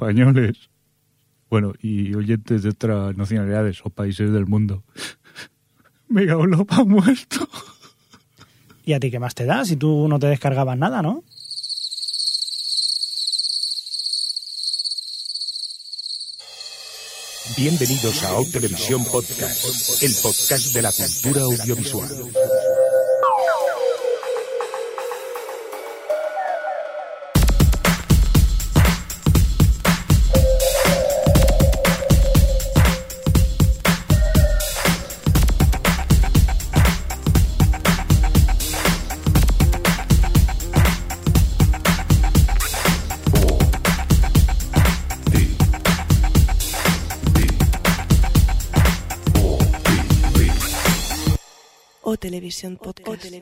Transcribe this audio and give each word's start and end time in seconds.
españoles, 0.00 0.70
bueno, 1.50 1.74
y 1.82 2.14
oyentes 2.14 2.62
de 2.62 2.70
otras 2.70 3.14
nacionalidades 3.16 3.84
o 3.84 3.90
países 3.90 4.32
del 4.32 4.46
mundo, 4.46 4.82
Megalop 6.08 6.72
ha 6.72 6.84
muerto. 6.84 7.46
¿Y 8.84 8.94
a 8.94 9.00
ti 9.00 9.10
qué 9.10 9.18
más 9.18 9.34
te 9.34 9.44
da 9.44 9.64
si 9.64 9.76
tú 9.76 10.08
no 10.08 10.18
te 10.18 10.26
descargabas 10.28 10.78
nada, 10.78 11.02
no? 11.02 11.22
Bienvenidos 17.56 18.22
a 18.24 18.34
O 18.38 18.44
Televisión 18.46 19.04
Podcast, 19.04 20.02
el 20.02 20.12
podcast 20.22 20.72
de 20.72 20.82
la 20.82 20.92
cultura 20.92 21.42
audiovisual. 21.42 22.08
Podcast. 52.60 53.40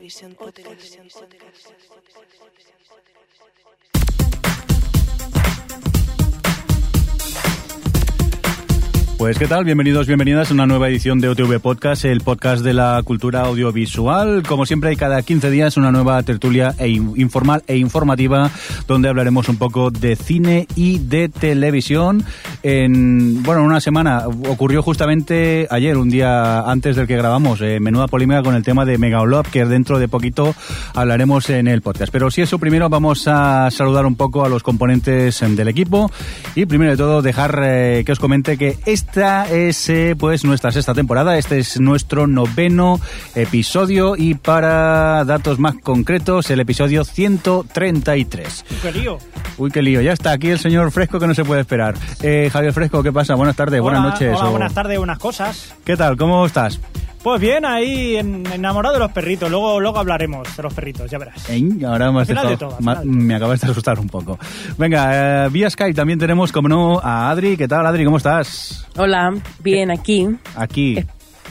Pues 9.19 9.37
qué 9.37 9.47
tal, 9.47 9.65
bienvenidos, 9.65 10.07
bienvenidas 10.07 10.49
a 10.49 10.53
una 10.53 10.65
nueva 10.65 10.87
edición 10.87 11.19
de 11.19 11.27
OTV 11.27 11.59
Podcast, 11.59 12.05
el 12.05 12.21
podcast 12.21 12.63
de 12.63 12.73
la 12.73 13.01
cultura 13.03 13.41
audiovisual. 13.41 14.43
Como 14.47 14.65
siempre 14.65 14.91
hay 14.91 14.95
cada 14.95 15.21
15 15.21 15.51
días 15.51 15.75
una 15.75 15.91
nueva 15.91 16.23
tertulia 16.23 16.73
e 16.79 16.87
in- 16.87 17.11
informal 17.17 17.61
e 17.67 17.75
informativa 17.75 18.49
donde 18.87 19.09
hablaremos 19.09 19.49
un 19.49 19.57
poco 19.57 19.91
de 19.91 20.15
cine 20.15 20.67
y 20.73 20.99
de 20.99 21.27
televisión. 21.27 22.23
En, 22.63 23.43
bueno, 23.43 23.61
una 23.65 23.81
semana 23.81 24.23
ocurrió 24.25 24.81
justamente 24.81 25.67
ayer, 25.69 25.97
un 25.97 26.09
día 26.09 26.61
antes 26.61 26.95
del 26.95 27.05
que 27.05 27.17
grabamos, 27.17 27.59
eh, 27.59 27.81
menuda 27.81 28.07
polémica 28.07 28.41
con 28.41 28.55
el 28.55 28.63
tema 28.63 28.85
de 28.85 28.97
Megalop, 28.97 29.47
que 29.47 29.65
dentro 29.65 29.99
de 29.99 30.07
poquito 30.07 30.55
hablaremos 30.95 31.49
en 31.49 31.67
el 31.67 31.81
podcast. 31.81 32.09
Pero 32.13 32.31
si 32.31 32.41
eso 32.41 32.57
primero 32.57 32.87
vamos 32.87 33.27
a 33.27 33.69
saludar 33.69 34.05
un 34.05 34.15
poco 34.15 34.45
a 34.45 34.49
los 34.49 34.63
componentes 34.63 35.41
em, 35.41 35.57
del 35.57 35.67
equipo 35.67 36.09
y 36.55 36.65
primero 36.65 36.91
de 36.91 36.97
todo 36.97 37.21
dejar 37.21 37.59
eh, 37.65 38.03
que 38.05 38.13
os 38.13 38.19
comente 38.19 38.57
que 38.57 38.77
esta 39.13 39.49
es 39.49 39.89
eh, 39.89 40.15
pues 40.17 40.45
nuestra 40.45 40.71
sexta 40.71 40.93
temporada, 40.93 41.35
este 41.39 41.57
es 41.57 41.79
nuestro 41.79 42.27
noveno 42.27 42.99
episodio 43.33 44.15
y 44.15 44.35
para 44.35 45.25
datos 45.25 45.57
más 45.57 45.73
concretos 45.81 46.51
el 46.51 46.59
episodio 46.59 47.03
133. 47.03 48.65
¡Qué 48.83 48.91
lío! 48.91 49.17
Uy, 49.57 49.71
qué 49.71 49.81
lío, 49.81 50.01
ya 50.01 50.13
está 50.13 50.31
aquí 50.31 50.49
el 50.51 50.59
señor 50.59 50.91
Fresco 50.91 51.19
que 51.19 51.25
no 51.25 51.33
se 51.33 51.43
puede 51.43 51.61
esperar. 51.61 51.95
Eh, 52.21 52.49
Javier 52.53 52.71
Fresco, 52.71 53.01
¿qué 53.01 53.11
pasa? 53.11 53.33
Buenas 53.33 53.55
tardes, 53.55 53.81
buenas 53.81 54.03
noches. 54.03 54.35
Hola, 54.37 54.47
o- 54.47 54.51
buenas 54.51 54.73
tardes, 54.75 54.97
buenas 54.99 55.17
cosas. 55.17 55.73
¿Qué 55.83 55.97
tal? 55.97 56.15
¿Cómo 56.15 56.45
estás? 56.45 56.79
Pues 57.21 57.41
bien, 57.41 57.65
ahí 57.65 58.15
en- 58.15 58.45
enamorado 58.51 58.93
de 58.93 58.99
los 59.01 59.11
perritos. 59.11 59.49
Luego, 59.49 59.79
luego 59.81 59.99
hablaremos 59.99 60.55
de 60.55 60.63
los 60.63 60.73
perritos, 60.73 61.11
ya 61.11 61.17
verás. 61.17 61.49
Ahora 61.85 62.11
final 62.25 62.47
de 62.47 62.57
todo, 62.57 62.77
al 62.77 62.83
ma- 62.83 62.95
final 62.95 63.07
de 63.07 63.11
todo. 63.13 63.25
me 63.27 63.35
acabas 63.35 63.61
de 63.61 63.67
asustar 63.71 63.99
un 63.99 64.07
poco. 64.07 64.39
Venga, 64.77 65.45
eh, 65.45 65.49
vía 65.49 65.69
Skype 65.69 65.93
también 65.93 66.17
tenemos, 66.17 66.51
como 66.53 66.69
no, 66.69 66.99
a 66.99 67.29
Adri. 67.29 67.57
¿Qué 67.57 67.67
tal, 67.67 67.85
Adri? 67.85 68.05
¿Cómo 68.05 68.17
estás? 68.17 68.87
Hola, 68.97 69.33
bien, 69.61 69.91
aquí, 69.91 70.27
Aquí, 70.55 71.03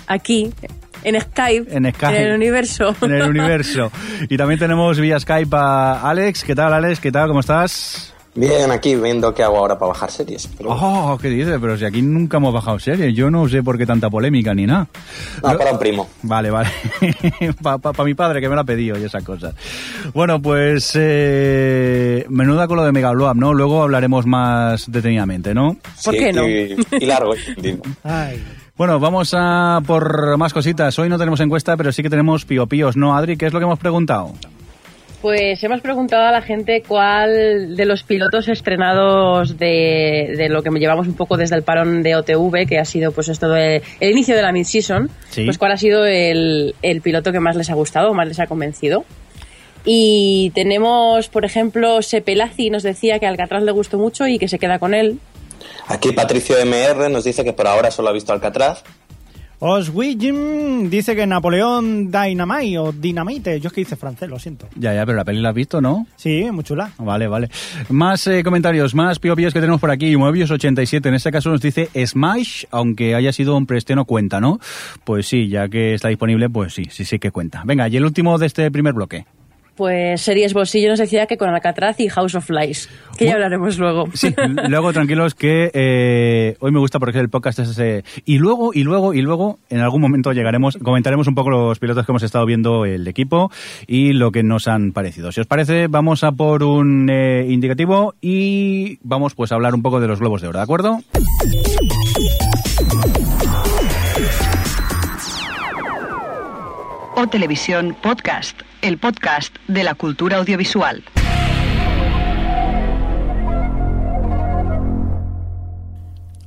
aquí, 0.06 0.50
en 1.04 1.20
Skype, 1.20 1.76
En 1.76 1.92
Skype. 1.92 2.22
el 2.28 2.34
universo. 2.34 2.94
en 3.02 3.12
el 3.12 3.28
universo. 3.28 3.92
Y 4.30 4.36
también 4.38 4.58
tenemos 4.58 4.98
vía 4.98 5.20
Skype 5.20 5.54
a 5.54 6.00
Alex. 6.08 6.44
¿Qué 6.44 6.54
tal, 6.54 6.72
Alex? 6.72 6.98
¿Qué 6.98 7.12
tal? 7.12 7.28
¿Cómo 7.28 7.40
estás? 7.40 8.14
Bien, 8.34 8.70
aquí 8.70 8.94
viendo 8.94 9.34
qué 9.34 9.42
hago 9.42 9.56
ahora 9.56 9.76
para 9.78 9.88
bajar 9.88 10.10
series. 10.12 10.46
Pero 10.56 10.70
Oh, 10.70 11.18
¿qué 11.20 11.28
dices? 11.28 11.56
Pero 11.60 11.76
si 11.76 11.84
aquí 11.84 12.02
nunca 12.02 12.36
hemos 12.36 12.54
bajado 12.54 12.78
series. 12.78 13.12
Yo 13.14 13.30
no 13.30 13.48
sé 13.48 13.62
por 13.64 13.76
qué 13.78 13.84
tanta 13.86 14.08
polémica 14.10 14.54
ni 14.54 14.64
nada. 14.66 14.86
no, 15.42 15.52
Lo- 15.52 15.58
para 15.58 15.72
un 15.72 15.78
primo. 15.78 16.08
Vale, 16.22 16.50
vale. 16.50 16.68
Para 17.62 18.04
mi 18.04 18.14
padre 18.14 18.40
que 18.40 18.48
me 18.48 18.54
lo 18.54 18.60
ha 18.60 18.64
pedido 18.64 18.96
y 18.98 19.02
esas 19.04 19.24
cosas. 19.24 19.54
Bueno, 20.14 20.40
pues 20.40 20.92
eh, 20.94 22.26
menuda 22.28 22.68
con 22.68 22.76
lo 22.76 22.84
de 22.84 22.92
Megablob, 22.92 23.34
¿no? 23.36 23.52
Luego 23.54 23.82
hablaremos 23.82 24.24
más 24.26 24.90
detenidamente, 24.90 25.52
¿no? 25.54 25.76
¿Por 26.04 26.14
Sí, 26.14 26.20
qué 26.20 26.32
no? 26.32 26.48
Y, 26.48 26.76
y 27.00 27.06
largo. 27.06 27.32
Ay. 28.04 28.44
Bueno, 28.76 29.00
vamos 29.00 29.34
a 29.36 29.80
por 29.84 30.36
más 30.38 30.52
cositas. 30.52 30.96
Hoy 31.00 31.08
no 31.08 31.18
tenemos 31.18 31.40
encuesta, 31.40 31.76
pero 31.76 31.90
sí 31.90 32.02
que 32.04 32.10
tenemos 32.10 32.44
pío 32.44 32.68
píos, 32.68 32.96
¿no, 32.96 33.16
Adri? 33.16 33.36
¿Qué 33.36 33.46
es 33.46 33.52
lo 33.52 33.58
que 33.58 33.64
hemos 33.64 33.80
preguntado? 33.80 34.32
Pues 35.20 35.62
hemos 35.64 35.80
preguntado 35.80 36.26
a 36.26 36.30
la 36.30 36.42
gente 36.42 36.82
cuál 36.86 37.74
de 37.74 37.84
los 37.86 38.04
pilotos 38.04 38.46
estrenados 38.48 39.58
de, 39.58 40.32
de 40.36 40.48
lo 40.48 40.62
que 40.62 40.70
llevamos 40.78 41.08
un 41.08 41.14
poco 41.14 41.36
desde 41.36 41.56
el 41.56 41.62
parón 41.64 42.04
de 42.04 42.14
OTV, 42.14 42.66
que 42.68 42.78
ha 42.78 42.84
sido 42.84 43.10
pues 43.10 43.28
esto 43.28 43.48
de 43.48 43.82
el 43.98 44.10
inicio 44.12 44.36
de 44.36 44.42
la 44.42 44.52
mid-season, 44.52 45.10
Sí. 45.30 45.44
pues 45.44 45.58
cuál 45.58 45.72
ha 45.72 45.76
sido 45.76 46.06
el, 46.06 46.76
el 46.82 47.00
piloto 47.00 47.32
que 47.32 47.40
más 47.40 47.56
les 47.56 47.68
ha 47.68 47.74
gustado 47.74 48.10
o 48.10 48.14
más 48.14 48.28
les 48.28 48.38
ha 48.38 48.46
convencido. 48.46 49.04
Y 49.84 50.52
tenemos, 50.54 51.28
por 51.28 51.44
ejemplo, 51.44 52.00
Sepelazzi 52.02 52.70
nos 52.70 52.84
decía 52.84 53.18
que 53.18 53.26
Alcatraz 53.26 53.62
le 53.64 53.72
gustó 53.72 53.98
mucho 53.98 54.26
y 54.28 54.38
que 54.38 54.46
se 54.46 54.58
queda 54.60 54.78
con 54.78 54.94
él. 54.94 55.18
Aquí 55.88 56.12
Patricio 56.12 56.56
MR 56.64 57.08
nos 57.10 57.24
dice 57.24 57.42
que 57.42 57.52
por 57.52 57.66
ahora 57.66 57.90
solo 57.90 58.10
ha 58.10 58.12
visto 58.12 58.32
Alcatraz. 58.32 58.84
Oswin 59.60 60.88
dice 60.88 61.16
que 61.16 61.26
Napoleón 61.26 62.10
Dynamite 62.10 62.78
o 62.78 62.92
Dinamite. 62.92 63.60
Yo 63.60 63.68
es 63.68 63.72
que 63.72 63.80
hice 63.80 63.96
francés, 63.96 64.28
lo 64.28 64.38
siento. 64.38 64.68
Ya, 64.76 64.94
ya, 64.94 65.04
pero 65.04 65.16
la 65.16 65.24
peli 65.24 65.40
la 65.40 65.48
has 65.48 65.54
visto, 65.54 65.80
¿no? 65.80 66.06
Sí, 66.16 66.48
muy 66.52 66.62
chula. 66.62 66.92
Vale, 66.98 67.26
vale. 67.26 67.50
Más 67.88 68.26
eh, 68.28 68.44
comentarios, 68.44 68.94
más 68.94 69.18
pío 69.18 69.34
píos 69.34 69.52
que 69.52 69.60
tenemos 69.60 69.80
por 69.80 69.90
aquí. 69.90 70.14
Moebius87, 70.14 71.06
en 71.06 71.14
este 71.14 71.32
caso 71.32 71.50
nos 71.50 71.60
dice 71.60 71.88
Smash, 72.06 72.64
aunque 72.70 73.14
haya 73.14 73.32
sido 73.32 73.56
un 73.56 73.66
preestreno, 73.66 74.04
cuenta, 74.04 74.40
¿no? 74.40 74.60
Pues 75.04 75.26
sí, 75.26 75.48
ya 75.48 75.68
que 75.68 75.94
está 75.94 76.08
disponible, 76.08 76.48
pues 76.48 76.74
sí, 76.74 76.84
sí, 76.90 77.04
sí 77.04 77.18
que 77.18 77.30
cuenta. 77.30 77.62
Venga, 77.64 77.88
y 77.88 77.96
el 77.96 78.04
último 78.04 78.38
de 78.38 78.46
este 78.46 78.70
primer 78.70 78.94
bloque. 78.94 79.26
Pues 79.78 80.22
Series 80.22 80.54
Bolsillo 80.54 80.88
nos 80.88 80.98
decía 80.98 81.26
que 81.26 81.36
con 81.36 81.50
Alcatraz 81.50 82.00
y 82.00 82.08
House 82.08 82.34
of 82.34 82.50
Lies, 82.50 82.90
que 83.16 83.26
ya 83.26 83.34
hablaremos 83.34 83.78
luego. 83.78 84.08
Sí, 84.12 84.34
luego 84.68 84.92
tranquilos 84.92 85.36
que 85.36 85.70
eh, 85.72 86.56
hoy 86.58 86.72
me 86.72 86.80
gusta 86.80 86.98
porque 86.98 87.20
el 87.20 87.28
podcast 87.28 87.60
es 87.60 87.68
ese... 87.68 88.02
Y 88.24 88.38
luego, 88.38 88.72
y 88.74 88.82
luego, 88.82 89.14
y 89.14 89.22
luego, 89.22 89.60
en 89.70 89.78
algún 89.78 90.00
momento 90.00 90.32
llegaremos, 90.32 90.76
comentaremos 90.82 91.28
un 91.28 91.36
poco 91.36 91.50
los 91.50 91.78
pilotos 91.78 92.04
que 92.04 92.10
hemos 92.10 92.24
estado 92.24 92.44
viendo 92.44 92.86
el 92.86 93.06
equipo 93.06 93.52
y 93.86 94.14
lo 94.14 94.32
que 94.32 94.42
nos 94.42 94.66
han 94.66 94.90
parecido. 94.90 95.30
Si 95.30 95.40
os 95.40 95.46
parece, 95.46 95.86
vamos 95.86 96.24
a 96.24 96.32
por 96.32 96.64
un 96.64 97.08
eh, 97.08 97.46
indicativo 97.48 98.14
y 98.20 98.98
vamos 99.04 99.36
pues 99.36 99.52
a 99.52 99.54
hablar 99.54 99.76
un 99.76 99.82
poco 99.82 100.00
de 100.00 100.08
los 100.08 100.18
globos 100.18 100.42
de 100.42 100.48
oro, 100.48 100.58
¿de 100.58 100.64
acuerdo? 100.64 100.98
O 107.20 107.26
Televisión 107.26 107.96
Podcast, 108.00 108.60
el 108.80 108.96
podcast 108.98 109.52
de 109.66 109.82
la 109.82 109.94
cultura 109.96 110.36
audiovisual. 110.36 111.02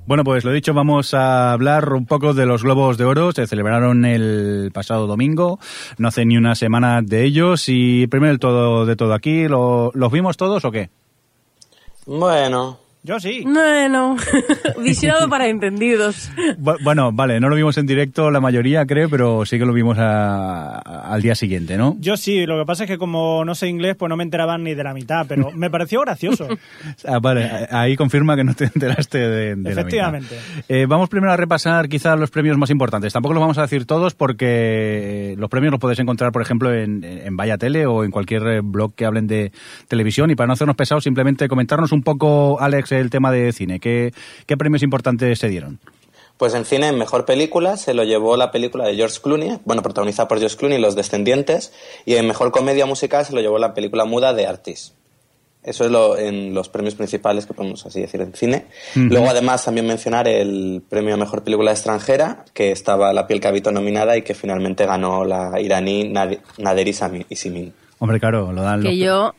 Bueno, 0.05 0.23
pues 0.25 0.43
lo 0.43 0.51
dicho, 0.51 0.73
vamos 0.73 1.13
a 1.13 1.53
hablar 1.53 1.93
un 1.93 2.05
poco 2.05 2.33
de 2.33 2.45
los 2.45 2.63
Globos 2.63 2.97
de 2.97 3.05
Oro. 3.05 3.31
Se 3.31 3.47
celebraron 3.47 4.03
el 4.03 4.71
pasado 4.73 5.07
domingo, 5.07 5.59
no 5.97 6.07
hace 6.09 6.25
ni 6.25 6.35
una 6.37 6.55
semana 6.55 7.01
de 7.01 7.23
ellos. 7.23 7.65
Y 7.67 8.07
primero 8.07 8.33
el 8.33 8.39
todo 8.39 8.85
de 8.85 8.95
todo 8.97 9.13
aquí, 9.13 9.47
¿lo- 9.47 9.91
¿los 9.93 10.11
vimos 10.11 10.35
todos 10.35 10.65
o 10.65 10.71
qué? 10.71 10.89
Bueno, 12.05 12.79
Yo 13.03 13.19
sí. 13.19 13.41
Bueno, 13.43 14.15
visionado 14.83 15.27
para 15.27 15.47
entendidos. 15.47 16.31
Bu- 16.59 16.77
Bueno, 16.83 17.11
vale, 17.11 17.39
no 17.39 17.49
lo 17.49 17.55
vimos 17.55 17.75
en 17.79 17.87
directo 17.87 18.29
la 18.29 18.39
mayoría, 18.39 18.85
creo, 18.85 19.09
pero 19.09 19.43
sí 19.45 19.57
que 19.57 19.65
lo 19.65 19.73
vimos 19.73 19.97
a- 19.97 20.75
a- 20.77 21.11
al 21.13 21.21
día 21.23 21.33
siguiente, 21.33 21.77
¿no? 21.77 21.95
Yo 21.99 22.15
sí, 22.15 22.45
lo 22.45 22.59
que 22.59 22.65
pasa 22.67 22.83
es 22.83 22.89
que 22.89 22.99
como 22.99 23.43
no 23.43 23.55
sé 23.55 23.67
inglés, 23.69 23.95
pues 23.95 24.07
no 24.07 24.17
me 24.17 24.23
enteraban 24.23 24.63
ni 24.63 24.75
de 24.75 24.83
la 24.83 24.93
mitad, 24.93 25.25
pero 25.27 25.49
me 25.51 25.69
pareció 25.71 26.01
gracioso. 26.01 26.47
Ah, 27.07 27.17
vale, 27.19 27.49
ahí 27.71 27.95
confirma 27.95 28.35
que 28.35 28.43
no 28.43 28.53
te 28.53 28.65
enteraste 28.65 29.17
de, 29.17 29.27
de 29.27 29.49
la 29.55 29.55
mitad. 29.55 29.71
Efectivamente. 29.71 30.35
Eh, 30.69 30.85
vamos 30.87 31.09
primero 31.09 31.31
a 31.33 31.37
repasar 31.37 31.89
quizás 31.89 32.19
los 32.19 32.29
premios 32.29 32.57
más 32.57 32.69
importantes. 32.69 33.11
Tampoco 33.13 33.33
los 33.33 33.41
vamos 33.41 33.57
a 33.57 33.63
decir 33.63 33.85
todos 33.85 34.13
porque 34.13 35.35
los 35.37 35.49
premios 35.49 35.71
los 35.71 35.79
puedes 35.79 35.97
encontrar, 35.99 36.31
por 36.31 36.41
ejemplo, 36.41 36.71
en, 36.73 37.03
en 37.03 37.35
Vaya 37.35 37.57
Tele 37.57 37.85
o 37.87 38.03
en 38.03 38.11
cualquier 38.11 38.43
eh, 38.47 38.61
blog 38.63 38.93
que 38.93 39.05
hablen 39.05 39.25
de 39.27 39.51
televisión. 39.87 40.29
Y 40.29 40.35
para 40.35 40.47
no 40.47 40.53
hacernos 40.53 40.75
pesados, 40.75 41.03
simplemente 41.03 41.47
comentarnos 41.47 41.91
un 41.91 42.03
poco, 42.03 42.59
Alex, 42.61 42.90
el 42.99 43.09
tema 43.09 43.31
de 43.31 43.51
cine. 43.53 43.79
¿Qué, 43.79 44.13
qué 44.45 44.57
premios 44.57 44.83
importantes 44.83 45.39
se 45.39 45.47
dieron? 45.49 45.79
pues 46.37 46.55
en 46.55 46.65
cine, 46.65 46.87
en 46.87 46.97
mejor 46.97 47.25
película, 47.25 47.77
se 47.77 47.93
lo 47.93 48.03
llevó 48.03 48.35
la 48.35 48.51
película 48.51 48.87
de 48.87 48.95
George 48.95 49.19
Clooney, 49.21 49.59
bueno, 49.63 49.83
protagonizada 49.83 50.27
por 50.27 50.39
George 50.39 50.57
Clooney, 50.57 50.79
Los 50.81 50.95
Descendientes, 50.95 51.71
y 52.03 52.15
en 52.15 52.25
mejor 52.25 52.51
comedia 52.51 52.87
musical 52.87 53.23
se 53.23 53.33
lo 53.33 53.41
llevó 53.41 53.59
la 53.59 53.75
película 53.75 54.05
muda 54.05 54.33
de 54.33 54.47
Artis. 54.47 54.95
Eso 55.61 55.85
es 55.85 55.91
lo, 55.91 56.17
en 56.17 56.55
los 56.55 56.67
premios 56.67 56.95
principales 56.95 57.45
que 57.45 57.53
podemos 57.53 57.85
así 57.85 58.01
decir 58.01 58.21
en 58.21 58.33
cine. 58.33 58.65
Luego, 58.95 59.29
además, 59.29 59.63
también 59.63 59.85
mencionar 59.85 60.27
el 60.27 60.81
premio 60.89 61.13
a 61.13 61.17
mejor 61.17 61.43
película 61.43 61.69
extranjera, 61.69 62.43
que 62.55 62.71
estaba 62.71 63.13
La 63.13 63.27
piel 63.27 63.39
que 63.39 63.47
habito 63.47 63.71
nominada 63.71 64.17
y 64.17 64.23
que 64.23 64.33
finalmente 64.33 64.87
ganó 64.87 65.23
la 65.23 65.61
iraní 65.61 66.05
Nad- 66.11 66.39
Naderi 66.57 66.93
Sami- 66.93 67.27
Isimin. 67.29 67.71
Hombre, 67.99 68.19
claro, 68.19 68.51
lo 68.51 68.63
dan 68.63 68.81
que 68.81 68.87
los- 68.87 68.97
yo, 68.97 69.35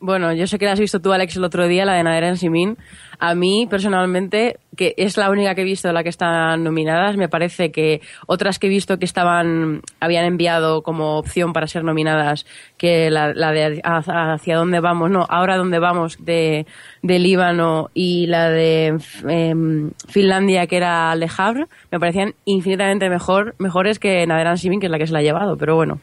bueno, 0.00 0.32
yo 0.32 0.46
sé 0.46 0.58
que 0.58 0.66
la 0.66 0.72
has 0.72 0.80
visto 0.80 1.00
tú, 1.00 1.12
Alex, 1.12 1.36
el 1.36 1.44
otro 1.44 1.66
día, 1.66 1.84
la 1.84 1.94
de 1.94 2.02
Nadera 2.02 2.28
en 2.28 2.36
Simin. 2.36 2.76
A 3.18 3.34
mí, 3.34 3.66
personalmente, 3.68 4.58
que 4.76 4.94
es 4.96 5.16
la 5.16 5.28
única 5.28 5.54
que 5.54 5.62
he 5.62 5.64
visto 5.64 5.88
de 5.88 5.94
la 5.94 6.04
que 6.04 6.08
están 6.08 6.62
nominadas, 6.62 7.16
me 7.16 7.28
parece 7.28 7.72
que 7.72 8.00
otras 8.26 8.60
que 8.60 8.68
he 8.68 8.70
visto 8.70 8.98
que 8.98 9.04
estaban, 9.04 9.82
habían 9.98 10.24
enviado 10.24 10.82
como 10.82 11.18
opción 11.18 11.52
para 11.52 11.66
ser 11.66 11.82
nominadas, 11.82 12.46
que 12.76 13.10
la, 13.10 13.32
de 13.32 13.80
hacia, 13.82 14.56
dónde 14.56 14.78
vamos, 14.78 15.10
no, 15.10 15.26
ahora 15.28 15.56
dónde 15.56 15.80
vamos, 15.80 16.24
de, 16.24 16.64
Líbano, 17.02 17.88
y 17.92 18.28
la 18.28 18.50
de 18.50 18.98
em, 19.28 19.90
Finlandia, 20.08 20.68
que 20.68 20.76
era 20.76 21.14
Le 21.16 21.28
Havre, 21.36 21.66
me 21.90 21.98
parecían 21.98 22.34
infinitamente 22.44 23.10
mejor, 23.10 23.56
mejores 23.58 23.98
que 23.98 24.24
Nadera 24.26 24.52
en 24.52 24.58
Simin, 24.58 24.80
que 24.80 24.86
es 24.86 24.92
la 24.92 24.98
que 24.98 25.08
se 25.08 25.12
la 25.12 25.18
ha 25.18 25.22
llevado, 25.22 25.56
pero 25.56 25.74
bueno. 25.74 25.98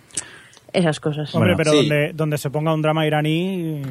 Esas 0.75 1.00
cosas. 1.00 1.33
Hombre, 1.36 1.54
Bueno, 1.54 1.57
pero 1.57 1.72
sí. 1.72 1.77
donde, 1.88 2.12
donde 2.13 2.38
se 2.38 2.50
ponga 2.50 2.74
un 2.74 2.81
drama 2.81 3.06
iraní... 3.07 3.81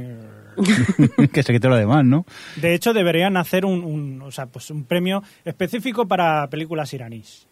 que 1.32 1.42
se 1.42 1.52
quite 1.52 1.68
lo 1.68 1.76
demás, 1.76 2.04
¿no? 2.04 2.24
De 2.56 2.74
hecho, 2.74 2.92
deberían 2.92 3.36
hacer 3.36 3.64
un, 3.64 3.82
un, 3.84 4.22
o 4.22 4.30
sea, 4.30 4.46
pues 4.46 4.70
un 4.70 4.84
premio 4.84 5.22
específico 5.44 6.06
para 6.06 6.46
películas 6.48 6.92
iraníes. 6.94 7.48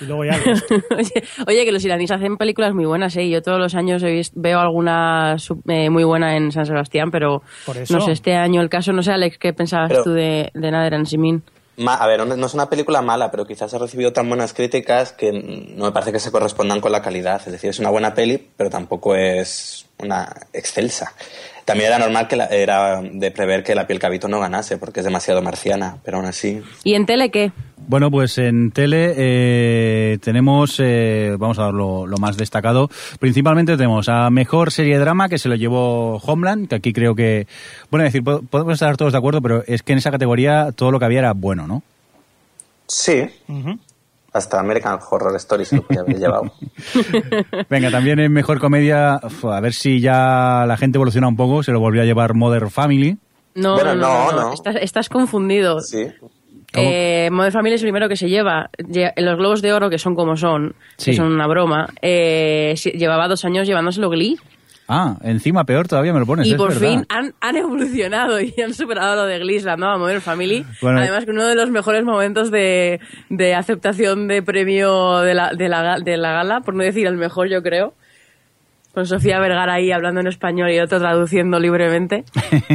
Y 0.00 0.04
luego 0.06 0.24
ya... 0.24 0.32
oye, 0.96 1.22
oye, 1.46 1.64
que 1.64 1.72
los 1.72 1.84
iraníes 1.84 2.10
hacen 2.10 2.36
películas 2.36 2.74
muy 2.74 2.84
buenas, 2.86 3.16
¿eh? 3.16 3.28
Yo 3.28 3.42
todos 3.42 3.58
los 3.58 3.74
años 3.74 4.02
he 4.02 4.10
vis- 4.12 4.32
veo 4.34 4.58
alguna 4.58 5.36
sub- 5.38 5.62
eh, 5.68 5.90
muy 5.90 6.04
buena 6.04 6.36
en 6.36 6.50
San 6.52 6.64
Sebastián, 6.66 7.10
pero 7.10 7.42
Por 7.66 7.76
eso. 7.76 7.94
no 7.94 8.00
sé, 8.02 8.12
este 8.12 8.34
año 8.34 8.60
el 8.62 8.68
caso, 8.70 8.92
no 8.92 9.02
sé, 9.02 9.12
Alex, 9.12 9.36
¿qué 9.38 9.52
pensabas 9.52 9.88
Pero- 9.90 10.04
tú 10.04 10.10
de, 10.12 10.50
de 10.54 10.70
Nader 10.70 10.94
en 10.94 11.06
Simin? 11.06 11.36
Ma- 11.36 11.42
a 11.86 12.06
ver, 12.06 12.26
no 12.26 12.46
es 12.46 12.54
una 12.54 12.68
película 12.68 13.02
mala, 13.02 13.30
pero 13.30 13.46
quizás 13.46 13.72
ha 13.72 13.78
recibido 13.78 14.12
tan 14.12 14.28
buenas 14.28 14.52
críticas 14.52 15.12
que 15.12 15.32
no 15.32 15.86
me 15.86 15.92
parece 15.92 16.12
que 16.12 16.20
se 16.20 16.30
correspondan 16.30 16.80
con 16.80 16.92
la 16.92 17.02
calidad. 17.02 17.40
Es 17.44 17.52
decir, 17.52 17.70
es 17.70 17.78
una 17.78 17.90
buena 17.90 18.14
peli, 18.14 18.50
pero 18.56 18.70
tampoco 18.70 19.14
es 19.14 19.86
una 19.98 20.30
excelsa. 20.52 21.14
También 21.70 21.88
era 21.88 21.98
normal 21.98 22.28
que 22.28 22.36
la- 22.36 22.46
era 22.46 23.00
de 23.02 23.30
prever 23.30 23.62
que 23.62 23.74
La 23.74 23.86
piel 23.86 23.98
que 23.98 24.06
habito 24.06 24.28
no 24.28 24.40
ganase, 24.40 24.76
porque 24.78 25.00
es 25.00 25.04
demasiado 25.06 25.42
marciana, 25.42 25.96
pero 26.04 26.16
aún 26.18 26.26
así. 26.26 26.60
¿Y 26.84 26.94
en 26.94 27.06
tele 27.06 27.30
qué? 27.30 27.52
Bueno, 27.86 28.10
pues 28.10 28.38
en 28.38 28.70
tele 28.70 29.14
eh, 29.16 30.18
tenemos, 30.22 30.76
eh, 30.78 31.34
vamos 31.38 31.58
a 31.58 31.62
dar 31.64 31.74
lo, 31.74 32.06
lo 32.06 32.18
más 32.18 32.36
destacado. 32.36 32.88
Principalmente 33.18 33.76
tenemos 33.76 34.08
a 34.08 34.30
Mejor 34.30 34.70
Serie 34.70 34.94
de 34.94 35.00
Drama, 35.00 35.28
que 35.28 35.38
se 35.38 35.48
lo 35.48 35.54
llevó 35.56 36.16
Homeland, 36.18 36.68
que 36.68 36.74
aquí 36.76 36.92
creo 36.92 37.14
que, 37.14 37.46
bueno, 37.90 38.04
es 38.06 38.12
decir, 38.12 38.22
po- 38.22 38.42
podemos 38.42 38.74
estar 38.74 38.96
todos 38.96 39.12
de 39.12 39.18
acuerdo, 39.18 39.40
pero 39.40 39.64
es 39.66 39.82
que 39.82 39.92
en 39.92 39.98
esa 39.98 40.10
categoría 40.10 40.70
todo 40.72 40.90
lo 40.92 40.98
que 40.98 41.06
había 41.06 41.20
era 41.20 41.32
bueno, 41.32 41.66
¿no? 41.66 41.82
Sí, 42.86 43.22
Ujú. 43.48 43.78
Hasta 44.32 44.60
American 44.60 44.98
Horror 45.10 45.34
Story 45.36 45.64
se 45.64 45.76
lo 45.76 45.82
podría 45.82 46.02
haber 46.02 46.18
llevado. 46.18 46.52
Venga, 47.68 47.90
también 47.90 48.18
en 48.20 48.32
Mejor 48.32 48.60
Comedia, 48.60 49.14
a 49.14 49.60
ver 49.60 49.72
si 49.72 50.00
ya 50.00 50.64
la 50.66 50.76
gente 50.76 50.96
evoluciona 50.96 51.28
un 51.28 51.36
poco, 51.36 51.62
se 51.62 51.72
lo 51.72 51.80
volvió 51.80 52.02
a 52.02 52.04
llevar 52.04 52.34
Modern 52.34 52.70
Family. 52.70 53.18
No, 53.54 53.74
Bueno, 53.74 53.94
no, 53.94 54.00
no, 54.00 54.24
no, 54.26 54.32
no, 54.32 54.40
no. 54.48 54.52
Estás, 54.54 54.76
estás 54.80 55.08
confundido. 55.08 55.80
Sí. 55.80 56.06
Eh, 56.74 57.28
Modern 57.32 57.52
Family 57.52 57.74
es 57.74 57.82
el 57.82 57.86
primero 57.86 58.08
que 58.08 58.16
se 58.16 58.28
lleva. 58.28 58.70
Los 59.16 59.36
Globos 59.38 59.60
de 59.60 59.72
Oro, 59.72 59.90
que 59.90 59.98
son 59.98 60.14
como 60.14 60.36
son, 60.36 60.74
Sí. 60.96 61.10
que 61.10 61.16
son 61.16 61.32
una 61.32 61.48
broma, 61.48 61.88
eh, 62.00 62.74
llevaba 62.94 63.26
dos 63.26 63.44
años 63.44 63.66
llevándoselo 63.66 64.08
Glee. 64.08 64.38
Ah, 64.92 65.16
encima 65.22 65.62
peor 65.62 65.86
todavía 65.86 66.12
me 66.12 66.18
lo 66.18 66.26
pones, 66.26 66.48
y 66.48 66.50
es 66.50 66.56
por 66.56 66.70
verdad. 66.70 66.80
fin 66.80 67.06
han, 67.08 67.32
han 67.40 67.56
evolucionado 67.56 68.40
y 68.40 68.52
han 68.60 68.74
superado 68.74 69.14
lo 69.14 69.24
de 69.24 69.38
Glee, 69.38 69.60
la 69.60 69.76
nueva 69.76 69.96
Modern 69.98 70.20
Family. 70.20 70.66
Bueno. 70.82 70.98
Además 70.98 71.24
que 71.26 71.30
uno 71.30 71.46
de 71.46 71.54
los 71.54 71.70
mejores 71.70 72.02
momentos 72.04 72.50
de, 72.50 72.98
de 73.28 73.54
aceptación 73.54 74.26
de 74.26 74.42
premio 74.42 75.20
de 75.20 75.34
la, 75.34 75.52
de, 75.56 75.68
la, 75.68 76.00
de 76.00 76.16
la 76.16 76.32
gala, 76.32 76.62
por 76.62 76.74
no 76.74 76.82
decir 76.82 77.06
el 77.06 77.16
mejor 77.16 77.48
yo 77.48 77.62
creo, 77.62 77.94
con 78.92 79.06
Sofía 79.06 79.38
Vergara 79.38 79.74
ahí 79.74 79.92
hablando 79.92 80.22
en 80.22 80.26
español 80.26 80.72
y 80.72 80.80
otro 80.80 80.98
traduciendo 80.98 81.60
libremente. 81.60 82.24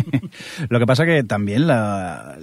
Lo 0.70 0.80
que 0.80 0.86
pasa 0.86 1.06
que 1.06 1.24
también 1.24 1.68
la, 1.68 2.38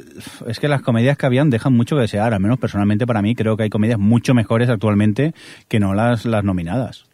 es 0.46 0.60
que 0.60 0.68
las 0.68 0.82
comedias 0.82 1.16
que 1.16 1.24
habían 1.24 1.48
dejan 1.48 1.72
mucho 1.72 1.96
que 1.96 2.02
desear, 2.02 2.34
al 2.34 2.40
menos 2.40 2.58
personalmente 2.58 3.06
para 3.06 3.22
mí 3.22 3.34
creo 3.34 3.56
que 3.56 3.62
hay 3.62 3.70
comedias 3.70 3.98
mucho 3.98 4.34
mejores 4.34 4.68
actualmente 4.68 5.32
que 5.68 5.80
no 5.80 5.94
las, 5.94 6.26
las 6.26 6.44
nominadas. 6.44 7.06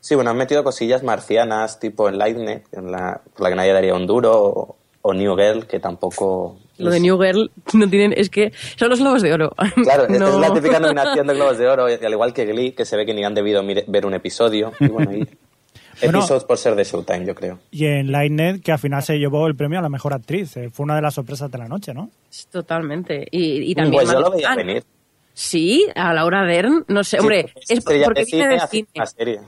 Sí, 0.00 0.14
bueno, 0.14 0.30
han 0.30 0.36
metido 0.36 0.64
cosillas 0.64 1.02
marcianas, 1.02 1.78
tipo 1.78 2.08
Enlightened, 2.08 2.62
en 2.72 2.90
la, 2.90 3.20
por 3.34 3.42
la 3.42 3.50
que 3.50 3.56
nadie 3.56 3.72
daría 3.72 3.94
un 3.94 4.06
duro, 4.06 4.32
o, 4.42 4.76
o 5.02 5.14
New 5.14 5.36
Girl, 5.36 5.66
que 5.66 5.78
tampoco... 5.78 6.56
Lo 6.78 6.90
de 6.90 7.00
New 7.00 7.20
Girl 7.20 7.50
no 7.74 7.88
tienen, 7.90 8.14
es 8.16 8.30
que 8.30 8.52
son 8.76 8.88
los 8.88 8.98
globos 9.00 9.20
de 9.20 9.32
oro. 9.34 9.52
Claro, 9.84 10.04
es- 10.08 10.18
No. 10.18 10.28
es 10.28 10.34
la 10.36 10.54
típica 10.54 10.80
nominación 10.80 11.26
de 11.26 11.34
Globos 11.34 11.58
de 11.58 11.68
Oro, 11.68 11.84
al 11.84 12.12
igual 12.12 12.32
que 12.32 12.46
Glee, 12.46 12.72
que 12.72 12.86
se 12.86 12.96
ve 12.96 13.04
que 13.04 13.12
ni 13.12 13.22
han 13.24 13.34
debido 13.34 13.62
mire- 13.62 13.84
ver 13.88 14.06
un 14.06 14.14
episodio. 14.14 14.72
Y 14.80 14.88
bueno, 14.88 15.12
y 15.14 15.28
Bueno. 16.02 16.20
episodios 16.20 16.44
por 16.44 16.56
ser 16.56 16.74
de 16.76 16.84
Showtime, 16.84 17.26
yo 17.26 17.34
creo. 17.34 17.58
Y 17.70 17.84
en 17.84 18.10
Lightnet, 18.10 18.62
que 18.62 18.72
al 18.72 18.78
final 18.78 19.02
se 19.02 19.18
llevó 19.18 19.46
el 19.46 19.54
premio 19.54 19.78
a 19.80 19.82
la 19.82 19.90
mejor 19.90 20.14
actriz. 20.14 20.56
Eh, 20.56 20.70
Fue 20.70 20.84
una 20.84 20.96
de 20.96 21.02
las 21.02 21.12
sorpresas 21.12 21.50
de 21.50 21.58
la 21.58 21.68
noche, 21.68 21.92
¿no? 21.92 22.08
Totalmente. 22.50 23.26
Y, 23.30 23.70
y 23.70 23.74
también 23.74 24.02
Pues 24.04 24.10
yo 24.10 24.20
lo 24.20 24.30
veía 24.30 24.54
venir. 24.56 24.82
Sí, 25.34 25.86
a 25.94 26.14
Laura 26.14 26.44
Dern, 26.44 26.86
no 26.88 27.04
sé, 27.04 27.20
hombre, 27.20 27.52
es 27.54 27.70
estrella 27.70 28.06
porque 28.06 28.24
viene 28.24 28.54
de 28.54 28.60
cine. 28.66 28.86
serie. 29.14 29.40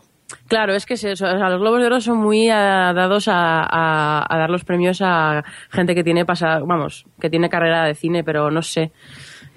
Claro, 0.49 0.75
es 0.75 0.87
que 0.87 0.94
es 0.94 1.05
eso, 1.05 1.26
o 1.26 1.38
sea, 1.38 1.49
los 1.50 1.61
Globos 1.61 1.81
de 1.81 1.87
Oro 1.87 2.00
son 2.00 2.19
muy 2.19 2.46
dados 2.49 3.29
a, 3.29 3.62
a- 3.62 4.26
a 4.29 4.38
dar 4.38 4.50
los 4.50 4.64
premios 4.64 5.00
a 5.02 5.44
gente 5.70 5.94
que 5.94 6.05
tiene 6.05 6.25
pasa, 6.25 6.58
vamos, 6.61 7.06
que 7.20 7.31
tiene 7.31 7.49
carrera 7.49 7.84
de 7.84 7.94
cine, 7.94 8.23
pero 8.25 8.50
no 8.50 8.62
sé. 8.62 8.93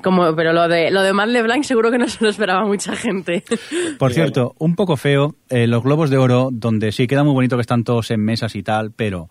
Como, 0.03 0.35
pero 0.35 0.53
lo 0.53 0.67
de 0.67 0.91
lo 0.91 1.01
de 1.01 1.13
Matt 1.13 1.29
LeBlanc 1.29 1.63
seguro 1.63 1.89
que 1.89 1.97
no 1.97 2.07
se 2.07 2.23
lo 2.23 2.29
esperaba 2.29 2.65
mucha 2.65 2.95
gente. 2.95 3.43
Por 3.97 4.13
cierto, 4.13 4.53
un 4.59 4.75
poco 4.75 4.97
feo, 4.97 5.35
eh, 5.49 5.67
los 5.67 5.83
globos 5.83 6.09
de 6.09 6.17
oro, 6.17 6.49
donde 6.51 6.91
sí 6.91 7.07
queda 7.07 7.23
muy 7.23 7.33
bonito 7.33 7.55
que 7.57 7.61
están 7.61 7.83
todos 7.83 8.11
en 8.11 8.23
mesas 8.23 8.55
y 8.55 8.61
tal, 8.63 8.91
pero 8.91 9.29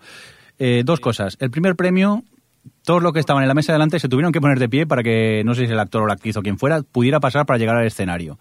eh, 0.58 0.82
dos 0.84 1.00
cosas. 1.00 1.36
El 1.40 1.50
primer 1.50 1.76
premio, 1.76 2.22
todos 2.84 3.02
los 3.02 3.12
que 3.12 3.20
estaban 3.20 3.42
en 3.42 3.48
la 3.48 3.54
mesa 3.54 3.72
delante 3.72 3.98
se 3.98 4.08
tuvieron 4.08 4.32
que 4.32 4.40
poner 4.40 4.58
de 4.58 4.68
pie 4.68 4.86
para 4.86 5.02
que, 5.02 5.42
no 5.44 5.54
sé 5.54 5.66
si 5.66 5.72
el 5.72 5.78
actor 5.80 6.02
o 6.02 6.06
la 6.06 6.14
actriz 6.14 6.36
o 6.36 6.42
quien 6.42 6.58
fuera, 6.58 6.82
pudiera 6.82 7.20
pasar 7.20 7.46
para 7.46 7.58
llegar 7.58 7.76
al 7.76 7.86
escenario. 7.86 8.38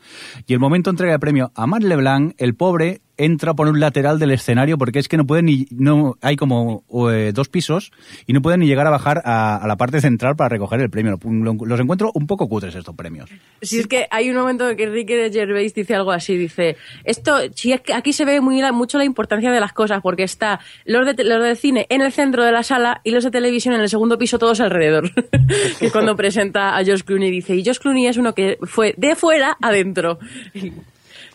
Y 0.48 0.54
el 0.54 0.60
momento 0.60 0.90
de 0.90 0.94
entrega 0.94 1.14
el 1.14 1.20
premio 1.20 1.52
a 1.56 1.66
Matt 1.68 1.84
LeBlanc, 1.84 2.34
el 2.38 2.54
pobre 2.56 3.02
entra 3.16 3.54
por 3.54 3.68
un 3.68 3.80
lateral 3.80 4.18
del 4.18 4.32
escenario 4.32 4.76
porque 4.80 4.98
es 4.98 5.08
que 5.08 5.18
no 5.18 5.26
puede 5.28 5.44
ni, 5.44 5.68
no, 5.70 6.16
hay 6.22 6.36
como 6.36 6.84
eh, 7.12 7.32
dos 7.32 7.48
pisos 7.48 7.92
y 8.26 8.34
no 8.34 8.42
puede 8.42 8.58
ni 8.58 8.66
llegar 8.66 8.88
a 8.88 8.90
bajar 8.90 9.22
a, 9.24 9.56
a 9.58 9.68
la 9.68 9.76
parte 9.76 10.02
central 10.02 10.36
para 10.36 10.50
recoger 10.50 10.82
el 10.82 10.90
premio. 10.90 11.20
Lo- 11.24 11.54
Los 11.64 11.80
encuentro 11.80 12.10
un 12.16 12.26
poco 12.26 12.50
cutres 12.50 12.74
estos 12.74 12.96
premios. 12.96 13.30
Si 13.62 13.78
es 13.78 13.86
que 13.88 14.08
hay 14.10 14.32
un 14.32 14.38
momento 14.38 14.68
en 14.68 14.76
que 14.76 14.88
Ricky 14.90 15.14
Gervais 15.32 15.76
dice 15.76 15.94
algo 15.94 16.12
así, 16.12 16.36
dice, 16.36 16.76
esto, 17.04 17.38
si 17.54 17.72
aquí 17.74 18.14
se 18.14 18.26
ve 18.26 18.42
muy 18.42 18.64
mucho 18.74 18.98
la 18.98 19.06
importancia 19.06 19.52
de 19.52 19.60
las 19.60 19.74
cosas, 19.74 20.02
porque 20.02 20.24
está 20.24 20.60
los 20.86 21.06
de, 21.16 21.24
los 21.24 21.44
de 21.44 21.56
cine 21.56 21.86
en 21.90 22.02
el 22.02 22.12
centro 22.12 22.44
de 22.44 22.52
la 22.52 22.64
sala 22.64 23.00
y 23.04 23.12
los 23.12 23.24
de 23.24 23.30
televisión 23.30 23.76
en 23.76 23.82
el 23.82 23.90
segundo 23.90 24.18
piso 24.18 24.33
todos 24.40 24.60
alrededor. 24.62 25.10
que 25.80 25.92
cuando 25.92 26.16
presenta 26.16 26.78
a 26.78 26.84
Josh 26.86 27.02
Clooney 27.04 27.32
dice, 27.32 27.56
y 27.56 27.64
Josh 27.66 27.80
Clooney 27.80 28.08
es 28.08 28.18
uno 28.18 28.34
que 28.34 28.58
fue 28.64 28.94
de 28.98 29.16
fuera 29.16 29.58
adentro. 29.62 30.20
que 30.54 30.72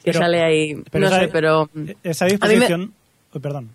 Pero- 0.05 0.19
sale 0.21 0.43
ahí, 0.43 0.75
no 0.75 1.07
esa- 1.07 1.21
sé, 1.21 1.28
pero... 1.28 1.69
Esa 2.02 2.25
a 2.25 2.28
mí 2.28 2.35
me- 2.35 2.49
disposición... 2.49 2.93
Uy, 3.35 3.40
perdón. 3.40 3.71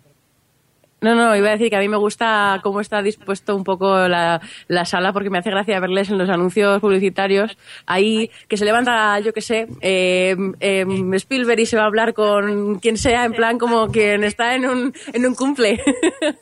No, 1.00 1.14
no, 1.14 1.36
iba 1.36 1.48
a 1.48 1.52
decir 1.52 1.68
que 1.68 1.76
a 1.76 1.80
mí 1.80 1.88
me 1.88 1.98
gusta 1.98 2.60
cómo 2.62 2.80
está 2.80 3.02
dispuesto 3.02 3.54
un 3.54 3.62
poco 3.62 4.08
la, 4.08 4.40
la 4.68 4.84
sala 4.86 5.12
porque 5.12 5.28
me 5.28 5.36
hace 5.36 5.50
gracia 5.50 5.78
verles 5.78 6.08
en 6.08 6.16
los 6.16 6.30
anuncios 6.30 6.80
publicitarios 6.80 7.58
ahí 7.84 8.30
que 8.48 8.56
se 8.56 8.64
levanta, 8.64 9.20
yo 9.20 9.34
qué 9.34 9.42
sé, 9.42 9.66
eh, 9.82 10.34
eh, 10.60 10.86
Spielberg 11.16 11.60
y 11.60 11.66
se 11.66 11.76
va 11.76 11.82
a 11.82 11.86
hablar 11.88 12.14
con 12.14 12.78
quien 12.78 12.96
sea, 12.96 13.26
en 13.26 13.32
plan 13.34 13.58
como 13.58 13.88
quien 13.88 14.24
está 14.24 14.54
en 14.54 14.64
un, 14.64 14.94
en 15.12 15.26
un 15.26 15.34
cumple. 15.34 15.78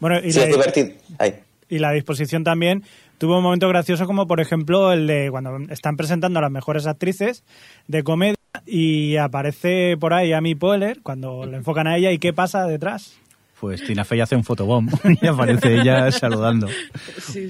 Bueno, 0.00 0.18
y 0.22 0.32
Sí, 0.32 0.38
la, 0.40 0.46
es 0.46 0.50
divertido. 0.52 0.88
Ay. 1.18 1.34
Y 1.72 1.78
la 1.78 1.90
disposición 1.90 2.44
también 2.44 2.84
tuvo 3.16 3.38
un 3.38 3.42
momento 3.42 3.66
gracioso 3.66 4.06
como 4.06 4.26
por 4.26 4.40
ejemplo 4.40 4.92
el 4.92 5.06
de 5.06 5.30
cuando 5.30 5.56
están 5.70 5.96
presentando 5.96 6.38
a 6.38 6.42
las 6.42 6.50
mejores 6.50 6.86
actrices 6.86 7.44
de 7.88 8.04
comedia 8.04 8.36
y 8.66 9.16
aparece 9.16 9.96
por 9.98 10.12
ahí 10.12 10.34
Amy 10.34 10.54
Poehler 10.54 11.00
cuando 11.02 11.46
le 11.46 11.56
enfocan 11.56 11.86
a 11.86 11.96
ella 11.96 12.12
y 12.12 12.18
qué 12.18 12.34
pasa 12.34 12.66
detrás. 12.66 13.18
Pues 13.62 13.80
Tina 13.84 14.04
Fey 14.04 14.18
hace 14.18 14.34
un 14.34 14.42
fotobomb 14.42 14.90
y 15.22 15.24
aparece 15.28 15.80
ella 15.80 16.10
saludando. 16.10 16.66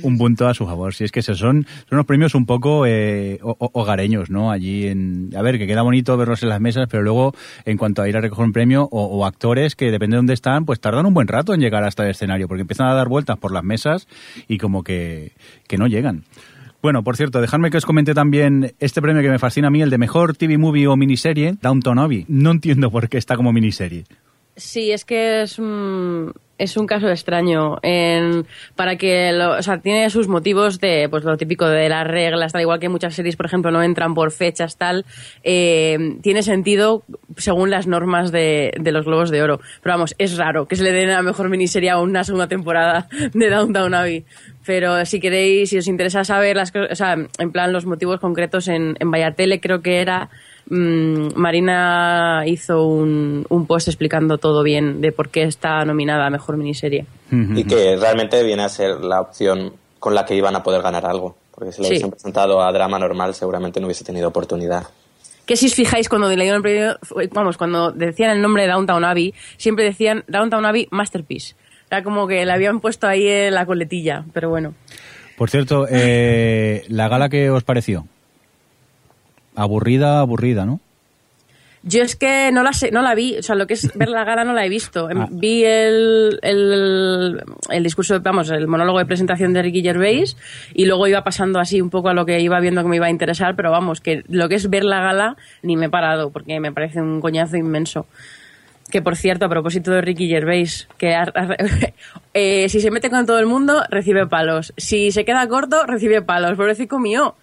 Un 0.02 0.18
punto 0.18 0.46
a 0.46 0.52
su 0.52 0.66
favor. 0.66 0.92
Si 0.92 1.04
es 1.04 1.10
que 1.10 1.20
esos 1.20 1.38
son, 1.38 1.64
son 1.88 1.96
unos 1.96 2.04
premios 2.04 2.34
un 2.34 2.44
poco 2.44 2.84
eh, 2.84 3.38
ho- 3.42 3.56
ho- 3.58 3.70
hogareños, 3.72 4.28
¿no? 4.28 4.50
Allí 4.50 4.88
en... 4.88 5.30
A 5.34 5.40
ver, 5.40 5.56
que 5.56 5.66
queda 5.66 5.80
bonito 5.80 6.14
verlos 6.18 6.42
en 6.42 6.50
las 6.50 6.60
mesas, 6.60 6.86
pero 6.90 7.02
luego, 7.02 7.34
en 7.64 7.78
cuanto 7.78 8.02
a 8.02 8.08
ir 8.10 8.16
a 8.18 8.20
recoger 8.20 8.44
un 8.44 8.52
premio, 8.52 8.82
o, 8.92 9.04
o 9.06 9.24
actores 9.24 9.74
que, 9.74 9.90
depende 9.90 10.16
de 10.16 10.18
dónde 10.18 10.34
están, 10.34 10.66
pues 10.66 10.80
tardan 10.80 11.06
un 11.06 11.14
buen 11.14 11.28
rato 11.28 11.54
en 11.54 11.60
llegar 11.60 11.82
hasta 11.82 12.04
el 12.04 12.10
escenario, 12.10 12.46
porque 12.46 12.60
empiezan 12.60 12.88
a 12.88 12.94
dar 12.94 13.08
vueltas 13.08 13.38
por 13.38 13.50
las 13.50 13.64
mesas 13.64 14.06
y 14.48 14.58
como 14.58 14.84
que, 14.84 15.32
que 15.66 15.78
no 15.78 15.86
llegan. 15.86 16.24
Bueno, 16.82 17.02
por 17.02 17.16
cierto, 17.16 17.40
dejadme 17.40 17.70
que 17.70 17.78
os 17.78 17.86
comente 17.86 18.12
también 18.12 18.74
este 18.80 19.00
premio 19.00 19.22
que 19.22 19.30
me 19.30 19.38
fascina 19.38 19.68
a 19.68 19.70
mí, 19.70 19.80
el 19.80 19.88
de 19.88 19.96
mejor 19.96 20.36
TV 20.36 20.58
movie 20.58 20.88
o 20.88 20.94
miniserie, 20.96 21.54
Downton 21.62 21.98
Abbey. 21.98 22.26
No 22.28 22.50
entiendo 22.50 22.90
por 22.90 23.08
qué 23.08 23.16
está 23.16 23.34
como 23.36 23.50
miniserie. 23.54 24.04
Sí, 24.54 24.92
es 24.92 25.06
que 25.06 25.42
es 25.42 25.58
un, 25.58 26.32
es 26.58 26.76
un 26.76 26.86
caso 26.86 27.08
extraño. 27.08 27.78
En- 27.82 28.46
para 28.76 28.96
que, 28.96 29.32
lo- 29.32 29.56
o 29.58 29.62
sea, 29.62 29.78
tiene 29.80 30.10
sus 30.10 30.28
motivos 30.28 30.78
de, 30.78 31.08
pues 31.08 31.24
lo 31.24 31.38
típico 31.38 31.66
de 31.66 31.88
las 31.88 32.06
reglas, 32.06 32.52
tal 32.52 32.60
igual 32.60 32.78
que 32.78 32.90
muchas 32.90 33.14
series, 33.14 33.36
por 33.36 33.46
ejemplo, 33.46 33.70
no 33.70 33.82
entran 33.82 34.14
por 34.14 34.30
fechas, 34.30 34.76
tal. 34.76 35.06
eh, 35.42 36.18
tiene 36.22 36.42
sentido 36.42 37.02
según 37.38 37.70
las 37.70 37.86
normas 37.86 38.30
de, 38.30 38.72
de 38.78 38.92
los 38.92 39.06
Globos 39.06 39.30
de 39.30 39.42
Oro. 39.42 39.60
Pero 39.82 39.94
vamos, 39.94 40.14
es 40.18 40.36
raro 40.36 40.66
que 40.68 40.76
se 40.76 40.84
le 40.84 40.92
den 40.92 41.08
a 41.08 41.14
la 41.14 41.22
mejor 41.22 41.48
miniserie 41.48 41.88
a 41.90 41.98
una 41.98 42.22
segunda 42.22 42.46
temporada 42.46 43.08
de 43.32 43.48
Downtown 43.48 43.94
Abbey. 43.94 44.24
Pero 44.66 45.04
si 45.06 45.18
queréis, 45.18 45.70
si 45.70 45.78
os 45.78 45.88
interesa 45.88 46.24
saber 46.24 46.56
las 46.56 46.72
o 46.76 46.94
sea, 46.94 47.14
en 47.38 47.52
plan 47.52 47.72
los 47.72 47.86
motivos 47.86 48.20
concretos 48.20 48.68
en, 48.68 48.96
en 49.00 49.10
Vallatele, 49.10 49.60
creo 49.60 49.80
que 49.80 50.00
era 50.00 50.28
mm, 50.68 51.28
Marina 51.36 52.42
hizo 52.46 52.86
un, 52.86 53.44
un 53.48 53.66
post 53.66 53.88
explicando 53.88 54.38
todo 54.38 54.62
bien 54.62 55.00
de 55.00 55.12
por 55.12 55.28
qué 55.28 55.42
está 55.44 55.84
nominada 55.84 56.26
a 56.26 56.30
mejor 56.30 56.56
miniserie. 56.56 57.06
Y 57.30 57.64
que 57.64 57.96
realmente 57.96 58.42
viene 58.42 58.62
a 58.62 58.68
ser 58.68 59.00
la 59.00 59.20
opción 59.20 59.72
con 59.98 60.14
la 60.14 60.24
que 60.26 60.34
iban 60.34 60.54
a 60.56 60.62
poder 60.62 60.82
ganar 60.82 61.06
algo. 61.06 61.36
Porque 61.54 61.72
si 61.72 61.80
le 61.80 61.86
Sí. 61.88 61.92
hubiesen 61.92 62.10
presentado 62.10 62.62
a 62.62 62.72
drama 62.72 62.98
normal, 62.98 63.34
seguramente 63.34 63.80
no 63.80 63.86
hubiese 63.86 64.04
tenido 64.04 64.28
oportunidad. 64.28 64.84
Que 65.46 65.56
si 65.56 65.66
os 65.66 65.74
fijáis, 65.74 66.08
cuando 66.08 66.28
le 66.28 66.36
dieron 66.36 66.56
el 66.58 66.62
premio, 66.62 66.96
vamos, 67.32 67.56
cuando 67.56 67.90
decían 67.90 68.30
el 68.30 68.40
nombre 68.42 68.62
de 68.62 68.68
Downtown 68.68 69.04
Abbey, 69.04 69.34
siempre 69.56 69.84
decían 69.84 70.24
Downtown 70.28 70.64
Abbey 70.66 70.88
Masterpiece. 70.90 71.54
Era 71.90 72.02
como 72.02 72.26
que 72.26 72.44
le 72.46 72.52
habían 72.52 72.80
puesto 72.80 73.06
ahí 73.06 73.26
en 73.28 73.54
la 73.54 73.66
coletilla, 73.66 74.24
pero 74.32 74.48
bueno. 74.50 74.74
Por 75.36 75.50
cierto, 75.50 75.86
eh, 75.90 76.84
¿la 76.88 77.08
gala 77.08 77.28
qué 77.28 77.50
os 77.50 77.64
pareció? 77.64 78.06
Aburrida, 79.54 80.20
aburrida, 80.20 80.64
¿no? 80.64 80.80
Yo 81.84 82.04
es 82.04 82.14
que 82.14 82.52
no 82.52 82.62
la 82.62 82.72
sé, 82.72 82.92
no 82.92 83.02
la 83.02 83.12
vi, 83.16 83.36
o 83.38 83.42
sea, 83.42 83.56
lo 83.56 83.66
que 83.66 83.74
es 83.74 83.92
ver 83.96 84.08
la 84.08 84.22
gala 84.22 84.44
no 84.44 84.52
la 84.52 84.64
he 84.64 84.68
visto. 84.68 85.10
Em, 85.10 85.20
Ah. 85.22 85.28
Vi 85.30 85.64
el, 85.64 86.38
el, 86.42 87.42
el 87.70 87.82
discurso, 87.82 88.20
vamos, 88.20 88.50
el 88.50 88.68
monólogo 88.68 89.00
de 89.00 89.04
presentación 89.06 89.52
de 89.52 89.62
Ricky 89.62 89.82
Gervais 89.82 90.36
y 90.74 90.84
luego 90.84 91.08
iba 91.08 91.24
pasando 91.24 91.58
así 91.58 91.80
un 91.80 91.90
poco 91.90 92.08
a 92.08 92.14
lo 92.14 92.24
que 92.24 92.38
iba 92.40 92.60
viendo 92.60 92.82
que 92.82 92.88
me 92.88 92.96
iba 92.96 93.06
a 93.06 93.10
interesar, 93.10 93.56
pero 93.56 93.72
vamos, 93.72 94.00
que 94.00 94.22
lo 94.28 94.48
que 94.48 94.54
es 94.54 94.70
ver 94.70 94.84
la 94.84 95.00
gala 95.00 95.36
ni 95.62 95.76
me 95.76 95.86
he 95.86 95.90
parado 95.90 96.30
porque 96.30 96.60
me 96.60 96.70
parece 96.70 97.00
un 97.00 97.20
coñazo 97.20 97.56
inmenso. 97.56 98.06
Que 98.88 99.02
por 99.02 99.16
cierto, 99.16 99.46
a 99.46 99.48
propósito 99.48 99.90
de 99.90 100.02
Ricky 100.02 100.28
Gervais, 100.28 100.86
que 100.98 101.16
eh, 102.34 102.68
si 102.68 102.80
se 102.80 102.90
mete 102.92 103.10
con 103.10 103.26
todo 103.26 103.40
el 103.40 103.46
mundo, 103.46 103.82
recibe 103.90 104.26
palos. 104.28 104.72
Si 104.76 105.10
se 105.10 105.24
queda 105.24 105.48
corto, 105.48 105.84
recibe 105.86 106.22
palos. 106.22 106.56
Pobrecito 106.56 106.98
mío. 107.00 107.34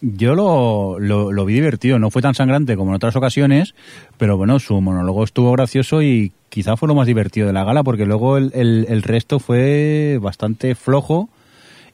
Yo 0.00 0.34
lo, 0.34 1.00
lo, 1.00 1.32
lo 1.32 1.44
vi 1.44 1.54
divertido, 1.54 1.98
no 1.98 2.10
fue 2.10 2.22
tan 2.22 2.34
sangrante 2.34 2.76
como 2.76 2.90
en 2.90 2.96
otras 2.96 3.16
ocasiones, 3.16 3.74
pero 4.16 4.36
bueno, 4.36 4.60
su 4.60 4.80
monólogo 4.80 5.24
estuvo 5.24 5.50
gracioso 5.52 6.02
y 6.02 6.32
quizá 6.48 6.76
fue 6.76 6.88
lo 6.88 6.94
más 6.94 7.06
divertido 7.06 7.48
de 7.48 7.52
la 7.52 7.64
gala, 7.64 7.82
porque 7.82 8.06
luego 8.06 8.36
el, 8.36 8.52
el, 8.54 8.86
el 8.88 9.02
resto 9.02 9.40
fue 9.40 10.18
bastante 10.20 10.74
flojo 10.76 11.28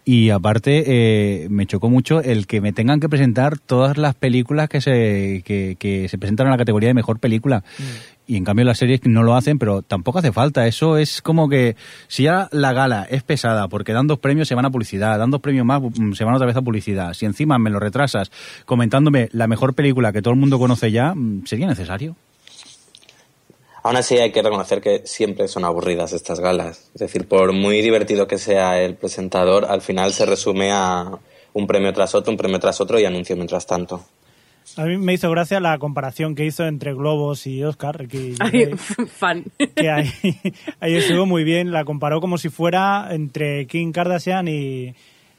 y 0.05 0.31
aparte 0.31 0.85
eh, 0.87 1.49
me 1.49 1.67
chocó 1.67 1.89
mucho 1.89 2.21
el 2.21 2.47
que 2.47 2.61
me 2.61 2.73
tengan 2.73 3.01
que 3.01 3.09
presentar 3.09 3.59
todas 3.59 3.97
las 3.97 4.15
películas 4.15 4.69
que 4.69 4.83
se, 4.83 5.43
que, 5.47 5.77
que 5.79 6.09
se 6.09 6.19
presentan 6.19 6.47
en 6.47 6.51
la 6.51 6.59
categoría 6.59 6.89
de 6.89 6.95
mejor 6.95 7.21
película. 7.21 7.65
Y 8.27 8.37
en 8.37 8.45
cambio 8.45 8.65
las 8.65 8.79
series 8.79 9.01
no 9.05 9.23
lo 9.23 9.35
hacen, 9.35 9.59
pero 9.59 9.83
tampoco 9.83 10.19
hace 10.19 10.33
falta. 10.33 10.67
Eso 10.67 10.99
es 10.99 11.23
como 11.23 11.49
que 11.49 11.77
si 12.07 12.25
ya 12.25 12.49
la 12.53 12.73
gala 12.73 13.07
es 13.09 13.23
pesada, 13.23 13.69
porque 13.69 13.93
dan 13.93 14.07
dos 14.07 14.19
premios 14.19 14.47
se 14.49 14.55
van 14.55 14.67
a 14.67 14.71
publicidad, 14.71 15.19
dan 15.19 15.31
dos 15.31 15.41
premios 15.41 15.65
más 15.65 15.81
mm, 15.81 16.13
se 16.13 16.25
van 16.25 16.35
otra 16.35 16.47
vez 16.47 16.57
a 16.57 16.63
publicidad. 16.63 17.15
Si 17.15 17.25
encima 17.25 17.59
me 17.59 17.71
lo 17.71 17.81
retrasas 17.81 18.31
comentándome 18.67 19.29
la 19.33 19.47
mejor 19.47 19.75
película 19.75 20.13
que 20.13 20.21
todo 20.21 20.35
el 20.35 20.41
mundo 20.41 20.59
conoce 20.59 20.91
ya, 20.91 21.15
mm, 21.15 21.47
¿sería 21.47 21.67
necesario? 21.67 22.17
Aún 23.85 23.97
así 23.97 24.17
hay 24.19 24.33
que 24.33 24.43
reconocer 24.43 24.81
que 24.81 25.03
siempre 25.05 25.47
son 25.47 25.65
aburridas 25.65 26.13
estas 26.13 26.41
galas. 26.41 26.91
Es 26.95 27.01
decir, 27.01 27.29
por 27.29 27.53
muy 27.53 27.81
divertido 27.83 28.27
que 28.27 28.39
sea 28.39 28.81
el 28.83 28.95
presentador, 28.97 29.67
al 29.67 29.83
final 29.83 30.13
se 30.13 30.25
resume 30.27 30.73
a 30.73 31.11
un 31.53 31.67
premio 31.67 31.93
tras 31.93 32.15
otro, 32.15 32.31
un 32.33 32.37
premio 32.39 32.59
tras 32.59 32.81
otro 32.81 32.99
y 32.99 33.05
anuncio 33.05 33.37
mientras 33.37 33.67
tanto. 33.67 34.03
A 34.79 34.87
mí 34.87 34.97
me 34.97 35.13
hizo 35.13 35.31
gracia 35.31 35.61
la 35.61 35.77
comparación 35.79 36.35
que 36.35 36.47
hizo 36.47 36.65
entre 36.67 36.95
Globos 36.95 37.47
y 37.47 37.63
Oscar, 37.63 38.09
Ay, 38.11 38.35
Gervais, 38.39 38.81
fan. 39.13 39.45
que 39.77 39.91
ahí, 39.91 40.11
ahí 40.81 40.95
estuvo 40.97 41.27
muy 41.27 41.45
bien. 41.45 41.71
La 41.71 41.85
comparó 41.85 42.23
como 42.23 42.39
si 42.39 42.49
fuera 42.49 43.09
entre 43.11 43.67
Kim 43.67 43.93
Kardashian 43.93 44.49
y, 44.49 44.95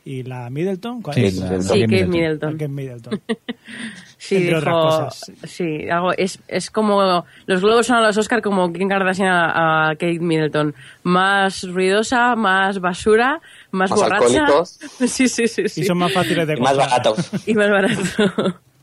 y 0.05 0.21
la 0.21 0.51
Middleton. 0.51 1.01
¿Cuál 1.01 1.15
Sí, 1.15 1.25
es? 1.25 1.35
la- 1.37 1.47
Sí, 1.49 1.53
la 1.55 1.61
Sí, 1.73 1.81
Kate 1.81 2.05
Middleton. 2.05 2.75
Middleton. 2.75 3.21
Sí, 4.27 4.35
entre 4.37 4.55
dijo, 4.59 4.69
otras 4.75 5.05
cosas. 5.21 5.31
Sí, 5.49 5.89
algo, 5.89 6.11
es, 6.17 6.39
es 6.47 6.71
como. 6.71 7.25
Los 7.45 7.61
globos 7.61 7.87
son 7.87 7.97
a 7.97 8.01
los 8.01 8.17
Oscar 8.17 8.41
como 8.41 8.71
Kim 8.73 8.89
Kardashian 8.89 9.27
a, 9.27 9.89
a 9.89 9.95
Kate 9.95 10.19
Middleton. 10.19 10.73
Más 11.03 11.63
ruidosa, 11.63 12.35
más 12.35 12.79
basura, 12.79 13.39
más, 13.71 13.91
Más 13.91 13.99
borracha. 13.99 14.25
alcohólicos. 14.25 14.79
Sí, 15.07 15.27
sí, 15.29 15.47
sí. 15.47 15.69
sí. 15.69 15.81
Y 15.81 15.83
son 15.85 15.97
más 15.99 16.11
fáciles 16.13 16.47
de 16.47 16.55
Y 16.55 16.61
más 16.61 16.75
baratos. 16.75 17.31
Y 17.45 17.53
más 17.53 17.69
barato. 17.69 18.01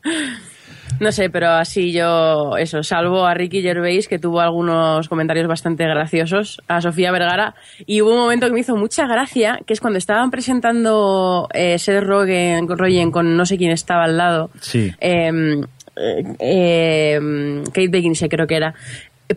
No 0.99 1.11
sé, 1.11 1.29
pero 1.29 1.49
así 1.49 1.91
yo, 1.91 2.55
eso, 2.57 2.81
salvo 2.83 3.25
a 3.25 3.33
Ricky 3.33 3.61
Gervais, 3.61 4.07
que 4.07 4.19
tuvo 4.19 4.39
algunos 4.39 5.09
comentarios 5.09 5.47
bastante 5.47 5.83
graciosos, 5.85 6.61
a 6.67 6.79
Sofía 6.81 7.11
Vergara, 7.11 7.55
y 7.85 8.01
hubo 8.01 8.11
un 8.13 8.19
momento 8.19 8.47
que 8.47 8.53
me 8.53 8.59
hizo 8.61 8.75
mucha 8.77 9.05
gracia, 9.07 9.59
que 9.65 9.73
es 9.73 9.81
cuando 9.81 9.97
estaban 9.97 10.31
presentando 10.31 11.49
eh, 11.53 11.77
Seth 11.77 12.03
Rogen, 12.03 12.67
Rogen 12.67 13.11
con 13.11 13.35
no 13.35 13.45
sé 13.45 13.57
quién 13.57 13.71
estaba 13.71 14.05
al 14.05 14.17
lado, 14.17 14.49
Sí. 14.61 14.91
eh, 15.01 15.61
eh, 15.95 16.23
eh, 16.39 17.63
Kate 17.67 17.89
Beckinsale 17.89 18.29
creo 18.29 18.47
que 18.47 18.55
era, 18.55 18.73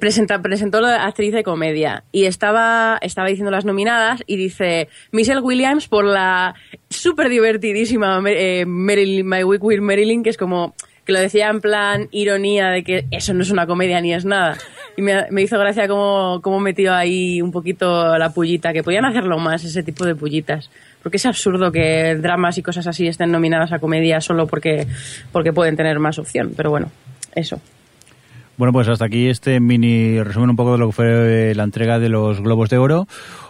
presenta, 0.00 0.40
presentó 0.40 0.80
la 0.80 1.04
actriz 1.04 1.32
de 1.32 1.42
comedia 1.42 2.04
y 2.12 2.24
estaba, 2.26 2.98
estaba 3.00 3.28
diciendo 3.28 3.50
las 3.50 3.64
nominadas 3.64 4.22
y 4.26 4.36
dice 4.36 4.88
Michelle 5.12 5.40
Williams 5.40 5.88
por 5.88 6.04
la 6.04 6.54
súper 6.90 7.28
divertidísima 7.28 8.20
eh, 8.26 8.64
Marilyn, 8.66 9.26
My 9.28 9.42
Week 9.44 9.62
with 9.62 9.80
Marilyn, 9.80 10.22
que 10.22 10.30
es 10.30 10.36
como 10.36 10.74
que 11.06 11.12
lo 11.12 11.20
decía 11.20 11.48
en 11.48 11.60
plan 11.62 12.08
ironía 12.10 12.68
de 12.68 12.82
que 12.84 13.06
eso 13.10 13.32
no 13.32 13.42
es 13.42 13.50
una 13.50 13.66
comedia 13.66 14.00
ni 14.02 14.12
es 14.12 14.24
nada. 14.26 14.58
Y 14.98 15.02
me, 15.02 15.26
me 15.30 15.42
hizo 15.42 15.58
gracia 15.58 15.86
cómo, 15.88 16.40
cómo 16.42 16.58
metió 16.60 16.92
ahí 16.94 17.40
un 17.40 17.52
poquito 17.52 18.18
la 18.18 18.30
pullita, 18.30 18.72
que 18.72 18.82
podían 18.82 19.04
hacerlo 19.04 19.38
más, 19.38 19.62
ese 19.64 19.82
tipo 19.82 20.04
de 20.04 20.14
pullitas. 20.14 20.70
Porque 21.02 21.18
es 21.18 21.26
absurdo 21.26 21.70
que 21.70 22.16
dramas 22.16 22.58
y 22.58 22.62
cosas 22.62 22.86
así 22.86 23.06
estén 23.06 23.30
nominadas 23.30 23.72
a 23.72 23.78
comedia 23.78 24.20
solo 24.20 24.46
porque, 24.46 24.86
porque 25.32 25.52
pueden 25.52 25.76
tener 25.76 25.98
más 26.00 26.18
opción. 26.18 26.52
Pero 26.56 26.70
bueno, 26.70 26.90
eso. 27.34 27.60
Bueno, 28.56 28.72
pues 28.72 28.88
hasta 28.88 29.04
aquí 29.04 29.28
este 29.28 29.60
mini 29.60 30.22
resumen 30.22 30.48
un 30.50 30.56
poco 30.56 30.72
de 30.72 30.78
lo 30.78 30.86
que 30.86 30.92
fue 30.92 31.54
la 31.54 31.62
entrega 31.62 31.98
de 31.98 32.08
los 32.08 32.40
Globos 32.40 32.70
de 32.70 32.78
Oro. 32.78 33.06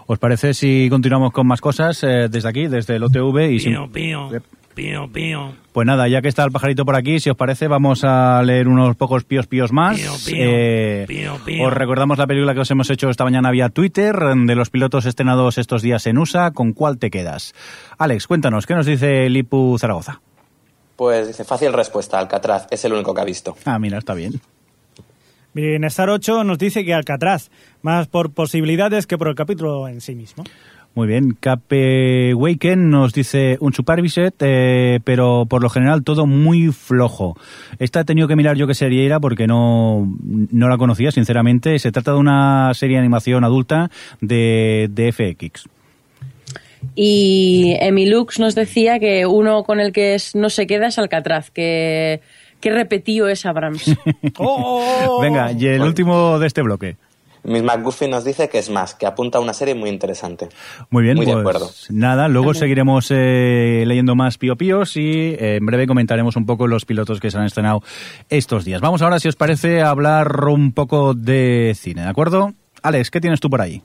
¿Os 0.08 0.18
parece 0.18 0.52
si 0.52 0.88
continuamos 0.90 1.32
con 1.32 1.46
más 1.46 1.60
cosas 1.60 2.02
eh, 2.02 2.26
desde 2.28 2.48
aquí, 2.48 2.66
desde 2.66 2.96
el 2.96 3.04
OTV? 3.04 3.52
Y 3.52 3.60
sin- 3.60 3.90
Pío, 3.92 4.28
pío. 4.76 5.54
Pues 5.72 5.86
nada, 5.86 6.06
ya 6.08 6.22
que 6.22 6.28
está 6.28 6.44
el 6.44 6.52
pajarito 6.52 6.84
por 6.84 6.94
aquí, 6.94 7.18
si 7.18 7.30
os 7.30 7.36
parece, 7.36 7.66
vamos 7.66 8.04
a 8.04 8.42
leer 8.42 8.68
unos 8.68 8.94
pocos 8.96 9.24
píos 9.24 9.46
píos 9.46 9.72
más. 9.72 9.96
Pío, 9.98 10.12
pío, 10.24 10.36
Eh, 10.38 11.04
pío, 11.08 11.36
pío. 11.44 11.66
Os 11.66 11.72
recordamos 11.72 12.18
la 12.18 12.26
película 12.26 12.54
que 12.54 12.60
os 12.60 12.70
hemos 12.70 12.88
hecho 12.90 13.10
esta 13.10 13.24
mañana 13.24 13.50
vía 13.50 13.68
Twitter, 13.70 14.14
de 14.16 14.54
los 14.54 14.70
pilotos 14.70 15.06
estrenados 15.06 15.58
estos 15.58 15.82
días 15.82 16.06
en 16.06 16.18
USA, 16.18 16.52
¿con 16.52 16.72
cuál 16.72 16.98
te 16.98 17.10
quedas? 17.10 17.54
Alex, 17.98 18.26
cuéntanos, 18.26 18.66
¿qué 18.66 18.74
nos 18.74 18.86
dice 18.86 19.28
Lipu 19.28 19.76
Zaragoza? 19.78 20.20
Pues 20.96 21.26
dice, 21.26 21.44
fácil 21.44 21.72
respuesta, 21.72 22.18
Alcatraz, 22.18 22.66
es 22.70 22.84
el 22.84 22.92
único 22.92 23.12
que 23.14 23.20
ha 23.20 23.24
visto. 23.24 23.56
Ah, 23.64 23.78
mira, 23.78 23.98
está 23.98 24.14
bien. 24.14 24.40
Bienestar 25.52 26.10
8 26.10 26.44
nos 26.44 26.58
dice 26.58 26.84
que 26.84 26.92
Alcatraz, 26.92 27.50
más 27.80 28.08
por 28.08 28.30
posibilidades 28.30 29.06
que 29.06 29.16
por 29.16 29.28
el 29.28 29.34
capítulo 29.34 29.88
en 29.88 30.02
sí 30.02 30.14
mismo. 30.14 30.44
Muy 30.96 31.06
bien, 31.08 31.36
Cape 31.38 32.32
Waken 32.34 32.88
nos 32.88 33.12
dice 33.12 33.58
un 33.60 33.74
superviset, 33.74 34.34
eh, 34.40 34.98
pero 35.04 35.44
por 35.46 35.62
lo 35.62 35.68
general 35.68 36.02
todo 36.02 36.24
muy 36.26 36.68
flojo. 36.72 37.36
Esta 37.78 38.00
he 38.00 38.04
tenido 38.04 38.26
que 38.28 38.34
mirar 38.34 38.56
yo 38.56 38.66
qué 38.66 38.72
serie 38.74 39.04
era 39.04 39.20
porque 39.20 39.46
no, 39.46 40.10
no 40.24 40.68
la 40.70 40.78
conocía, 40.78 41.10
sinceramente. 41.10 41.78
Se 41.80 41.92
trata 41.92 42.12
de 42.12 42.16
una 42.18 42.72
serie 42.72 42.96
de 42.96 43.00
animación 43.00 43.44
adulta 43.44 43.90
de, 44.22 44.88
de 44.90 45.12
FX. 45.12 45.68
Y 46.94 47.74
Emilux 47.80 48.38
nos 48.38 48.54
decía 48.54 48.98
que 48.98 49.26
uno 49.26 49.64
con 49.64 49.80
el 49.80 49.92
que 49.92 50.14
es- 50.14 50.34
no 50.34 50.48
se 50.48 50.66
queda 50.66 50.86
es 50.86 50.98
Alcatraz, 50.98 51.50
que, 51.50 52.22
que 52.60 52.70
repetido 52.70 53.28
es 53.28 53.44
Abrams. 53.44 53.94
¡Oh! 54.38 55.18
Venga, 55.20 55.52
y 55.52 55.66
el 55.66 55.82
último 55.82 56.38
de 56.38 56.46
este 56.46 56.62
bloque. 56.62 56.96
Miss 57.46 57.62
McGuffin 57.62 58.10
nos 58.10 58.24
dice 58.24 58.48
que 58.48 58.58
es 58.58 58.70
más, 58.70 58.94
que 58.94 59.06
apunta 59.06 59.38
a 59.38 59.40
una 59.40 59.52
serie 59.52 59.74
muy 59.74 59.88
interesante. 59.88 60.48
Muy 60.90 61.02
bien, 61.04 61.16
Muy 61.16 61.26
de 61.26 61.32
pues 61.32 61.40
acuerdo. 61.40 61.70
nada, 61.90 62.28
luego 62.28 62.54
seguiremos 62.54 63.06
eh, 63.10 63.84
leyendo 63.86 64.14
más 64.14 64.36
pío 64.36 64.56
píos 64.56 64.96
y 64.96 65.34
eh, 65.34 65.56
en 65.56 65.66
breve 65.66 65.86
comentaremos 65.86 66.36
un 66.36 66.44
poco 66.44 66.66
los 66.66 66.84
pilotos 66.84 67.20
que 67.20 67.30
se 67.30 67.38
han 67.38 67.44
estrenado 67.44 67.82
estos 68.28 68.64
días. 68.64 68.80
Vamos 68.80 69.02
ahora, 69.02 69.20
si 69.20 69.28
os 69.28 69.36
parece, 69.36 69.80
a 69.80 69.90
hablar 69.90 70.44
un 70.48 70.72
poco 70.72 71.14
de 71.14 71.76
cine, 71.78 72.02
¿de 72.02 72.08
acuerdo? 72.08 72.52
Alex, 72.82 73.10
¿qué 73.10 73.20
tienes 73.20 73.40
tú 73.40 73.48
por 73.48 73.60
ahí? 73.60 73.82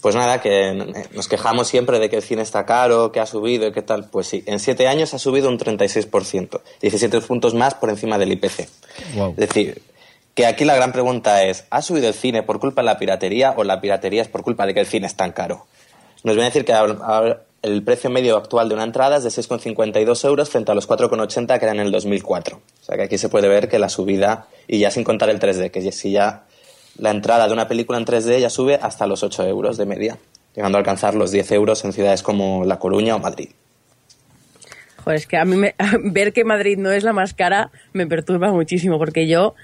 Pues 0.00 0.14
nada, 0.14 0.40
que 0.40 0.68
eh, 0.68 1.06
nos 1.14 1.26
quejamos 1.26 1.66
siempre 1.66 1.98
de 1.98 2.08
que 2.10 2.16
el 2.16 2.22
cine 2.22 2.42
está 2.42 2.64
caro, 2.64 3.10
que 3.10 3.20
ha 3.20 3.26
subido 3.26 3.66
y 3.66 3.72
qué 3.72 3.82
tal. 3.82 4.08
Pues 4.10 4.26
sí, 4.26 4.44
en 4.46 4.60
siete 4.60 4.86
años 4.86 5.14
ha 5.14 5.18
subido 5.18 5.48
un 5.48 5.58
36%, 5.58 6.60
17 6.80 7.20
puntos 7.22 7.54
más 7.54 7.74
por 7.74 7.90
encima 7.90 8.18
del 8.18 8.32
IPC. 8.32 8.68
Wow. 9.16 9.30
Es 9.30 9.48
decir, 9.48 9.82
Que 10.36 10.46
aquí 10.46 10.64
la 10.64 10.76
gran 10.76 10.92
pregunta 10.92 11.42
es, 11.44 11.64
¿ha 11.70 11.80
subido 11.82 12.06
el 12.08 12.14
cine 12.14 12.42
por 12.44 12.60
culpa 12.60 12.82
de 12.82 12.86
la 12.86 12.98
piratería 12.98 13.54
o 13.56 13.64
la 13.64 13.80
piratería 13.80 14.22
es 14.22 14.28
por 14.28 14.42
culpa 14.42 14.66
de 14.66 14.74
que 14.74 14.80
el 14.80 14.86
cine 14.86 15.06
es 15.08 15.16
tan 15.16 15.32
caro? 15.32 15.66
Nos 16.24 16.34
viene 16.36 16.44
a 16.46 16.50
decir 16.50 16.64
que 16.64 16.74
el 17.62 17.82
precio 17.82 18.10
medio 18.10 18.36
actual 18.36 18.68
de 18.68 18.74
una 18.74 18.84
entrada 18.84 19.16
es 19.16 19.24
de 19.24 19.30
6,52 19.30 20.24
euros 20.26 20.50
frente 20.50 20.70
a 20.70 20.74
los 20.74 20.86
4,80 20.88 21.58
que 21.58 21.64
eran 21.64 21.80
en 21.80 21.86
el 21.86 21.90
2004. 21.92 22.56
O 22.56 22.84
sea 22.84 22.96
que 22.96 23.04
aquí 23.04 23.16
se 23.18 23.28
puede 23.30 23.48
ver 23.48 23.68
que 23.68 23.78
la 23.78 23.88
subida, 23.88 24.46
y 24.68 24.78
ya 24.78 24.90
sin 24.90 25.04
contar 25.04 25.30
el 25.30 25.40
3D, 25.40 25.70
que 25.70 25.90
si 25.90 26.12
ya 26.12 26.44
la 26.98 27.10
entrada 27.10 27.46
de 27.46 27.54
una 27.54 27.66
película 27.66 27.98
en 27.98 28.04
3D 28.04 28.38
ya 28.38 28.50
sube 28.50 28.78
hasta 28.80 29.06
los 29.06 29.22
8 29.22 29.46
euros 29.46 29.78
de 29.78 29.86
media, 29.86 30.18
llegando 30.54 30.76
a 30.76 30.80
alcanzar 30.80 31.14
los 31.14 31.30
10 31.30 31.50
euros 31.52 31.82
en 31.86 31.92
ciudades 31.94 32.22
como 32.22 32.64
La 32.66 32.78
Coruña 32.78 33.16
o 33.16 33.18
Madrid. 33.20 33.48
Joder, 35.02 35.18
es 35.18 35.26
que 35.26 35.38
a 35.38 35.44
mí 35.46 35.56
me- 35.56 35.74
ver 36.02 36.32
que 36.34 36.44
Madrid 36.44 36.76
no 36.78 36.90
es 36.92 37.04
la 37.04 37.14
más 37.14 37.32
cara 37.32 37.70
me 37.94 38.06
perturba 38.06 38.50
muchísimo, 38.52 38.98
porque 38.98 39.26
yo, 39.26 39.54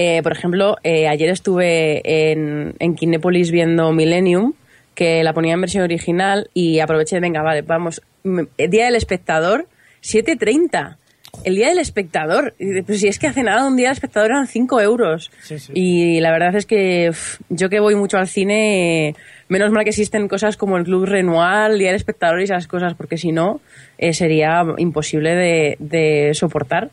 eh, 0.00 0.22
por 0.22 0.30
ejemplo, 0.30 0.76
eh, 0.84 1.08
ayer 1.08 1.28
estuve 1.28 2.30
en, 2.30 2.76
en 2.78 2.94
Kinépolis 2.94 3.50
viendo 3.50 3.90
Millennium, 3.90 4.52
que 4.94 5.24
la 5.24 5.32
ponía 5.32 5.54
en 5.54 5.60
versión 5.60 5.82
original, 5.82 6.48
y 6.54 6.78
aproveché, 6.78 7.18
venga, 7.18 7.42
vale, 7.42 7.62
vamos, 7.62 8.00
el 8.22 8.70
Día 8.70 8.84
del 8.84 8.94
Espectador, 8.94 9.66
7.30. 10.04 10.98
El 11.42 11.56
Día 11.56 11.70
del 11.70 11.80
Espectador, 11.80 12.54
pues 12.86 13.00
si 13.00 13.08
es 13.08 13.18
que 13.18 13.26
hace 13.26 13.42
nada 13.42 13.66
un 13.66 13.76
Día 13.76 13.88
del 13.88 13.94
Espectador 13.94 14.30
eran 14.30 14.46
5 14.46 14.80
euros. 14.80 15.32
Sí, 15.42 15.58
sí. 15.58 15.72
Y 15.74 16.20
la 16.20 16.30
verdad 16.30 16.54
es 16.54 16.64
que 16.64 17.10
yo 17.48 17.68
que 17.68 17.80
voy 17.80 17.96
mucho 17.96 18.18
al 18.18 18.28
cine, 18.28 19.08
eh, 19.08 19.14
menos 19.48 19.72
mal 19.72 19.82
que 19.82 19.90
existen 19.90 20.28
cosas 20.28 20.56
como 20.56 20.76
el 20.76 20.84
Club 20.84 21.06
Renoir, 21.06 21.72
el 21.72 21.78
Día 21.80 21.88
del 21.88 21.96
Espectador 21.96 22.40
y 22.40 22.44
esas 22.44 22.68
cosas, 22.68 22.94
porque 22.94 23.16
si 23.16 23.32
no, 23.32 23.60
eh, 23.98 24.12
sería 24.12 24.62
imposible 24.78 25.34
de, 25.34 25.76
de 25.80 26.34
soportar. 26.34 26.90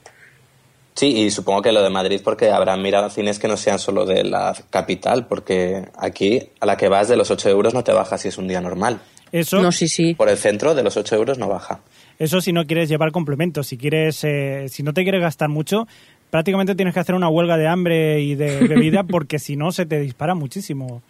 Sí, 0.95 1.07
y 1.07 1.29
supongo 1.29 1.61
que 1.61 1.73
lo 1.73 1.83
de 1.83 1.89
Madrid 1.89 2.21
porque 2.23 2.51
habrán 2.51 2.81
mirado 2.81 3.09
cines 3.09 3.37
que 3.37 3.49
no 3.49 3.57
sean 3.57 3.79
solo 3.79 4.05
de 4.05 4.23
la 4.23 4.55
capital, 4.69 5.27
porque 5.27 5.89
aquí 5.97 6.41
a 6.61 6.65
la 6.65 6.77
que 6.77 6.87
vas 6.87 7.09
de 7.09 7.17
los 7.17 7.29
8 7.31 7.49
euros 7.49 7.73
no 7.73 7.83
te 7.83 7.91
baja 7.91 8.17
si 8.17 8.29
es 8.29 8.37
un 8.37 8.47
día 8.47 8.61
normal. 8.61 9.01
Eso, 9.31 9.61
No, 9.61 9.73
sí, 9.73 9.89
sí. 9.89 10.13
Por 10.13 10.29
el 10.29 10.37
centro 10.37 10.73
de 10.73 10.83
los 10.83 10.95
8 10.95 11.15
euros 11.15 11.37
no 11.37 11.49
baja. 11.49 11.81
eso 12.17 12.39
si 12.39 12.53
no 12.53 12.65
quieres 12.65 12.87
llevar 12.87 13.11
complementos, 13.11 13.67
si 13.67 13.77
quieres, 13.77 14.23
eh, 14.23 14.67
si 14.69 14.83
no 14.83 14.93
te 14.93 15.03
quieres 15.03 15.19
gastar 15.19 15.49
mucho, 15.49 15.85
prácticamente 16.29 16.75
tienes 16.75 16.93
que 16.93 17.01
hacer 17.01 17.15
una 17.15 17.27
huelga 17.27 17.57
de 17.57 17.67
hambre 17.67 18.21
y 18.21 18.35
de 18.35 18.65
bebida 18.67 19.03
porque 19.09 19.37
si 19.37 19.57
no 19.57 19.73
se 19.73 19.85
te 19.85 19.99
dispara 19.99 20.33
muchísimo. 20.33 21.01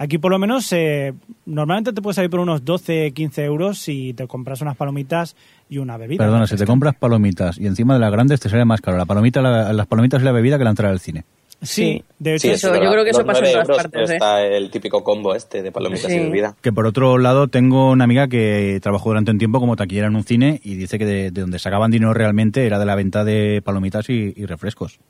Aquí 0.00 0.18
por 0.18 0.30
lo 0.30 0.38
menos 0.38 0.72
eh, 0.72 1.12
normalmente 1.44 1.92
te 1.92 2.00
puedes 2.00 2.14
salir 2.16 2.30
por 2.30 2.38
unos 2.40 2.64
12, 2.64 3.10
15 3.12 3.44
euros 3.44 3.78
si 3.78 4.14
te 4.14 4.26
compras 4.28 4.60
unas 4.60 4.76
palomitas 4.76 5.34
y 5.68 5.78
una 5.78 5.96
bebida. 5.96 6.22
Perdona, 6.24 6.46
si 6.46 6.56
te 6.56 6.66
compras 6.66 6.94
palomitas 6.94 7.58
y 7.58 7.66
encima 7.66 7.94
de 7.94 8.00
las 8.00 8.12
grandes 8.12 8.38
te 8.38 8.48
sale 8.48 8.64
más 8.64 8.80
caro 8.80 8.96
la 8.96 9.06
palomita, 9.06 9.42
la- 9.42 9.72
las 9.72 9.86
palomitas 9.88 10.22
y 10.22 10.24
la 10.24 10.32
bebida 10.32 10.56
que 10.56 10.64
la 10.64 10.70
entrada 10.70 10.92
al 10.92 11.00
cine. 11.00 11.24
Sí, 11.60 12.04
de 12.20 12.36
hecho 12.36 12.42
Sí, 12.46 12.50
eso, 12.54 12.72
es 12.72 12.80
yo 12.80 12.92
creo 12.92 13.02
que 13.02 13.10
eso 13.10 13.26
pasa 13.26 13.40
en 13.44 13.52
9 13.54 13.66
todas 13.66 13.82
partes, 13.88 14.10
¿eh? 14.10 14.12
Está 14.12 14.46
el 14.46 14.70
típico 14.70 15.02
combo 15.02 15.34
este 15.34 15.60
de 15.60 15.72
palomitas 15.72 16.08
Sí. 16.08 16.16
y 16.16 16.20
bebida. 16.20 16.54
Que 16.62 16.72
por 16.72 16.86
otro 16.86 17.18
lado 17.18 17.48
tengo 17.48 17.90
una 17.90 18.04
amiga 18.04 18.28
que 18.28 18.78
trabajó 18.80 19.08
durante 19.08 19.32
un 19.32 19.38
tiempo 19.38 19.58
como 19.58 19.74
taquillera 19.74 20.06
en 20.06 20.14
un 20.14 20.22
cine 20.22 20.60
y 20.62 20.76
dice 20.76 21.00
que 21.00 21.06
de, 21.06 21.30
de 21.32 21.40
donde 21.40 21.58
sacaban 21.58 21.90
dinero 21.90 22.14
realmente 22.14 22.64
era 22.64 22.78
de 22.78 22.84
la 22.86 22.94
venta 22.94 23.24
de 23.24 23.60
palomitas 23.64 24.08
y, 24.08 24.32
y 24.36 24.46
refrescos. 24.46 25.00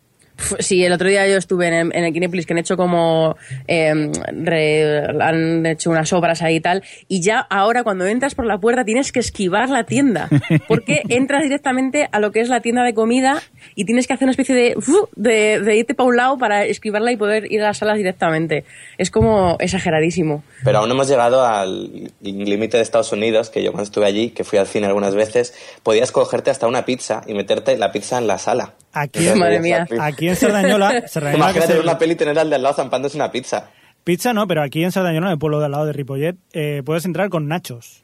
Sí, 0.61 0.85
el 0.85 0.93
otro 0.93 1.09
día 1.09 1.27
yo 1.27 1.37
estuve 1.37 1.67
en 1.69 1.75
el, 1.75 1.91
en 1.97 2.05
el 2.05 2.13
que 2.47 2.53
han 2.53 2.59
hecho 2.59 2.77
como 2.77 3.37
eh, 3.67 3.93
re- 4.33 5.07
han 5.21 5.67
hecho 5.67 5.91
unas 5.91 6.13
obras 6.13 6.43
ahí 6.43 6.57
y 6.57 6.61
tal 6.61 6.83
y 7.09 7.21
ya 7.23 7.41
ahora 7.41 7.83
cuando 7.83 8.07
entras 8.07 8.35
por 8.35 8.47
la 8.47 8.59
puerta 8.59 8.85
tienes 8.85 9.11
que 9.13 9.19
esquivar 9.21 9.69
la 9.69 9.85
tienda 9.85 10.29
porque 10.69 11.03
entras 11.09 11.43
directamente 11.43 12.09
a 12.13 12.21
lo 12.21 12.31
que 12.31 12.41
es 12.41 12.49
la 12.49 12.61
tienda 12.61 12.85
de 12.85 12.95
comida 12.95 13.43
y 13.75 13.85
tienes 13.85 14.07
que 14.07 14.13
hacer 14.15 14.27
una 14.27 14.33
especie 14.33 14.55
de 14.55 14.77
de, 15.17 15.61
de 15.61 15.77
irte 15.77 15.95
para 15.95 16.09
un 16.09 16.17
lado 16.17 16.39
para 16.39 16.65
esquivarla 16.65 17.11
y 17.13 17.17
poder 17.17 17.51
ir 17.51 17.61
a 17.63 17.69
las 17.69 17.79
salas 17.79 17.97
directamente. 17.97 18.65
Es 18.97 19.11
como 19.11 19.57
exageradísimo. 19.61 20.43
Pero 20.65 20.79
aún 20.79 20.89
no 20.89 20.95
hemos 20.95 21.09
llegado 21.09 21.45
al 21.45 22.11
límite 22.21 22.77
de 22.77 22.83
Estados 22.83 23.13
Unidos, 23.13 23.51
que 23.51 23.63
yo 23.63 23.73
cuando 23.73 23.85
estuve 23.85 24.07
allí, 24.07 24.31
que 24.31 24.45
fui 24.45 24.59
al 24.59 24.67
cine 24.67 24.87
algunas 24.87 25.15
veces, 25.15 25.55
podías 25.83 26.13
cogerte 26.13 26.51
hasta 26.51 26.67
una 26.67 26.85
pizza 26.85 27.23
y 27.27 27.35
meterte 27.35 27.77
la 27.77 27.93
pizza 27.93 28.19
en 28.19 28.27
la 28.27 28.39
sala. 28.39 28.75
Aquí, 28.93 29.19
Entonces, 29.21 29.37
Madre 29.41 29.61
mía. 29.61 29.87
aquí 30.01 30.29
en 30.29 30.37
Sardañola, 30.37 31.03
Sardañola 31.09 31.45
que 31.47 31.51
Imagínate 31.59 31.73
ver 31.75 31.83
una 31.83 31.99
peli 31.99 32.13
y 32.13 32.17
tener 32.17 32.39
al 32.39 32.49
de 32.51 32.57
al 32.57 32.63
lado 32.63 32.75
zampándose 32.75 33.17
una 33.17 33.31
pizza. 33.31 33.71
Pizza 34.05 34.33
no, 34.33 34.47
pero 34.47 34.63
aquí 34.63 34.83
en 34.83 34.93
Sardañola, 34.93 35.27
en 35.27 35.33
el 35.33 35.39
pueblo 35.39 35.59
de 35.61 35.67
al 35.67 35.73
lado 35.73 35.87
de 35.87 35.93
Ripollet, 35.93 36.37
eh, 36.53 36.83
puedes 36.85 37.05
entrar 37.05 37.29
con 37.29 37.47
nachos. 37.49 38.03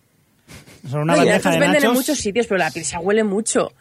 Son 0.88 1.00
una 1.02 1.14
No, 1.16 1.22
y 1.22 1.26
bandeja 1.26 1.38
nachos 1.38 1.52
de 1.52 1.58
venden 1.60 1.72
nachos. 1.72 1.84
en 1.84 1.94
muchos 1.94 2.18
sitios, 2.18 2.46
pero 2.46 2.58
la 2.58 2.70
pizza 2.70 3.00
huele 3.00 3.24
mucho. 3.24 3.72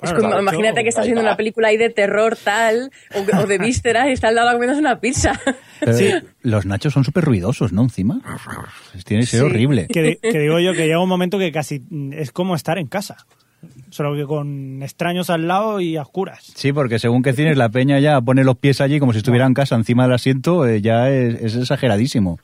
Es 0.00 0.10
como, 0.12 0.28
claro, 0.28 0.42
imagínate 0.42 0.80
yo- 0.80 0.82
que 0.82 0.88
estás 0.88 1.04
viendo 1.04 1.20
una 1.22 1.36
película 1.36 1.68
ahí 1.68 1.76
de 1.76 1.88
terror 1.90 2.36
tal, 2.36 2.90
o, 3.14 3.38
o 3.42 3.46
de 3.46 3.58
vísceras 3.58 4.08
y 4.08 4.12
está 4.12 4.28
al 4.28 4.34
lado 4.36 4.52
comiéndose 4.52 4.80
una 4.80 4.98
pizza. 5.00 5.32
Pero 5.80 5.92
Sí. 5.96 6.10
Los 6.42 6.66
nachos 6.66 6.92
son 6.92 7.04
súper 7.04 7.24
ruidosos, 7.24 7.72
¿no? 7.72 7.82
Encima. 7.82 8.20
Tiene 9.04 9.22
que 9.24 9.26
ser 9.28 9.40
Sí. 9.40 9.46
horrible. 9.46 9.86
que, 9.88 10.18
que 10.20 10.38
digo 10.40 10.58
yo 10.60 10.72
que 10.72 10.86
llega 10.86 11.00
un 11.00 11.08
momento 11.08 11.38
que 11.38 11.50
casi 11.52 11.82
es 12.12 12.30
como 12.32 12.54
estar 12.56 12.78
en 12.78 12.86
casa. 12.88 13.16
Solo 13.92 14.16
que 14.16 14.24
con 14.24 14.82
extraños 14.82 15.28
al 15.28 15.46
lado 15.46 15.78
y 15.78 15.96
a 15.96 16.02
oscuras. 16.02 16.50
Sí, 16.54 16.72
porque 16.72 16.98
según 16.98 17.22
que 17.22 17.34
cines 17.34 17.58
la 17.58 17.68
peña 17.68 18.00
ya 18.00 18.20
pone 18.22 18.42
los 18.42 18.56
pies 18.56 18.80
allí 18.80 18.98
como 18.98 19.12
si 19.12 19.18
estuviera 19.18 19.46
en 19.46 19.52
casa 19.52 19.76
encima 19.76 20.04
del 20.04 20.14
asiento, 20.14 20.66
eh, 20.66 20.80
ya 20.80 21.10
es, 21.10 21.42
es 21.42 21.56
exageradísimo. 21.56 22.38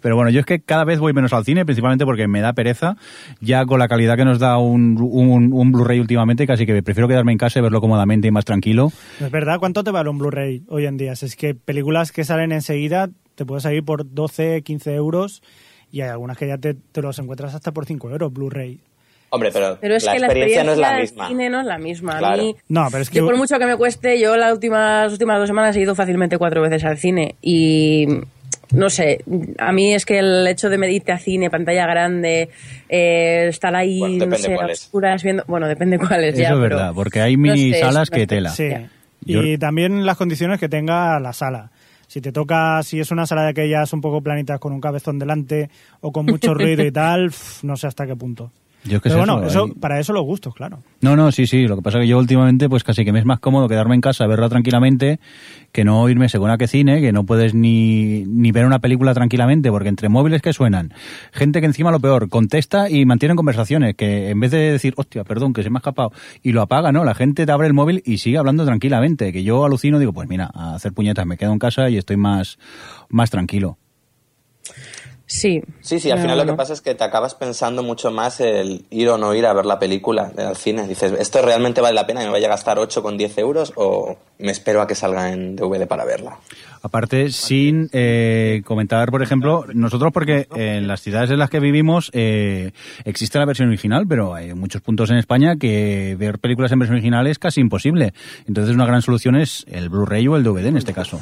Pero 0.00 0.16
bueno, 0.16 0.30
yo 0.30 0.40
es 0.40 0.46
que 0.46 0.60
cada 0.60 0.84
vez 0.84 0.98
voy 0.98 1.12
menos 1.12 1.32
al 1.32 1.44
cine, 1.44 1.64
principalmente 1.64 2.04
porque 2.04 2.28
me 2.28 2.40
da 2.40 2.52
pereza, 2.52 2.96
ya 3.40 3.64
con 3.64 3.78
la 3.78 3.88
calidad 3.88 4.16
que 4.16 4.24
nos 4.24 4.40
da 4.40 4.58
un, 4.58 4.98
un, 5.00 5.52
un 5.52 5.72
Blu-ray 5.72 6.00
últimamente, 6.00 6.46
casi 6.46 6.66
que 6.66 6.82
prefiero 6.82 7.08
quedarme 7.08 7.32
en 7.32 7.38
casa 7.38 7.58
y 7.58 7.62
verlo 7.62 7.80
cómodamente 7.80 8.28
y 8.28 8.30
más 8.30 8.44
tranquilo. 8.44 8.92
Es 9.20 9.30
verdad, 9.30 9.58
¿cuánto 9.58 9.84
te 9.84 9.90
vale 9.90 10.10
un 10.10 10.18
Blu-ray 10.18 10.64
hoy 10.68 10.86
en 10.86 10.96
día? 10.96 11.12
Es 11.12 11.36
que 11.36 11.54
películas 11.54 12.12
que 12.12 12.24
salen 12.24 12.52
enseguida 12.52 13.08
te 13.36 13.44
puedes 13.44 13.62
salir 13.62 13.84
por 13.84 14.12
12, 14.12 14.62
15 14.62 14.94
euros 14.94 15.42
y 15.90 16.00
hay 16.00 16.08
algunas 16.08 16.36
que 16.36 16.48
ya 16.48 16.58
te, 16.58 16.74
te 16.74 17.02
los 17.02 17.18
encuentras 17.18 17.54
hasta 17.54 17.72
por 17.72 17.86
5 17.86 18.10
euros 18.10 18.32
Blu-ray. 18.32 18.80
Hombre, 19.36 19.50
pero, 19.52 19.78
Pero 19.80 19.96
es 19.96 20.04
la 20.04 20.12
que 20.12 20.18
la 20.18 20.26
experiencia 20.26 20.62
experiencia 20.62 20.64
no 20.64 20.72
es 20.72 20.78
la 20.78 20.92
del 20.92 21.00
misma. 21.02 21.28
cine 21.28 21.50
no 21.50 21.60
es 21.60 21.66
la 21.66 21.78
misma. 21.78 22.18
A 22.18 22.36
mí, 22.36 22.56
No, 22.68 22.88
pero 22.90 23.02
es 23.02 23.10
que... 23.10 23.18
yo 23.18 23.26
por 23.26 23.36
mucho 23.36 23.58
que 23.58 23.66
me 23.66 23.76
cueste, 23.76 24.18
yo 24.20 24.36
las 24.36 24.52
últimas, 24.52 25.04
las 25.04 25.12
últimas 25.12 25.38
dos 25.38 25.46
semanas 25.48 25.76
he 25.76 25.80
ido 25.80 25.94
fácilmente 25.94 26.36
cuatro 26.38 26.60
veces 26.62 26.84
al 26.84 26.98
cine 26.98 27.36
y 27.40 28.06
no 28.72 28.90
sé, 28.90 29.20
a 29.58 29.70
mí 29.72 29.94
es 29.94 30.04
que 30.04 30.18
el 30.18 30.44
hecho 30.48 30.68
de 30.68 30.76
medirte 30.76 31.12
a 31.12 31.18
cine, 31.18 31.48
pantalla 31.50 31.86
grande, 31.86 32.50
eh, 32.88 33.46
estar 33.48 33.74
ahí, 33.76 34.00
Bueno, 34.00 34.26
no 34.26 34.36
sé, 34.36 34.54
a 34.54 34.66
oscuras 34.66 35.22
viendo, 35.22 35.44
bueno, 35.46 35.68
depende 35.68 35.98
cuáles 35.98 36.36
ya. 36.36 36.46
Eso 36.46 36.54
es 36.54 36.60
pero- 36.62 36.76
verdad, 36.76 36.92
porque 36.94 37.20
hay 37.20 37.36
no 37.36 37.42
mini 37.42 37.72
sé, 37.72 37.80
salas 37.80 38.10
que 38.10 38.26
tela. 38.26 38.50
Sí. 38.50 38.64
experiencia. 38.64 38.96
Yo- 39.24 39.42
Y 39.44 39.56
también 39.58 40.04
las 40.04 40.16
condiciones 40.16 40.58
que 40.58 40.68
tenga 40.68 41.18
la 41.20 41.32
sala. 41.32 41.70
Si 42.08 42.20
te 42.20 42.30
toca, 42.32 42.82
si 42.84 43.00
es 43.00 43.10
una 43.10 43.26
sala 43.26 43.42
de 43.42 43.48
aquellas 43.50 43.92
un 43.92 44.00
poco 44.00 44.20
planitas 44.20 44.58
con 44.60 44.72
un 44.72 44.80
cabezón 44.80 45.18
delante 45.18 45.68
o 46.00 46.12
con 46.12 46.26
mucho 46.26 46.54
ruido 46.54 46.84
y 46.84 46.92
tal, 46.92 47.32
no 47.62 47.76
sé 47.76 47.86
hasta 47.88 48.06
qué 48.06 48.14
punto. 48.16 48.50
Yo 48.88 49.00
qué 49.00 49.08
Pero 49.10 49.14
sé, 49.24 49.30
bueno, 49.30 49.38
eso, 49.46 49.48
eso, 49.48 49.64
hay- 49.66 49.80
para 49.80 49.98
eso 49.98 50.12
los 50.12 50.24
gustos, 50.24 50.54
claro. 50.54 50.82
No, 51.00 51.16
no, 51.16 51.32
sí, 51.32 51.46
sí. 51.46 51.66
Lo 51.66 51.76
que 51.76 51.82
pasa 51.82 51.98
es 51.98 52.02
que 52.04 52.08
yo 52.08 52.18
últimamente, 52.18 52.68
pues 52.68 52.84
casi 52.84 53.04
que 53.04 53.12
me 53.12 53.18
es 53.18 53.24
más 53.24 53.40
cómodo 53.40 53.68
quedarme 53.68 53.94
en 53.94 54.00
casa, 54.00 54.26
verla 54.26 54.48
tranquilamente, 54.48 55.18
que 55.72 55.84
no 55.84 56.08
irme 56.08 56.28
según 56.28 56.50
a 56.50 56.56
qué 56.58 56.66
cine, 56.68 57.00
que 57.00 57.12
no 57.12 57.24
puedes 57.24 57.52
ni, 57.54 58.24
ni 58.26 58.52
ver 58.52 58.64
una 58.64 58.78
película 58.78 59.12
tranquilamente, 59.14 59.70
porque 59.70 59.88
entre 59.88 60.08
móviles 60.08 60.40
que 60.42 60.52
suenan, 60.52 60.92
gente 61.32 61.60
que 61.60 61.66
encima 61.66 61.90
lo 61.90 62.00
peor, 62.00 62.28
contesta 62.28 62.88
y 62.88 63.04
mantienen 63.06 63.36
conversaciones, 63.36 63.94
que 63.96 64.30
en 64.30 64.40
vez 64.40 64.50
de 64.52 64.72
decir, 64.72 64.94
hostia, 64.96 65.24
perdón, 65.24 65.52
que 65.52 65.62
se 65.62 65.70
me 65.70 65.78
ha 65.78 65.80
escapado, 65.80 66.12
y 66.42 66.52
lo 66.52 66.62
apaga, 66.62 66.92
¿no? 66.92 67.04
La 67.04 67.14
gente 67.14 67.44
te 67.46 67.52
abre 67.52 67.66
el 67.66 67.74
móvil 67.74 68.02
y 68.06 68.18
sigue 68.18 68.38
hablando 68.38 68.64
tranquilamente, 68.64 69.32
que 69.32 69.42
yo 69.42 69.64
alucino, 69.64 69.98
digo, 69.98 70.12
pues 70.12 70.28
mira, 70.28 70.50
a 70.54 70.74
hacer 70.74 70.92
puñetas, 70.92 71.26
me 71.26 71.36
quedo 71.36 71.52
en 71.52 71.58
casa 71.58 71.90
y 71.90 71.96
estoy 71.96 72.16
más, 72.16 72.58
más 73.08 73.30
tranquilo. 73.30 73.78
Sí. 75.26 75.60
Sí, 75.80 75.98
sí, 75.98 76.10
al 76.10 76.18
No, 76.18 76.22
final 76.22 76.38
lo 76.38 76.52
que 76.52 76.56
pasa 76.56 76.72
es 76.72 76.80
que 76.80 76.94
te 76.94 77.02
acabas 77.02 77.34
pensando 77.34 77.82
mucho 77.82 78.12
más 78.12 78.38
el 78.40 78.84
ir 78.90 79.08
o 79.08 79.18
no 79.18 79.34
ir 79.34 79.44
a 79.46 79.52
ver 79.52 79.66
la 79.66 79.78
película 79.78 80.30
al 80.38 80.56
cine. 80.56 80.86
Dices, 80.86 81.12
¿esto 81.18 81.42
realmente 81.42 81.80
vale 81.80 81.94
la 81.94 82.06
pena 82.06 82.22
y 82.22 82.26
me 82.26 82.32
vaya 82.32 82.46
a 82.46 82.50
gastar 82.50 82.78
8 82.78 83.02
con 83.02 83.18
10 83.18 83.38
euros 83.38 83.72
o 83.74 84.16
me 84.38 84.52
espero 84.52 84.80
a 84.80 84.86
que 84.86 84.94
salga 84.94 85.32
en 85.32 85.56
DVD 85.56 85.88
para 85.88 86.04
verla? 86.04 86.38
Aparte, 86.82 87.32
sin 87.32 87.88
eh, 87.92 88.62
comentar, 88.64 89.10
por 89.10 89.20
ejemplo, 89.20 89.64
nosotros 89.74 90.12
porque 90.12 90.46
en 90.54 90.86
las 90.86 91.00
ciudades 91.00 91.30
en 91.32 91.40
las 91.40 91.50
que 91.50 91.58
vivimos 91.58 92.10
eh, 92.14 92.70
existe 93.04 93.40
la 93.40 93.46
versión 93.46 93.66
original, 93.68 94.04
pero 94.08 94.32
hay 94.32 94.54
muchos 94.54 94.80
puntos 94.80 95.10
en 95.10 95.16
España 95.16 95.56
que 95.56 96.14
ver 96.16 96.38
películas 96.38 96.70
en 96.70 96.78
versión 96.78 96.94
original 96.94 97.26
es 97.26 97.40
casi 97.40 97.60
imposible. 97.60 98.12
Entonces 98.46 98.72
una 98.76 98.86
gran 98.86 99.02
solución 99.02 99.34
es 99.34 99.64
el 99.68 99.88
Blu-ray 99.88 100.28
o 100.28 100.36
el 100.36 100.44
DVD 100.44 100.66
en 100.66 100.76
este 100.76 100.92
caso. 100.92 101.20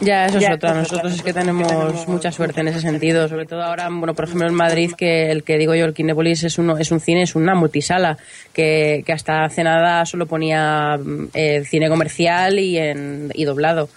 Ya, 0.00 0.26
eso 0.26 0.38
es 0.38 0.44
otra. 0.54 0.74
Nosotros 0.74 1.14
es 1.14 1.22
que 1.22 1.32
tenemos 1.32 2.08
mucha 2.08 2.30
suerte 2.32 2.60
en 2.60 2.68
ese 2.68 2.80
sentido. 2.80 3.28
Sobre 3.28 3.46
todo 3.46 3.62
ahora, 3.62 3.88
bueno, 3.90 4.14
por 4.14 4.24
ejemplo, 4.26 4.46
en 4.48 4.54
Madrid, 4.54 4.92
que 4.96 5.30
el 5.30 5.44
que 5.44 5.56
digo 5.56 5.74
yo, 5.74 5.84
el 5.84 5.94
Kinépolis, 5.94 6.42
es, 6.44 6.58
uno, 6.58 6.76
es 6.78 6.90
un 6.90 7.00
cine, 7.00 7.22
es 7.22 7.34
una 7.34 7.54
multisala, 7.54 8.18
que, 8.52 9.02
que 9.06 9.12
hasta 9.12 9.44
hace 9.44 9.62
nada 9.64 10.04
solo 10.04 10.26
ponía 10.26 10.96
mm, 10.98 11.28
eh, 11.34 11.62
cine 11.64 11.88
comercial 11.88 12.58
y, 12.58 12.76
en, 12.78 13.30
y 13.34 13.44
doblado. 13.44 13.88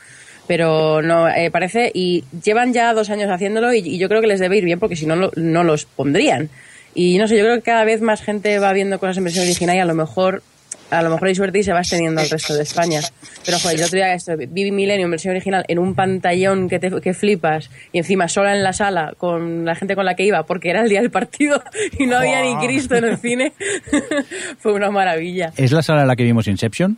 Pero 0.48 1.02
no, 1.02 1.28
eh, 1.28 1.52
parece, 1.52 1.92
y 1.94 2.24
llevan 2.44 2.72
ya 2.74 2.94
dos 2.94 3.10
años 3.10 3.30
haciéndolo 3.30 3.74
y, 3.74 3.80
y 3.80 3.98
yo 3.98 4.08
creo 4.08 4.22
que 4.22 4.28
les 4.28 4.40
debe 4.40 4.58
ir 4.58 4.64
bien 4.66 4.80
porque 4.80 4.96
si 4.96 5.06
no, 5.06 5.16
lo- 5.16 5.32
no 5.36 5.64
los 5.64 5.86
pondrían. 5.86 6.50
Y 6.96 7.18
no 7.18 7.28
sé, 7.28 7.38
yo 7.38 7.44
creo 7.44 7.56
que 7.58 7.64
cada 7.64 7.84
vez 7.84 8.02
más 8.02 8.22
gente 8.22 8.58
va 8.60 8.72
viendo 8.72 8.98
cosas 9.00 9.18
en 9.18 9.26
versión 9.26 9.44
original 9.46 9.76
y 9.76 9.80
a 9.80 9.86
lo 9.86 9.94
mejor 9.94 10.42
a 10.90 11.02
lo 11.02 11.10
mejor 11.10 11.28
hay 11.28 11.36
suerte 11.36 11.60
y 11.60 11.64
se 11.64 11.74
va 11.74 11.80
extendiendo 11.80 12.22
al 12.22 12.30
resto 12.30 12.54
de 12.54 12.64
España. 12.64 13.02
Pero 13.46 13.60
joder, 13.60 13.78
el 13.78 13.84
otro 13.84 13.96
día 13.96 14.14
esto, 14.14 14.34
vi 14.38 14.72
Millennium 14.72 15.12
versión 15.12 15.32
original 15.32 15.66
en 15.68 15.80
un 15.80 15.96
pantallón 15.96 16.70
que, 16.70 16.80
te, 16.80 16.90
que 17.02 17.14
flipas 17.14 17.70
y 17.92 18.00
encima 18.00 18.28
sola 18.28 18.56
en 18.56 18.64
la 18.64 18.74
sala 18.74 19.14
con 19.18 19.66
la 19.66 19.76
gente 19.76 19.96
con 19.96 20.06
la 20.06 20.16
que 20.16 20.26
iba 20.26 20.44
porque 20.44 20.70
era 20.70 20.82
el 20.82 20.90
día 20.90 21.02
del 21.02 21.12
partido 21.12 21.62
y 22.00 22.06
no 22.06 22.18
había 22.18 22.42
ni 22.42 22.56
Cristo 22.66 22.96
en 22.96 23.06
el 23.06 23.18
cine. 23.18 23.54
Fue 24.60 24.74
una 24.74 24.92
maravilla. 24.92 25.52
¿Es 25.58 25.72
la 25.72 25.82
sala 25.82 26.02
en 26.02 26.08
la 26.08 26.16
que 26.16 26.24
vimos 26.24 26.48
Inception? 26.48 26.98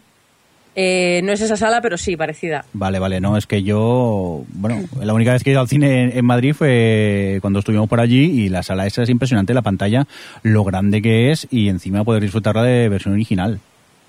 Eh, 0.76 1.22
no 1.24 1.34
es 1.34 1.42
esa 1.42 1.58
sala, 1.58 1.82
pero 1.82 1.98
sí, 1.98 2.16
parecida. 2.16 2.64
Vale, 2.74 3.00
vale, 3.00 3.20
no, 3.20 3.36
es 3.36 3.48
que 3.48 3.64
yo, 3.64 4.46
bueno, 4.54 4.82
la 5.02 5.14
única 5.14 5.34
vez 5.34 5.44
que 5.44 5.50
he 5.50 5.54
ido 5.54 5.62
al 5.62 5.68
cine 5.68 6.04
en, 6.04 6.18
en 6.18 6.26
Madrid 6.26 6.54
fue 6.54 7.40
cuando 7.42 7.60
estuvimos 7.60 7.90
por 7.90 8.00
allí 8.00 8.44
y 8.44 8.50
la 8.50 8.64
sala 8.64 8.86
esa 8.86 9.04
es 9.04 9.10
impresionante, 9.10 9.54
la 9.54 9.62
pantalla, 9.62 10.08
lo 10.44 10.64
grande 10.64 11.02
que 11.02 11.32
es 11.32 11.48
y 11.52 11.70
encima 11.70 12.04
poder 12.04 12.22
disfrutarla 12.22 12.64
de 12.64 12.88
versión 12.88 13.14
original. 13.14 13.60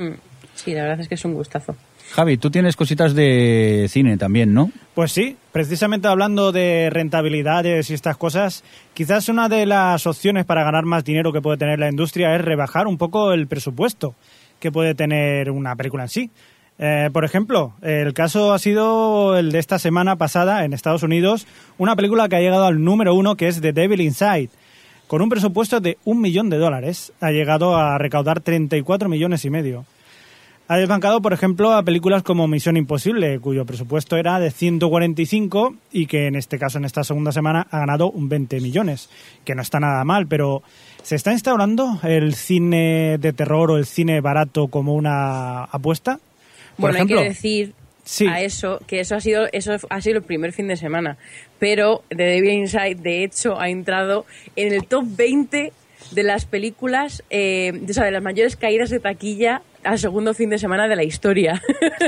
Mm, 0.00 0.14
Sí, 0.54 0.74
la 0.74 0.82
verdad 0.82 1.00
es 1.00 1.08
que 1.08 1.14
es 1.14 1.24
un 1.24 1.32
gustazo. 1.34 1.74
Javi, 2.12 2.36
tú 2.36 2.50
tienes 2.50 2.76
cositas 2.76 3.14
de 3.14 3.86
cine 3.88 4.16
también, 4.18 4.52
¿no? 4.52 4.70
Pues 4.94 5.12
sí, 5.12 5.36
precisamente 5.52 6.08
hablando 6.08 6.52
de 6.52 6.90
rentabilidades 6.90 7.88
y 7.88 7.94
estas 7.94 8.16
cosas, 8.16 8.64
quizás 8.92 9.28
una 9.28 9.48
de 9.48 9.64
las 9.64 10.06
opciones 10.06 10.44
para 10.44 10.64
ganar 10.64 10.84
más 10.84 11.04
dinero 11.04 11.32
que 11.32 11.40
puede 11.40 11.56
tener 11.56 11.78
la 11.78 11.88
industria 11.88 12.34
es 12.34 12.44
rebajar 12.44 12.88
un 12.88 12.98
poco 12.98 13.32
el 13.32 13.46
presupuesto 13.46 14.14
que 14.58 14.72
puede 14.72 14.94
tener 14.94 15.50
una 15.50 15.76
película 15.76 16.02
en 16.02 16.08
sí. 16.08 16.30
Eh, 16.78 17.10
por 17.12 17.24
ejemplo, 17.24 17.74
el 17.80 18.12
caso 18.12 18.52
ha 18.52 18.58
sido 18.58 19.38
el 19.38 19.52
de 19.52 19.60
esta 19.60 19.78
semana 19.78 20.16
pasada 20.16 20.64
en 20.64 20.72
Estados 20.72 21.02
Unidos, 21.02 21.46
una 21.78 21.94
película 21.94 22.28
que 22.28 22.36
ha 22.36 22.40
llegado 22.40 22.64
al 22.64 22.82
número 22.82 23.14
uno 23.14 23.36
que 23.36 23.48
es 23.48 23.60
The 23.60 23.72
Devil 23.72 24.00
Inside. 24.00 24.50
Con 25.10 25.22
un 25.22 25.28
presupuesto 25.28 25.80
de 25.80 25.98
un 26.04 26.20
millón 26.20 26.50
de 26.50 26.58
dólares, 26.58 27.12
ha 27.20 27.32
llegado 27.32 27.76
a 27.76 27.98
recaudar 27.98 28.42
34 28.42 29.08
millones 29.08 29.44
y 29.44 29.50
medio. 29.50 29.84
Ha 30.68 30.76
desbancado, 30.76 31.20
por 31.20 31.32
ejemplo, 31.32 31.72
a 31.72 31.82
películas 31.82 32.22
como 32.22 32.46
Misión 32.46 32.76
Imposible, 32.76 33.40
cuyo 33.40 33.66
presupuesto 33.66 34.16
era 34.16 34.38
de 34.38 34.52
145 34.52 35.74
y 35.90 36.06
que 36.06 36.28
en 36.28 36.36
este 36.36 36.60
caso, 36.60 36.78
en 36.78 36.84
esta 36.84 37.02
segunda 37.02 37.32
semana, 37.32 37.66
ha 37.72 37.80
ganado 37.80 38.08
un 38.08 38.28
20 38.28 38.60
millones, 38.60 39.10
que 39.44 39.56
no 39.56 39.62
está 39.62 39.80
nada 39.80 40.04
mal, 40.04 40.28
pero 40.28 40.62
¿se 41.02 41.16
está 41.16 41.32
instaurando 41.32 41.98
el 42.04 42.36
cine 42.36 43.18
de 43.18 43.32
terror 43.32 43.72
o 43.72 43.78
el 43.78 43.86
cine 43.86 44.20
barato 44.20 44.68
como 44.68 44.94
una 44.94 45.64
apuesta? 45.64 46.20
Por 46.76 46.92
bueno, 46.92 46.98
ejemplo, 46.98 47.18
hay 47.18 47.24
que 47.24 47.28
decir 47.30 47.74
Sí. 48.04 48.26
a 48.26 48.40
eso 48.40 48.80
que 48.86 49.00
eso 49.00 49.14
ha 49.14 49.20
sido 49.20 49.46
eso 49.52 49.76
ha 49.88 50.00
sido 50.00 50.18
el 50.18 50.24
primer 50.24 50.52
fin 50.52 50.68
de 50.68 50.76
semana, 50.76 51.16
pero 51.58 52.02
The 52.08 52.16
Devil 52.16 52.50
Inside 52.50 52.96
de 52.96 53.24
hecho 53.24 53.60
ha 53.60 53.68
entrado 53.68 54.26
en 54.56 54.72
el 54.72 54.86
top 54.86 55.04
20 55.06 55.72
de 56.10 56.22
las 56.22 56.44
películas, 56.44 57.22
eh, 57.30 57.72
de, 57.74 57.90
o 57.90 57.94
sea, 57.94 58.04
de 58.04 58.10
las 58.10 58.22
mayores 58.22 58.56
caídas 58.56 58.90
de 58.90 59.00
taquilla 59.00 59.62
al 59.84 59.98
segundo 59.98 60.34
fin 60.34 60.50
de 60.50 60.58
semana 60.58 60.88
de 60.88 60.96
la 60.96 61.04
historia. 61.04 61.62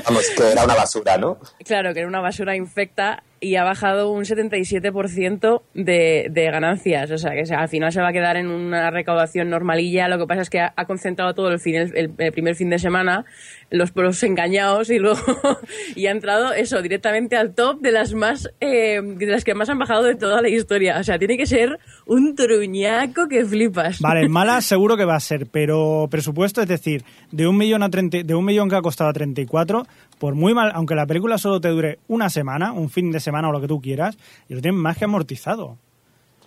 Vamos, 0.04 0.28
que 0.36 0.50
era 0.50 0.64
una 0.64 0.74
basura, 0.74 1.16
¿no? 1.18 1.38
claro, 1.64 1.94
que 1.94 2.00
era 2.00 2.08
una 2.08 2.20
basura 2.20 2.56
infecta 2.56 3.22
y 3.42 3.56
ha 3.56 3.64
bajado 3.64 4.10
un 4.12 4.24
77% 4.24 5.62
de, 5.74 6.28
de 6.30 6.44
ganancias. 6.50 7.10
O 7.10 7.18
sea, 7.18 7.32
que 7.32 7.52
al 7.52 7.68
final 7.68 7.92
se 7.92 8.00
va 8.00 8.08
a 8.08 8.12
quedar 8.12 8.36
en 8.36 8.46
una 8.48 8.90
recaudación 8.90 9.50
normalilla. 9.50 10.06
Lo 10.08 10.16
que 10.18 10.26
pasa 10.26 10.42
es 10.42 10.48
que 10.50 10.60
ha, 10.60 10.72
ha 10.76 10.86
concentrado 10.86 11.34
todo 11.34 11.48
el, 11.50 11.58
fin, 11.58 11.74
el, 11.74 11.96
el- 11.96 12.10
el 12.18 12.32
primer 12.32 12.54
fin 12.54 12.70
de 12.70 12.78
semana, 12.78 13.24
los, 13.70 13.92
los 13.96 14.22
engañados 14.22 14.90
y 14.90 14.98
luego 15.00 15.18
y 15.96 16.06
ha 16.06 16.12
entrado 16.12 16.52
eso 16.52 16.80
directamente 16.82 17.36
al 17.36 17.54
top 17.54 17.80
de 17.80 17.90
las 17.90 18.14
más 18.14 18.48
eh, 18.60 19.00
de 19.02 19.26
las 19.26 19.42
que 19.44 19.54
más 19.54 19.68
han 19.68 19.78
bajado 19.78 20.04
de 20.04 20.14
toda 20.14 20.40
la 20.40 20.48
historia. 20.48 20.98
O 21.00 21.02
sea, 21.02 21.18
tiene 21.18 21.36
que 21.36 21.46
ser 21.46 21.78
un 22.06 22.36
truñaco 22.36 23.26
que 23.28 23.44
flipas. 23.44 24.00
Vale, 24.00 24.28
mala 24.28 24.60
seguro 24.60 24.96
que 24.96 25.04
va 25.04 25.16
a 25.16 25.20
ser, 25.20 25.46
pero 25.50 26.06
presupuesto, 26.10 26.62
es 26.62 26.68
decir, 26.68 27.02
de 27.32 27.46
un 27.48 27.56
millón 27.56 27.82
a 27.82 27.90
30, 27.90 28.22
de 28.22 28.34
un 28.34 28.44
millón 28.44 28.68
que 28.68 28.76
ha 28.76 28.82
costado 28.82 29.10
a 29.10 29.12
34, 29.12 29.84
por 30.22 30.36
muy 30.36 30.54
mal, 30.54 30.70
aunque 30.72 30.94
la 30.94 31.04
película 31.04 31.36
solo 31.36 31.60
te 31.60 31.66
dure 31.66 31.98
una 32.06 32.30
semana, 32.30 32.70
un 32.70 32.90
fin 32.90 33.10
de 33.10 33.18
semana 33.18 33.48
o 33.48 33.52
lo 33.52 33.60
que 33.60 33.66
tú 33.66 33.80
quieras, 33.80 34.16
y 34.48 34.54
lo 34.54 34.60
tienen 34.60 34.80
más 34.80 34.96
que 34.96 35.04
amortizado. 35.06 35.64
O 35.66 35.78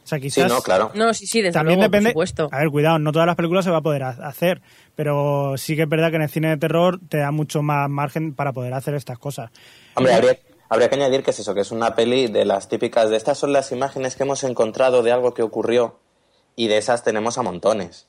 sea, 0.08 0.18
Sí, 0.18 0.22
quizás 0.22 0.50
no, 0.50 0.62
claro. 0.62 0.92
No, 0.94 1.14
sí, 1.14 1.28
sí, 1.28 1.42
desde 1.42 1.52
también 1.56 1.80
luego, 1.80 1.92
depende. 1.92 2.14
por 2.14 2.26
supuesto. 2.26 2.50
A 2.54 2.60
ver, 2.60 2.70
cuidado, 2.70 3.00
no 3.00 3.12
todas 3.12 3.26
las 3.28 3.36
películas 3.36 3.66
se 3.66 3.72
va 3.72 3.80
a 3.80 3.82
poder 3.82 4.04
ha- 4.04 4.28
hacer, 4.30 4.62
pero 4.96 5.56
sí 5.58 5.76
que 5.76 5.82
es 5.82 5.90
verdad 5.90 6.10
que 6.10 6.16
en 6.16 6.22
el 6.22 6.30
cine 6.30 6.48
de 6.52 6.58
terror 6.58 7.02
te 7.10 7.18
da 7.18 7.32
mucho 7.32 7.62
más 7.62 7.90
margen 7.90 8.34
para 8.34 8.54
poder 8.54 8.74
hacer 8.74 8.94
estas 8.96 9.20
cosas. 9.20 9.52
Hombre, 9.96 10.14
habría, 10.14 10.38
habría 10.70 10.88
que 10.88 10.96
añadir 10.96 11.22
que 11.24 11.32
es 11.32 11.40
eso, 11.40 11.54
que 11.54 11.60
es 11.60 11.72
una 11.72 11.96
peli 11.96 12.28
de 12.28 12.46
las 12.46 12.70
típicas, 12.70 13.10
de 13.10 13.18
estas 13.18 13.38
son 13.38 13.52
las 13.52 13.74
imágenes 13.74 14.16
que 14.16 14.24
hemos 14.24 14.46
encontrado 14.46 15.04
de 15.04 15.12
algo 15.12 15.34
que 15.34 15.42
ocurrió 15.44 16.00
y 16.56 16.70
de 16.70 16.78
esas 16.78 17.04
tenemos 17.04 17.38
a 17.38 17.42
montones. 17.42 18.08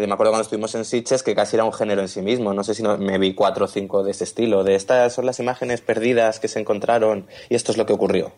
Que 0.00 0.06
me 0.06 0.12
acuerdo 0.12 0.32
cuando 0.32 0.42
estuvimos 0.42 0.74
en 0.74 0.84
Sitges 0.84 1.22
que 1.22 1.34
casi 1.34 1.56
era 1.56 1.64
un 1.64 1.72
género 1.72 2.02
en 2.02 2.08
sí 2.08 2.20
mismo, 2.20 2.52
no 2.52 2.62
sé 2.62 2.74
si 2.74 2.82
no, 2.82 2.98
me 2.98 3.16
vi 3.16 3.32
cuatro 3.32 3.64
o 3.64 3.68
cinco 3.68 4.02
de 4.02 4.10
ese 4.10 4.24
estilo, 4.24 4.62
de 4.62 4.74
estas 4.74 5.14
son 5.14 5.24
las 5.24 5.40
imágenes 5.40 5.80
perdidas 5.80 6.38
que 6.38 6.48
se 6.48 6.60
encontraron 6.60 7.26
y 7.48 7.54
esto 7.54 7.72
es 7.72 7.78
lo 7.78 7.86
que 7.86 7.94
ocurrió. 7.94 8.32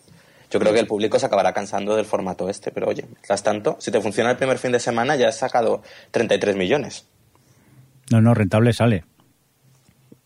Yo 0.52 0.60
creo 0.60 0.72
que 0.72 0.78
el 0.78 0.86
público 0.86 1.18
se 1.18 1.26
acabará 1.26 1.52
cansando 1.52 1.96
del 1.96 2.04
formato 2.04 2.48
este, 2.48 2.70
pero 2.70 2.86
oye, 2.86 3.06
mientras 3.10 3.42
tanto, 3.42 3.76
si 3.80 3.90
te 3.90 4.00
funciona 4.00 4.30
el 4.30 4.36
primer 4.36 4.58
fin 4.58 4.70
de 4.70 4.78
semana 4.78 5.16
ya 5.16 5.30
has 5.30 5.38
sacado 5.38 5.82
33 6.12 6.54
millones. 6.54 7.08
No, 8.12 8.20
no, 8.20 8.34
rentable 8.34 8.72
sale. 8.72 9.02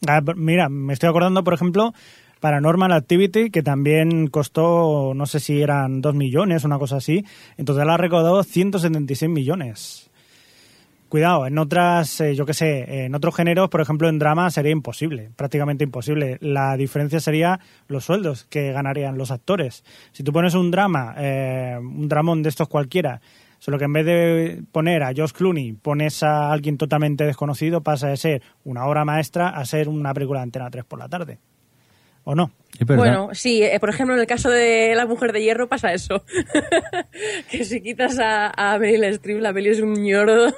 Ah, 0.06 0.20
Mira, 0.36 0.68
me 0.68 0.92
estoy 0.92 1.08
acordando, 1.08 1.42
por 1.42 1.54
ejemplo, 1.54 1.94
Paranormal 2.40 2.92
Activity, 2.92 3.48
que 3.48 3.62
también 3.62 4.26
costó, 4.26 5.14
no 5.14 5.24
sé 5.24 5.40
si 5.40 5.62
eran 5.62 6.02
2 6.02 6.14
millones, 6.14 6.64
una 6.64 6.78
cosa 6.78 6.96
así. 6.96 7.24
En 7.56 7.64
total 7.64 7.88
ha 7.88 7.96
recaudado 7.96 8.42
176 8.42 9.30
millones. 9.30 10.10
Cuidado, 11.12 11.46
en 11.46 11.58
otras, 11.58 12.22
eh, 12.22 12.34
yo 12.34 12.46
qué 12.46 12.54
sé, 12.54 13.04
en 13.04 13.14
otros 13.14 13.36
géneros, 13.36 13.68
por 13.68 13.82
ejemplo, 13.82 14.08
en 14.08 14.18
drama 14.18 14.50
sería 14.50 14.72
imposible, 14.72 15.28
prácticamente 15.36 15.84
imposible. 15.84 16.38
La 16.40 16.74
diferencia 16.74 17.20
sería 17.20 17.60
los 17.86 18.06
sueldos 18.06 18.44
que 18.44 18.72
ganarían 18.72 19.18
los 19.18 19.30
actores. 19.30 19.84
Si 20.12 20.22
tú 20.22 20.32
pones 20.32 20.54
un 20.54 20.70
drama, 20.70 21.14
eh, 21.18 21.76
un 21.78 22.08
dramón 22.08 22.42
de 22.42 22.48
estos 22.48 22.66
cualquiera, 22.66 23.20
solo 23.58 23.76
que 23.76 23.84
en 23.84 23.92
vez 23.92 24.06
de 24.06 24.62
poner 24.72 25.02
a 25.02 25.12
Josh 25.14 25.32
Clooney, 25.32 25.74
pones 25.74 26.22
a 26.22 26.50
alguien 26.50 26.78
totalmente 26.78 27.26
desconocido, 27.26 27.82
pasa 27.82 28.08
de 28.08 28.16
ser 28.16 28.42
una 28.64 28.86
obra 28.86 29.04
maestra 29.04 29.50
a 29.50 29.66
ser 29.66 29.90
una 29.90 30.14
película 30.14 30.38
de 30.38 30.44
Antena 30.44 30.70
3 30.70 30.86
por 30.86 30.98
la 30.98 31.10
tarde. 31.10 31.40
¿O 32.24 32.34
no? 32.34 32.52
Bueno, 32.86 33.30
sí, 33.32 33.62
eh, 33.62 33.78
por 33.80 33.90
ejemplo, 33.90 34.14
en 34.14 34.20
el 34.20 34.26
caso 34.26 34.48
de 34.48 34.94
La 34.94 35.06
Mujer 35.06 35.32
de 35.32 35.42
Hierro 35.42 35.68
pasa 35.68 35.92
eso. 35.92 36.24
que 37.50 37.64
si 37.64 37.80
quitas 37.80 38.18
a, 38.18 38.50
a 38.56 38.78
Meryl 38.78 39.04
Streep, 39.04 39.40
la 39.40 39.52
peli 39.52 39.70
es 39.70 39.80
un 39.80 39.94
ñordo. 39.94 40.52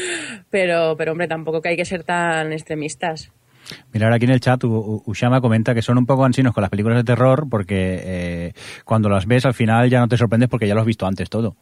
pero, 0.50 0.94
pero, 0.96 1.12
hombre, 1.12 1.28
tampoco 1.28 1.60
que 1.62 1.70
hay 1.70 1.76
que 1.76 1.84
ser 1.84 2.04
tan 2.04 2.52
extremistas. 2.52 3.30
Mira, 3.92 4.06
ahora 4.06 4.16
aquí 4.16 4.26
en 4.26 4.30
el 4.30 4.40
chat 4.40 4.62
U- 4.64 5.02
Ushama 5.06 5.40
comenta 5.40 5.74
que 5.74 5.82
son 5.82 5.98
un 5.98 6.06
poco 6.06 6.24
ansinos 6.24 6.54
con 6.54 6.60
las 6.62 6.70
películas 6.70 6.98
de 6.98 7.04
terror 7.04 7.48
porque 7.50 8.00
eh, 8.04 8.52
cuando 8.84 9.08
las 9.08 9.26
ves 9.26 9.44
al 9.44 9.54
final 9.54 9.90
ya 9.90 9.98
no 9.98 10.06
te 10.08 10.16
sorprendes 10.16 10.48
porque 10.48 10.68
ya 10.68 10.74
lo 10.74 10.80
has 10.82 10.86
visto 10.86 11.06
antes 11.06 11.28
todo. 11.28 11.56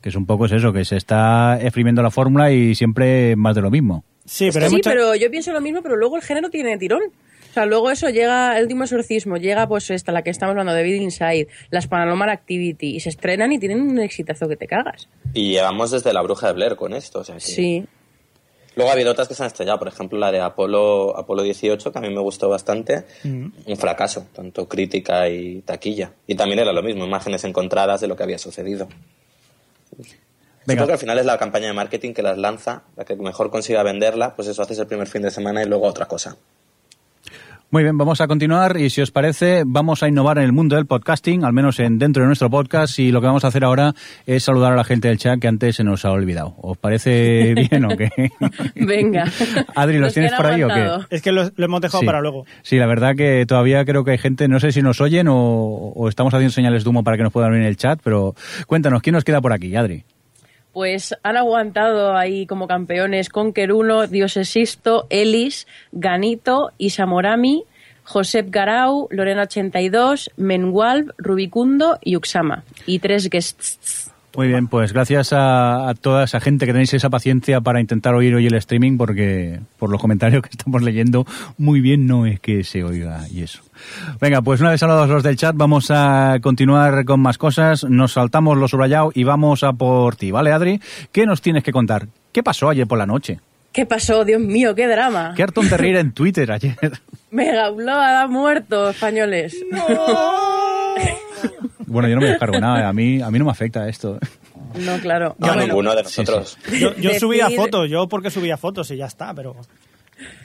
Que 0.00 0.08
es 0.08 0.16
un 0.16 0.24
poco 0.26 0.46
es 0.46 0.52
eso, 0.52 0.72
que 0.72 0.84
se 0.84 0.96
está 0.96 1.58
exprimiendo 1.60 2.02
la 2.02 2.10
fórmula 2.10 2.50
y 2.50 2.74
siempre 2.74 3.36
más 3.36 3.54
de 3.54 3.60
lo 3.60 3.70
mismo. 3.70 4.04
Sí, 4.24 4.48
pero 4.52 4.64
hay 4.64 4.70
sí, 4.70 4.76
mucha- 4.76 4.90
pero 4.90 5.14
yo 5.14 5.30
pienso 5.30 5.52
lo 5.52 5.60
mismo, 5.60 5.82
pero 5.82 5.96
luego 5.96 6.16
el 6.16 6.22
género 6.22 6.48
tiene 6.48 6.78
tirón. 6.78 7.02
O 7.52 7.54
sea, 7.54 7.66
luego 7.66 7.90
eso 7.90 8.08
llega, 8.08 8.56
el 8.56 8.62
último 8.62 8.84
exorcismo, 8.84 9.36
llega 9.36 9.68
pues 9.68 9.90
esta, 9.90 10.10
la 10.10 10.22
que 10.22 10.30
estamos 10.30 10.52
hablando, 10.52 10.72
de 10.72 10.82
Big 10.82 11.02
Inside, 11.02 11.48
las 11.68 11.86
Paranormal 11.86 12.30
Activity, 12.30 12.96
y 12.96 13.00
se 13.00 13.10
estrenan 13.10 13.52
y 13.52 13.58
tienen 13.58 13.82
un 13.82 13.98
exitazo 14.00 14.48
que 14.48 14.56
te 14.56 14.66
cagas. 14.66 15.06
Y 15.34 15.50
llevamos 15.52 15.90
desde 15.90 16.14
La 16.14 16.22
Bruja 16.22 16.46
de 16.46 16.54
Blair 16.54 16.76
con 16.76 16.94
esto. 16.94 17.18
O 17.18 17.24
sea 17.24 17.34
que- 17.34 17.40
Sí. 17.42 17.84
Luego 18.74 18.88
ha 18.90 18.94
habido 18.94 19.12
otras 19.12 19.28
que 19.28 19.34
se 19.34 19.42
han 19.42 19.48
estrellado, 19.48 19.78
por 19.78 19.88
ejemplo 19.88 20.18
la 20.18 20.32
de 20.32 20.40
Apolo, 20.40 21.14
Apolo 21.14 21.42
18, 21.42 21.92
que 21.92 21.98
a 21.98 22.00
mí 22.00 22.08
me 22.08 22.22
gustó 22.22 22.48
bastante, 22.48 23.04
Mm. 23.22 23.48
un 23.66 23.76
fracaso, 23.76 24.26
tanto 24.34 24.66
crítica 24.66 25.28
y 25.28 25.60
taquilla. 25.60 26.12
Y 26.26 26.36
también 26.36 26.58
era 26.60 26.72
lo 26.72 26.82
mismo, 26.82 27.04
imágenes 27.04 27.44
encontradas 27.44 28.00
de 28.00 28.08
lo 28.08 28.16
que 28.16 28.22
había 28.22 28.38
sucedido. 28.38 28.88
Venga. 29.98 30.10
Supongo 30.64 30.86
que 30.86 30.92
al 30.92 30.98
final 30.98 31.18
es 31.18 31.26
la 31.26 31.36
campaña 31.38 31.66
de 31.66 31.72
marketing 31.74 32.14
que 32.14 32.22
las 32.22 32.38
lanza, 32.38 32.84
la 32.96 33.04
que 33.04 33.14
mejor 33.16 33.50
consiga 33.50 33.82
venderla, 33.82 34.34
pues 34.36 34.48
eso 34.48 34.62
haces 34.62 34.78
el 34.78 34.86
primer 34.86 35.06
fin 35.08 35.20
de 35.22 35.30
semana 35.30 35.62
y 35.62 35.66
luego 35.66 35.86
otra 35.86 36.06
cosa. 36.06 36.36
Muy 37.72 37.84
bien, 37.84 37.96
vamos 37.96 38.20
a 38.20 38.28
continuar 38.28 38.76
y 38.76 38.90
si 38.90 39.00
os 39.00 39.10
parece 39.10 39.62
vamos 39.64 40.02
a 40.02 40.08
innovar 40.08 40.36
en 40.36 40.44
el 40.44 40.52
mundo 40.52 40.76
del 40.76 40.84
podcasting, 40.84 41.42
al 41.42 41.54
menos 41.54 41.80
en 41.80 41.98
dentro 41.98 42.22
de 42.22 42.26
nuestro 42.26 42.50
podcast 42.50 42.98
y 42.98 43.10
lo 43.10 43.22
que 43.22 43.28
vamos 43.28 43.44
a 43.44 43.48
hacer 43.48 43.64
ahora 43.64 43.94
es 44.26 44.44
saludar 44.44 44.74
a 44.74 44.76
la 44.76 44.84
gente 44.84 45.08
del 45.08 45.16
chat 45.16 45.40
que 45.40 45.48
antes 45.48 45.76
se 45.76 45.82
nos 45.82 46.04
ha 46.04 46.10
olvidado. 46.10 46.54
¿Os 46.58 46.76
parece 46.76 47.54
bien 47.70 47.86
o 47.86 47.96
qué? 47.96 48.10
Venga. 48.74 49.24
Adri, 49.74 49.98
¿los 50.00 50.12
tienes 50.12 50.34
por 50.34 50.48
ahí 50.48 50.62
o 50.62 50.68
qué? 50.68 50.86
es 51.08 51.22
que 51.22 51.32
lo, 51.32 51.44
lo 51.56 51.64
hemos 51.64 51.80
dejado 51.80 52.00
Sí. 52.00 52.06
para 52.06 52.20
luego. 52.20 52.44
Sí, 52.60 52.76
la 52.76 52.86
verdad 52.86 53.16
que 53.16 53.46
todavía 53.46 53.86
creo 53.86 54.04
que 54.04 54.10
hay 54.10 54.18
gente, 54.18 54.48
no 54.48 54.60
sé 54.60 54.70
si 54.72 54.82
nos 54.82 55.00
oyen 55.00 55.28
o, 55.28 55.34
o 55.38 56.08
estamos 56.10 56.34
haciendo 56.34 56.52
señales 56.52 56.84
de 56.84 56.90
humo 56.90 57.02
para 57.02 57.16
que 57.16 57.22
nos 57.22 57.32
puedan 57.32 57.52
ver 57.52 57.62
en 57.62 57.66
el 57.66 57.78
chat, 57.78 57.98
pero 58.04 58.34
cuéntanos, 58.66 59.00
¿quién 59.00 59.14
nos 59.14 59.24
queda 59.24 59.40
por 59.40 59.54
aquí, 59.54 59.74
Adri? 59.76 60.04
Pues 60.72 61.14
han 61.22 61.36
aguantado 61.36 62.16
ahí 62.16 62.46
como 62.46 62.66
campeones 62.66 63.28
Conquer 63.28 63.72
1, 63.72 64.06
Diosesisto, 64.06 65.06
Elis, 65.10 65.66
Ganito, 65.92 66.72
Isamorami, 66.78 67.64
Josep 68.04 68.50
Garau, 68.50 69.08
Lorena82, 69.10 70.30
Mengualb, 70.36 71.12
Rubicundo 71.18 71.98
y 72.00 72.16
Uxama. 72.16 72.64
Y 72.86 72.98
tres 72.98 73.28
guests. 73.28 74.11
Muy 74.34 74.48
bien, 74.48 74.66
pues 74.66 74.94
gracias 74.94 75.34
a, 75.34 75.90
a 75.90 75.94
toda 75.94 76.24
esa 76.24 76.40
gente 76.40 76.64
que 76.64 76.72
tenéis 76.72 76.94
esa 76.94 77.10
paciencia 77.10 77.60
para 77.60 77.80
intentar 77.80 78.14
oír 78.14 78.34
hoy 78.34 78.46
el 78.46 78.54
streaming, 78.54 78.96
porque 78.96 79.60
por 79.78 79.90
los 79.90 80.00
comentarios 80.00 80.42
que 80.42 80.48
estamos 80.50 80.82
leyendo, 80.82 81.26
muy 81.58 81.80
bien 81.80 82.06
no 82.06 82.24
es 82.24 82.40
que 82.40 82.64
se 82.64 82.82
oiga 82.82 83.26
y 83.30 83.42
eso. 83.42 83.62
Venga, 84.20 84.40
pues 84.40 84.60
una 84.60 84.70
vez 84.70 84.80
saludados 84.80 85.10
los 85.10 85.22
del 85.22 85.36
chat, 85.36 85.54
vamos 85.54 85.90
a 85.90 86.38
continuar 86.40 87.04
con 87.04 87.20
más 87.20 87.36
cosas. 87.36 87.84
Nos 87.84 88.12
saltamos 88.12 88.56
lo 88.56 88.68
subrayado 88.68 89.12
y 89.14 89.24
vamos 89.24 89.64
a 89.64 89.72
por 89.72 90.16
ti, 90.16 90.30
¿vale, 90.30 90.52
Adri? 90.52 90.80
¿Qué 91.12 91.26
nos 91.26 91.42
tienes 91.42 91.62
que 91.62 91.72
contar? 91.72 92.06
¿Qué 92.32 92.42
pasó 92.42 92.70
ayer 92.70 92.86
por 92.86 92.98
la 92.98 93.06
noche? 93.06 93.40
¿Qué 93.72 93.86
pasó? 93.86 94.24
Dios 94.24 94.40
mío, 94.40 94.74
qué 94.74 94.86
drama. 94.86 95.32
¿Qué 95.36 95.42
hartón 95.42 95.68
de 95.68 95.76
reír 95.76 95.96
en 95.96 96.12
Twitter 96.12 96.50
ayer? 96.52 96.76
Mega 97.30 97.66
ha 97.66 98.26
muerto, 98.26 98.90
españoles. 98.90 99.56
Bueno, 101.92 102.08
yo 102.08 102.14
no 102.16 102.22
me 102.22 102.28
descargo 102.28 102.58
nada, 102.58 102.88
a 102.88 102.92
mí, 102.92 103.20
a 103.20 103.30
mí 103.30 103.38
no 103.38 103.44
me 103.44 103.50
afecta 103.50 103.88
esto. 103.88 104.18
No, 104.74 104.98
claro. 104.98 105.36
No, 105.38 105.46
Bueno, 105.48 105.62
ninguno 105.66 105.94
de 105.94 106.04
sí, 106.04 106.10
sí. 106.10 106.20
nosotros. 106.22 106.58
Yo, 106.72 106.94
yo 106.96 107.10
Decir- 107.10 107.20
subía 107.20 107.50
fotos, 107.50 107.88
yo 107.90 108.08
porque 108.08 108.30
subía 108.30 108.56
fotos 108.56 108.90
y 108.90 108.96
ya 108.96 109.06
está, 109.06 109.32
pero... 109.34 109.54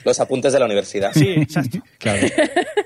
Los 0.04 0.18
apuntes 0.20 0.52
de 0.52 0.58
la 0.58 0.64
universidad. 0.66 1.12
Sí, 1.14 1.28
exacto. 1.36 1.78
Claro. 1.98 2.26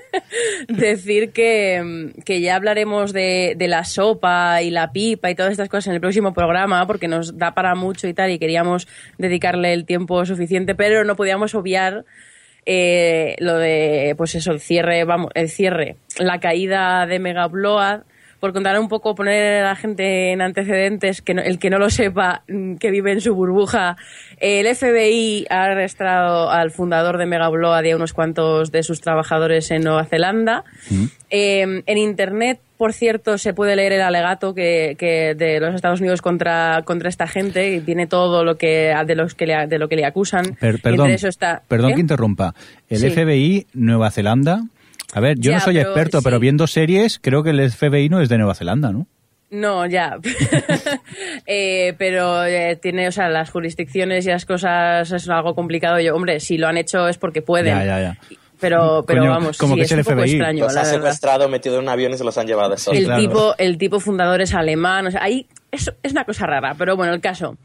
decir 0.67 1.31
que, 1.31 2.11
que 2.25 2.41
ya 2.41 2.55
hablaremos 2.55 3.13
de, 3.13 3.55
de 3.57 3.67
la 3.67 3.83
sopa 3.83 4.61
y 4.61 4.69
la 4.69 4.91
pipa 4.91 5.29
y 5.29 5.35
todas 5.35 5.51
estas 5.51 5.69
cosas 5.69 5.87
en 5.87 5.93
el 5.95 6.01
próximo 6.01 6.33
programa 6.33 6.85
porque 6.87 7.07
nos 7.07 7.37
da 7.37 7.53
para 7.53 7.75
mucho 7.75 8.07
y 8.07 8.13
tal 8.13 8.31
y 8.31 8.39
queríamos 8.39 8.87
dedicarle 9.17 9.73
el 9.73 9.85
tiempo 9.85 10.25
suficiente, 10.25 10.75
pero 10.75 11.03
no 11.03 11.15
podíamos 11.15 11.55
obviar 11.55 12.05
eh, 12.65 13.35
lo 13.39 13.57
de, 13.57 14.13
pues 14.17 14.35
eso, 14.35 14.51
el 14.51 14.59
cierre, 14.59 15.03
vamos, 15.03 15.31
el 15.35 15.49
cierre, 15.49 15.97
la 16.19 16.39
caída 16.39 17.05
de 17.05 17.19
Mega 17.19 17.45
Upload, 17.47 18.01
por 18.43 18.51
contar 18.51 18.77
un 18.77 18.89
poco, 18.89 19.15
poner 19.15 19.63
a 19.63 19.69
la 19.69 19.75
gente 19.77 20.33
en 20.33 20.41
antecedentes, 20.41 21.21
que 21.21 21.33
no- 21.33 21.41
el 21.41 21.59
que 21.59 21.69
no 21.69 21.79
lo 21.79 21.89
sepa, 21.89 22.43
mm, 22.49 22.75
que 22.75 22.91
vive 22.91 23.13
en 23.13 23.21
su 23.21 23.33
burbuja, 23.33 23.95
el 24.37 24.67
FBI 24.67 25.45
ha 25.49 25.63
arrestado 25.63 26.51
al 26.51 26.69
fundador 26.71 27.17
de 27.17 27.25
Mega 27.25 27.47
Upload 27.47 27.85
y 27.85 27.91
a 27.91 27.95
unos 27.95 28.11
cuantos 28.11 28.69
de 28.69 28.83
sus 28.83 28.99
trabajadores 28.99 29.71
en 29.71 29.83
Nueva 29.83 30.03
Zelanda. 30.03 30.65
Eh, 31.29 31.61
en 31.85 31.97
Internet, 31.97 32.59
por 32.77 32.91
cierto, 32.91 33.37
se 33.37 33.53
puede 33.53 33.77
leer 33.77 33.93
el 33.93 34.01
alegato 34.01 34.53
que, 34.53 34.97
que 34.99 35.35
de 35.35 35.61
los 35.61 35.73
Estados 35.73 36.01
Unidos 36.01 36.21
contra, 36.21 36.81
contra 36.83 37.07
esta 37.07 37.27
gente 37.27 37.73
y 37.75 37.79
tiene 37.79 38.07
todo 38.07 38.43
lo 38.43 38.57
que 38.57 38.93
de 39.07 39.15
los 39.15 39.35
que 39.35 39.45
le, 39.47 39.67
de 39.67 39.79
lo 39.79 39.87
que 39.87 39.95
le 39.95 40.03
acusan. 40.05 40.55
Per- 40.59 40.81
perdón, 40.81 41.05
entre 41.05 41.15
eso 41.15 41.29
está, 41.29 41.61
perdón 41.69 41.91
¿Qué? 41.91 41.95
que 41.95 42.01
interrumpa. 42.01 42.53
El 42.89 42.97
Sí. 42.97 43.09
FBI, 43.09 43.67
Nueva 43.73 44.11
Zelanda. 44.11 44.59
A 45.13 45.19
ver, 45.19 45.37
yo 45.39 45.51
Ya, 45.51 45.57
no 45.57 45.63
soy 45.63 45.75
pero 45.75 45.87
experto, 45.89 46.17
sí. 46.19 46.23
pero 46.23 46.39
viendo 46.39 46.67
series, 46.67 47.19
creo 47.19 47.43
que 47.43 47.51
el 47.51 47.71
FBI 47.71 48.09
no 48.09 48.19
es 48.21 48.29
de 48.29 48.37
Nueva 48.37 48.55
Zelanda, 48.55 48.91
¿no? 48.91 49.07
No, 49.51 49.85
ya. 49.85 50.17
Eh, 51.45 51.93
pero 51.97 52.43
eh, 52.45 52.77
tiene, 52.81 53.07
o 53.07 53.11
sea, 53.11 53.29
las 53.29 53.51
jurisdicciones 53.51 54.25
y 54.25 54.29
las 54.29 54.45
cosas 54.45 55.11
es 55.11 55.29
algo 55.29 55.53
complicado. 55.55 55.99
Yo, 55.99 56.15
hombre, 56.15 56.39
si 56.39 56.57
lo 56.57 56.67
han 56.67 56.77
hecho 56.77 57.07
es 57.07 57.17
porque 57.17 57.41
pueden. 57.41 57.77
Ya, 57.77 57.85
ya, 57.85 58.01
ya. 58.01 58.17
Pero, 58.59 59.03
pero 59.05 59.21
Coño, 59.21 59.31
vamos, 59.31 59.57
como 59.57 59.73
sí, 59.73 59.79
que 59.81 59.85
es 59.85 59.91
el 59.91 59.99
un 59.99 60.03
poco 60.05 60.17
FBI. 60.21 60.29
extraño, 60.31 60.63
Los 60.63 60.73
la 60.73 60.79
ha 60.79 60.83
verdad. 60.83 60.97
secuestrado, 60.97 61.49
metido 61.49 61.75
en 61.77 61.83
un 61.83 61.89
avión 61.89 62.13
y 62.13 62.17
se 62.17 62.23
los 62.23 62.37
han 62.37 62.47
llevado 62.47 62.75
el 62.93 63.03
claro. 63.05 63.21
tipo 63.21 63.55
el 63.57 63.77
tipo 63.77 63.99
fundador 63.99 64.39
es 64.41 64.53
alemán 64.53 65.07
o 65.07 65.11
sea 65.11 65.21
ahí 65.21 65.47
es, 65.69 65.91
es 66.01 66.11
una 66.13 66.23
cosa 66.23 66.45
rara 66.47 66.73
pero 66.77 66.95
bueno 66.95 67.13
el 67.13 67.19
caso 67.19 67.57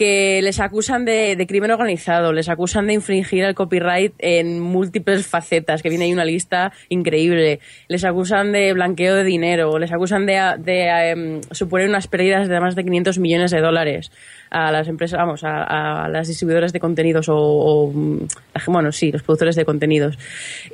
que 0.00 0.40
les 0.40 0.60
acusan 0.60 1.04
de, 1.04 1.44
crimen 1.46 1.72
organizado, 1.72 2.32
les 2.32 2.48
acusan 2.48 2.86
de 2.86 2.94
infringir 2.94 3.44
el 3.44 3.54
copyright 3.54 4.14
en 4.18 4.58
múltiples 4.58 5.26
facetas, 5.26 5.82
que 5.82 5.90
viene 5.90 6.06
ahí 6.06 6.12
una 6.14 6.24
lista 6.24 6.72
increíble, 6.88 7.60
les 7.86 8.02
acusan 8.06 8.50
de 8.50 8.72
blanqueo 8.72 9.14
de 9.14 9.24
dinero, 9.24 9.78
les 9.78 9.92
acusan 9.92 10.24
de, 10.24 10.38
em, 10.38 11.42
suponer 11.50 11.86
unas 11.86 12.06
pérdidas 12.06 12.48
de 12.48 12.60
más 12.60 12.76
de 12.76 12.84
500 12.84 13.18
millones 13.18 13.50
de 13.50 13.60
dólares 13.60 14.10
a 14.48 14.72
las 14.72 14.88
empresas, 14.88 15.18
vamos, 15.18 15.42
a, 15.44 16.08
las 16.08 16.28
distribuidoras 16.28 16.72
de 16.72 16.80
contenidos 16.80 17.28
o, 17.28 17.36
o, 17.36 17.92
mm, 17.92 18.26
bueno, 18.68 18.92
sí, 18.92 19.12
los 19.12 19.22
productores 19.22 19.54
de 19.54 19.66
contenidos. 19.66 20.18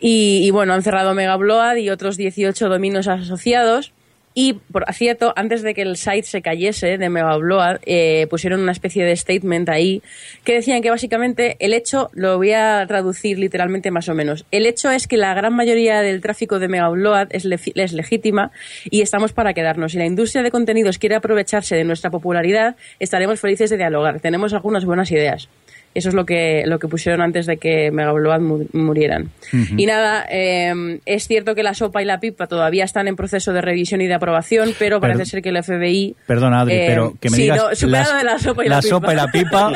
Y, 0.00 0.42
y 0.44 0.52
bueno, 0.52 0.72
han 0.72 0.84
cerrado 0.84 1.14
Megabload 1.14 1.78
y 1.78 1.90
otros 1.90 2.16
18 2.16 2.68
dominios 2.68 3.08
asociados. 3.08 3.92
Y, 4.38 4.53
por 4.70 4.85
cierto, 4.92 5.33
antes 5.35 5.62
de 5.62 5.72
que 5.72 5.81
el 5.81 5.96
site 5.96 6.25
se 6.25 6.42
cayese 6.42 6.99
de 6.99 7.09
Megabload, 7.09 7.79
eh, 7.87 8.27
pusieron 8.29 8.61
una 8.61 8.72
especie 8.72 9.03
de 9.03 9.16
statement 9.16 9.70
ahí 9.70 10.03
que 10.44 10.53
decían 10.53 10.83
que 10.83 10.90
básicamente 10.90 11.57
el 11.59 11.72
hecho, 11.72 12.11
lo 12.12 12.37
voy 12.37 12.53
a 12.53 12.85
traducir 12.87 13.38
literalmente 13.38 13.90
más 13.90 14.11
o 14.11 14.14
menos, 14.14 14.44
el 14.51 14.66
hecho 14.66 14.90
es 14.90 15.07
que 15.09 15.16
la 15.16 15.33
gran 15.33 15.55
mayoría 15.55 16.03
del 16.03 16.20
tráfico 16.20 16.59
de 16.59 16.68
Megabload 16.68 17.29
es, 17.31 17.46
le- 17.46 17.59
es 17.77 17.92
legítima 17.94 18.51
y 18.90 19.01
estamos 19.01 19.33
para 19.33 19.55
quedarnos. 19.55 19.92
Si 19.92 19.99
la 19.99 20.05
industria 20.05 20.42
de 20.42 20.51
contenidos 20.51 20.99
quiere 20.99 21.14
aprovecharse 21.14 21.75
de 21.75 21.85
nuestra 21.85 22.11
popularidad, 22.11 22.77
estaremos 23.01 23.40
felices 23.40 23.70
de 23.70 23.79
dialogar. 23.79 24.20
Tenemos 24.20 24.53
algunas 24.53 24.85
buenas 24.85 25.11
ideas. 25.12 25.49
Eso 25.96 26.09
es 26.11 26.14
lo 26.14 26.26
que, 26.26 26.64
lo 26.66 26.78
que 26.78 26.88
pusieron 26.88 27.20
antes 27.22 27.46
de 27.46 27.56
que 27.56 27.90
Megabload 27.90 28.40
mu- 28.40 28.66
murieran. 28.72 29.30
Y 29.76 29.87
nada, 29.87 30.26
eh, 30.30 30.98
es 31.06 31.26
cierto 31.26 31.54
que 31.54 31.62
la 31.62 31.74
sopa 31.74 32.02
y 32.02 32.04
la 32.04 32.20
pipa 32.20 32.46
todavía 32.46 32.85
están 32.85 33.09
en 33.09 33.16
proceso 33.16 33.52
de 33.52 33.61
revisión 33.61 34.00
y 34.00 34.06
de 34.06 34.14
aprobación, 34.14 34.72
pero 34.78 35.00
parece 35.00 35.24
ser 35.24 35.42
que 35.42 35.48
el 35.50 35.62
FBI... 35.62 36.14
Perdona, 36.26 36.61
Adri, 36.61 36.74
eh, 36.74 36.85
pero 36.88 37.14
que 37.20 37.30
me 37.30 37.37
sí, 37.37 37.42
digas 37.42 37.59
no, 37.82 37.88
las- 37.88 38.18
de 38.18 38.24
la 38.24 38.38
sopa 38.38 38.64
y 38.64 38.68
la, 38.68 38.76
la 38.76 38.82
pipa. 38.82 38.90
sopa 38.96 39.12
y 39.12 39.16
la 39.16 39.26
pipa, 39.28 39.72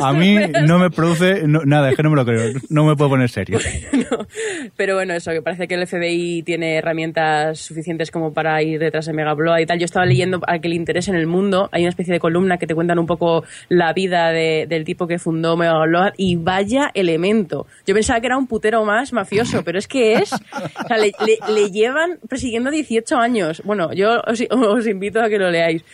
a 0.00 0.12
mí 0.12 0.36
no 0.66 0.78
me 0.78 0.90
produce 0.90 1.46
no- 1.46 1.62
nada, 1.64 1.90
es 1.90 1.96
que 1.96 2.02
no 2.02 2.10
me 2.10 2.16
lo 2.16 2.24
creo, 2.24 2.52
no 2.68 2.84
me 2.84 2.96
puedo 2.96 3.10
poner 3.10 3.28
serio. 3.30 3.58
No. 4.10 4.26
Pero 4.76 4.94
bueno, 4.94 5.14
eso, 5.14 5.30
que 5.32 5.42
parece 5.42 5.66
que 5.66 5.74
el 5.74 5.86
FBI 5.86 6.42
tiene 6.42 6.76
herramientas 6.76 7.58
suficientes 7.58 8.10
como 8.10 8.32
para 8.32 8.62
ir 8.62 8.78
detrás 8.78 9.06
de 9.06 9.12
Megabload 9.12 9.58
y 9.60 9.66
tal. 9.66 9.78
Yo 9.78 9.84
estaba 9.84 10.04
leyendo 10.06 10.40
a 10.46 10.58
que 10.58 10.68
le 10.68 10.74
interese 10.76 11.10
en 11.10 11.16
el 11.16 11.26
mundo. 11.26 11.68
Hay 11.72 11.82
una 11.82 11.88
especie 11.90 12.12
de 12.12 12.20
columna 12.20 12.58
que 12.58 12.66
te 12.66 12.74
cuentan 12.74 12.98
un 12.98 13.06
poco 13.06 13.44
la 13.68 13.92
vida 13.92 14.30
de- 14.32 14.66
del 14.68 14.84
tipo 14.84 15.06
que 15.06 15.18
fundó 15.18 15.45
Y 16.16 16.36
vaya 16.36 16.90
elemento. 16.94 17.66
Yo 17.86 17.94
pensaba 17.94 18.20
que 18.20 18.26
era 18.26 18.36
un 18.38 18.46
putero 18.48 18.84
más 18.84 19.12
mafioso, 19.12 19.62
pero 19.62 19.78
es 19.78 19.86
que 19.86 20.14
es... 20.14 20.32
O 20.32 20.86
sea, 20.88 20.96
le, 20.96 21.12
le- 21.24 21.52
le 21.52 21.70
llevan 21.70 22.18
persiguiendo 22.28 22.70
18 22.70 23.16
años. 23.16 23.62
Bueno, 23.64 23.92
yo 23.92 24.20
os, 24.26 24.42
os 24.50 24.86
invito 24.86 25.20
a 25.20 25.28
que 25.28 25.38
lo 25.38 25.50
leáis. 25.50 25.84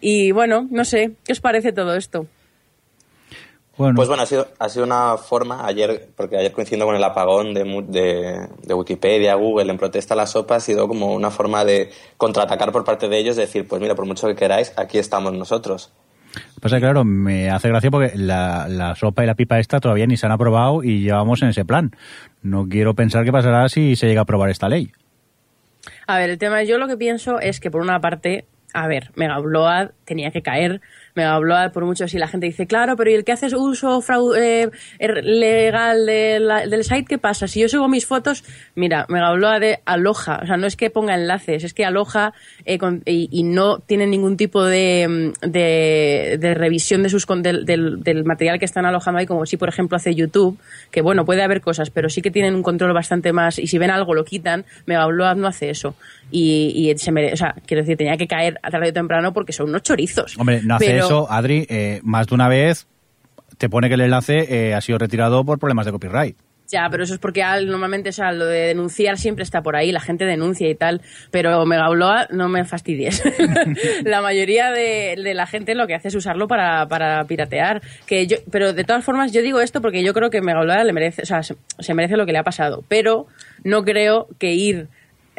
Y 0.00 0.32
bueno, 0.32 0.66
no 0.70 0.84
sé, 0.84 1.12
¿qué 1.24 1.32
os 1.32 1.40
parece 1.40 1.72
todo 1.72 1.94
esto? 1.96 2.26
Bueno, 3.76 3.94
Pues 3.94 4.08
bueno, 4.08 4.24
ha 4.24 4.26
sido, 4.26 4.48
ha 4.58 4.68
sido 4.68 4.84
una 4.84 5.16
forma, 5.18 5.64
ayer, 5.64 6.08
porque 6.16 6.36
ayer 6.36 6.50
coincidiendo 6.50 6.84
con 6.84 6.96
el 6.96 7.04
apagón 7.04 7.54
de, 7.54 7.62
de 8.64 8.74
Wikipedia, 8.74 9.36
Google, 9.36 9.70
en 9.70 9.78
protesta 9.78 10.14
a 10.14 10.16
la 10.16 10.26
sopa, 10.26 10.56
ha 10.56 10.60
sido 10.60 10.88
como 10.88 11.14
una 11.14 11.30
forma 11.30 11.64
de 11.64 11.90
contraatacar 12.16 12.72
por 12.72 12.84
parte 12.84 13.08
de 13.08 13.18
ellos, 13.18 13.36
de 13.36 13.42
decir, 13.42 13.68
pues 13.68 13.80
mira, 13.80 13.94
por 13.94 14.04
mucho 14.04 14.26
que 14.26 14.34
queráis, 14.34 14.72
aquí 14.76 14.98
estamos 14.98 15.32
nosotros. 15.32 15.92
Pasa 16.60 16.76
que 16.76 16.82
claro, 16.82 17.04
me 17.04 17.50
hace 17.50 17.68
gracia 17.68 17.90
porque 17.90 18.16
la, 18.16 18.66
la 18.68 18.94
sopa 18.94 19.24
y 19.24 19.26
la 19.26 19.34
pipa 19.34 19.58
esta 19.58 19.80
todavía 19.80 20.06
ni 20.06 20.16
se 20.16 20.26
han 20.26 20.32
aprobado 20.32 20.82
y 20.82 21.00
llevamos 21.00 21.42
en 21.42 21.48
ese 21.48 21.64
plan. 21.64 21.92
No 22.42 22.68
quiero 22.68 22.94
pensar 22.94 23.24
qué 23.24 23.32
pasará 23.32 23.68
si 23.68 23.96
se 23.96 24.06
llega 24.06 24.20
a 24.20 24.22
aprobar 24.22 24.50
esta 24.50 24.68
ley. 24.68 24.92
A 26.06 26.18
ver, 26.18 26.30
el 26.30 26.38
tema, 26.38 26.62
yo 26.62 26.78
lo 26.78 26.88
que 26.88 26.96
pienso 26.96 27.40
es 27.40 27.60
que 27.60 27.70
por 27.70 27.80
una 27.80 28.00
parte, 28.00 28.46
a 28.72 28.86
ver, 28.86 29.10
Megabload 29.14 29.90
tenía 30.08 30.30
que 30.30 30.42
caer. 30.42 30.80
Megabload, 31.14 31.72
por 31.72 31.84
mucho 31.84 32.08
si 32.08 32.16
la 32.18 32.26
gente 32.28 32.46
dice, 32.46 32.66
claro, 32.66 32.96
pero 32.96 33.10
¿y 33.10 33.14
el 33.14 33.24
que 33.24 33.32
hace 33.32 33.46
uso 33.54 34.00
frau- 34.02 34.34
eh, 34.36 34.70
er- 34.98 35.22
legal 35.24 36.06
de 36.06 36.38
la- 36.40 36.66
del 36.66 36.82
site 36.84 37.04
qué 37.08 37.18
pasa? 37.18 37.46
Si 37.46 37.60
yo 37.60 37.68
subo 37.68 37.88
mis 37.88 38.06
fotos, 38.06 38.44
mira, 38.74 39.04
Megabload 39.08 39.60
de 39.60 39.78
aloja, 39.84 40.40
o 40.42 40.46
sea, 40.46 40.56
no 40.56 40.66
es 40.66 40.76
que 40.76 40.90
ponga 40.90 41.14
enlaces, 41.14 41.64
es 41.64 41.74
que 41.74 41.84
aloja 41.84 42.32
eh, 42.64 42.78
y, 43.04 43.28
y 43.32 43.42
no 43.42 43.78
tiene 43.80 44.06
ningún 44.06 44.36
tipo 44.36 44.64
de, 44.64 45.06
mm, 45.42 45.46
de, 45.50 46.36
de 46.40 46.54
revisión 46.54 47.02
de 47.02 47.08
sus 47.08 47.26
del, 47.42 47.64
del- 47.66 48.02
del 48.02 48.24
material 48.24 48.58
que 48.58 48.64
están 48.64 48.86
alojando 48.86 49.18
ahí, 49.20 49.26
como 49.26 49.44
si, 49.46 49.56
por 49.56 49.68
ejemplo, 49.68 49.96
hace 49.96 50.14
YouTube, 50.14 50.58
que 50.90 51.02
bueno, 51.02 51.24
puede 51.24 51.42
haber 51.42 51.60
cosas, 51.60 51.90
pero 51.90 52.08
sí 52.08 52.22
que 52.22 52.30
tienen 52.30 52.54
un 52.54 52.62
control 52.62 52.92
bastante 52.92 53.32
más, 53.32 53.58
y 53.58 53.66
si 53.66 53.76
ven 53.78 53.90
algo 53.90 54.14
lo 54.14 54.24
quitan, 54.24 54.64
Megabload 54.86 55.36
no 55.36 55.46
hace 55.46 55.70
eso. 55.70 55.94
Y, 56.30 56.90
y 56.92 56.98
se 56.98 57.10
mere- 57.10 57.32
o 57.32 57.36
sea, 57.36 57.54
quiero 57.66 57.82
decir, 57.82 57.96
tenía 57.96 58.16
que 58.16 58.26
caer 58.28 58.58
a 58.62 58.70
tarde 58.70 58.90
o 58.90 58.92
temprano 58.92 59.32
porque 59.32 59.52
son 59.52 59.68
unos 59.70 59.82
chorizos. 59.98 60.38
Hombre, 60.38 60.60
no 60.64 60.76
hace 60.76 60.86
Pero- 60.86 61.04
eso, 61.04 61.30
Adri, 61.30 61.66
eh, 61.68 62.00
más 62.04 62.26
de 62.28 62.34
una 62.34 62.48
vez 62.48 62.86
te 63.58 63.68
pone 63.68 63.88
que 63.88 63.94
el 63.94 64.02
enlace 64.02 64.46
eh, 64.68 64.74
ha 64.74 64.80
sido 64.80 64.98
retirado 64.98 65.44
por 65.44 65.58
problemas 65.58 65.86
de 65.86 65.92
copyright. 65.92 66.36
Ya, 66.70 66.86
pero 66.90 67.02
eso 67.02 67.14
es 67.14 67.18
porque 67.18 67.42
al- 67.42 67.66
normalmente, 67.66 68.10
o 68.10 68.12
sea, 68.12 68.30
lo 68.30 68.44
de 68.44 68.58
denunciar 68.66 69.16
siempre 69.16 69.42
está 69.42 69.62
por 69.62 69.74
ahí, 69.74 69.90
la 69.90 70.00
gente 70.00 70.26
denuncia 70.26 70.68
y 70.68 70.74
tal, 70.74 71.00
pero 71.30 71.64
Megabload 71.64 72.28
no 72.30 72.48
me 72.50 72.64
fastidies. 72.66 73.22
la 74.04 74.20
mayoría 74.20 74.70
de, 74.70 75.16
de 75.22 75.32
la 75.34 75.46
gente 75.46 75.74
lo 75.74 75.86
que 75.86 75.94
hace 75.94 76.08
es 76.08 76.14
usarlo 76.14 76.46
para, 76.46 76.86
para 76.86 77.24
piratear. 77.24 77.80
Que 78.06 78.26
yo, 78.26 78.36
pero 78.52 78.74
de 78.74 78.84
todas 78.84 79.02
formas, 79.02 79.32
yo 79.32 79.40
digo 79.40 79.60
esto 79.62 79.80
porque 79.80 80.04
yo 80.04 80.12
creo 80.12 80.28
que 80.28 80.42
Megabload 80.42 80.84
le 80.84 80.92
merece, 80.92 81.22
o 81.22 81.26
sea, 81.26 81.42
se, 81.42 81.56
se 81.78 81.94
merece 81.94 82.18
lo 82.18 82.26
que 82.26 82.32
le 82.32 82.38
ha 82.38 82.44
pasado, 82.44 82.84
pero 82.86 83.26
no 83.64 83.82
creo 83.82 84.28
que 84.38 84.52
ir 84.52 84.88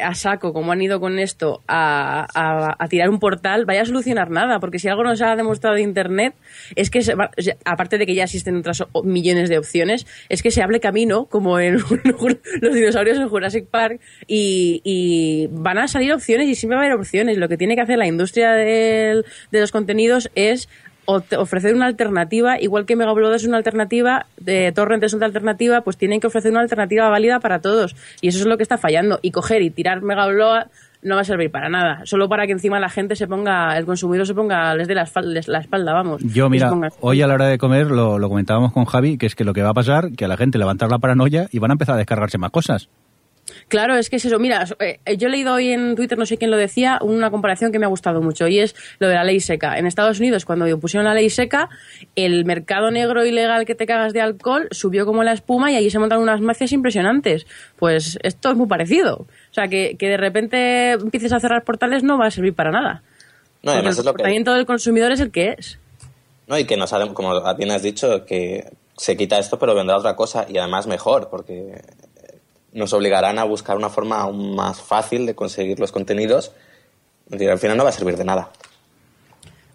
a 0.02 0.14
saco 0.14 0.52
como 0.52 0.72
han 0.72 0.82
ido 0.82 1.00
con 1.00 1.18
esto 1.18 1.62
a, 1.68 2.26
a- 2.78 2.88
tirar 2.88 3.08
un 3.10 3.18
portal, 3.20 3.64
vaya 3.66 3.82
a 3.82 3.84
solucionar 3.84 4.30
nada, 4.30 4.58
porque 4.60 4.78
si 4.78 4.88
algo 4.88 5.04
nos 5.04 5.20
ha 5.22 5.36
demostrado 5.36 5.78
Internet 5.78 6.34
es 6.76 6.90
que, 6.90 7.02
se 7.02 7.14
aparte 7.64 7.98
de 7.98 8.06
que 8.06 8.14
ya 8.14 8.24
existen 8.24 8.56
otras 8.56 8.82
millones 9.04 9.48
de 9.48 9.58
opciones, 9.58 10.06
es 10.28 10.42
que 10.42 10.50
se 10.50 10.62
abre 10.62 10.80
camino, 10.80 11.26
como 11.26 11.58
en 11.60 11.78
los 12.60 12.74
dinosaurios 12.74 13.18
en 13.18 13.28
Jurassic 13.28 13.66
Park, 13.66 14.00
y, 14.26 14.80
y 14.84 15.48
van 15.52 15.78
a 15.78 15.88
salir 15.88 16.12
opciones 16.12 16.48
y 16.48 16.54
siempre 16.54 16.76
va 16.76 16.82
a 16.82 16.86
haber 16.86 16.98
opciones. 16.98 17.38
Lo 17.38 17.48
que 17.48 17.56
tiene 17.56 17.74
que 17.76 17.82
hacer 17.82 17.98
la 17.98 18.06
industria 18.06 18.52
del- 18.52 19.24
de 19.50 19.60
los 19.60 19.70
contenidos 19.72 20.30
es 20.34 20.68
ofrecer 21.06 21.74
una 21.74 21.86
alternativa, 21.86 22.60
igual 22.60 22.86
que 22.86 22.96
Megaupload 22.96 23.34
es 23.34 23.44
una 23.44 23.56
alternativa, 23.56 24.26
de 24.38 24.72
Torrent 24.72 25.02
es 25.04 25.12
una 25.14 25.26
alternativa, 25.26 25.80
pues 25.82 25.96
tienen 25.96 26.20
que 26.20 26.26
ofrecer 26.28 26.50
una 26.52 26.60
alternativa 26.60 27.08
válida 27.08 27.40
para 27.40 27.60
todos. 27.60 27.96
Y 28.20 28.28
eso 28.28 28.38
es 28.38 28.46
lo 28.46 28.56
que 28.56 28.62
está 28.62 28.78
fallando. 28.78 29.18
Y 29.22 29.30
coger 29.30 29.62
y 29.62 29.70
tirar 29.70 30.02
Megaupload 30.02 30.66
no 31.02 31.14
va 31.14 31.22
a 31.22 31.24
servir 31.24 31.50
para 31.50 31.70
nada. 31.70 32.02
Solo 32.04 32.28
para 32.28 32.46
que 32.46 32.52
encima 32.52 32.78
la 32.78 32.90
gente 32.90 33.16
se 33.16 33.26
ponga, 33.26 33.76
el 33.78 33.86
consumidor 33.86 34.26
se 34.26 34.34
ponga, 34.34 34.74
les 34.74 34.86
dé 34.86 34.94
la 34.94 35.02
espalda, 35.04 35.30
les- 35.30 35.48
la 35.48 35.58
espalda 35.60 35.94
vamos. 35.94 36.22
Yo, 36.22 36.50
mira, 36.50 36.68
hoy 37.00 37.22
a 37.22 37.26
la 37.26 37.34
hora 37.34 37.46
de 37.46 37.56
comer 37.56 37.86
lo, 37.90 38.18
lo 38.18 38.28
comentábamos 38.28 38.72
con 38.72 38.84
Javi, 38.84 39.16
que 39.16 39.24
es 39.26 39.34
que 39.34 39.44
lo 39.44 39.54
que 39.54 39.62
va 39.62 39.70
a 39.70 39.74
pasar, 39.74 40.12
que 40.12 40.26
a 40.26 40.28
la 40.28 40.36
gente 40.36 40.58
le 40.58 40.64
va 40.64 40.70
a 40.70 40.74
entrar 40.74 40.90
la 40.90 40.98
paranoia 40.98 41.48
y 41.50 41.58
van 41.58 41.70
a 41.70 41.74
empezar 41.74 41.94
a 41.94 41.98
descargarse 41.98 42.36
más 42.36 42.50
cosas. 42.50 42.88
Claro, 43.70 43.94
es 43.94 44.10
que 44.10 44.16
es 44.16 44.24
eso. 44.24 44.40
Mira, 44.40 44.66
eh, 44.80 44.98
yo 45.16 45.28
he 45.28 45.30
leído 45.30 45.54
hoy 45.54 45.70
en 45.70 45.94
Twitter, 45.94 46.18
no 46.18 46.26
sé 46.26 46.36
quién 46.36 46.50
lo 46.50 46.56
decía, 46.56 46.98
una 47.02 47.30
comparación 47.30 47.70
que 47.70 47.78
me 47.78 47.86
ha 47.86 47.88
gustado 47.88 48.20
mucho 48.20 48.48
y 48.48 48.58
es 48.58 48.74
lo 48.98 49.06
de 49.06 49.14
la 49.14 49.22
ley 49.22 49.38
seca. 49.38 49.78
En 49.78 49.86
Estados 49.86 50.18
Unidos, 50.18 50.44
cuando 50.44 50.66
pusieron 50.80 51.04
la 51.04 51.14
ley 51.14 51.30
seca, 51.30 51.68
el 52.16 52.44
mercado 52.44 52.90
negro 52.90 53.24
ilegal 53.24 53.66
que 53.66 53.76
te 53.76 53.86
cagas 53.86 54.12
de 54.12 54.22
alcohol 54.22 54.66
subió 54.72 55.06
como 55.06 55.22
la 55.22 55.32
espuma 55.32 55.70
y 55.70 55.76
allí 55.76 55.88
se 55.88 56.00
montaron 56.00 56.24
unas 56.24 56.40
mafias 56.40 56.72
impresionantes. 56.72 57.46
Pues 57.76 58.18
esto 58.24 58.50
es 58.50 58.56
muy 58.56 58.66
parecido. 58.66 59.18
O 59.18 59.54
sea, 59.54 59.68
que, 59.68 59.96
que 59.96 60.08
de 60.08 60.16
repente 60.16 60.90
empieces 60.90 61.32
a 61.32 61.38
cerrar 61.38 61.62
portales 61.62 62.02
no 62.02 62.18
va 62.18 62.26
a 62.26 62.30
servir 62.32 62.54
para 62.54 62.72
nada. 62.72 63.04
No, 63.62 63.70
además 63.70 63.94
el 63.94 64.00
es 64.00 64.04
lo 64.04 64.12
que... 64.14 64.16
comportamiento 64.16 64.52
del 64.52 64.66
consumidor 64.66 65.12
es 65.12 65.20
el 65.20 65.30
que 65.30 65.54
es. 65.56 65.78
No, 66.48 66.58
y 66.58 66.64
que 66.64 66.76
no 66.76 66.88
sabemos, 66.88 67.14
como 67.14 67.40
bien 67.54 67.70
has 67.70 67.84
dicho, 67.84 68.26
que 68.26 68.68
se 68.96 69.16
quita 69.16 69.38
esto, 69.38 69.60
pero 69.60 69.76
vendrá 69.76 69.96
otra 69.96 70.16
cosa, 70.16 70.44
y 70.48 70.58
además 70.58 70.88
mejor, 70.88 71.28
porque 71.30 71.80
nos 72.72 72.92
obligarán 72.92 73.38
a 73.38 73.44
buscar 73.44 73.76
una 73.76 73.88
forma 73.88 74.20
aún 74.20 74.54
más 74.54 74.80
fácil 74.80 75.26
de 75.26 75.34
conseguir 75.34 75.80
los 75.80 75.92
contenidos. 75.92 76.52
Al 77.30 77.58
final 77.58 77.76
no 77.76 77.84
va 77.84 77.90
a 77.90 77.92
servir 77.92 78.16
de 78.16 78.24
nada. 78.24 78.50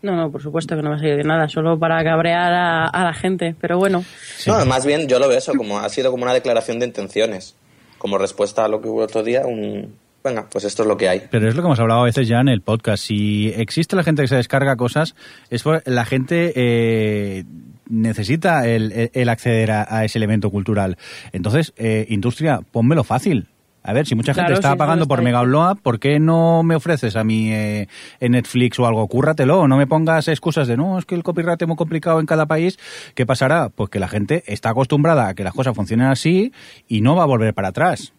No, 0.01 0.15
no, 0.15 0.31
por 0.31 0.41
supuesto 0.41 0.75
que 0.75 0.81
no 0.83 0.91
va 0.91 0.97
a 0.97 0.99
servir 0.99 1.17
de 1.17 1.23
nada, 1.23 1.47
solo 1.49 1.79
para 1.79 2.03
cabrear 2.03 2.53
a, 2.53 2.85
a 2.85 3.03
la 3.05 3.13
gente. 3.13 3.55
Pero 3.59 3.77
bueno, 3.79 4.03
No, 4.45 4.65
más 4.65 4.85
bien 4.85 5.07
yo 5.07 5.17
lo 5.19 5.27
veo 5.27 5.37
eso, 5.37 5.53
como 5.55 5.79
ha 5.79 5.89
sido 5.89 6.11
como 6.11 6.23
una 6.23 6.33
declaración 6.33 6.79
de 6.79 6.85
intenciones, 6.85 7.55
como 7.97 8.17
respuesta 8.17 8.65
a 8.65 8.67
lo 8.67 8.81
que 8.81 8.87
hubo 8.87 9.01
otro 9.01 9.23
día, 9.23 9.41
un... 9.45 9.95
Venga, 10.23 10.47
pues 10.51 10.63
esto 10.63 10.81
es 10.81 10.87
lo 10.87 10.97
que 10.97 11.07
hay. 11.07 11.21
Pero 11.29 11.47
es 11.47 11.55
lo 11.55 11.61
que 11.61 11.67
hemos 11.67 11.79
hablado 11.79 12.01
a 12.01 12.05
veces 12.05 12.27
ya 12.27 12.39
en 12.39 12.49
el 12.49 12.61
podcast. 12.61 13.03
Si 13.03 13.49
existe 13.55 13.95
la 13.95 14.03
gente 14.03 14.23
que 14.23 14.27
se 14.27 14.35
descarga 14.35 14.75
cosas, 14.75 15.15
es 15.51 15.61
por 15.61 15.83
la 15.85 16.03
gente 16.03 16.51
eh, 16.55 17.43
necesita 17.89 18.67
el, 18.67 19.09
el- 19.13 19.29
acceder 19.29 19.71
a, 19.71 19.85
a 19.89 20.05
ese 20.05 20.17
elemento 20.17 20.49
cultural. 20.51 20.97
Entonces, 21.31 21.73
eh, 21.77 22.05
industria, 22.09 22.59
pónmelo 22.71 23.03
fácil. 23.03 23.47
A 23.87 23.93
ver, 23.93 24.07
si 24.07 24.15
mucha 24.15 24.33
gente 24.33 24.47
Claro, 24.47 24.55
está 24.55 24.75
pagando 24.75 25.07
por 25.07 25.19
ahí. 25.19 25.25
Megabloa, 25.25 25.75
¿por 25.75 25.99
qué 25.99 26.19
no 26.19 26.63
me 26.63 26.75
ofreces 26.75 27.15
a 27.15 27.23
mí 27.23 27.51
eh, 27.53 27.87
en 28.19 28.31
Netflix 28.31 28.79
o 28.79 28.87
algo? 28.87 29.07
Cúrratelo, 29.07 29.67
no 29.67 29.77
me 29.77 29.85
pongas 29.85 30.27
excusas 30.27 30.67
de 30.67 30.75
no, 30.75 30.97
es 30.97 31.05
que 31.05 31.13
el 31.13 31.21
copyright 31.21 31.61
es 31.61 31.67
muy 31.67 31.77
complicado 31.77 32.19
en 32.19 32.25
cada 32.25 32.47
país. 32.47 32.79
¿Qué 33.13 33.27
pasará? 33.27 33.69
Pues 33.69 33.91
que 33.91 33.99
la 33.99 34.07
gente 34.07 34.43
está 34.47 34.69
acostumbrada 34.71 35.27
a 35.27 35.33
que 35.35 35.43
las 35.43 35.53
cosas 35.53 35.75
funcionen 35.75 36.07
así 36.07 36.51
y 36.87 37.01
no 37.01 37.15
va 37.15 37.23
a 37.23 37.27
volver 37.27 37.53
para 37.53 37.67
atrás. 37.67 38.13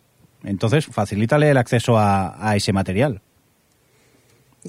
Entonces, 0.45 0.87
facilítale 0.87 1.51
el 1.51 1.57
acceso 1.57 1.99
a, 1.99 2.49
a 2.49 2.55
ese 2.55 2.73
material. 2.73 3.23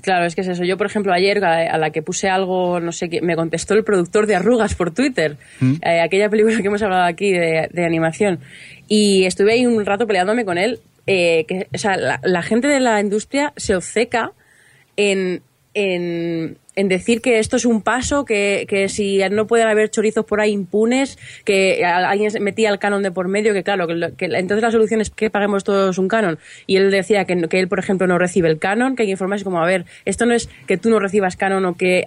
Claro, 0.01 0.25
es 0.25 0.35
que 0.35 0.41
es 0.41 0.47
eso. 0.47 0.63
Yo, 0.63 0.77
por 0.77 0.85
ejemplo, 0.87 1.13
ayer 1.13 1.43
a, 1.43 1.73
a 1.73 1.77
la 1.77 1.89
que 1.91 2.01
puse 2.01 2.29
algo, 2.29 2.79
no 2.79 2.91
sé 2.91 3.09
qué, 3.09 3.21
me 3.21 3.35
contestó 3.35 3.73
el 3.73 3.83
productor 3.83 4.27
de 4.27 4.35
Arrugas 4.35 4.75
por 4.75 4.91
Twitter, 4.93 5.37
eh, 5.81 6.01
aquella 6.01 6.29
película 6.29 6.57
que 6.61 6.67
hemos 6.67 6.81
hablado 6.83 7.03
aquí 7.03 7.31
de, 7.31 7.69
de 7.71 7.85
animación. 7.85 8.39
Y 8.87 9.25
estuve 9.25 9.53
ahí 9.53 9.65
un 9.65 9.85
rato 9.85 10.05
peleándome 10.07 10.45
con 10.45 10.57
él. 10.57 10.79
eh, 11.07 11.45
que, 11.47 11.67
o 11.73 11.77
sea, 11.77 11.95
la, 11.97 12.19
la 12.23 12.41
gente 12.41 12.67
de 12.67 12.79
la 12.81 12.99
industria 12.99 13.53
se 13.55 13.75
obceca 13.75 14.33
en, 14.97 15.41
en, 15.73 16.57
en 16.77 16.89
decir 16.89 17.21
que 17.21 17.39
esto 17.39 17.57
es 17.57 17.65
un 17.65 17.81
paso, 17.81 18.23
que, 18.23 18.65
que 18.69 18.87
si 18.87 19.19
no 19.31 19.47
pueden 19.47 19.67
haber 19.67 19.89
chorizos 19.89 20.23
por 20.25 20.39
ahí 20.39 20.51
impunes, 20.51 21.17
que 21.43 21.83
alguien 21.83 22.31
metía 22.43 22.69
el 22.69 22.77
canon 22.77 23.01
de 23.01 23.11
por 23.11 23.27
medio, 23.27 23.51
que 23.51 23.63
claro, 23.63 23.87
que, 23.87 24.13
que 24.15 24.25
entonces 24.25 24.61
la 24.61 24.69
solución 24.69 25.01
es 25.01 25.09
que 25.09 25.31
paguemos 25.31 25.63
todos 25.63 25.97
un 25.97 26.07
canon. 26.07 26.37
Y 26.67 26.77
él 26.77 26.91
decía 26.91 27.25
que, 27.25 27.35
que 27.49 27.59
él, 27.59 27.67
por 27.67 27.79
ejemplo, 27.79 28.05
no 28.05 28.19
recibe 28.19 28.47
el 28.47 28.59
canon, 28.59 28.95
que 28.95 29.03
hay 29.03 29.07
que 29.07 29.13
informarse 29.13 29.43
como, 29.43 29.59
a 29.59 29.65
ver, 29.65 29.85
esto 30.05 30.27
no 30.27 30.35
es 30.35 30.49
que 30.67 30.77
tú 30.77 30.91
no 30.91 30.99
recibas 30.99 31.35
canon 31.35 31.65
o 31.65 31.75
que 31.75 32.05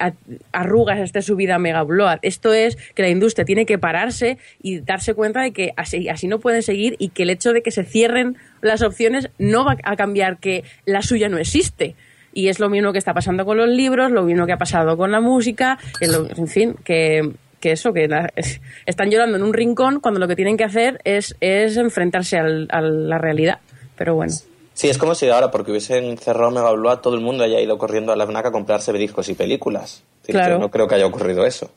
arrugas 0.53 1.01
esté 1.01 1.21
subida 1.21 1.57
a 1.57 1.59
Mega 1.59 1.83
Upload. 1.83 2.21
Esto 2.23 2.55
es 2.55 2.77
que 2.95 3.03
la 3.03 3.09
industria 3.09 3.45
tiene 3.45 3.67
que 3.67 3.77
pararse 3.77 4.39
y 4.63 4.79
darse 4.79 5.15
cuenta 5.15 5.43
de 5.43 5.51
que 5.51 5.73
así, 5.77 6.09
así 6.09 6.29
no 6.29 6.39
pueden 6.39 6.63
seguir 6.63 6.95
y 7.01 7.09
que 7.09 7.25
el 7.25 7.31
hecho 7.31 7.53
de 7.53 7.63
que 7.63 7.73
se 7.73 7.83
cierren 7.83 8.37
las 8.63 8.83
opciones 8.83 9.31
no 9.39 9.65
va 9.65 9.77
a 9.83 9.97
cambiar 9.97 10.39
que 10.39 10.63
la 10.85 11.03
suya 11.03 11.29
no 11.29 11.39
existe. 11.39 11.97
Y 12.33 12.49
es 12.49 12.61
lo 12.61 12.69
mismo 12.69 12.93
que 12.93 12.99
está 12.99 13.13
pasando 13.15 13.45
con 13.45 13.57
los 13.57 13.69
libros, 13.69 14.11
lo 14.11 14.23
mismo 14.23 14.47
que 14.47 14.53
ha 14.53 14.59
pasado 14.59 14.97
con 14.97 15.11
la 15.11 15.21
música, 15.21 15.79
en 16.01 16.47
fin, 16.49 16.77
que, 16.85 17.33
que 17.61 17.73
eso, 17.73 17.93
que 17.93 18.07
la- 18.09 18.33
están 18.87 19.11
llorando 19.11 19.37
en 19.37 19.43
un 19.43 19.53
rincón 19.53 20.01
cuando 20.01 20.21
lo 20.21 20.29
que 20.29 20.37
tienen 20.37 20.57
que 20.57 20.65
hacer 20.65 21.01
es, 21.05 21.35
es 21.41 21.77
enfrentarse 21.77 22.39
al- 22.39 22.69
a 22.71 22.81
la 22.81 23.19
realidad. 23.19 23.59
Pero 23.97 24.15
bueno. 24.15 24.33
Sí, 24.73 24.89
es 24.89 24.97
como 24.97 25.15
si 25.15 25.29
ahora, 25.29 25.51
porque 25.51 25.73
hubiesen 25.73 26.17
cerrado 26.17 26.51
Mega 26.51 26.73
Upload, 26.73 27.01
todo 27.01 27.15
el 27.15 27.21
mundo 27.21 27.45
haya 27.45 27.61
ido 27.61 27.77
corriendo 27.77 28.13
a 28.13 28.17
la 28.17 28.25
FNAC 28.27 28.47
a 28.47 28.53
comprarse 28.53 28.93
discos 28.95 29.29
y 29.29 29.35
películas. 29.35 30.03
Claro. 30.27 30.59
No 30.59 30.71
creo 30.71 30.87
que 30.89 30.95
haya 30.95 31.07
ocurrido 31.07 31.45
eso. 31.45 31.71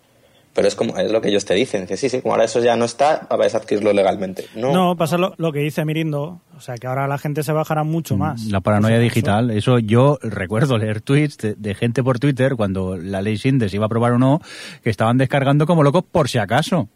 Pero 0.54 0.68
es 0.68 0.76
como 0.76 0.96
es 0.98 1.12
lo 1.12 1.20
que 1.20 1.30
ellos 1.30 1.46
te 1.46 1.56
dicen. 1.56 1.82
Dice, 1.82 1.98
sí, 1.98 2.10
sí, 2.10 2.22
como 2.22 2.34
ahora 2.36 2.46
eso 2.46 2.60
ya 2.64 2.76
no 2.76 2.86
está, 2.86 3.28
vais 3.38 3.56
a 3.56 3.58
adquirirlo 3.58 3.92
legalmente. 3.92 4.46
No, 4.56 4.72
No, 4.72 4.96
pasa 4.96 5.18
lo, 5.18 5.34
lo 5.38 5.52
que 5.52 5.60
dice 5.60 5.84
Mirindo. 5.84 6.42
O 6.56 6.62
sea, 6.62 6.76
que 6.76 6.86
ahora 6.86 7.08
la 7.08 7.18
gente 7.18 7.42
se 7.42 7.52
bajará 7.52 7.84
mucho 7.84 8.18
más. 8.18 8.46
La 8.46 8.62
paranoia 8.62 8.98
Eso- 8.98 9.04
digital, 9.04 9.50
eso 9.52 9.80
yo 9.80 10.20
recuerdo 10.22 10.78
leer 10.78 11.02
tweets 11.02 11.38
de, 11.40 11.56
de 11.56 11.74
gente 11.74 12.04
por 12.04 12.20
Twitter 12.20 12.56
cuando 12.56 12.98
la 12.98 13.22
ley 13.24 13.38
Sindes 13.38 13.74
iba 13.74 13.86
a 13.86 13.88
aprobar 13.88 14.12
o 14.12 14.20
no, 14.20 14.42
que 14.84 14.92
estaban 14.92 15.18
descargando 15.18 15.66
como 15.66 15.82
locos 15.82 16.04
por 16.04 16.30
si 16.30 16.38
acaso. 16.38 16.88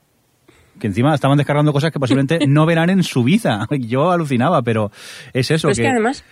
Que 0.80 0.86
encima 0.86 1.16
estaban 1.16 1.40
descargando 1.40 1.74
cosas 1.74 1.92
que 1.92 2.00
posiblemente 2.00 2.40
no 2.48 2.68
verán 2.68 2.92
en 2.92 3.02
su 3.02 3.24
vida. 3.24 3.66
Yo 3.80 4.12
alucinaba, 4.12 4.62
pero 4.62 4.92
es 5.34 5.50
eso. 5.50 5.68
Pero 5.70 5.72
es 5.72 5.80
que 5.80 5.88
además, 5.88 6.24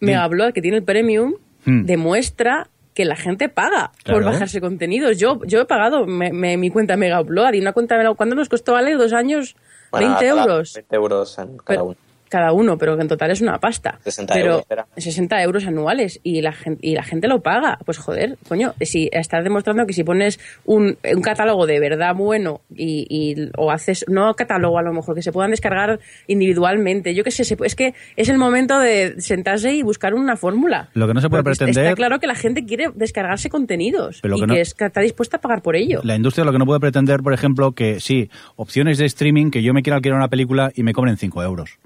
Mega 0.00 0.26
Upload, 0.26 0.52
que 0.54 0.62
tiene 0.62 0.78
el 0.78 0.82
premium, 0.84 1.34
Hmm. 1.66 1.84
demuestra 1.84 2.70
que 2.94 3.04
la 3.04 3.16
gente 3.16 3.48
paga 3.48 3.92
por 4.04 4.16
Claro. 4.20 4.24
bajarse 4.26 4.60
contenidos. 4.60 5.18
Yo, 5.18 5.40
yo 5.44 5.60
he 5.60 5.64
pagado 5.64 6.06
me- 6.06 6.32
me- 6.32 6.56
mi 6.56 6.70
cuenta 6.70 6.96
Mega 6.96 7.20
Upload 7.20 7.54
y 7.54 7.60
una 7.60 7.72
cuenta 7.72 7.96
Mega 7.96 8.14
¿Cuánto 8.14 8.34
nos 8.34 8.48
costó, 8.48 8.72
vale? 8.72 8.94
Dos 8.94 9.12
años, 9.12 9.56
Bueno, 9.90 10.08
20 10.08 10.26
cada- 10.28 10.42
euros. 10.42 10.72
20 10.74 10.96
euros 10.96 11.38
en 11.38 11.46
cada 11.58 11.64
Pero- 11.66 11.84
uno. 11.84 11.96
Cada 12.30 12.52
uno, 12.52 12.78
pero 12.78 12.96
que 12.96 13.02
en 13.02 13.08
total 13.08 13.30
es 13.32 13.42
una 13.42 13.58
pasta. 13.58 13.98
60 14.04 14.32
pero 14.32 14.46
euros, 14.52 14.66
era. 14.70 14.86
60 14.96 15.42
euros 15.42 15.66
anuales 15.66 16.20
y 16.22 16.40
la, 16.40 16.52
gente, 16.52 16.86
y 16.86 16.94
la 16.94 17.02
gente 17.02 17.28
lo 17.28 17.42
paga. 17.42 17.78
Pues 17.84 17.98
joder, 17.98 18.38
coño, 18.48 18.72
si 18.80 19.10
estás 19.12 19.44
demostrando 19.44 19.84
que 19.84 19.92
si 19.92 20.04
pones 20.04 20.40
un, 20.64 20.96
un 21.14 21.20
catálogo 21.22 21.66
de 21.66 21.78
verdad 21.80 22.14
bueno 22.14 22.62
y, 22.74 23.06
y- 23.10 23.50
o 23.58 23.70
haces, 23.70 24.04
no 24.08 24.32
catálogo 24.34 24.78
a 24.78 24.82
lo 24.82 24.92
mejor, 24.92 25.14
que 25.14 25.22
se 25.22 25.32
puedan 25.32 25.50
descargar 25.50 25.98
individualmente, 26.28 27.14
yo 27.14 27.24
qué 27.24 27.30
sé, 27.30 27.44
se- 27.44 27.56
es 27.64 27.74
que 27.74 27.94
es 28.16 28.28
el 28.28 28.38
momento 28.38 28.78
de 28.78 29.20
sentarse 29.20 29.74
y 29.74 29.82
buscar 29.82 30.14
una 30.14 30.36
fórmula. 30.36 30.88
Lo 30.94 31.06
que 31.06 31.14
no 31.14 31.20
se 31.20 31.28
puede 31.28 31.42
Porque 31.42 31.58
pretender- 31.58 31.84
Está 31.84 31.94
claro 31.96 32.18
que 32.20 32.26
la 32.26 32.34
gente 32.34 32.64
quiere 32.64 32.86
descargarse 32.94 33.50
contenidos 33.50 34.20
Pero 34.22 34.36
lo 34.36 34.44
y 34.44 34.46
no- 34.46 34.54
que 34.54 34.60
está 34.60 35.00
dispuesta 35.00 35.36
a 35.38 35.40
pagar 35.40 35.62
por 35.62 35.76
ello. 35.76 36.00
La 36.04 36.16
industria 36.16 36.44
lo 36.44 36.52
que 36.52 36.58
no 36.58 36.66
puede 36.66 36.80
pretender, 36.80 37.20
por 37.20 37.32
ejemplo, 37.34 37.72
que 37.72 38.00
sí, 38.00 38.30
opciones 38.56 38.98
de 38.98 39.06
streaming, 39.06 39.50
que 39.50 39.62
yo 39.62 39.74
me 39.74 39.82
quiera 39.82 39.96
alquilar 39.96 40.16
una 40.18 40.28
película 40.28 40.70
y 40.74 40.82
me 40.82 40.92
cobren 40.92 41.16
5 41.16 41.42
euros. 41.42 41.78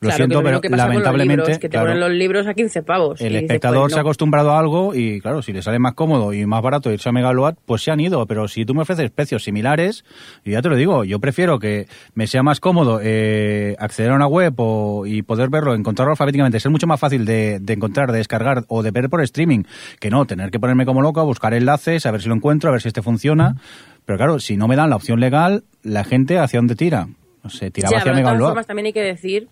Lo 0.00 0.08
claro, 0.10 0.16
siento, 0.16 0.38
que 0.38 0.44
pero 0.44 0.60
que 0.60 0.68
con 0.68 0.78
los 0.78 0.86
lamentablemente 0.86 1.42
libros, 1.42 1.58
que 1.58 1.68
te 1.68 1.70
claro, 1.70 1.86
ponen 1.86 2.00
los 2.00 2.10
libros 2.10 2.46
a 2.46 2.54
15 2.54 2.82
pavos. 2.84 3.20
el 3.20 3.34
espectador 3.34 3.82
pues 3.82 3.92
se 3.94 3.98
ha 3.98 4.02
no. 4.02 4.08
acostumbrado 4.08 4.52
a 4.52 4.58
algo 4.60 4.94
y, 4.94 5.20
claro, 5.20 5.42
si 5.42 5.52
le 5.52 5.60
sale 5.60 5.80
más 5.80 5.94
cómodo 5.94 6.32
y 6.32 6.46
más 6.46 6.62
barato 6.62 6.92
irse 6.92 7.08
a 7.08 7.12
Megaload, 7.12 7.56
pues 7.66 7.82
se 7.82 7.90
han 7.90 7.98
ido. 7.98 8.24
Pero 8.26 8.46
si 8.46 8.64
tú 8.64 8.74
me 8.74 8.82
ofreces 8.82 9.10
precios 9.10 9.42
similares, 9.42 10.04
y 10.44 10.52
ya 10.52 10.62
te 10.62 10.68
lo 10.68 10.76
digo, 10.76 11.02
yo 11.02 11.18
prefiero 11.18 11.58
que 11.58 11.88
me 12.14 12.28
sea 12.28 12.44
más 12.44 12.60
cómodo 12.60 13.00
eh, 13.02 13.74
acceder 13.80 14.12
a 14.12 14.14
una 14.14 14.28
web 14.28 14.54
o, 14.58 15.04
y 15.04 15.22
poder 15.22 15.48
verlo, 15.48 15.74
encontrarlo 15.74 16.12
alfabéticamente, 16.12 16.60
ser 16.60 16.70
mucho 16.70 16.86
más 16.86 17.00
fácil 17.00 17.24
de, 17.24 17.58
de 17.60 17.72
encontrar, 17.72 18.12
de 18.12 18.18
descargar 18.18 18.64
o 18.68 18.84
de 18.84 18.92
ver 18.92 19.08
por 19.08 19.20
streaming, 19.22 19.64
que 19.98 20.10
no, 20.10 20.26
tener 20.26 20.52
que 20.52 20.60
ponerme 20.60 20.86
como 20.86 21.02
loco, 21.02 21.24
buscar 21.24 21.54
enlaces, 21.54 22.06
a 22.06 22.12
ver 22.12 22.22
si 22.22 22.28
lo 22.28 22.36
encuentro, 22.36 22.68
a 22.68 22.72
ver 22.72 22.82
si 22.82 22.88
este 22.88 23.02
funciona. 23.02 23.56
Pero 24.04 24.16
claro, 24.16 24.38
si 24.38 24.56
no 24.56 24.68
me 24.68 24.76
dan 24.76 24.90
la 24.90 24.96
opción 24.96 25.18
legal, 25.18 25.64
la 25.82 26.04
gente 26.04 26.38
hacia 26.38 26.60
dónde 26.60 26.76
tira. 26.76 27.08
No 27.42 27.50
sé, 27.50 27.70
tiraba 27.70 27.92
Ya, 27.92 27.98
hacia 27.98 28.12
pero 28.12 28.16
de 28.16 28.22
todas 28.36 28.48
formas 28.50 28.66
también 28.66 28.86
hay 28.86 28.92
que 28.92 29.02
decir 29.02 29.48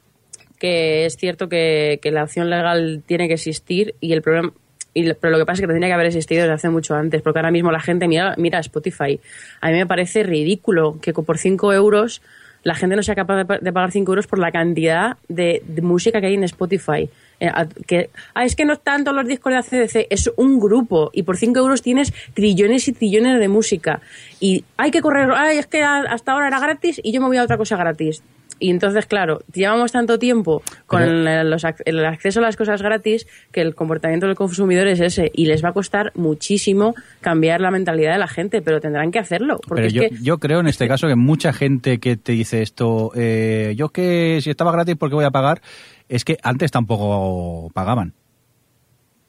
que 0.59 1.07
es 1.07 1.17
cierto 1.17 1.49
que, 1.49 1.99
que 2.03 2.11
la 2.11 2.25
opción 2.25 2.51
legal 2.51 3.03
tiene 3.07 3.29
que 3.29 3.35
existir 3.35 3.95
y 4.01 4.13
el 4.13 4.23
problema 4.23 4.53
y 4.97 5.13
pero 5.13 5.33
lo 5.33 5.39
que 5.39 5.45
pasa 5.45 5.57
es 5.57 5.61
que 5.61 5.67
tendría 5.67 5.89
que 5.89 5.93
haber 5.93 6.07
existido 6.07 6.41
desde 6.41 6.55
hace 6.55 6.71
mucho 6.71 6.95
antes, 6.95 7.21
porque 7.21 7.39
ahora 7.39 7.51
mismo 7.51 7.71
la 7.71 7.81
gente 7.81 8.09
mira, 8.09 8.35
mira 8.39 8.61
Spotify. 8.61 9.21
A 9.61 9.69
mí 9.69 9.75
me 9.75 9.87
parece 9.87 10.23
ridículo 10.23 10.99
que 11.03 11.13
por 11.13 11.37
5 11.37 11.75
euros 11.75 12.23
la 12.63 12.75
gente 12.75 12.97
no 12.97 13.03
sea 13.03 13.15
capaz 13.15 13.45
de, 13.45 13.59
de 13.61 13.73
pagar 13.75 13.93
5 13.93 14.11
euros 14.11 14.27
por 14.27 14.39
la 14.39 14.51
cantidad 14.51 15.19
de, 15.29 15.63
música 15.83 16.19
que 16.23 16.29
hay 16.29 16.35
en 16.35 16.45
Spotify. 16.45 17.11
Eh, 17.41 17.51
que, 17.87 18.09
ah, 18.33 18.47
es 18.47 18.57
que 18.57 18.65
no 18.65 18.73
están 18.73 19.05
todos 19.05 19.19
los 19.19 19.29
discos 19.29 19.53
de 19.53 19.59
ACDC, 19.59 20.07
es 20.09 20.31
un 20.37 20.59
grupo 20.59 21.11
y 21.13 21.25
por 21.25 21.37
5 21.37 21.59
euros 21.59 21.83
tienes 21.83 22.15
trillones 22.33 22.89
y 22.89 22.93
trillones 22.95 23.39
de 23.39 23.49
música. 23.49 24.01
Y 24.41 24.65
hay 24.79 24.91
que 24.91 25.03
correr, 25.03 25.29
ay, 25.35 25.59
es 25.59 25.67
que 25.67 25.83
hasta 25.83 26.33
ahora 26.33 26.49
era 26.49 26.59
gratis 26.59 27.03
y 27.05 27.13
yo 27.13 27.21
me 27.21 27.27
voy 27.27 27.37
a 27.37 27.43
otra 27.43 27.59
cosa 27.59 27.77
gratis. 27.77 28.23
Y 28.59 28.71
entonces, 28.71 29.07
claro, 29.07 29.41
llevamos 29.53 29.93
tanto 29.93 30.19
tiempo 30.19 30.63
con 30.87 31.03
el, 31.03 31.51
los 31.51 31.65
ac- 31.65 31.83
el 31.85 32.05
acceso 32.05 32.41
a 32.41 32.43
las 32.43 32.57
cosas 32.57 32.81
gratis 32.81 33.27
que 33.53 33.61
el 33.61 33.75
comportamiento 33.75 34.27
del 34.27 34.35
consumidor 34.35 34.87
es 34.87 35.01
ese 35.01 35.31
y 35.35 35.47
les 35.47 35.63
va 35.65 35.71
a 35.71 35.73
costar 35.73 36.13
muchísimo 36.15 36.95
cambiar 37.21 37.61
la 37.61 37.71
mentalidad 37.71 38.13
de 38.13 38.19
la 38.19 38.29
gente, 38.29 38.63
pero 38.63 38.81
tendrán 38.81 39.11
que 39.11 39.19
hacerlo. 39.19 39.61
Porque 39.67 39.83
Pero 39.83 39.87
es 39.89 39.93
yo, 39.93 40.03
que 40.03 40.25
yo 40.25 40.39
creo 40.39 40.61
en 40.61 40.69
este 40.69 40.89
caso 40.89 41.07
que 41.09 41.17
mucha 41.17 41.53
gente 41.53 41.99
que 41.99 42.17
te 42.17 42.33
dice 42.33 42.63
esto, 42.63 43.13
eh, 43.15 43.75
yo 43.77 43.91
que 43.91 44.39
si 44.43 44.51
estaba 44.51 44.73
gratis, 44.73 44.97
¿por 44.97 45.09
qué 45.11 45.17
voy 45.17 45.25
a 45.25 45.31
pagar? 45.31 45.61
Es 46.09 46.25
que 46.25 46.39
antes 46.43 46.71
tampoco 46.71 47.71
pagaban. 47.75 48.15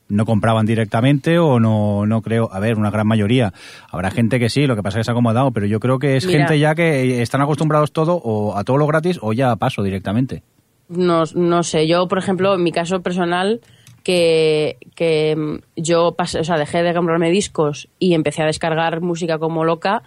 No 0.10 0.26
compraban 0.26 0.66
directamente 0.66 1.38
o 1.38 1.60
no, 1.60 2.06
no 2.06 2.22
creo, 2.22 2.50
a 2.52 2.60
ver, 2.60 2.78
una 2.78 2.92
gran 2.92 3.08
mayoría. 3.08 3.54
Habrá 3.92 4.12
gente 4.12 4.40
que 4.40 4.50
sí, 4.50 4.66
lo 4.66 4.76
que 4.76 4.84
pasa 4.84 4.98
es 4.98 5.02
que 5.02 5.04
se 5.06 5.12
ha 5.12 5.14
acomodado, 5.14 5.52
pero 5.52 5.66
yo 5.66 5.80
creo 5.80 6.00
que 6.00 6.18
es 6.18 6.26
Mira. 6.26 6.40
gente 6.40 6.60
ya 6.60 6.76
que 6.76 7.22
están 7.22 7.42
acostumbrados 7.42 7.92
todo 7.92 8.16
o 8.16 8.56
a 8.56 8.64
todo 8.64 8.78
lo 8.78 8.88
gratis 8.88 9.20
o 9.22 9.34
ya 9.34 9.52
a 9.52 9.56
paso 9.58 9.84
directamente. 9.84 10.44
no, 10.90 11.24
no 11.36 11.64
sé, 11.64 11.88
yo, 11.88 12.08
por 12.08 12.18
ejemplo, 12.18 12.56
en 12.56 12.64
mi 12.64 12.72
caso 12.72 13.02
personal, 13.02 13.60
que, 14.08 14.78
que 14.96 15.36
mm, 15.36 15.58
yo 15.76 16.14
pasé, 16.14 16.40
o 16.40 16.44
sea, 16.46 16.58
dejé 16.58 16.82
de 16.82 16.94
comprarme 16.94 17.30
discos 17.30 17.90
y 18.00 18.14
empecé 18.14 18.42
a 18.42 18.46
descargar 18.46 19.02
música 19.02 19.38
como 19.38 19.66
loca, 19.66 20.04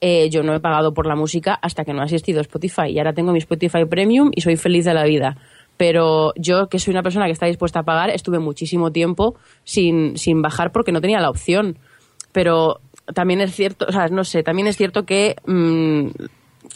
eh, 0.00 0.30
yo 0.30 0.42
no 0.42 0.54
he 0.54 0.60
pagado 0.60 0.94
por 0.94 1.06
la 1.06 1.14
música 1.14 1.54
hasta 1.60 1.84
que 1.84 1.92
no 1.92 2.00
ha 2.00 2.04
existido 2.04 2.40
Spotify. 2.40 2.88
Y 2.88 2.98
ahora 2.98 3.12
tengo 3.12 3.30
mi 3.30 3.38
Spotify 3.38 3.84
Premium 3.84 4.30
y 4.34 4.40
soy 4.40 4.56
feliz 4.56 4.86
de 4.86 4.94
la 4.94 5.04
vida. 5.04 5.36
Pero 5.76 6.32
yo, 6.36 6.68
que 6.68 6.78
soy 6.78 6.92
una 6.92 7.02
persona 7.02 7.26
que 7.26 7.32
está 7.32 7.46
dispuesta 7.46 7.80
a 7.80 7.84
pagar, 7.84 8.10
estuve 8.10 8.38
muchísimo 8.38 8.92
tiempo 8.92 9.36
sin, 9.64 10.16
sin 10.16 10.42
bajar 10.42 10.70
porque 10.72 10.92
no 10.92 11.00
tenía 11.00 11.20
la 11.20 11.30
opción. 11.30 11.78
Pero 12.32 12.80
también 13.14 13.40
es 13.40 13.54
cierto, 13.54 13.86
o 13.88 13.92
sea, 13.92 14.08
no 14.08 14.24
sé, 14.24 14.42
también 14.42 14.68
es 14.68 14.76
cierto 14.76 15.04
que 15.04 15.36
mm, 15.46 16.08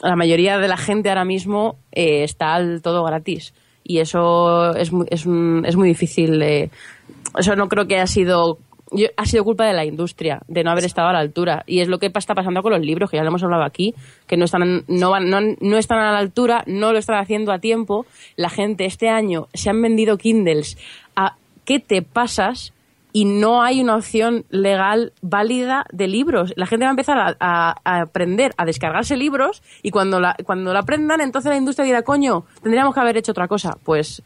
la 0.02 0.16
mayoría 0.16 0.58
de 0.58 0.68
la 0.68 0.76
gente 0.76 1.08
ahora 1.08 1.24
mismo 1.24 1.76
eh, 1.92 2.24
está 2.24 2.54
al 2.54 2.82
todo 2.82 3.04
gratis. 3.04 3.54
Y 3.84 3.98
eso 3.98 4.74
es 4.74 4.92
muy, 4.92 5.06
es, 5.10 5.20
es 5.20 5.76
muy 5.76 5.88
difícil. 5.88 6.42
Eso 6.42 7.56
no 7.56 7.68
creo 7.68 7.86
que 7.86 7.94
haya 7.94 8.06
sido... 8.06 8.58
yo- 8.92 9.08
ha 9.16 9.26
sido 9.26 9.44
culpa 9.44 9.66
de 9.66 9.72
la 9.72 9.84
industria, 9.84 10.40
de 10.48 10.62
no 10.64 10.70
haber 10.70 10.84
estado 10.84 11.08
a 11.08 11.12
la 11.12 11.18
altura. 11.20 11.64
Y 11.66 11.80
es 11.80 11.88
lo 11.88 11.98
que 11.98 12.06
está 12.14 12.34
pasando 12.34 12.62
con 12.62 12.72
los 12.72 12.80
libros, 12.80 13.10
que 13.10 13.16
ya 13.16 13.22
lo 13.22 13.28
hemos 13.28 13.42
hablado 13.42 13.64
aquí, 13.64 13.94
que 14.26 14.36
no 14.36 14.44
están, 14.44 14.84
no, 14.88 15.10
van- 15.10 15.28
no, 15.30 15.38
no 15.60 15.76
están 15.78 15.98
a 15.98 16.12
la 16.12 16.18
altura, 16.18 16.62
no 16.66 16.92
lo 16.92 16.98
están 16.98 17.16
haciendo 17.18 17.52
a 17.52 17.58
tiempo. 17.58 18.06
La 18.36 18.50
gente 18.50 18.84
este 18.84 19.08
año 19.08 19.48
se 19.54 19.70
han 19.70 19.80
vendido 19.82 20.18
Kindles 20.18 20.78
a 21.16 21.36
¿qué 21.64 21.80
te 21.80 22.02
pasas? 22.02 22.72
y 23.12 23.24
no 23.24 23.62
hay 23.62 23.80
una 23.80 23.96
opción 23.96 24.44
legal 24.50 25.14
válida 25.22 25.86
de 25.90 26.06
libros. 26.06 26.52
La 26.54 26.66
gente 26.66 26.84
va 26.84 26.90
a 26.90 26.92
empezar 26.92 27.16
a, 27.18 27.34
a- 27.40 27.74
a 27.82 28.00
aprender 28.02 28.52
a 28.58 28.66
descargarse 28.66 29.16
libros 29.16 29.62
y 29.82 29.90
cuando 29.90 30.20
la, 30.20 30.36
cuando 30.44 30.74
la 30.74 30.80
aprendan, 30.80 31.22
entonces 31.22 31.48
la 31.48 31.56
industria 31.56 31.86
dirá, 31.86 32.02
coño, 32.02 32.44
tendríamos 32.62 32.92
que 32.92 33.00
haber 33.00 33.16
hecho 33.16 33.32
otra 33.32 33.48
cosa. 33.48 33.78
Pues 33.84 34.22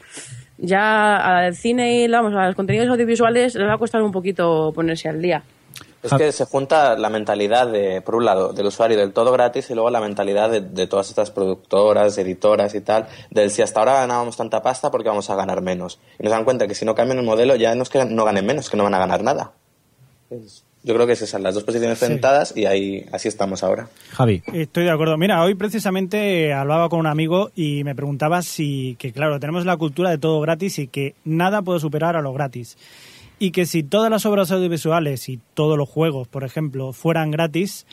ya 0.60 1.44
al 1.46 1.56
cine 1.56 2.04
y 2.04 2.08
vamos, 2.08 2.34
a 2.34 2.46
los 2.46 2.54
contenidos 2.54 2.88
audiovisuales 2.88 3.54
les 3.54 3.68
va 3.68 3.74
a 3.74 3.78
costar 3.78 4.02
un 4.02 4.12
poquito 4.12 4.72
ponerse 4.74 5.08
al 5.08 5.20
día. 5.20 5.42
Es 6.02 6.14
que 6.14 6.32
se 6.32 6.46
junta 6.46 6.96
la 6.96 7.10
mentalidad, 7.10 7.66
de, 7.66 8.00
por 8.00 8.14
un 8.14 8.24
lado, 8.24 8.54
del 8.54 8.66
usuario 8.66 8.96
del 8.96 9.12
todo 9.12 9.32
gratis 9.32 9.68
y 9.68 9.74
luego 9.74 9.90
la 9.90 10.00
mentalidad 10.00 10.48
de, 10.48 10.86
todas 10.86 11.10
estas 11.10 11.30
productoras, 11.30 12.16
editoras 12.16 12.74
y 12.74 12.80
tal, 12.80 13.06
del 13.30 13.50
si 13.50 13.60
hasta 13.60 13.80
ahora 13.80 14.00
ganábamos 14.00 14.36
tanta 14.36 14.62
pasta, 14.62 14.90
porque 14.90 15.10
vamos 15.10 15.28
a 15.28 15.34
ganar 15.34 15.60
menos? 15.60 16.00
Y 16.18 16.22
nos 16.22 16.32
dan 16.32 16.44
cuenta 16.44 16.66
que 16.66 16.74
si 16.74 16.86
no 16.86 16.94
cambian 16.94 17.18
el 17.18 17.26
modelo 17.26 17.54
ya 17.54 17.74
no 17.74 17.82
es 17.82 17.90
que 17.90 18.02
no 18.06 18.24
ganen 18.24 18.46
menos, 18.46 18.70
que 18.70 18.78
no 18.78 18.84
van 18.84 18.94
a 18.94 18.98
ganar 18.98 19.22
nada. 19.22 19.52
Es- 20.30 20.64
Yo 20.82 20.94
creo 20.94 21.06
que 21.06 21.12
esas 21.12 21.28
son 21.28 21.42
las 21.42 21.54
dos 21.54 21.64
posiciones 21.64 22.00
enfrentadas 22.00 22.56
y 22.56 22.64
ahí 22.64 23.04
así 23.12 23.28
estamos 23.28 23.62
ahora. 23.62 23.88
Javi. 24.12 24.42
Estoy 24.52 24.84
de 24.84 24.90
acuerdo. 24.90 25.18
Mira, 25.18 25.42
hoy 25.42 25.54
precisamente 25.54 26.52
hablaba 26.52 26.88
con 26.88 27.00
un 27.00 27.06
amigo 27.06 27.50
y 27.54 27.84
me 27.84 27.94
preguntaba 27.94 28.40
si, 28.42 28.96
que 28.98 29.12
claro, 29.12 29.38
tenemos 29.38 29.66
la 29.66 29.76
cultura 29.76 30.10
de 30.10 30.18
todo 30.18 30.40
gratis 30.40 30.78
y 30.78 30.86
que 30.86 31.14
nada 31.24 31.60
puede 31.62 31.80
superar 31.80 32.16
a 32.16 32.22
lo 32.22 32.32
gratis. 32.32 32.78
Y 33.38 33.52
que 33.52 33.66
si 33.66 33.82
todas 33.82 34.10
las 34.10 34.26
obras 34.26 34.50
audiovisuales 34.52 35.28
y 35.28 35.40
todos 35.54 35.76
los 35.76 35.88
juegos, 35.88 36.28
por 36.28 36.44
ejemplo, 36.44 36.92
fueran 36.92 37.30
gratis, 37.30 37.86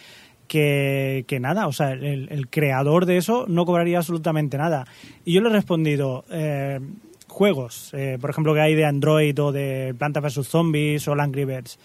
que, 0.47 1.25
que 1.27 1.39
nada, 1.39 1.67
o 1.67 1.73
sea, 1.73 1.91
el, 1.91 2.27
el 2.29 2.47
creador 2.49 3.05
de 3.05 3.17
eso 3.17 3.45
no 3.47 3.65
cobraría 3.65 3.97
absolutamente 3.97 4.57
nada. 4.57 4.85
Y 5.25 5.33
yo 5.33 5.41
le 5.41 5.49
he 5.49 5.53
respondido, 5.53 6.25
eh, 6.29 6.79
juegos, 7.27 7.91
eh, 7.93 8.17
por 8.19 8.29
ejemplo, 8.29 8.53
que 8.53 8.61
hay 8.61 8.75
de 8.75 8.85
Android 8.85 9.39
o 9.41 9.51
de 9.51 9.93
Planta 9.97 10.19
vs. 10.19 10.47
Zombies 10.47 11.07
o 11.07 11.13
Angry 11.13 11.45
Birds. 11.45 11.77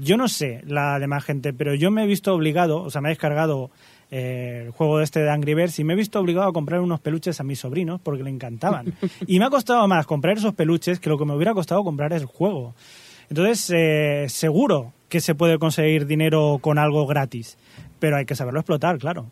Yo 0.00 0.16
no 0.16 0.28
sé 0.28 0.62
la 0.66 0.98
demás 0.98 1.24
gente, 1.24 1.52
pero 1.52 1.74
yo 1.74 1.90
me 1.90 2.04
he 2.04 2.06
visto 2.06 2.34
obligado, 2.34 2.82
o 2.82 2.90
sea, 2.90 3.00
me 3.00 3.08
he 3.08 3.12
descargado 3.12 3.70
eh, 4.10 4.62
el 4.66 4.70
juego 4.72 5.00
este 5.00 5.20
de 5.20 5.30
Angry 5.30 5.54
Birds 5.54 5.78
y 5.78 5.84
me 5.84 5.92
he 5.92 5.96
visto 5.96 6.18
obligado 6.18 6.48
a 6.48 6.52
comprar 6.52 6.80
unos 6.80 7.00
peluches 7.00 7.38
a 7.40 7.44
mis 7.44 7.60
sobrinos 7.60 8.00
porque 8.02 8.22
le 8.24 8.30
encantaban. 8.30 8.92
y 9.26 9.38
me 9.38 9.44
ha 9.44 9.50
costado 9.50 9.86
más 9.86 10.06
comprar 10.06 10.36
esos 10.38 10.54
peluches 10.54 10.98
que 11.00 11.08
lo 11.10 11.18
que 11.18 11.24
me 11.24 11.34
hubiera 11.34 11.54
costado 11.54 11.84
comprar 11.84 12.12
el 12.12 12.24
juego. 12.24 12.74
Entonces, 13.28 13.70
eh, 13.74 14.26
seguro 14.28 14.92
que 15.08 15.20
se 15.20 15.34
puede 15.34 15.58
conseguir 15.58 16.06
dinero 16.06 16.58
con 16.60 16.78
algo 16.78 17.06
gratis, 17.06 17.56
pero 17.98 18.16
hay 18.16 18.24
que 18.24 18.34
saberlo 18.34 18.60
explotar, 18.60 18.98
claro. 18.98 19.26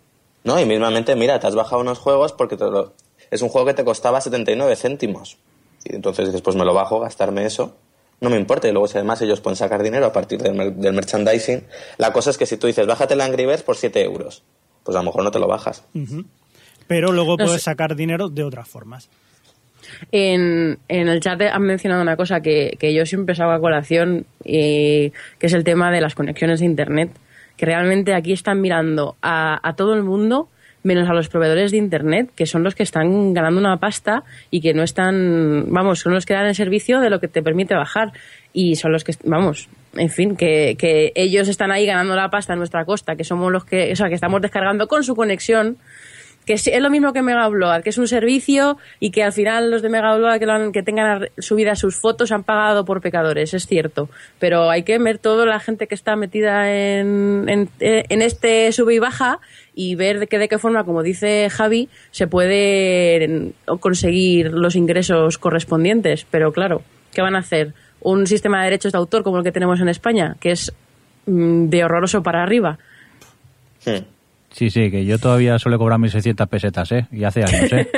No, 0.45 0.61
y 0.61 0.65
mismamente, 0.65 1.17
mira, 1.17 1.41
te 1.41 1.47
has 1.47 1.55
bajado 1.55 1.83
unos 1.83 1.99
juegos 1.99 2.33
porque 2.33 2.57
te 2.57 2.65
lo- 2.65 2.93
es 3.31 3.43
un 3.43 3.49
juego 3.49 3.67
que 3.67 3.75
te 3.75 3.85
costaba 3.85 4.21
79 4.21 4.77
céntimos. 4.77 5.39
Y 5.85 5.95
entonces 5.97 6.27
dices, 6.27 6.43
pues 6.43 6.57
me 6.57 6.65
lo 6.65 6.75
bajo, 6.75 7.01
gastarme 7.01 7.45
eso. 7.45 7.77
No 8.21 8.31
me 8.31 8.37
importa. 8.37 8.69
Y 8.69 8.73
luego, 8.73 8.89
si 8.89 8.99
además 8.99 9.21
ellos 9.23 9.41
pueden 9.41 9.57
sacar 9.57 9.83
dinero 9.83 10.07
a 10.07 10.13
partir 10.13 10.41
del, 10.43 10.55
mer- 10.55 10.75
del 10.75 10.93
merchandising, 10.93 11.65
la 11.99 12.13
cosa 12.13 12.31
es 12.31 12.39
que 12.39 12.47
si 12.47 12.57
tú 12.57 12.67
dices, 12.67 12.87
bájate 12.87 13.15
el 13.15 13.21
Angry 13.21 13.47
Birds 13.47 13.63
por 13.63 13.77
7 13.77 14.03
euros, 14.05 14.43
pues 14.83 14.97
a 14.97 15.01
lo 15.01 15.05
mejor 15.05 15.23
no 15.23 15.31
te 15.31 15.39
lo 15.39 15.47
bajas. 15.47 15.85
Pero 16.87 17.13
luego 17.13 17.33
No 17.37 17.45
puedes 17.45 17.61
sé. 17.63 17.67
sacar 17.71 17.95
dinero 17.95 18.29
de 18.29 18.43
otras 18.45 18.67
formas. 18.69 19.09
En, 20.13 20.79
en 20.89 21.09
el 21.09 21.21
chat 21.21 21.41
han 21.43 21.63
mencionado 21.63 22.03
una 22.03 22.17
cosa 22.17 22.41
que, 22.41 22.77
que 22.79 22.93
yo 22.95 23.07
siempre 23.07 23.35
saco 23.35 23.51
a 23.53 23.61
colación, 23.61 24.27
y 24.45 25.11
que 25.39 25.47
es 25.47 25.53
el 25.53 25.65
tema 25.65 25.91
de 25.91 26.01
las 26.01 26.15
conexiones 26.15 26.61
de 26.61 26.67
Internet, 26.67 27.11
que 27.57 27.67
realmente 27.67 28.15
aquí 28.15 28.33
están 28.33 28.61
mirando 28.61 29.17
a, 29.23 29.59
a 29.67 29.75
todo 29.77 29.95
el 29.95 30.03
mundo 30.03 30.49
menos 30.83 31.09
a 31.09 31.13
los 31.13 31.29
proveedores 31.29 31.71
de 31.73 31.77
Internet, 31.79 32.31
que 32.37 32.47
son 32.47 32.63
los 32.63 32.75
que 32.75 32.83
están 32.83 33.35
ganando 33.35 33.61
una 33.61 33.79
pasta 33.79 34.23
y 34.51 34.61
que 34.61 34.75
no 34.75 34.83
están, 34.83 35.65
vamos, 35.69 36.01
son 36.01 36.15
los 36.15 36.25
que 36.27 36.35
dan 36.35 36.47
el 36.47 36.55
servicio 36.55 37.01
de 37.01 37.11
lo 37.11 37.21
que 37.21 37.29
te 37.29 37.43
permite 37.43 37.75
bajar 37.75 38.13
y 38.53 38.77
son 38.77 38.93
los 38.93 39.05
que, 39.05 39.13
vamos, 39.25 39.69
en 39.97 40.09
fin, 40.11 40.37
que, 40.37 40.77
que 40.79 41.13
ellos 41.15 41.49
están 41.49 41.73
ahí 41.73 41.85
ganando 41.87 42.15
la 42.15 42.31
pasta 42.31 42.53
a 42.53 42.57
nuestra 42.57 42.85
costa, 42.85 43.17
que 43.17 43.25
somos 43.25 43.51
los 43.53 43.65
que, 43.65 43.93
o 43.93 43.97
sea, 43.97 44.09
que 44.09 44.15
estamos 44.15 44.41
descargando 44.41 44.87
con 44.89 45.03
su 45.05 45.15
conexión 45.17 45.77
que 46.47 46.55
es 46.55 46.81
lo 46.81 46.89
mismo 46.89 47.13
que 47.13 47.21
Mega 47.21 47.47
Upload, 47.47 47.83
que 47.83 47.91
es 47.91 47.99
un 47.99 48.09
servicio 48.09 48.79
y 49.01 49.11
que 49.11 49.23
al 49.23 49.35
final 49.35 49.71
los 49.71 49.83
de 49.83 49.91
Mega 49.91 50.15
Upload 50.17 50.39
que, 50.39 50.47
lo 50.47 50.53
han- 50.55 50.73
que 50.73 50.83
tengan 50.83 51.29
subidas 51.37 51.79
sus 51.79 52.01
fotos 52.01 52.33
han 52.33 52.43
pagado 52.43 52.87
por 52.87 53.03
pecadores, 53.03 53.53
es 53.53 53.67
cierto. 53.67 54.09
Pero 54.39 54.71
hay 54.71 54.83
que 54.83 54.97
ver 54.99 55.19
toda 55.19 55.45
la 55.45 55.61
gente 55.61 55.87
que 55.89 55.95
está 55.95 56.17
metida 56.17 56.73
en, 56.73 57.45
en, 57.51 57.69
en 57.81 58.23
este 58.23 58.73
sube 58.73 58.95
y 58.95 58.99
baja 58.99 59.41
y 59.79 59.95
ver 59.95 60.19
de 60.19 60.27
qué, 60.27 60.39
de 60.39 60.49
qué 60.49 60.59
forma, 60.59 60.83
como 60.83 61.05
dice 61.05 61.49
Javi, 61.51 61.89
se 62.11 62.27
puede 62.27 63.53
conseguir 63.79 64.51
los 64.51 64.75
ingresos 64.75 65.39
correspondientes. 65.39 66.27
Pero 66.29 66.53
claro, 66.53 66.83
¿qué 67.15 67.23
van 67.23 67.37
a 67.37 67.39
hacer? 67.39 67.75
Un 68.01 68.27
sistema 68.27 68.59
de 68.59 68.65
derechos 68.65 68.91
de 68.91 68.99
autor 68.99 69.23
como 69.23 69.39
el 69.39 69.45
que 69.45 69.53
tenemos 69.53 69.79
en 69.79 69.89
España, 69.89 70.37
que 70.41 70.51
es 70.51 70.73
mm, 71.27 71.69
de 71.69 71.85
horroroso 71.85 72.25
para 72.25 72.43
arriba. 72.43 72.81
Hmm. 73.87 74.03
Sí, 74.59 74.71
sí, 74.71 74.91
que 74.91 75.05
yo 75.05 75.21
todavía 75.21 75.57
suelo 75.61 75.79
cobrar 75.79 76.01
1.600 76.01 76.49
pesetas, 76.49 76.91
¿eh? 76.91 77.07
Y 77.13 77.23
hace 77.23 77.45
años, 77.45 77.73
¿eh? 77.73 77.89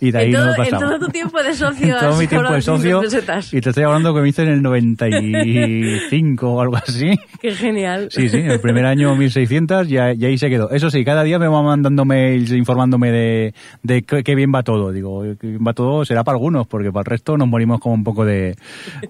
Y 0.00 0.12
de 0.12 0.18
ahí 0.18 0.30
todo, 0.30 0.46
no 0.46 0.62
he 0.62 0.68
en 0.68 0.78
todo 0.78 0.98
tu 1.00 1.08
tiempo 1.08 1.42
de 1.42 1.52
socio 1.56 1.94
En 1.94 1.98
todo 1.98 2.16
mi 2.16 2.28
tiempo 2.28 2.52
de 2.52 2.62
socio 2.62 3.00
500 3.00 3.04
pesetas. 3.12 3.52
y 3.52 3.60
te 3.60 3.70
estoy 3.70 3.82
hablando 3.82 4.14
que 4.14 4.20
me 4.20 4.28
hice 4.28 4.42
en 4.42 4.50
el 4.50 4.62
95 4.62 6.48
o 6.48 6.60
algo 6.60 6.76
así. 6.76 7.10
Qué 7.40 7.52
genial. 7.56 8.06
Sí, 8.12 8.28
sí, 8.28 8.36
el 8.36 8.60
primer 8.60 8.86
año 8.86 9.16
1600 9.16 9.90
y, 9.90 9.98
ahí- 9.98 10.38
se 10.38 10.48
quedó. 10.48 10.70
Eso 10.70 10.90
sí, 10.90 11.04
cada 11.04 11.24
día 11.24 11.40
me 11.40 11.48
van 11.48 11.64
mandando 11.64 12.04
mails 12.04 12.52
informándome 12.52 13.10
de, 13.10 13.54
de 13.82 14.02
qué, 14.02 14.22
qué 14.22 14.36
bien 14.36 14.52
va 14.54 14.62
todo. 14.62 14.92
Digo, 14.92 15.22
que 15.40 15.46
bien 15.48 15.64
va 15.66 15.72
todo 15.72 16.04
será 16.04 16.22
para 16.22 16.36
algunos, 16.36 16.68
porque 16.68 16.92
para 16.92 17.00
el 17.00 17.06
resto 17.06 17.36
nos 17.36 17.48
morimos 17.48 17.80
como 17.80 17.96
un 17.96 18.04
poco 18.04 18.24
de, 18.24 18.54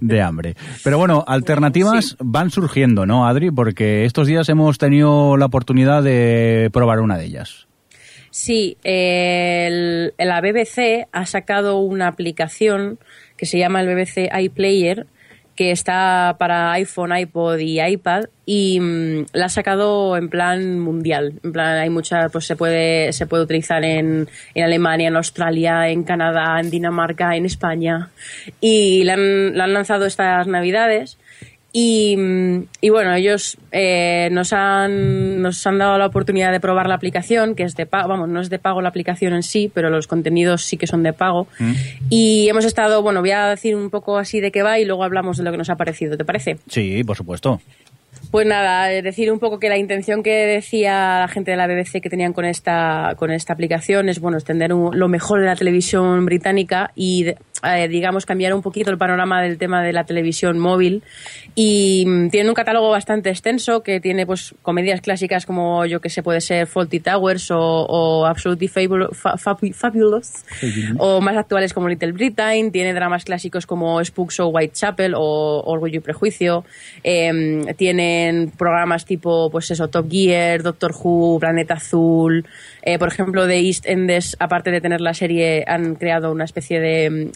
de 0.00 0.22
hambre. 0.22 0.54
Pero 0.82 0.96
bueno, 0.96 1.24
alternativas 1.28 2.16
van 2.20 2.50
surgiendo, 2.50 3.04
¿no, 3.04 3.26
Adri? 3.26 3.50
Porque 3.50 4.06
estos 4.06 4.26
días 4.28 4.48
hemos 4.48 4.78
tenido 4.78 5.36
la 5.36 5.44
oportunidad 5.44 6.02
de 6.02 6.70
probar 6.72 6.85
una 7.00 7.18
de 7.18 7.24
ellas. 7.24 7.66
Sí, 8.30 8.76
la 8.84 10.40
BBC 10.40 11.08
ha 11.10 11.26
sacado 11.26 11.78
una 11.78 12.08
aplicación 12.08 12.98
que 13.36 13.46
se 13.46 13.58
llama 13.58 13.80
el 13.80 13.88
BBC 13.88 14.30
iPlayer 14.32 15.06
que 15.56 15.70
está 15.70 16.36
para 16.38 16.70
iPhone, 16.72 17.16
iPod 17.16 17.58
y 17.58 17.80
iPad 17.80 18.26
y 18.44 18.78
mm, 18.78 19.26
la 19.32 19.46
ha 19.46 19.48
sacado 19.48 20.16
en 20.16 20.28
plan 20.28 20.78
mundial. 20.78 21.40
En 21.42 21.52
plan, 21.52 21.78
hay 21.78 21.88
muchas, 21.88 22.30
pues 22.30 22.44
se 22.44 22.54
puede, 22.54 23.12
se 23.12 23.26
puede 23.26 23.42
utilizar 23.42 23.82
en, 23.82 24.28
en 24.54 24.64
Alemania, 24.64 25.08
en 25.08 25.16
Australia, 25.16 25.88
en 25.88 26.04
Canadá, 26.04 26.60
en 26.60 26.70
Dinamarca, 26.70 27.34
en 27.34 27.46
España. 27.46 28.10
Y 28.60 29.02
la 29.04 29.14
han 29.14 29.72
lanzado 29.72 30.04
estas 30.04 30.46
navidades. 30.46 31.18
Y, 31.78 32.16
mm, 32.16 32.62
y 32.80 32.88
bueno, 32.88 33.12
ellos 33.14 33.58
eh, 33.70 34.30
nos, 34.32 34.54
han, 34.54 35.42
nos 35.42 35.66
han 35.66 35.76
dado 35.76 35.98
la 35.98 36.06
oportunidad 36.06 36.50
de 36.50 36.58
probar 36.58 36.88
la 36.88 36.94
aplicación, 36.94 37.54
que 37.54 37.64
es 37.64 37.76
de 37.76 37.84
pago, 37.84 38.08
vamos, 38.08 38.30
no 38.30 38.40
es 38.40 38.48
de 38.48 38.58
pago 38.58 38.80
la 38.80 38.88
aplicación 38.88 39.34
en 39.34 39.42
sí, 39.42 39.70
pero 39.74 39.90
los 39.90 40.06
contenidos 40.06 40.62
sí 40.64 40.78
que 40.78 40.86
son 40.86 41.02
de 41.02 41.12
pago. 41.12 41.48
Y 42.08 42.48
hemos 42.48 42.64
estado, 42.64 43.02
bueno, 43.02 43.20
voy 43.20 43.32
a 43.32 43.48
decir 43.48 43.76
un 43.76 43.90
poco 43.90 44.16
así 44.16 44.40
de 44.40 44.50
qué 44.52 44.62
va 44.62 44.78
y 44.78 44.86
luego 44.86 45.04
hablamos 45.04 45.36
de 45.36 45.44
lo 45.44 45.50
que 45.50 45.58
nos 45.58 45.68
ha 45.68 45.76
parecido, 45.76 46.16
¿te 46.16 46.24
parece? 46.24 46.56
Sí, 46.70 47.04
por 47.04 47.14
supuesto. 47.14 47.60
Pues 48.30 48.46
nada, 48.46 48.90
eh, 48.92 49.02
decir 49.02 49.30
un 49.30 49.38
poco 49.38 49.58
que 49.60 49.68
la 49.68 49.76
intención 49.76 50.22
que 50.22 50.30
decía 50.46 51.20
la 51.20 51.28
gente 51.28 51.50
de 51.50 51.56
la 51.58 51.66
BBC 51.66 52.00
que 52.00 52.08
tenían 52.08 52.32
con 52.32 52.46
esta, 52.46 53.12
con 53.18 53.30
esta 53.30 53.52
aplicación 53.52 54.08
es 54.08 54.18
bueno 54.18 54.38
extender 54.38 54.72
un- 54.72 54.98
lo 54.98 55.08
mejor 55.08 55.40
de 55.40 55.46
la 55.46 55.54
televisión 55.56 56.24
británica 56.24 56.90
y 56.96 57.24
de- 57.24 57.36
eh, 57.66 57.88
digamos 57.88 58.26
cambiar 58.26 58.54
un 58.54 58.62
poquito 58.62 58.90
el 58.90 58.98
panorama 58.98 59.42
del 59.42 59.58
tema 59.58 59.82
de 59.82 59.92
la 59.92 60.04
televisión 60.04 60.58
móvil. 60.58 61.02
Y 61.54 62.04
mm, 62.06 62.28
tiene 62.30 62.48
un 62.48 62.54
catálogo 62.54 62.90
bastante 62.90 63.30
extenso 63.30 63.82
que 63.82 64.00
tiene 64.00 64.26
pues 64.26 64.54
comedias 64.62 65.00
clásicas 65.00 65.46
como 65.46 65.84
yo 65.86 66.00
que 66.00 66.10
sé 66.10 66.22
puede 66.22 66.40
ser 66.40 66.66
Faulty 66.66 67.00
Towers 67.00 67.50
o, 67.50 67.58
o 67.58 68.26
Absolutely 68.26 68.68
Fa- 68.68 69.36
Fabu- 69.36 69.72
Fabulous. 69.74 70.44
O 70.98 71.20
más 71.20 71.36
actuales 71.36 71.72
como 71.72 71.88
Little 71.88 72.12
Britain, 72.12 72.70
tiene 72.70 72.92
dramas 72.94 73.24
clásicos 73.24 73.66
como 73.66 74.02
Spooks 74.04 74.40
o 74.40 74.48
Whitechapel 74.48 75.14
o 75.16 75.62
Orgullo 75.64 75.96
y 75.96 76.00
Prejuicio, 76.00 76.64
Em, 77.02 77.64
tienen 77.76 78.50
programas 78.56 79.04
tipo, 79.04 79.50
pues 79.50 79.70
eso, 79.70 79.88
Top 79.88 80.10
Gear, 80.10 80.62
Doctor 80.62 80.92
Who, 80.92 81.38
Planeta 81.38 81.74
Azul, 81.74 82.44
eh, 82.82 82.98
por 82.98 83.08
ejemplo, 83.08 83.46
de 83.46 83.58
East 83.60 83.86
Endes, 83.86 84.36
aparte 84.38 84.70
de 84.70 84.80
tener 84.80 85.00
la 85.00 85.14
serie, 85.14 85.64
han 85.66 85.94
creado 85.96 86.32
una 86.32 86.44
especie 86.44 86.80
de 86.80 87.30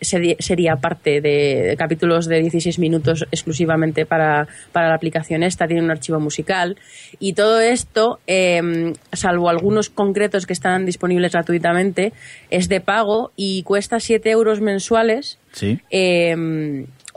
serie 0.00 0.70
aparte 0.70 1.20
de 1.20 1.74
capítulos 1.78 2.26
de 2.26 2.40
16 2.40 2.78
minutos 2.78 3.26
exclusivamente 3.30 4.06
para, 4.06 4.46
para 4.72 4.88
la 4.88 4.94
aplicación 4.94 5.42
esta, 5.42 5.66
tiene 5.66 5.82
un 5.82 5.90
archivo 5.90 6.20
musical 6.20 6.76
y 7.18 7.32
todo 7.34 7.60
esto, 7.60 8.18
em, 8.26 8.94
salvo 9.12 9.48
algunos 9.48 9.90
concretos 9.90 10.46
que 10.46 10.52
están 10.52 10.84
disponibles 10.86 11.32
gratuitamente, 11.32 12.12
es 12.50 12.68
de 12.68 12.80
pago 12.80 13.32
y 13.36 13.62
cuesta 13.62 14.00
7 14.00 14.30
euros 14.30 14.60
mensuales 14.60 15.38
Sí. 15.52 15.78
eh, 15.90 16.34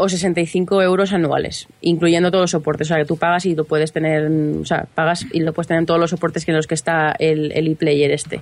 o 0.01 0.07
65 0.07 0.81
euros 0.81 1.11
anuales, 1.11 1.67
incluyendo 1.81 2.31
todos 2.31 2.43
los 2.43 2.51
soportes. 2.51 2.87
O 2.87 2.89
sea, 2.89 2.97
que 2.99 3.05
tú 3.05 3.17
pagas 3.17 3.45
y 3.45 3.53
lo 3.53 3.65
puedes 3.65 3.91
tener, 3.91 4.31
o 4.31 4.63
sea, 4.65 4.87
pagas 4.95 5.25
y 5.33 5.41
lo 5.41 5.51
puedes 5.51 5.67
tener 5.67 5.81
en 5.81 5.85
todos 5.85 5.99
los 5.99 6.11
soportes 6.11 6.45
que 6.45 6.51
en 6.51 6.57
los 6.57 6.67
que 6.67 6.75
está 6.75 7.13
el, 7.19 7.51
el 7.51 7.67
ePlayer 7.67 8.11
este. 8.11 8.39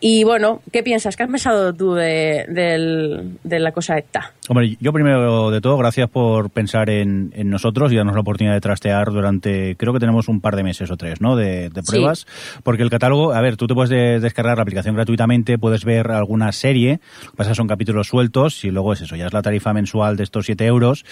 Y 0.00 0.24
bueno, 0.24 0.62
¿qué 0.72 0.82
piensas? 0.82 1.16
¿Qué 1.16 1.22
has 1.22 1.30
pensado 1.30 1.72
tú 1.72 1.94
de, 1.94 2.44
del- 2.48 3.38
de 3.42 3.58
la 3.58 3.72
cosa 3.72 3.96
esta? 3.98 4.32
Hombre, 4.48 4.76
yo 4.80 4.92
primero 4.92 5.50
de 5.50 5.60
todo, 5.60 5.76
gracias 5.76 6.08
por 6.08 6.50
pensar 6.50 6.88
en, 6.88 7.32
en 7.34 7.50
nosotros 7.50 7.92
y 7.92 7.96
darnos 7.96 8.14
la 8.14 8.20
oportunidad 8.20 8.54
de 8.54 8.60
trastear 8.60 9.10
durante, 9.10 9.74
creo 9.76 9.92
que 9.92 9.98
tenemos 9.98 10.28
un 10.28 10.40
par 10.40 10.54
de 10.54 10.62
meses 10.62 10.88
o 10.92 10.96
tres, 10.96 11.20
¿no? 11.20 11.34
De, 11.34 11.68
de 11.68 11.82
Sí. 11.82 11.90
pruebas. 11.90 12.26
Porque 12.62 12.84
el 12.84 12.90
catálogo, 12.90 13.32
a 13.32 13.40
ver, 13.40 13.56
tú 13.56 13.66
te 13.66 13.74
puedes 13.74 13.90
de- 13.90 14.20
descargar 14.20 14.56
la 14.58 14.62
aplicación 14.62 14.94
gratuitamente, 14.94 15.58
puedes 15.58 15.84
ver 15.84 16.12
alguna 16.12 16.52
serie, 16.52 17.00
pasa 17.36 17.56
son 17.56 17.66
capítulos 17.66 18.06
sueltos 18.06 18.64
y 18.64 18.70
luego 18.70 18.92
es 18.92 19.00
eso, 19.00 19.16
ya 19.16 19.26
es 19.26 19.32
la 19.32 19.42
tarifa 19.42 19.72
mensual 19.72 20.16
de 20.16 20.22
estos 20.22 20.46
7 20.46 20.64
euros. 20.66 21.04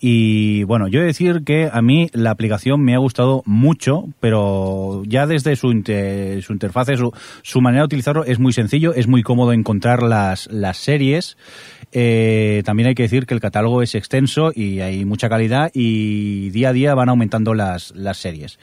Y 0.00 0.64
bueno, 0.64 0.88
yo 0.88 0.98
he 0.98 1.02
de 1.02 1.06
decir 1.06 1.42
que 1.44 1.70
a 1.72 1.80
mí 1.82 2.08
la 2.12 2.32
aplicación 2.32 2.80
me 2.82 2.94
ha 2.96 2.98
gustado 2.98 3.44
mucho, 3.46 4.06
pero 4.18 5.02
ya 5.06 5.28
desde 5.28 5.54
su, 5.54 5.68
inte- 5.70 6.42
su 6.42 6.52
interfaz, 6.52 6.88
su, 6.96 7.12
su 7.42 7.60
manera 7.60 7.82
de 7.82 7.86
utilizarlo 7.86 8.24
es 8.24 8.40
muy 8.40 8.52
sencillo, 8.52 8.92
es 8.94 9.06
muy 9.06 9.22
cómodo 9.22 9.52
encontrar 9.52 10.02
las, 10.02 10.50
las 10.50 10.78
series. 10.78 11.36
Eh, 11.94 12.62
también 12.72 12.88
hay 12.88 12.94
que 12.94 13.02
decir 13.02 13.26
que 13.26 13.34
el 13.34 13.40
catálogo 13.40 13.82
es 13.82 13.94
extenso 13.94 14.50
y 14.54 14.80
hay 14.80 15.04
mucha 15.04 15.28
calidad 15.28 15.70
y 15.74 16.48
día 16.52 16.70
a 16.70 16.72
día 16.72 16.94
van 16.94 17.10
aumentando 17.10 17.52
las, 17.52 17.90
las 17.94 18.16
series. 18.16 18.58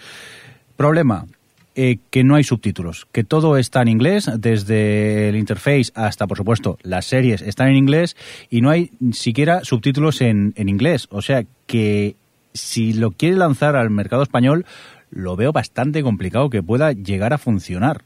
Problema, 0.76 1.28
eh, 1.76 1.99
que 2.10 2.24
no 2.24 2.34
hay 2.34 2.43
subtítulos, 2.43 3.05
que 3.12 3.24
todo 3.24 3.55
está 3.55 3.84
en 3.84 3.88
inglés, 3.88 4.28
desde 4.36 5.30
el 5.30 5.36
interface 5.36 5.91
hasta, 5.93 6.26
por 6.26 6.38
supuesto, 6.38 6.80
las 6.82 7.05
series 7.05 7.43
están 7.43 7.68
en 7.68 7.76
inglés 7.76 8.18
y 8.49 8.62
no 8.62 8.72
hay 8.72 8.89
siquiera 9.12 9.64
subtítulos 9.64 10.22
en, 10.22 10.53
en 10.55 10.70
inglés. 10.70 11.07
O 11.12 11.22
sea 11.22 11.43
que 11.68 12.16
si 12.51 12.93
lo 12.93 13.12
quiere 13.12 13.36
lanzar 13.36 13.76
al 13.76 13.91
mercado 13.91 14.24
español, 14.24 14.66
lo 15.12 15.36
veo 15.36 15.51
bastante 15.51 16.01
complicado 16.01 16.49
que 16.49 16.64
pueda 16.64 16.93
llegar 16.93 17.32
a 17.32 17.38
funcionar. 17.38 18.01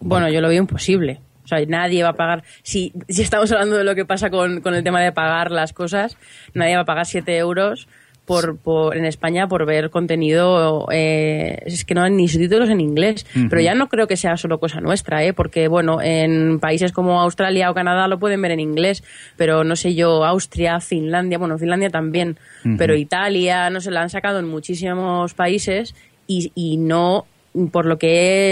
Bueno, 0.00 0.30
yo 0.30 0.40
lo 0.40 0.48
veo 0.48 0.62
imposible. 0.62 1.20
O 1.46 1.48
sea, 1.48 1.64
nadie 1.66 2.02
va 2.02 2.10
a 2.10 2.14
pagar. 2.14 2.42
Si, 2.64 2.92
si 3.08 3.22
estamos 3.22 3.52
hablando 3.52 3.76
de 3.76 3.84
lo 3.84 3.94
que 3.94 4.04
pasa 4.04 4.30
con, 4.30 4.60
con 4.60 4.74
el 4.74 4.82
tema 4.82 5.00
de 5.00 5.12
pagar 5.12 5.52
las 5.52 5.72
cosas, 5.72 6.18
nadie 6.54 6.74
va 6.74 6.82
a 6.82 6.84
pagar 6.84 7.06
7 7.06 7.36
euros 7.38 7.86
por, 8.24 8.58
por, 8.58 8.96
en 8.96 9.04
España 9.04 9.46
por 9.46 9.64
ver 9.64 9.90
contenido. 9.90 10.88
eh, 10.90 11.62
es 11.64 11.84
que 11.84 11.94
no 11.94 12.02
hay 12.02 12.10
ni 12.10 12.26
subtítulos 12.26 12.68
en 12.68 12.80
inglés. 12.80 13.24
Pero 13.48 13.62
ya 13.62 13.76
no 13.76 13.88
creo 13.88 14.08
que 14.08 14.16
sea 14.16 14.36
solo 14.36 14.58
cosa 14.58 14.80
nuestra, 14.80 15.22
¿eh? 15.24 15.32
porque, 15.32 15.68
bueno, 15.68 16.02
en 16.02 16.58
países 16.58 16.90
como 16.90 17.20
Australia 17.20 17.70
o 17.70 17.74
Canadá 17.74 18.08
lo 18.08 18.18
pueden 18.18 18.42
ver 18.42 18.50
en 18.50 18.58
inglés, 18.58 19.04
pero 19.36 19.62
no 19.62 19.76
sé 19.76 19.94
yo, 19.94 20.24
Austria, 20.24 20.80
Finlandia, 20.80 21.38
bueno, 21.38 21.58
Finlandia 21.58 21.90
también, 21.90 22.36
pero 22.76 22.96
Italia, 22.96 23.70
no 23.70 23.80
sé, 23.80 23.92
la 23.92 24.02
han 24.02 24.10
sacado 24.10 24.40
en 24.40 24.48
muchísimos 24.48 25.32
países 25.34 25.94
y, 26.26 26.50
y 26.56 26.78
no 26.78 27.26
por 27.70 27.86
lo 27.86 27.98
que 27.98 28.08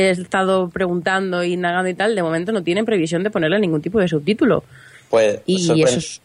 he 0.08 0.10
estado 0.10 0.68
preguntando 0.70 1.42
y 1.44 1.52
indagando 1.52 1.88
y 1.88 1.94
tal, 1.94 2.14
de 2.14 2.22
momento 2.22 2.52
no 2.52 2.62
tienen 2.62 2.84
previsión 2.84 3.22
de 3.22 3.30
ponerle 3.30 3.58
ningún 3.60 3.82
tipo 3.82 3.98
de 4.00 4.08
subtítulo. 4.08 4.64
Pues 5.10 5.40
Y 5.46 5.58
sorpre- 5.66 5.84
eso 5.84 5.98
es- 5.98 6.20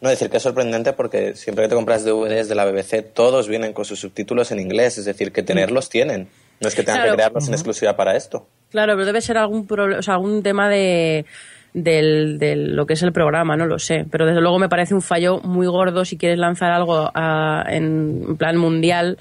No 0.00 0.10
decir 0.10 0.28
que 0.28 0.36
es 0.36 0.42
sorprendente 0.42 0.92
porque 0.92 1.34
siempre 1.36 1.64
que 1.64 1.70
te 1.70 1.74
compras 1.74 2.04
DVDs 2.04 2.48
de 2.50 2.54
la 2.54 2.66
BBC, 2.66 3.02
todos 3.02 3.48
vienen 3.48 3.72
con 3.72 3.84
sus 3.86 3.98
subtítulos 3.98 4.52
en 4.52 4.60
inglés, 4.60 4.98
es 4.98 5.06
decir, 5.06 5.32
que 5.32 5.42
tenerlos 5.42 5.88
tienen. 5.88 6.28
No 6.60 6.68
es 6.68 6.74
que 6.74 6.82
tengan 6.82 6.96
Claro. 7.02 7.12
que 7.12 7.16
crearlos 7.16 7.48
en 7.48 7.54
exclusiva 7.54 7.96
para 7.96 8.14
esto. 8.14 8.46
Claro, 8.70 8.92
pero 8.94 9.06
debe 9.06 9.20
ser 9.22 9.38
algún 9.38 9.66
proble- 9.66 9.98
o 9.98 10.02
sea, 10.02 10.14
algún 10.14 10.42
tema 10.42 10.68
de 10.68 11.24
del, 11.72 12.38
del- 12.38 12.74
lo 12.74 12.86
que 12.86 12.94
es 12.94 13.02
el 13.02 13.12
programa, 13.12 13.54
no 13.56 13.66
lo 13.66 13.78
sé. 13.78 14.06
Pero 14.10 14.24
desde 14.24 14.40
luego 14.40 14.58
me 14.58 14.68
parece 14.70 14.94
un 14.94 15.02
fallo 15.02 15.40
muy 15.42 15.66
gordo 15.66 16.06
si 16.06 16.16
quieres 16.16 16.38
lanzar 16.38 16.72
algo 16.72 17.10
a- 17.14 17.64
en 17.68 18.36
plan 18.38 18.56
mundial. 18.56 19.18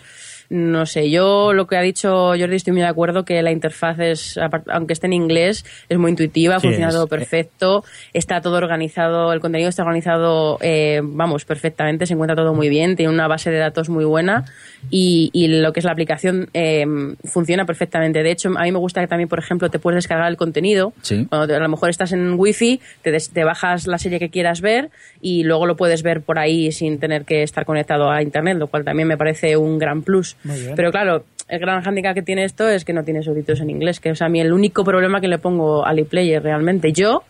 No 0.50 0.86
sé, 0.86 1.10
yo 1.10 1.54
lo 1.54 1.66
que 1.68 1.76
ha 1.78 1.82
dicho 1.82 2.28
Jordi 2.38 2.56
estoy 2.56 2.74
muy 2.74 2.82
de 2.82 2.88
acuerdo 2.88 3.26
que 3.26 3.42
la 3.42 3.52
interfaz 3.52 3.98
es, 4.00 4.40
aunque 4.72 4.94
esté 4.94 5.08
en 5.08 5.14
inglés, 5.14 5.66
es 5.90 5.98
muy 5.98 6.12
intuitiva, 6.12 6.60
Sí, 6.60 6.68
funciona 6.68 6.92
todo 6.92 7.08
perfecto, 7.08 7.84
está 8.14 8.42
todo 8.42 8.58
organizado, 8.58 9.34
el 9.34 9.40
contenido 9.40 9.70
está 9.70 9.82
organizado, 9.84 10.58
eh, 10.62 11.02
vamos, 11.04 11.46
perfectamente, 11.46 12.06
se 12.06 12.14
encuentra 12.14 12.36
todo 12.36 12.54
muy 12.54 12.70
bien, 12.70 12.96
tiene 12.96 13.12
una 13.12 13.28
base 13.28 13.50
de 13.50 13.58
datos 13.58 13.90
muy 13.90 14.06
buena 14.06 14.46
y, 14.92 15.30
y 15.34 15.48
lo 15.48 15.74
que 15.74 15.80
es 15.80 15.86
la 15.86 15.92
aplicación 15.92 16.50
eh, 16.54 16.86
funciona 17.24 17.66
perfectamente. 17.66 18.22
De 18.22 18.32
hecho, 18.32 18.50
a 18.56 18.64
mí 18.64 18.72
me 18.72 18.78
gusta 18.80 19.02
que 19.02 19.08
también, 19.08 19.28
por 19.30 19.40
ejemplo, 19.40 19.70
te 19.70 19.80
puedes 19.80 19.98
descargar 19.98 20.30
el 20.30 20.38
contenido. 20.38 20.94
Sí. 21.02 21.26
Cuando 21.28 21.48
te- 21.48 21.56
a 21.56 21.60
lo 21.60 21.70
mejor 21.70 21.90
estás 21.90 22.12
en 22.12 22.34
wifi, 22.40 22.80
te, 23.02 23.12
des- 23.12 23.32
te 23.32 23.44
bajas 23.44 23.88
la 23.88 23.98
serie 23.98 24.20
que 24.20 24.30
quieras 24.30 24.62
ver 24.62 24.90
y 25.22 25.44
luego 25.44 25.66
lo 25.66 25.76
puedes 25.76 26.04
ver 26.04 26.22
por 26.22 26.38
ahí 26.38 26.72
sin 26.72 27.00
tener 27.00 27.26
que 27.26 27.42
estar 27.42 27.66
conectado 27.66 28.12
a 28.12 28.22
internet, 28.22 28.58
lo 28.58 28.68
cual 28.68 28.84
también 28.86 29.08
me 29.08 29.18
parece 29.18 29.58
un 29.58 29.80
gran 29.80 30.04
plus. 30.04 30.35
Pero 30.76 30.92
claro, 30.92 31.26
el 31.48 31.60
gran 31.60 31.82
hándicap 31.82 32.16
que 32.16 32.22
tiene 32.22 32.44
esto 32.44 32.68
es 32.70 32.86
que 32.86 32.94
no 32.94 33.04
tiene 33.04 33.22
subtítulos 33.24 33.62
en 33.62 33.70
inglés, 33.70 34.00
que 34.00 34.10
es 34.10 34.22
a 34.22 34.30
mí 34.30 34.40
el 34.40 34.54
único 34.54 34.84
problema 34.84 35.22
que 35.22 35.28
le 35.28 35.38
pongo 35.38 35.86
al 35.86 36.00
iPlayer 36.00 36.42
realmente. 36.42 36.92
Yo, 36.92 37.24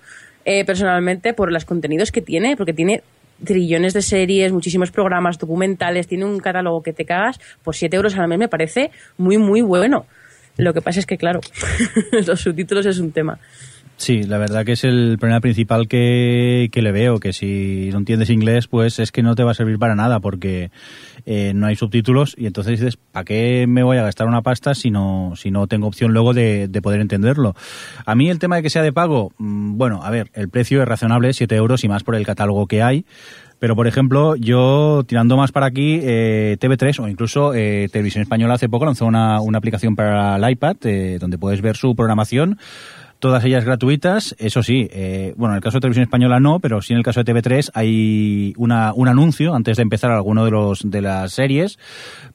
eh, 0.45 0.65
personalmente, 0.65 1.33
por 1.33 1.51
los 1.51 1.65
contenidos 1.65 2.11
que 2.11 2.21
tiene, 2.21 2.55
porque 2.55 2.73
tiene 2.73 3.03
trillones 3.43 3.93
de 3.93 4.01
series, 4.01 4.53
muchísimos 4.53 4.91
programas 4.91 5.37
documentales, 5.37 6.07
tiene 6.07 6.25
un 6.25 6.39
catálogo 6.39 6.81
que 6.81 6.93
te 6.93 7.05
cagas, 7.05 7.39
por 7.63 7.75
7 7.75 7.95
euros 7.95 8.17
al 8.17 8.27
mes 8.27 8.39
me 8.39 8.47
parece 8.47 8.91
muy, 9.17 9.37
muy 9.37 9.61
bueno. 9.61 10.05
Lo 10.57 10.73
que 10.73 10.81
pasa 10.81 10.99
es 10.99 11.05
que, 11.05 11.17
claro, 11.17 11.41
los 12.27 12.39
subtítulos 12.39 12.85
es 12.85 12.99
un 12.99 13.11
tema. 13.11 13.39
Sí, 13.97 14.23
la 14.23 14.37
verdad 14.37 14.65
que 14.65 14.73
es 14.73 14.83
el 14.83 15.17
problema 15.17 15.39
principal 15.39 15.87
que, 15.87 16.67
que 16.71 16.81
le 16.81 16.91
veo, 16.91 17.19
que 17.19 17.31
si 17.31 17.89
no 17.91 17.99
entiendes 17.99 18.29
inglés, 18.29 18.67
pues 18.67 18.99
es 18.99 19.11
que 19.11 19.23
no 19.23 19.35
te 19.35 19.43
va 19.43 19.51
a 19.51 19.53
servir 19.53 19.77
para 19.77 19.95
nada, 19.95 20.19
porque 20.19 20.69
eh, 21.25 21.53
no 21.53 21.67
hay 21.67 21.75
subtítulos 21.75 22.35
y 22.37 22.45
entonces 22.45 22.79
dices, 22.79 22.97
¿para 22.97 23.25
qué 23.25 23.65
me 23.67 23.83
voy 23.83 23.97
a 23.97 24.03
gastar 24.03 24.27
una 24.27 24.41
pasta 24.41 24.75
si 24.75 24.91
no, 24.91 25.33
si 25.35 25.51
no 25.51 25.67
tengo 25.67 25.87
opción 25.87 26.13
luego 26.13 26.33
de, 26.33 26.67
de 26.67 26.81
poder 26.81 27.01
entenderlo? 27.01 27.55
A 28.05 28.15
mí 28.15 28.29
el 28.29 28.39
tema 28.39 28.57
de 28.57 28.63
que 28.63 28.69
sea 28.69 28.83
de 28.83 28.93
pago, 28.93 29.31
mm, 29.37 29.77
bueno, 29.77 30.01
a 30.03 30.09
ver, 30.09 30.31
el 30.33 30.49
precio 30.49 30.81
es 30.81 30.87
razonable, 30.87 31.33
7 31.33 31.55
euros 31.55 31.83
y 31.83 31.87
más 31.87 32.03
por 32.03 32.15
el 32.15 32.25
catálogo 32.25 32.67
que 32.67 32.83
hay, 32.83 33.05
pero, 33.59 33.75
por 33.75 33.87
ejemplo, 33.87 34.35
yo 34.35 35.03
tirando 35.07 35.37
más 35.37 35.51
para 35.51 35.65
aquí, 35.65 35.99
eh, 36.03 36.57
TV3 36.59 36.99
o 36.99 37.07
incluso 37.07 37.53
eh, 37.53 37.87
Televisión 37.91 38.21
Española 38.21 38.55
hace 38.55 38.69
poco 38.69 38.85
lanzó 38.85 39.05
una, 39.05 39.39
una 39.41 39.57
aplicación 39.57 39.95
para 39.95 40.35
el 40.35 40.49
iPad 40.51 40.75
eh, 40.83 41.17
donde 41.19 41.37
puedes 41.37 41.61
ver 41.61 41.77
su 41.77 41.95
programación 41.95 42.59
todas 43.19 43.43
ellas 43.45 43.65
gratuitas. 43.65 44.35
Eso 44.39 44.63
sí, 44.63 44.87
eh, 44.91 45.33
bueno, 45.37 45.53
en 45.53 45.57
el 45.57 45.63
caso 45.63 45.77
de 45.77 45.81
Televisión 45.81 46.03
Española 46.03 46.39
no, 46.39 46.59
pero 46.59 46.81
sí 46.81 46.93
en 46.93 46.97
el 46.99 47.03
caso 47.03 47.23
de 47.23 47.33
TV3 47.33 47.71
hay 47.73 48.53
una, 48.57 48.93
un 48.93 49.07
anuncio 49.07 49.55
antes 49.55 49.77
de 49.77 49.83
empezar 49.83 50.11
alguno 50.11 50.45
de 50.45 50.51
los 50.51 50.89
de 50.89 51.01
las 51.01 51.33
series, 51.33 51.79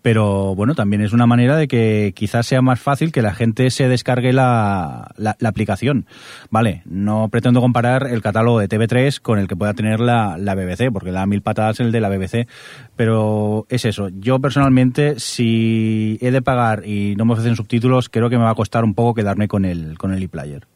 pero 0.02 0.54
bueno, 0.54 0.74
también 0.74 1.02
es 1.02 1.12
una 1.12 1.26
manera 1.26 1.56
de 1.56 1.68
que 1.68 2.12
quizás 2.14 2.46
sea 2.46 2.62
más 2.62 2.80
fácil 2.80 3.12
que 3.12 3.22
la 3.22 3.34
gente 3.34 3.70
se 3.70 3.88
descargue 3.88 4.32
la, 4.32 5.10
la, 5.16 5.36
la 5.38 5.48
aplicación. 5.48 6.06
Vale, 6.50 6.82
no 6.86 7.28
pretendo 7.28 7.60
comparar 7.60 8.06
el 8.08 8.22
catálogo 8.22 8.58
de 8.58 8.68
TV3 8.68 9.20
con 9.20 9.38
el 9.38 9.48
que 9.48 9.56
pueda 9.56 9.74
tener 9.74 10.00
la, 10.00 10.36
la 10.38 10.54
BBC, 10.54 10.92
porque 10.92 11.12
da 11.12 11.26
mil 11.26 11.42
patadas 11.42 11.80
el 11.80 11.92
de 11.92 12.00
la 12.00 12.08
BBC, 12.08 12.48
pero 12.96 13.66
es 13.68 13.84
eso. 13.84 14.08
Yo 14.08 14.40
personalmente, 14.40 15.18
si 15.20 16.18
he 16.20 16.30
de 16.30 16.42
pagar 16.42 16.86
y 16.86 17.14
no 17.16 17.24
me 17.24 17.32
ofrecen 17.32 17.56
subtítulos, 17.56 18.08
creo 18.08 18.30
que 18.30 18.38
me 18.38 18.44
va 18.44 18.50
a 18.50 18.54
costar 18.54 18.84
un 18.84 18.94
poco 18.94 19.14
quedarme 19.14 19.48
con 19.48 19.64
el, 19.64 19.98
con 19.98 20.12
el 20.12 20.22
ePlayer. 20.22 20.66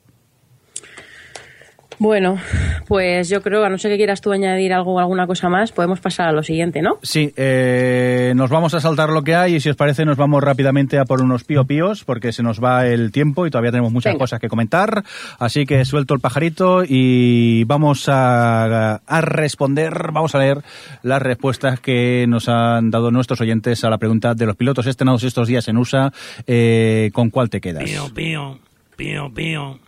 Bueno, 1.98 2.38
pues 2.86 3.28
yo 3.28 3.42
creo, 3.42 3.64
a 3.64 3.68
no 3.68 3.78
ser 3.78 3.90
que 3.92 3.96
quieras 3.96 4.20
tú 4.20 4.32
añadir 4.32 4.72
algo 4.72 4.98
alguna 4.98 5.26
cosa 5.26 5.48
más, 5.48 5.72
podemos 5.72 6.00
pasar 6.00 6.28
a 6.28 6.32
lo 6.32 6.42
siguiente, 6.42 6.82
¿no? 6.82 6.98
Sí, 7.02 7.32
eh, 7.36 8.32
nos 8.36 8.50
vamos 8.50 8.74
a 8.74 8.80
saltar 8.80 9.10
lo 9.10 9.22
que 9.22 9.34
hay 9.34 9.56
y 9.56 9.60
si 9.60 9.70
os 9.70 9.76
parece 9.76 10.04
nos 10.04 10.16
vamos 10.16 10.42
rápidamente 10.42 10.98
a 10.98 11.04
por 11.04 11.22
unos 11.22 11.44
pío 11.44 11.64
píos 11.64 12.04
porque 12.04 12.32
se 12.32 12.42
nos 12.42 12.62
va 12.62 12.86
el 12.86 13.12
tiempo 13.12 13.46
y 13.46 13.50
todavía 13.50 13.70
tenemos 13.70 13.92
muchas 13.92 14.12
Venga. 14.12 14.22
cosas 14.22 14.40
que 14.40 14.48
comentar. 14.48 15.04
Así 15.38 15.66
que 15.66 15.84
suelto 15.84 16.14
el 16.14 16.20
pajarito 16.20 16.82
y 16.86 17.64
vamos 17.64 18.08
a, 18.08 18.96
a 18.96 19.20
responder, 19.20 20.10
vamos 20.12 20.34
a 20.34 20.38
leer 20.38 20.58
las 21.02 21.22
respuestas 21.22 21.80
que 21.80 22.26
nos 22.28 22.48
han 22.48 22.90
dado 22.90 23.10
nuestros 23.10 23.40
oyentes 23.40 23.84
a 23.84 23.90
la 23.90 23.98
pregunta 23.98 24.34
de 24.34 24.46
los 24.46 24.56
pilotos 24.56 24.86
estrenados 24.86 25.24
estos 25.24 25.48
días 25.48 25.68
en 25.68 25.76
USA. 25.76 26.12
eh, 26.46 27.10
¿Con 27.12 27.30
cuál 27.30 27.50
te 27.50 27.60
quedas? 27.60 27.84
Pío, 27.84 28.12
pío, 28.14 28.58
pío, 28.96 29.30
pío. 29.32 29.78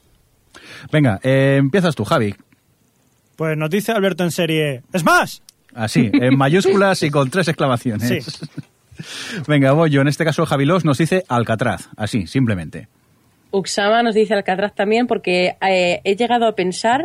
Venga, 0.93 1.19
eh, 1.23 1.57
empiezas 1.59 1.95
tú, 1.95 2.05
Javi. 2.05 2.35
Pues 3.37 3.57
nos 3.57 3.69
dice 3.71 3.93
Alberto 3.93 4.25
en 4.25 4.31
serie 4.31 4.83
¡Smash! 4.97 5.39
Así, 5.75 6.11
en 6.13 6.39
mayúsculas 6.39 7.03
y 7.03 7.11
con 7.11 7.29
tres 7.31 7.49
exclamaciones. 7.49 8.25
Sí. 8.25 8.47
Venga, 9.47 9.73
voy 9.73 9.91
yo. 9.91 10.01
En 10.01 10.09
este 10.09 10.25
caso, 10.25 10.47
Javi 10.47 10.65
Los 10.65 10.85
nos 10.87 10.97
dice 10.99 11.25
Alcatraz. 11.29 11.89
Así, 11.99 12.27
simplemente. 12.27 12.89
Uxama 13.51 14.03
nos 14.03 14.15
dice 14.15 14.33
Alcatraz 14.35 14.75
también 14.75 15.07
porque 15.07 15.57
eh, 15.61 16.01
he 16.05 16.17
llegado 16.17 16.47
a 16.47 16.55
pensar 16.55 17.05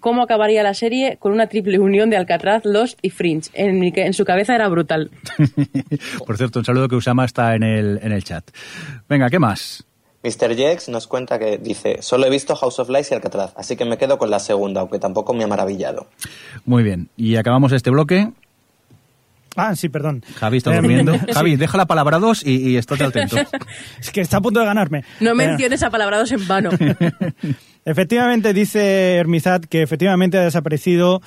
cómo 0.00 0.22
acabaría 0.22 0.62
la 0.62 0.72
serie 0.74 1.16
con 1.18 1.32
una 1.32 1.46
triple 1.48 1.78
unión 1.78 2.08
de 2.10 2.16
Alcatraz, 2.16 2.64
Lost 2.64 2.98
y 3.02 3.10
Fringe. 3.10 3.50
En, 3.52 3.78
mi- 3.78 3.92
en 3.94 4.14
su 4.14 4.24
cabeza 4.24 4.54
era 4.54 4.68
brutal. 4.68 5.10
Por 6.26 6.36
cierto, 6.38 6.60
un 6.60 6.64
saludo 6.64 6.88
que 6.88 6.96
Usama 6.96 7.24
está 7.26 7.54
en 7.54 7.62
el, 7.62 8.00
en 8.02 8.12
el 8.12 8.24
chat. 8.24 8.50
Venga, 9.08 9.28
¿qué 9.28 9.38
más? 9.38 9.84
Mr. 10.22 10.54
Jex 10.54 10.88
nos 10.88 11.06
cuenta 11.06 11.38
que 11.38 11.58
dice, 11.58 11.98
solo 12.00 12.26
he 12.26 12.30
visto 12.30 12.54
House 12.54 12.78
of 12.78 12.88
Lies 12.88 13.10
y 13.10 13.14
Alcatraz, 13.14 13.52
así 13.56 13.76
que 13.76 13.84
me 13.84 13.98
quedo 13.98 14.18
con 14.18 14.30
la 14.30 14.38
segunda, 14.38 14.80
aunque 14.80 14.98
tampoco 14.98 15.34
me 15.34 15.44
ha 15.44 15.48
maravillado. 15.48 16.06
Muy 16.64 16.82
bien. 16.82 17.08
Y 17.16 17.36
acabamos 17.36 17.72
este 17.72 17.90
bloque. 17.90 18.30
Ah, 19.56 19.76
sí, 19.76 19.88
perdón. 19.88 20.24
Javi 20.36 20.58
está 20.58 20.74
durmiendo. 20.74 21.12
sí. 21.26 21.32
Javi, 21.32 21.56
deja 21.56 21.76
la 21.76 21.86
palabra 21.86 22.18
dos 22.18 22.46
y, 22.46 22.70
y 22.70 22.76
estate 22.76 23.04
atento. 23.04 23.36
Es 24.00 24.10
que 24.10 24.20
está 24.20 24.38
a 24.38 24.40
punto 24.40 24.60
de 24.60 24.66
ganarme. 24.66 25.04
No 25.20 25.34
menciones 25.34 25.82
apalabrados 25.82 26.32
en 26.32 26.46
vano. 26.46 26.70
Efectivamente, 27.84 28.52
dice 28.52 29.16
Hermizat 29.16 29.64
que 29.66 29.82
efectivamente 29.82 30.38
ha 30.38 30.44
desaparecido 30.44 31.20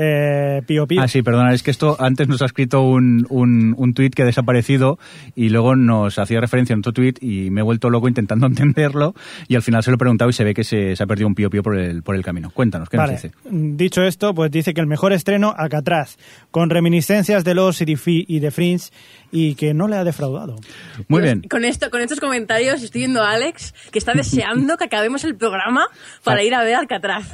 eh, 0.00 0.62
Pío 0.64 0.86
Pío. 0.86 1.02
Ah, 1.02 1.08
sí, 1.08 1.22
perdona, 1.22 1.52
es 1.52 1.64
que 1.64 1.72
esto 1.72 1.96
antes 1.98 2.28
nos 2.28 2.40
ha 2.40 2.46
escrito 2.46 2.82
un, 2.82 3.26
un, 3.28 3.74
un 3.76 3.94
tuit 3.94 4.14
que 4.14 4.22
ha 4.22 4.26
desaparecido 4.26 4.98
y 5.34 5.48
luego 5.48 5.74
nos 5.74 6.18
hacía 6.20 6.40
referencia 6.40 6.72
en 6.72 6.78
otro 6.78 6.92
tuit 6.92 7.20
y 7.20 7.50
me 7.50 7.62
he 7.62 7.64
vuelto 7.64 7.90
loco 7.90 8.06
intentando 8.06 8.46
entenderlo 8.48 9.14
y 9.48 9.56
al 9.56 9.62
final 9.62 9.82
se 9.82 9.90
lo 9.90 9.96
he 9.96 9.98
preguntado 9.98 10.30
y 10.30 10.32
se 10.32 10.44
ve 10.44 10.54
que 10.54 10.62
se, 10.62 10.94
se 10.94 11.02
ha 11.02 11.06
perdido 11.06 11.26
un 11.26 11.34
pío 11.34 11.50
pío 11.50 11.62
por 11.62 11.76
el, 11.76 12.02
por 12.04 12.14
el 12.14 12.22
camino. 12.22 12.50
Cuéntanos, 12.50 12.88
¿qué 12.88 12.96
Vale. 12.96 13.12
nos 13.14 13.22
dice? 13.22 13.34
Dicho 13.50 14.02
esto, 14.02 14.34
pues 14.34 14.52
dice 14.52 14.72
que 14.72 14.80
el 14.80 14.86
mejor 14.86 15.12
estreno, 15.12 15.52
Alcatraz, 15.56 16.16
con 16.52 16.70
reminiscencias 16.70 17.42
de 17.42 17.54
los 17.54 17.80
y 17.80 18.40
de 18.40 18.50
Fringe, 18.50 18.90
y 19.30 19.54
que 19.54 19.74
no 19.74 19.88
le 19.88 19.96
ha 19.96 20.04
defraudado. 20.04 20.56
Muy 21.08 21.22
bien. 21.22 21.42
Con, 21.48 21.64
esto, 21.64 21.90
con 21.90 22.00
estos 22.00 22.20
comentarios 22.20 22.82
estoy 22.82 23.02
viendo 23.02 23.22
a 23.22 23.32
Alex 23.32 23.74
que 23.90 23.98
está 23.98 24.12
deseando 24.12 24.76
que 24.76 24.84
acabemos 24.84 25.24
el 25.24 25.36
programa 25.36 25.86
para 26.24 26.42
ir 26.42 26.54
a 26.54 26.62
ver 26.62 26.76
Alcatraz. 26.76 27.26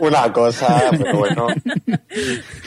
Una 0.00 0.32
cosa, 0.32 0.90
pero 0.90 1.18
bueno, 1.18 1.46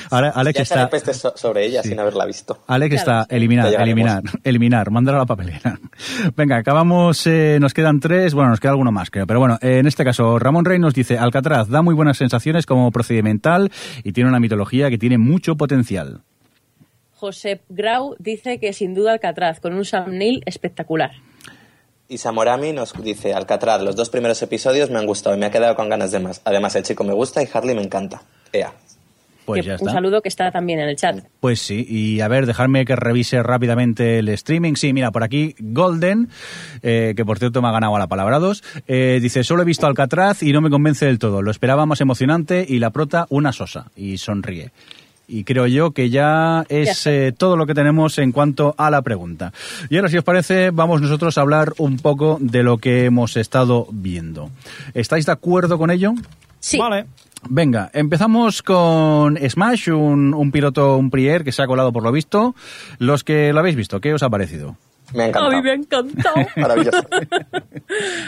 Ahora 0.09 0.29
Alex 0.29 0.57
ya 0.57 0.63
está... 0.63 0.89
peste 0.89 1.13
so- 1.13 1.33
sobre 1.35 1.65
ella 1.65 1.83
sin 1.83 1.99
haberla 1.99 2.25
visto. 2.25 2.59
Alex 2.67 3.03
Claro, 3.03 3.21
está 3.21 3.35
eliminar, 3.35 3.73
eliminar, 3.73 4.23
eliminar, 4.43 4.91
mandar 4.91 5.15
a 5.15 5.17
la 5.19 5.25
papelera. 5.25 5.79
Venga, 6.35 6.57
acabamos, 6.57 7.25
eh, 7.27 7.57
nos 7.61 7.73
quedan 7.73 7.99
tres, 7.99 8.33
bueno, 8.33 8.49
nos 8.49 8.59
queda 8.59 8.71
alguno 8.71 8.91
más, 8.91 9.09
creo. 9.09 9.27
Pero 9.27 9.39
bueno, 9.39 9.57
eh, 9.61 9.77
en 9.79 9.87
este 9.87 10.03
caso, 10.03 10.39
Ramón 10.39 10.65
Rey 10.65 10.79
nos 10.79 10.93
dice, 10.93 11.17
Alcatraz 11.17 11.69
da 11.69 11.81
muy 11.81 11.95
buenas 11.95 12.17
sensaciones 12.17 12.65
como 12.65 12.91
procedimental 12.91 13.71
y 14.03 14.11
tiene 14.13 14.29
una 14.29 14.39
mitología 14.39 14.89
que 14.89 14.97
tiene 14.97 15.17
mucho 15.17 15.55
potencial. 15.55 16.21
Josep 17.15 17.61
Grau 17.69 18.15
dice 18.17 18.59
que 18.59 18.73
sin 18.73 18.95
duda 18.95 19.11
Alcatraz, 19.13 19.59
con 19.59 19.73
un 19.73 19.85
Sam 19.85 20.17
Neill 20.17 20.41
espectacular. 20.45 21.11
Y 22.09 22.17
Samorami 22.17 22.73
nos 22.73 22.93
dice, 23.01 23.33
Alcatraz, 23.33 23.81
los 23.81 23.95
dos 23.95 24.09
primeros 24.09 24.41
episodios 24.41 24.89
me 24.89 24.99
han 24.99 25.05
gustado 25.05 25.33
y 25.35 25.39
me 25.39 25.45
ha 25.45 25.51
quedado 25.51 25.75
con 25.75 25.87
ganas 25.87 26.11
de 26.11 26.19
más. 26.19 26.41
Además, 26.43 26.75
el 26.75 26.83
chico 26.83 27.03
me 27.05 27.13
gusta 27.13 27.41
y 27.41 27.47
Harley 27.53 27.73
me 27.75 27.83
encanta. 27.83 28.21
Ea. 28.51 28.73
Pues 29.45 29.65
un 29.79 29.89
saludo 29.89 30.21
que 30.21 30.29
está 30.29 30.51
también 30.51 30.79
en 30.79 30.89
el 30.89 30.95
chat. 30.95 31.23
Pues 31.39 31.59
sí, 31.59 31.85
y 31.87 32.21
a 32.21 32.27
ver, 32.27 32.45
dejarme 32.45 32.85
que 32.85 32.95
revise 32.95 33.41
rápidamente 33.43 34.19
el 34.19 34.29
streaming. 34.29 34.75
Sí, 34.75 34.93
mira, 34.93 35.11
por 35.11 35.23
aquí 35.23 35.55
Golden, 35.59 36.29
eh, 36.81 37.13
que 37.15 37.25
por 37.25 37.39
cierto 37.39 37.61
me 37.61 37.67
ha 37.67 37.71
ganado 37.71 37.95
a 37.95 37.99
la 37.99 38.07
palabra 38.07 38.39
dos, 38.39 38.63
eh, 38.87 39.19
dice, 39.21 39.43
solo 39.43 39.63
he 39.63 39.65
visto 39.65 39.87
Alcatraz 39.87 40.43
y 40.43 40.53
no 40.53 40.61
me 40.61 40.69
convence 40.69 41.05
del 41.05 41.19
todo. 41.19 41.41
Lo 41.41 41.51
esperaba 41.51 41.85
más 41.85 42.01
emocionante 42.01 42.65
y 42.67 42.79
la 42.79 42.91
prota 42.91 43.25
una 43.29 43.51
sosa. 43.51 43.91
Y 43.95 44.17
sonríe. 44.17 44.71
Y 45.27 45.45
creo 45.45 45.65
yo 45.65 45.91
que 45.91 46.09
ya 46.09 46.65
es 46.67 47.07
eh, 47.07 47.33
todo 47.35 47.55
lo 47.55 47.65
que 47.65 47.73
tenemos 47.73 48.17
en 48.17 48.33
cuanto 48.33 48.75
a 48.77 48.91
la 48.91 49.01
pregunta. 49.01 49.53
Y 49.89 49.95
ahora, 49.95 50.09
si 50.09 50.17
os 50.17 50.25
parece, 50.25 50.71
vamos 50.71 51.01
nosotros 51.01 51.37
a 51.37 51.41
hablar 51.41 51.73
un 51.77 51.97
poco 51.97 52.37
de 52.41 52.63
lo 52.63 52.79
que 52.79 53.05
hemos 53.05 53.37
estado 53.37 53.87
viendo. 53.91 54.49
¿Estáis 54.93 55.25
de 55.25 55.31
acuerdo 55.31 55.77
con 55.77 55.89
ello? 55.89 56.13
Sí. 56.61 56.77
Vale. 56.77 57.07
Venga, 57.49 57.89
empezamos 57.93 58.61
con 58.61 59.35
Smash, 59.37 59.89
un, 59.89 60.33
un 60.33 60.51
piloto, 60.51 60.95
un 60.97 61.09
prier 61.09 61.43
que 61.43 61.51
se 61.51 61.61
ha 61.63 61.67
colado 61.67 61.91
por 61.91 62.03
lo 62.03 62.11
visto. 62.11 62.55
Los 62.99 63.23
que 63.23 63.51
lo 63.51 63.59
habéis 63.59 63.75
visto, 63.75 63.99
¿qué 63.99 64.13
os 64.13 64.21
ha 64.23 64.29
parecido? 64.29 64.77
Me 65.13 65.23
ha 65.23 65.25
A 65.25 65.29
encantado. 65.29 65.51
mí 65.55 65.61
me 65.63 65.71
ha 65.71 65.73
encantado. 65.73 66.35
Maravilloso. 66.55 67.03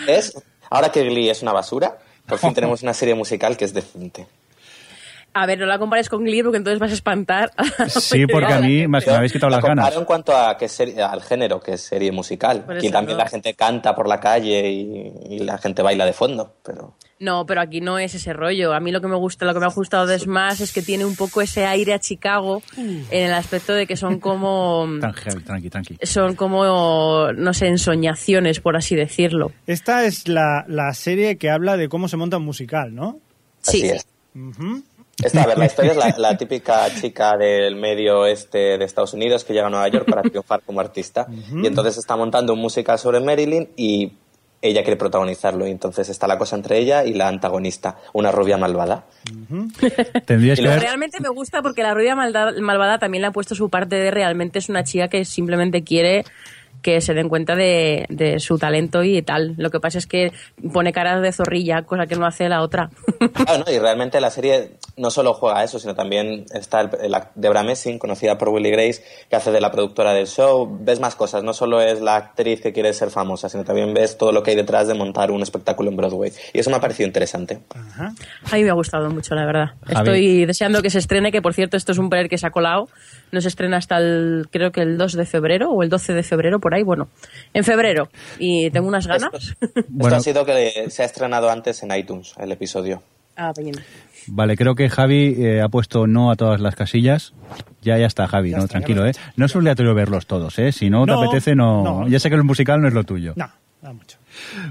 es, 0.07 0.34
ahora 0.69 0.91
que 0.91 1.03
Glee 1.03 1.29
es 1.29 1.41
una 1.41 1.53
basura, 1.53 1.97
por 2.25 2.39
fin 2.39 2.53
tenemos 2.53 2.81
una 2.84 2.93
serie 2.93 3.15
musical 3.15 3.55
que 3.55 3.65
es 3.65 3.73
decente. 3.73 4.27
A 5.36 5.45
ver, 5.47 5.57
no 5.59 5.65
la 5.65 5.79
compares 5.79 6.09
con 6.09 6.23
Glee 6.23 6.43
porque 6.43 6.57
entonces 6.57 6.79
vas 6.79 6.91
a 6.91 6.93
espantar. 6.93 7.51
a 7.57 7.89
Sí, 7.89 8.27
porque 8.27 8.53
a 8.53 8.59
mí 8.59 8.88
me, 8.88 8.99
me 8.99 9.11
habéis 9.13 9.31
quitado 9.34 9.49
La 9.49 9.57
las 9.57 9.65
ganas. 9.65 9.95
en 9.95 10.05
cuanto 10.05 10.36
a 10.38 10.55
que 10.57 10.67
serie- 10.67 11.01
al 11.01 11.21
género, 11.23 11.59
que 11.59 11.73
es 11.73 11.81
serie 11.81 12.11
musical. 12.11 12.65
Aquí 12.69 12.91
también 12.91 13.17
no. 13.17 13.23
la 13.23 13.29
gente 13.29 13.53
canta 13.55 13.95
por 13.95 14.07
la 14.07 14.19
calle 14.19 14.69
y, 14.69 15.11
y 15.31 15.39
la 15.39 15.57
gente 15.57 15.81
baila 15.81 16.05
de 16.05 16.13
fondo, 16.13 16.53
pero... 16.63 16.95
No, 17.19 17.45
pero 17.45 17.61
aquí 17.61 17.79
no 17.79 17.99
es 17.99 18.13
ese 18.15 18.34
rollo. 18.34 18.73
A 18.73 18.79
mí 18.81 18.91
lo 18.91 18.99
que 18.99 19.07
me 19.07 19.15
gusta, 19.15 19.45
lo 19.45 19.53
que 19.53 19.59
me 19.61 19.65
ha 19.65 19.69
gustado 19.69 20.05
de 20.05 20.19
Smash 20.19 20.61
es 20.61 20.73
que 20.73 20.81
tiene 20.81 21.05
un 21.05 21.15
poco 21.15 21.41
ese 21.41 21.65
aire 21.65 21.93
a 21.93 21.99
Chicago 21.99 22.61
en 22.75 23.05
el 23.11 23.34
aspecto 23.34 23.73
de 23.73 23.88
que 23.88 23.95
son 23.95 24.19
como 24.19 24.86
Tranqui, 24.99 25.43
tranqui, 25.45 25.69
tranqui. 25.69 25.97
son 26.03 26.36
como 26.36 27.31
no 27.34 27.53
sé, 27.53 27.67
ensoñaciones, 27.67 28.59
por 28.59 28.75
así 28.75 28.95
decirlo. 28.95 29.51
Esta 29.67 30.03
es 30.05 30.27
la, 30.27 30.65
la 30.67 30.93
serie 30.93 31.38
que 31.38 31.49
habla 31.49 31.77
de 31.77 31.88
cómo 31.88 32.07
se 32.09 32.17
monta 32.17 32.38
un 32.38 32.43
musical, 32.45 32.93
¿no? 32.93 33.19
Así 33.65 33.79
Sí, 33.81 33.88
es. 33.89 34.05
Ujú. 34.36 34.84
Esta, 35.22 35.43
a 35.43 35.47
ver, 35.47 35.57
la 35.57 35.66
historia 35.66 35.91
es 35.91 35.97
la, 35.97 36.14
la 36.18 36.38
típica 36.38 36.88
chica 36.99 37.38
del 37.38 37.76
medio 37.76 38.22
oeste 38.22 38.78
de 38.78 38.86
Estados 38.86 39.14
Unidos 39.14 39.43
que 39.43 39.53
llega 39.53 39.68
a 39.68 39.70
Nueva 39.70 39.88
York 39.88 40.07
para 40.09 40.22
triunfar 40.24 40.61
como 40.66 40.80
artista. 40.80 41.28
Y 41.30 41.68
entonces 41.68 41.97
está 41.97 42.16
montando 42.16 42.53
un 42.53 42.59
musical 42.59 42.97
sobre 42.97 43.20
Marilyn 43.20 43.70
y 43.78 44.14
ella 44.61 44.82
quiere 44.82 44.97
protagonizarlo. 44.97 45.68
Y 45.68 45.72
entonces 45.72 46.09
está 46.09 46.26
la 46.26 46.38
cosa 46.38 46.55
entre 46.55 46.78
ella 46.80 47.03
y 47.05 47.14
la 47.14 47.28
antagonista, 47.28 47.97
una 48.14 48.32
rubia 48.32 48.57
malvada. 48.57 49.05
Ver... 50.70 50.80
Realmente 50.82 51.20
me 51.22 51.30
gusta 51.30 51.61
porque 51.61 51.84
la 51.84 51.93
rubia 51.93 52.16
malda- 52.16 52.59
malvada 52.59 52.97
también 52.97 53.22
le 53.22 53.28
ha 53.28 53.32
puesto 53.32 53.55
su 53.55 53.70
parte 53.70 53.95
de 53.97 54.09
realmente 54.09 54.59
es 54.59 54.70
una 54.70 54.84
chica 54.84 55.09
que 55.09 55.26
simplemente 55.26 55.84
quiere 55.84 56.26
que 56.84 57.01
se 57.01 57.13
den 57.13 57.29
cuenta 57.29 57.55
de, 57.55 58.05
de 58.09 58.39
su 58.39 58.59
talento 58.59 59.03
y 59.03 59.21
tal. 59.23 59.55
Lo 59.57 59.71
que 59.71 59.79
pasa 59.79 59.97
es 59.97 60.05
que 60.05 60.31
pone 60.71 60.93
caras 60.93 61.21
de 61.21 61.31
zorrilla, 61.31 61.84
cosa 61.84 62.05
que 62.05 62.15
no 62.15 62.27
hace 62.27 62.47
la 62.49 62.61
otra. 62.61 62.89
Claro, 63.34 63.63
¿no? 63.65 63.71
Y 63.73 63.79
realmente 63.79 64.21
la 64.21 64.29
serie 64.29 64.73
no 64.97 65.09
solo 65.09 65.34
juega 65.34 65.59
a 65.59 65.63
eso, 65.63 65.79
sino 65.79 65.95
también 65.95 66.45
está 66.53 66.81
el, 66.81 66.89
el 67.01 67.15
Debra 67.36 67.63
Messing, 67.63 67.97
conocida 67.97 68.38
por 68.38 68.49
Willy 68.49 68.69
Grace, 68.69 69.03
que 69.29 69.36
hace 69.36 69.51
de 69.51 69.61
la 69.61 69.71
productora 69.71 70.13
del 70.13 70.27
show. 70.27 70.77
Ves 70.81 70.99
más 70.99 71.15
cosas, 71.15 71.43
no 71.43 71.53
solo 71.53 71.81
es 71.81 72.01
la 72.01 72.15
actriz 72.15 72.61
que 72.61 72.73
quiere 72.73 72.93
ser 72.93 73.09
famosa, 73.09 73.49
sino 73.49 73.63
también 73.63 73.93
ves 73.93 74.17
todo 74.17 74.31
lo 74.31 74.43
que 74.43 74.51
hay 74.51 74.57
detrás 74.57 74.88
de 74.88 74.93
montar 74.93 75.31
un 75.31 75.41
espectáculo 75.41 75.89
en 75.89 75.95
Broadway. 75.95 76.31
Y 76.53 76.59
eso 76.59 76.69
me 76.69 76.75
ha 76.75 76.81
parecido 76.81 77.07
interesante. 77.07 77.59
A 77.97 78.55
mí 78.55 78.63
me 78.63 78.69
ha 78.69 78.73
gustado 78.73 79.09
mucho, 79.09 79.36
la 79.36 79.45
verdad. 79.45 79.71
Estoy 79.88 80.45
deseando 80.45 80.81
que 80.81 80.89
se 80.89 80.99
estrene, 80.99 81.31
que 81.31 81.41
por 81.41 81.53
cierto, 81.53 81.77
esto 81.77 81.93
es 81.93 81.97
un 81.97 82.09
poder 82.09 82.29
que 82.29 82.38
se 82.38 82.45
ha 82.45 82.51
colado. 82.51 82.89
No 83.31 83.41
se 83.41 83.47
estrena 83.47 83.77
hasta 83.77 83.97
el, 83.97 84.47
creo 84.51 84.71
que 84.71 84.81
el 84.81 84.97
2 84.97 85.13
de 85.13 85.25
febrero 85.25 85.71
o 85.71 85.81
el 85.81 85.89
12 85.89 86.13
de 86.13 86.23
febrero, 86.23 86.59
por 86.59 86.72
ahí. 86.74 86.84
Bueno, 86.84 87.07
en 87.53 87.63
febrero. 87.63 88.09
Y 88.39 88.69
tengo 88.71 88.88
unas 88.88 89.07
ganas. 89.07 89.55
Bueno. 89.88 90.15
Esto 90.15 90.15
ha 90.15 90.19
sido 90.19 90.45
que 90.45 90.89
se 90.89 91.03
ha 91.03 91.05
estrenado 91.05 91.49
antes 91.49 91.84
en 91.84 91.95
iTunes, 91.95 92.34
el 92.38 92.51
episodio. 92.51 93.01
Ah, 93.36 93.51
bien. 93.57 93.76
Vale, 94.28 94.55
creo 94.55 94.76
que 94.76 94.89
Javi 94.89 95.36
eh, 95.38 95.61
ha 95.61 95.69
puesto 95.69 96.07
no 96.07 96.32
a 96.32 96.36
todas 96.36 96.61
las 96.61 96.76
casillas. 96.76 97.34
Ya, 97.82 97.97
ya 97.97 98.05
está, 98.05 98.28
Javi, 98.28 98.51
Ya 98.51 98.57
no, 98.57 98.63
está, 98.63 98.74
tranquilo, 98.74 99.05
¿eh? 99.05 99.11
No 99.36 99.45
es 99.45 99.55
obligatorio 99.55 99.93
verlos 99.93 100.28
todos, 100.28 100.57
¿eh? 100.59 100.71
Si 100.71 100.89
no, 100.89 101.05
te 101.05 101.13
apetece, 101.13 101.55
no... 101.55 101.84
no. 101.84 102.07
Ya 102.07 102.19
sé 102.19 102.30
que 102.30 102.36
el 102.36 102.43
musical 102.43 102.82
no 102.82 102.88
es 102.88 102.93
lo 102.93 103.03
tuyo. 103.03 103.34
No, 103.36 103.49
no 103.82 103.93
mucho. 103.93 104.17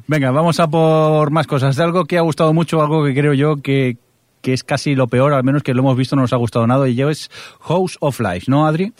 Venga, 0.07 0.31
vamos 0.31 0.59
a 0.61 0.69
por 0.69 1.31
más 1.31 1.47
cosas. 1.47 1.77
De 1.77 1.83
algo 1.83 2.05
que 2.05 2.19
ha 2.19 2.23
gustado 2.23 2.53
mucho, 2.53 2.81
algo 2.81 3.05
que 3.05 3.15
creo 3.15 3.35
yo 3.35 3.57
que, 3.57 3.99
que 4.41 4.53
es 4.53 4.65
casi 4.65 4.95
lo 4.95 5.07
peor, 5.07 5.35
al 5.35 5.45
menos 5.45 5.63
que 5.63 5.75
lo 5.75 5.81
hemos 5.81 5.97
visto, 5.97 6.17
no 6.17 6.23
nos 6.23 6.33
ha 6.33 6.37
gustado 6.37 6.67
nada, 6.67 6.89
y 6.89 6.95
yo 6.95 7.11
es 7.11 7.31
House 7.61 7.97
of 8.01 8.21
Life, 8.21 8.47
¿no, 8.49 8.67
Adri? 8.67 8.93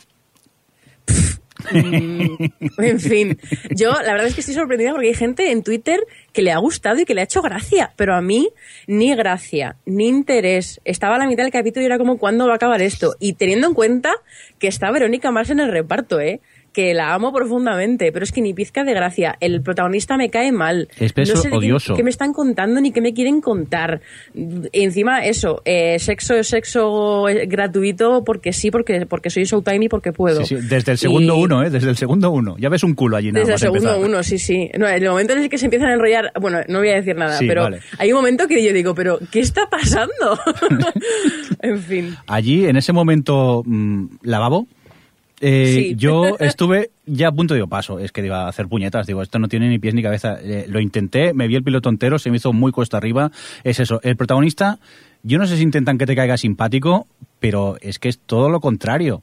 Mm, 1.09 1.13
en 1.73 3.01
fin, 3.01 3.39
yo 3.71 3.91
la 3.91 4.13
verdad 4.13 4.27
es 4.27 4.35
que 4.35 4.41
estoy 4.41 4.55
sorprendida 4.55 4.93
porque 4.93 5.09
hay 5.09 5.15
gente 5.15 5.51
en 5.51 5.63
Twitter 5.63 6.01
que 6.33 6.43
le 6.43 6.53
ha 6.53 6.59
gustado 6.59 7.01
y 7.01 7.05
que 7.05 7.15
le 7.15 7.23
ha 7.23 7.25
hecho 7.25 7.43
gracia, 7.43 7.93
pero 7.97 8.15
a 8.15 8.21
mí 8.21 8.51
ni 8.87 9.15
gracia, 9.15 9.77
ni 9.87 10.09
interés. 10.09 10.81
Estaba 10.85 11.17
a 11.17 11.19
la 11.19 11.27
mitad 11.27 11.43
del 11.43 11.53
capítulo 11.53 11.83
y 11.83 11.87
era 11.87 11.99
como, 11.99 12.19
¿cuándo 12.19 12.47
va 12.47 12.53
a 12.53 12.57
acabar 12.57 12.83
esto? 12.83 13.15
Y 13.19 13.35
teniendo 13.35 13.67
en 13.67 13.75
cuenta 13.75 14.13
que 14.59 14.69
está 14.69 14.91
Verónica 14.91 15.31
Mars 15.31 15.51
en 15.51 15.61
el 15.61 15.71
reparto, 15.71 16.21
¿eh? 16.21 16.41
Que 16.73 16.95
la 16.95 17.13
amo 17.15 17.33
profundamente, 17.33 18.13
pero 18.13 18.25
es 18.25 18.33
que 18.33 18.41
ni 18.41 18.55
pizca 18.55 18.83
de 18.85 18.95
gracia. 18.95 19.37
El 19.41 19.61
protagonista 19.63 20.17
me 20.17 20.31
cae 20.31 20.53
mal. 20.53 20.89
Es 20.99 21.13
peso 21.13 21.35
no 21.35 21.41
sé 21.43 21.51
qué- 21.51 21.57
odioso. 21.57 21.95
qué 21.95 22.03
me 22.03 22.11
están 22.11 22.33
contando 22.33 22.81
ni 22.81 22.93
qué 22.93 23.01
me 23.03 23.13
quieren 23.13 23.41
contar. 23.41 24.01
Encima, 24.73 25.21
eso, 25.25 25.61
eh, 25.65 25.99
sexo, 25.99 26.43
sexo 26.43 27.29
eh, 27.29 27.47
gratuito 27.47 28.25
porque 28.25 28.53
sí, 28.53 28.71
porque, 28.71 29.07
porque 29.07 29.31
soy 29.31 29.45
Showtime 29.45 29.85
y 29.85 29.89
porque 29.89 30.13
puedo. 30.13 30.45
Sí, 30.45 30.57
sí, 30.57 30.67
desde 30.69 30.93
el 30.93 30.99
segundo 30.99 31.37
Y- 31.37 31.43
uno, 31.45 31.63
¿eh? 31.63 31.71
Desde 31.71 31.91
el 31.91 31.97
segundo 31.97 32.31
uno. 32.31 32.57
Ya 32.59 32.69
ves 32.69 32.83
un 32.85 32.95
culo 32.95 33.17
allí 33.17 33.33
nada 33.33 33.41
desde 33.41 33.53
el 33.55 33.59
segundo 33.59 33.91
empezar. 33.91 34.09
uno, 34.11 34.23
sí, 34.23 34.39
sí. 34.39 34.71
No, 34.79 34.89
el 34.89 35.05
momento 35.09 35.35
en 35.35 35.41
el 35.41 35.49
que 35.49 35.59
se 35.59 35.67
empiezan 35.67 35.91
a 35.91 35.95
enrollar, 35.95 36.33
bueno, 36.41 36.61
no 36.69 36.79
voy 36.79 36.89
a 36.89 36.95
decir 36.95 37.17
nada, 37.17 37.37
Sí, 37.39 37.47
pero 37.47 37.65
vale. 37.65 37.81
hay 37.99 38.11
un 38.13 38.17
momento 38.17 38.47
que 38.49 38.65
yo 38.65 38.73
digo, 38.73 38.95
pero 38.95 39.19
¿qué 39.31 39.41
está 39.41 39.69
pasando? 39.69 40.39
en 41.61 41.79
fin. 41.81 42.17
Allí, 42.27 42.67
en 42.67 42.77
ese 42.77 42.93
momento, 42.93 43.63
mm, 43.65 44.07
lavabo, 44.23 44.67
eh, 45.43 45.75
Sí. 45.75 45.95
yo 45.97 46.37
estuve 46.41 46.91
ya 47.05 47.29
a 47.29 47.33
punto, 47.33 47.53
digo, 47.53 47.67
paso, 47.67 47.99
es 47.99 48.13
que 48.13 48.25
iba 48.25 48.45
a 48.45 48.49
hacer 48.49 48.69
puñetas, 48.69 49.07
digo, 49.07 49.21
esto 49.21 49.39
no 49.39 49.49
tiene 49.49 49.69
ni 49.69 49.79
pies 49.79 49.93
ni 49.93 50.03
cabeza. 50.03 50.39
Eh, 50.41 50.65
lo 50.69 50.81
intenté, 50.81 51.35
me 51.35 51.49
vi 51.49 51.57
el 51.57 51.65
piloto 51.65 51.91
entero, 51.91 52.19
se 52.19 52.31
me 52.31 52.37
hizo 52.37 52.53
muy 52.55 52.73
cuesta 52.73 52.97
arriba. 52.97 53.31
Es 53.65 53.81
eso, 53.81 54.01
el 54.03 54.17
protagonista, 54.17 54.79
yo 55.23 55.39
no 55.39 55.47
sé 55.47 55.57
si 55.57 55.63
intentan 55.63 55.99
que 55.99 56.07
te 56.07 56.17
caiga 56.17 56.37
simpático, 56.39 57.07
pero 57.41 57.77
es 57.81 57.99
que 57.99 58.09
es 58.09 58.19
todo 58.19 58.49
lo 58.49 58.61
contrario. 58.61 59.23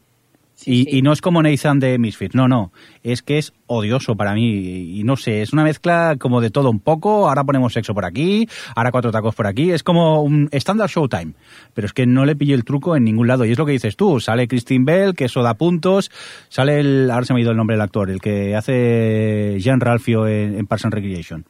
Y, 0.66 0.84
sí. 0.84 0.88
y 0.89 1.01
no 1.01 1.12
es 1.12 1.22
como 1.22 1.41
Nathan 1.41 1.80
de 1.80 1.97
Misfits, 1.97 2.36
no, 2.36 2.47
no, 2.47 2.72
es 3.03 3.22
que 3.22 3.38
es 3.38 3.53
odioso 3.68 4.16
para 4.16 4.34
mí 4.34 4.99
y 4.99 5.03
no 5.03 5.16
sé, 5.16 5.41
es 5.41 5.53
una 5.53 5.64
mezcla 5.64 6.16
como 6.20 6.41
de 6.41 6.49
todo 6.49 6.70
un 6.70 6.80
poco, 6.80 7.30
ahora 7.30 7.43
ponemos 7.43 7.74
sexo 7.74 7.93
por 7.93 8.05
aquí, 8.05 8.47
ahora 8.76 8.91
cuatro 8.91 9.12
tacos 9.12 9.36
por 9.36 9.47
aquí, 9.47 9.72
es 9.72 9.84
como 9.84 10.22
un 10.22 10.49
estándar 10.51 10.89
Showtime, 10.89 11.34
pero 11.74 11.86
es 11.86 11.93
que 11.93 12.05
no 12.05 12.26
le 12.26 12.36
pillé 12.36 12.53
el 12.53 12.66
truco 12.66 12.95
en 12.95 13.03
ningún 13.03 13.28
lado 13.28 13.45
y 13.45 13.51
es 13.51 13.57
lo 13.57 13.66
que 13.66 13.74
dices 13.74 13.95
tú, 13.95 14.20
sale 14.20 14.47
Christine 14.47 14.86
Bell, 14.86 15.16
que 15.16 15.26
eso 15.26 15.43
da 15.43 15.53
puntos, 15.53 16.12
sale 16.49 16.80
el, 16.80 17.12
ahora 17.12 17.26
se 17.26 17.34
me 17.34 17.39
ha 17.39 17.43
ido 17.43 17.51
el 17.51 17.57
nombre 17.57 17.76
del 17.76 17.82
actor, 17.82 18.10
el 18.10 18.22
que 18.22 18.55
hace 18.55 19.57
Jean 19.60 19.80
Ralphio 19.80 20.28
en, 20.28 20.57
en 20.57 20.68
Parks 20.68 20.86
and 20.86 20.93
Recreation. 20.93 21.45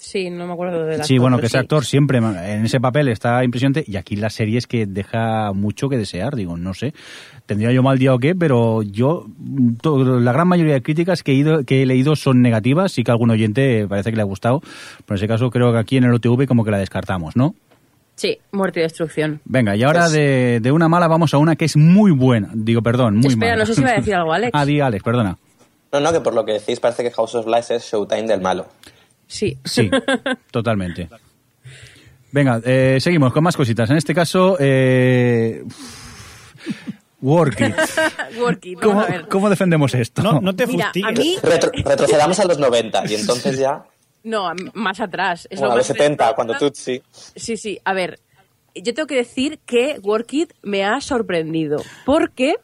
Sí, 0.00 0.30
no 0.30 0.46
me 0.46 0.52
acuerdo 0.52 0.86
de 0.86 0.96
la 0.98 1.02
Sí, 1.04 1.18
bueno, 1.18 1.38
que 1.40 1.46
ese 1.46 1.58
actor 1.58 1.84
siempre 1.84 2.18
en 2.18 2.64
ese 2.64 2.78
papel 2.80 3.08
está 3.08 3.42
impresionante 3.42 3.82
y 3.84 3.96
aquí 3.96 4.14
la 4.14 4.30
serie 4.30 4.56
es 4.56 4.68
que 4.68 4.86
deja 4.86 5.52
mucho 5.52 5.88
que 5.88 5.96
desear, 5.98 6.36
digo, 6.36 6.56
no 6.56 6.72
sé. 6.72 6.94
Tendría 7.46 7.72
yo 7.72 7.82
mal 7.82 7.98
día 7.98 8.14
o 8.14 8.18
qué, 8.20 8.36
pero 8.36 8.82
yo, 8.82 9.26
todo- 9.82 10.20
la 10.20 10.32
gran 10.32 10.46
mayoría 10.46 10.74
de 10.74 10.82
críticas 10.82 11.24
que 11.24 11.32
he, 11.32 11.34
ido, 11.34 11.64
que 11.64 11.82
he 11.82 11.86
leído 11.86 12.14
son 12.14 12.42
negativas, 12.42 12.92
sí 12.92 13.02
que 13.02 13.10
a 13.10 13.14
algún 13.14 13.30
oyente 13.30 13.86
parece 13.88 14.10
que 14.10 14.16
le 14.16 14.22
ha 14.22 14.24
gustado, 14.26 14.60
pero 14.60 15.10
en 15.10 15.16
ese 15.16 15.26
caso 15.26 15.50
creo 15.50 15.72
que 15.72 15.78
aquí 15.78 15.96
en 15.96 16.04
el 16.04 16.14
OTV 16.14 16.46
como 16.46 16.64
que 16.64 16.70
la 16.70 16.78
descartamos, 16.78 17.34
¿no? 17.34 17.56
Sí, 18.14 18.38
muerte 18.52 18.78
y 18.78 18.82
destrucción. 18.84 19.40
Venga, 19.46 19.74
y 19.74 19.82
ahora 19.82 20.02
Pues- 20.02 20.12
de, 20.12 20.60
de 20.62 20.70
una 20.72 20.88
mala 20.88 21.08
vamos 21.08 21.34
a 21.34 21.38
una 21.38 21.56
que 21.56 21.64
es 21.64 21.76
muy 21.76 22.12
buena, 22.12 22.50
digo, 22.54 22.82
perdón, 22.82 23.16
muy 23.16 23.28
Espera, 23.32 23.52
mala. 23.52 23.62
no 23.62 23.66
sé 23.66 23.74
si 23.74 23.80
iba 23.80 23.90
a 23.90 23.94
decir 23.94 24.14
algo, 24.14 24.32
Alex. 24.32 24.52
ah, 24.54 24.64
di 24.64 24.80
Alex, 24.80 25.02
perdona. 25.02 25.36
No, 25.92 26.00
no, 26.00 26.12
que 26.12 26.20
por 26.20 26.34
lo 26.34 26.44
que 26.44 26.52
decís 26.52 26.78
parece 26.78 27.02
que 27.02 27.10
House 27.10 27.34
of 27.34 27.46
Lies 27.48 27.70
es 27.72 27.82
Showtime 27.90 28.28
del 28.28 28.40
malo. 28.40 28.66
Sí. 29.28 29.56
Sí, 29.64 29.88
totalmente. 30.50 31.08
Venga, 32.32 32.60
eh, 32.64 32.98
seguimos 33.00 33.32
con 33.32 33.44
más 33.44 33.56
cositas. 33.56 33.88
En 33.90 33.96
este 33.96 34.14
caso, 34.14 34.56
eh, 34.58 35.62
Work 37.20 37.60
It. 37.60 37.74
Work 38.38 38.66
it, 38.66 38.80
¿Cómo, 38.80 38.94
vamos 38.96 39.08
a 39.08 39.12
ver. 39.12 39.28
cómo 39.28 39.50
defendemos 39.50 39.94
esto? 39.94 40.22
No, 40.22 40.40
no 40.40 40.54
te 40.54 40.66
Mira, 40.66 40.86
fustigues. 40.86 41.08
a 41.08 41.12
mí, 41.20 41.36
Retro- 41.42 41.70
retrocedamos 41.84 42.38
a 42.40 42.44
los 42.44 42.58
90 42.58 43.02
y 43.10 43.14
entonces 43.14 43.58
ya, 43.58 43.84
no, 44.24 44.50
más 44.74 45.00
atrás. 45.00 45.46
Es 45.50 45.58
bueno, 45.58 45.68
lo 45.68 45.72
a 45.74 45.76
los 45.78 45.88
más 45.88 45.96
70, 45.96 46.34
cuando 46.34 46.54
retro- 46.54 46.68
Tutsi. 46.68 47.02
Sí, 47.34 47.56
sí, 47.56 47.78
a 47.84 47.92
ver, 47.92 48.20
yo 48.74 48.94
tengo 48.94 49.06
que 49.06 49.16
decir 49.16 49.58
que 49.66 49.98
Work 50.02 50.32
It 50.34 50.52
me 50.62 50.84
ha 50.84 51.00
sorprendido, 51.00 51.82
porque 52.04 52.56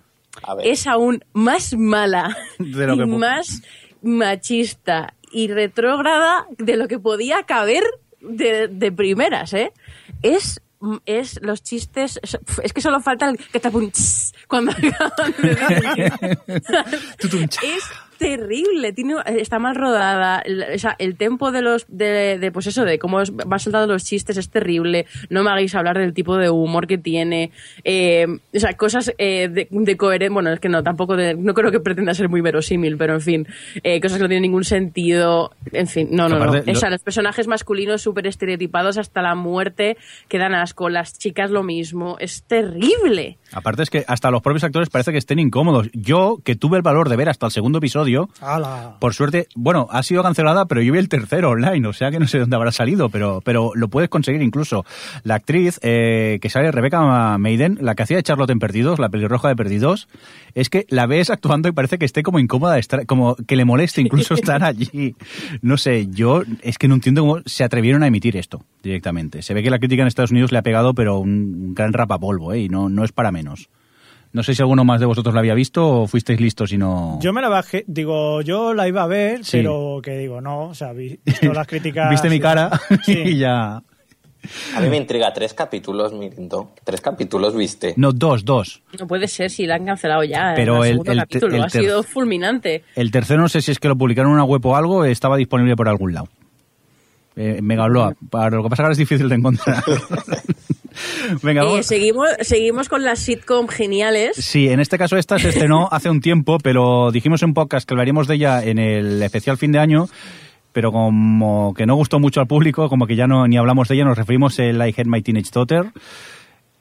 es 0.62 0.86
aún 0.86 1.24
más 1.32 1.74
mala 1.74 2.36
De 2.58 2.86
lo 2.86 2.94
y 2.94 3.06
más 3.06 3.62
machista 4.02 5.14
y 5.34 5.48
retrógrada 5.48 6.46
de 6.56 6.76
lo 6.76 6.88
que 6.88 6.98
podía 6.98 7.42
caber 7.42 7.82
de, 8.20 8.68
de 8.68 8.92
primeras, 8.92 9.52
¿eh? 9.52 9.72
Es 10.22 10.60
es 11.06 11.40
los 11.42 11.62
chistes 11.62 12.20
es 12.62 12.72
que 12.72 12.80
solo 12.80 13.00
falta 13.00 13.30
el 13.30 13.38
que 13.38 13.58
te 13.58 13.70
cuando 14.48 14.72
acaban 14.72 15.34
de 15.38 15.54
decir. 15.54 16.12
Es 17.62 17.84
terrible 18.24 18.92
tiene 18.92 19.14
está 19.36 19.58
mal 19.58 19.74
rodada 19.74 20.40
el, 20.44 20.64
o 20.74 20.78
sea, 20.78 20.96
el 20.98 21.16
tempo 21.16 21.52
de 21.52 21.62
los 21.62 21.84
de, 21.88 22.38
de, 22.38 22.50
pues 22.52 22.66
eso 22.66 22.84
de 22.84 22.98
cómo 22.98 23.20
es- 23.20 23.32
va 23.32 23.58
soltando 23.58 23.92
los 23.92 24.04
chistes 24.04 24.36
es 24.36 24.48
terrible 24.48 25.06
no 25.28 25.42
me 25.42 25.50
hagáis 25.50 25.74
hablar 25.74 25.98
del 25.98 26.14
tipo 26.14 26.36
de 26.36 26.48
humor 26.50 26.86
que 26.86 26.96
tiene 26.98 27.50
eh, 27.84 28.26
o 28.54 28.58
sea 28.58 28.72
cosas 28.74 29.12
eh, 29.18 29.48
de, 29.48 29.68
de 29.70 29.96
coherencia 29.96 30.32
bueno 30.32 30.50
es 30.52 30.60
que 30.60 30.68
no 30.68 30.82
tampoco 30.82 31.16
de- 31.16 31.34
no 31.34 31.52
creo 31.54 31.70
que 31.70 31.80
pretenda 31.80 32.14
ser 32.14 32.28
muy 32.28 32.40
verosímil 32.40 32.96
pero 32.96 33.14
en 33.14 33.20
fin 33.20 33.46
eh, 33.82 34.00
cosas 34.00 34.16
que 34.18 34.22
no 34.22 34.28
tienen 34.28 34.42
ningún 34.42 34.64
sentido 34.64 35.52
en 35.72 35.86
fin 35.86 36.08
no 36.10 36.28
no 36.28 36.38
no. 36.38 36.50
O 36.52 36.74
sea, 36.74 36.88
lo- 36.88 36.94
los 36.94 37.02
personajes 37.02 37.46
masculinos 37.46 38.02
súper 38.02 38.26
estereotipados 38.26 38.96
hasta 38.98 39.20
la 39.22 39.34
muerte 39.34 39.96
que 40.28 40.38
dan 40.38 40.54
asco 40.54 40.88
las 40.88 41.18
chicas 41.18 41.50
lo 41.50 41.62
mismo 41.62 42.16
es 42.20 42.42
terrible 42.44 43.38
Aparte 43.54 43.82
es 43.82 43.90
que 43.90 44.04
hasta 44.08 44.30
los 44.30 44.42
propios 44.42 44.64
actores 44.64 44.90
parece 44.90 45.12
que 45.12 45.18
estén 45.18 45.38
incómodos. 45.38 45.88
Yo, 45.92 46.38
que 46.44 46.56
tuve 46.56 46.76
el 46.76 46.82
valor 46.82 47.08
de 47.08 47.16
ver 47.16 47.28
hasta 47.28 47.46
el 47.46 47.52
segundo 47.52 47.78
episodio, 47.78 48.28
hala. 48.40 48.96
por 48.98 49.14
suerte, 49.14 49.46
bueno, 49.54 49.86
ha 49.90 50.02
sido 50.02 50.22
cancelada, 50.22 50.66
pero 50.66 50.82
yo 50.82 50.92
vi 50.92 50.98
el 50.98 51.08
tercero 51.08 51.50
online, 51.50 51.86
o 51.88 51.92
sea 51.92 52.10
que 52.10 52.18
no 52.18 52.26
sé 52.26 52.38
dónde 52.38 52.56
habrá 52.56 52.72
salido, 52.72 53.08
pero, 53.08 53.40
pero 53.44 53.70
lo 53.74 53.88
puedes 53.88 54.10
conseguir 54.10 54.42
incluso. 54.42 54.84
La 55.22 55.36
actriz 55.36 55.78
eh, 55.82 56.38
que 56.42 56.50
sale, 56.50 56.70
Rebecca 56.72 57.38
Maiden, 57.38 57.78
la 57.80 57.94
que 57.94 58.02
hacía 58.02 58.16
de 58.16 58.22
Charlotte 58.22 58.50
en 58.50 58.58
Perdidos, 58.58 58.98
la 58.98 59.08
pelirroja 59.08 59.48
de 59.48 59.56
Perdidos, 59.56 60.08
es 60.54 60.68
que 60.68 60.86
la 60.88 61.06
ves 61.06 61.30
actuando 61.30 61.68
y 61.68 61.72
parece 61.72 61.98
que 61.98 62.04
esté 62.04 62.22
como 62.22 62.38
incómoda, 62.38 62.74
de 62.74 62.80
estar- 62.80 63.06
como 63.06 63.36
que 63.36 63.56
le 63.56 63.64
moleste 63.64 64.00
incluso 64.00 64.34
estar 64.34 64.64
allí. 64.64 65.14
No 65.62 65.76
sé, 65.76 66.08
yo 66.10 66.42
es 66.62 66.78
que 66.78 66.88
no 66.88 66.94
entiendo 66.94 67.22
cómo 67.22 67.38
se 67.46 67.64
atrevieron 67.64 68.02
a 68.02 68.06
emitir 68.08 68.36
esto 68.36 68.62
directamente. 68.84 69.42
Se 69.42 69.54
ve 69.54 69.62
que 69.64 69.70
la 69.70 69.78
crítica 69.80 70.02
en 70.02 70.08
Estados 70.08 70.30
Unidos 70.30 70.52
le 70.52 70.58
ha 70.58 70.62
pegado, 70.62 70.94
pero 70.94 71.18
un, 71.18 71.74
gran 71.74 71.92
rapapolvo, 71.92 72.52
¿eh? 72.52 72.60
Y 72.60 72.68
no, 72.68 72.88
no 72.88 73.02
es 73.04 73.10
para 73.10 73.32
menos. 73.32 73.68
No 74.32 74.42
sé 74.42 74.54
si 74.54 74.62
alguno 74.62 74.84
más 74.84 75.00
de 75.00 75.06
vosotros 75.06 75.32
la 75.34 75.40
había 75.40 75.54
visto 75.54 75.86
o 76.02 76.06
fuisteis 76.08 76.40
listos 76.40 76.72
y 76.72 76.76
no... 76.78 77.18
Yo 77.22 77.32
me 77.32 77.40
la 77.40 77.48
bajé, 77.48 77.84
digo, 77.86 78.40
yo 78.42 78.74
la 78.74 78.86
iba 78.88 79.02
a 79.02 79.06
ver, 79.06 79.44
Sí. 79.44 79.58
pero 79.58 80.00
que 80.02 80.18
digo, 80.18 80.40
no, 80.40 80.68
o 80.70 80.74
sea, 80.74 80.92
vi- 80.92 81.18
visto 81.24 81.52
las 81.52 81.66
críticas. 81.68 82.10
Viste 82.10 82.28
mi 82.28 82.40
cara 82.40 82.70
Sí. 83.04 83.12
y 83.12 83.38
ya... 83.38 83.82
A 84.76 84.80
mí 84.80 84.88
me 84.90 84.98
intriga 84.98 85.32
tres 85.32 85.54
capítulos, 85.54 86.12
Mirindo. 86.12 86.72
Tres 86.84 87.00
capítulos 87.00 87.56
viste. 87.56 87.94
No, 87.96 88.12
dos, 88.12 88.44
dos. 88.44 88.82
no 89.00 89.06
puede 89.06 89.26
ser 89.26 89.50
si 89.50 89.64
la 89.66 89.76
han 89.76 89.86
cancelado 89.86 90.22
ya 90.24 90.52
Pero 90.54 90.84
el- 90.84 90.90
segundo 90.90 91.12
el- 91.12 91.18
capítulo 91.20 91.56
el 91.56 91.62
ha 91.62 91.70
sido 91.70 92.02
fulminante 92.02 92.84
El 92.94 93.10
tercero 93.10 93.40
no 93.40 93.48
sé 93.48 93.62
si 93.62 93.70
es 93.70 93.78
que 93.78 93.88
lo 93.88 93.96
publicaron 93.96 94.32
en 94.32 94.34
una 94.34 94.44
web 94.44 94.66
o 94.66 94.76
algo, 94.76 95.04
estaba 95.06 95.36
disponible 95.38 95.76
por 95.76 95.88
algún 95.88 96.12
lado. 96.12 96.28
Eh, 97.36 97.60
Megabloa. 97.62 98.14
Para 98.30 98.50
lo 98.56 98.62
que 98.62 98.68
pasa 98.70 98.82
ahora 98.82 98.92
es 98.92 98.98
difícil 98.98 99.28
de 99.28 99.34
encontrar. 99.34 99.82
Venga, 101.42 101.64
Eh, 101.64 101.82
seguimos, 101.82 102.28
seguimos 102.40 102.88
con 102.88 103.02
las 103.02 103.18
sitcom 103.18 103.66
geniales. 103.66 104.36
Sí, 104.36 104.68
en 104.68 104.78
este 104.80 104.98
caso 104.98 105.16
esta 105.16 105.38
se 105.38 105.48
estrenó 105.48 105.88
hace 105.92 106.08
un 106.10 106.20
tiempo, 106.20 106.58
pero 106.62 107.10
dijimos 107.10 107.42
en 107.42 107.54
podcast 107.54 107.86
que 107.88 107.94
hablaríamos 107.94 108.28
de 108.28 108.36
ella 108.36 108.62
en 108.62 108.78
el 108.78 109.20
especial 109.22 109.56
fin 109.58 109.72
de 109.72 109.80
año, 109.80 110.06
pero 110.72 110.92
como 110.92 111.74
que 111.74 111.86
no 111.86 111.96
gustó 111.96 112.20
mucho 112.20 112.40
al 112.40 112.46
público, 112.46 112.88
como 112.88 113.06
que 113.06 113.16
ya 113.16 113.26
no 113.26 113.46
ni 113.48 113.56
hablamos 113.56 113.88
de 113.88 113.96
ella, 113.96 114.04
nos 114.04 114.16
referimos 114.18 114.58
a 114.60 114.64
I 114.64 114.94
Had 114.96 115.06
My 115.06 115.20
Teenage 115.22 115.50
Daughter. 115.52 115.86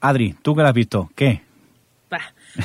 Adri, 0.00 0.34
¿tú 0.42 0.54
qué 0.54 0.62
la 0.62 0.68
has 0.68 0.74
visto? 0.74 1.10
¿Qué? 1.16 1.40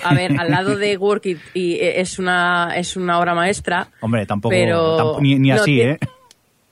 A 0.03 0.13
ver, 0.13 0.39
al 0.39 0.51
lado 0.51 0.75
de 0.77 0.95
Work 0.97 1.25
It 1.25 1.39
y 1.55 1.79
es 1.81 2.19
una 2.19 2.73
es 2.75 2.95
una 2.95 3.17
obra 3.17 3.33
maestra. 3.33 3.87
Hombre, 4.01 4.27
tampoco, 4.27 4.51
Pero- 4.51 4.97
tampoco- 4.97 5.21
ni, 5.21 5.39
ni 5.39 5.49
no, 5.49 5.55
así, 5.55 5.81
¿eh? 5.81 5.97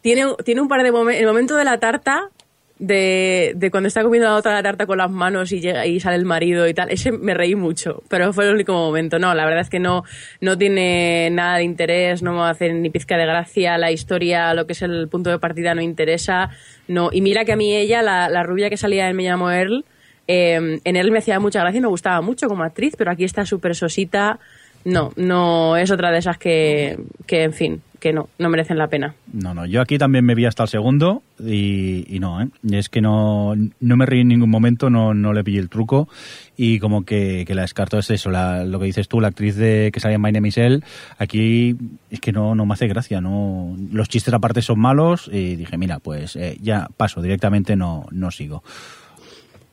Tiene, 0.08 0.24
tiene 0.46 0.62
un 0.62 0.70
par 0.70 0.84
de 0.84 0.94
momentos. 0.94 1.20
El 1.20 1.28
momento 1.28 1.58
de 1.58 1.66
la 1.66 1.80
tarta, 1.80 2.30
de, 2.80 3.52
de 3.58 3.70
cuando 3.70 3.88
está 3.88 4.04
comiendo 4.04 4.30
la 4.30 4.36
otra 4.36 4.54
la 4.54 4.64
tarta 4.64 4.86
con 4.86 5.00
las 5.00 5.12
manos 5.12 5.52
y 5.52 5.60
llega 5.60 5.86
y 5.86 6.00
sale 6.00 6.16
el 6.16 6.24
marido 6.24 6.66
y 6.66 6.74
tal, 6.74 6.90
ese 6.90 7.12
me 7.12 7.34
reí 7.34 7.56
mucho, 7.56 8.04
pero 8.08 8.32
fue 8.32 8.48
el 8.48 8.54
único 8.54 8.72
momento. 8.72 9.20
No, 9.20 9.36
la 9.36 9.44
verdad 9.44 9.64
es 9.64 9.70
que 9.70 9.82
no, 9.82 10.06
no 10.40 10.58
tiene 10.58 11.30
nada 11.30 11.58
de 11.58 11.66
interés, 11.66 12.24
no 12.24 12.32
me 12.32 12.50
hace 12.50 12.72
ni 12.72 12.90
pizca 12.90 13.18
de 13.18 13.26
gracia, 13.26 13.78
la 13.78 13.92
historia, 13.92 14.54
lo 14.54 14.66
que 14.66 14.72
es 14.72 14.82
el 14.82 15.10
punto 15.10 15.30
de 15.30 15.40
partida 15.40 15.76
no 15.76 15.82
interesa. 15.82 16.52
No, 16.88 17.10
y 17.12 17.20
mira 17.20 17.44
que 17.44 17.52
a 17.52 17.58
mí 17.58 17.76
ella, 17.76 18.02
la, 18.02 18.30
la 18.30 18.44
rubia 18.44 18.70
que 18.70 18.78
salía 18.78 19.10
en 19.10 19.16
Me 19.18 19.24
llamo 19.24 19.52
Earl, 19.52 19.84
eh, 20.30 20.80
en 20.86 20.96
él 20.96 21.12
me 21.12 21.18
hacía 21.18 21.38
mucha 21.42 21.60
gracia 21.60 21.80
y 21.80 21.82
me 21.82 21.90
gustaba 21.90 22.22
mucho 22.22 22.48
como 22.48 22.64
actriz, 22.64 22.96
pero 22.98 23.12
aquí 23.12 23.26
está 23.26 23.46
súper 23.46 23.76
sosita. 23.76 24.40
No, 24.88 25.12
no 25.18 25.76
es 25.76 25.92
otra 25.92 26.12
de 26.12 26.20
esas 26.20 26.38
que, 26.38 26.98
que, 27.26 27.44
en 27.44 27.52
fin, 27.52 27.82
que 28.00 28.14
no, 28.14 28.30
no 28.40 28.48
merecen 28.48 28.78
la 28.78 28.88
pena. 28.88 29.16
No, 29.34 29.54
no, 29.54 29.66
yo 29.66 29.82
aquí 29.82 29.98
también 29.98 30.24
me 30.24 30.34
vi 30.34 30.46
hasta 30.46 30.64
el 30.64 30.70
segundo 30.70 31.24
y, 31.44 32.06
y 32.08 32.20
no, 32.20 32.42
¿eh? 32.42 32.48
Es 32.72 32.88
que 32.88 33.02
no, 33.02 33.54
no 33.82 33.98
me 33.98 34.06
reí 34.06 34.22
en 34.22 34.30
ningún 34.30 34.50
momento, 34.50 34.90
no, 34.90 35.14
no 35.14 35.34
le 35.34 35.44
pillé 35.44 35.60
el 35.60 35.68
truco 35.68 36.08
y 36.56 36.80
como 36.80 37.04
que, 37.04 37.44
que 37.46 37.54
la 37.54 37.64
descarto 37.64 38.00
es 38.00 38.10
eso, 38.12 38.32
la- 38.32 38.64
lo 38.64 38.80
que 38.80 38.86
dices 38.86 39.10
tú, 39.10 39.20
la 39.20 39.28
actriz 39.28 39.58
de 39.58 39.90
que 39.92 40.00
salía 40.00 40.16
en 40.16 40.22
My 40.22 40.32
Name 40.32 40.52
aquí 41.18 41.76
es 42.10 42.22
que 42.22 42.32
no, 42.32 42.56
no 42.56 42.66
me 42.66 42.74
hace 42.74 42.88
gracia, 42.88 43.20
no 43.20 43.76
los 43.92 44.08
chistes 44.08 44.34
aparte 44.34 44.62
son 44.62 44.80
malos 44.80 45.30
y 45.34 45.58
dije, 45.58 45.78
mira, 45.78 46.00
pues 46.00 46.38
eh, 46.38 46.58
ya 46.62 46.88
paso, 46.96 47.22
directamente 47.22 47.76
no, 47.76 48.06
no 48.12 48.32
sigo. 48.32 48.64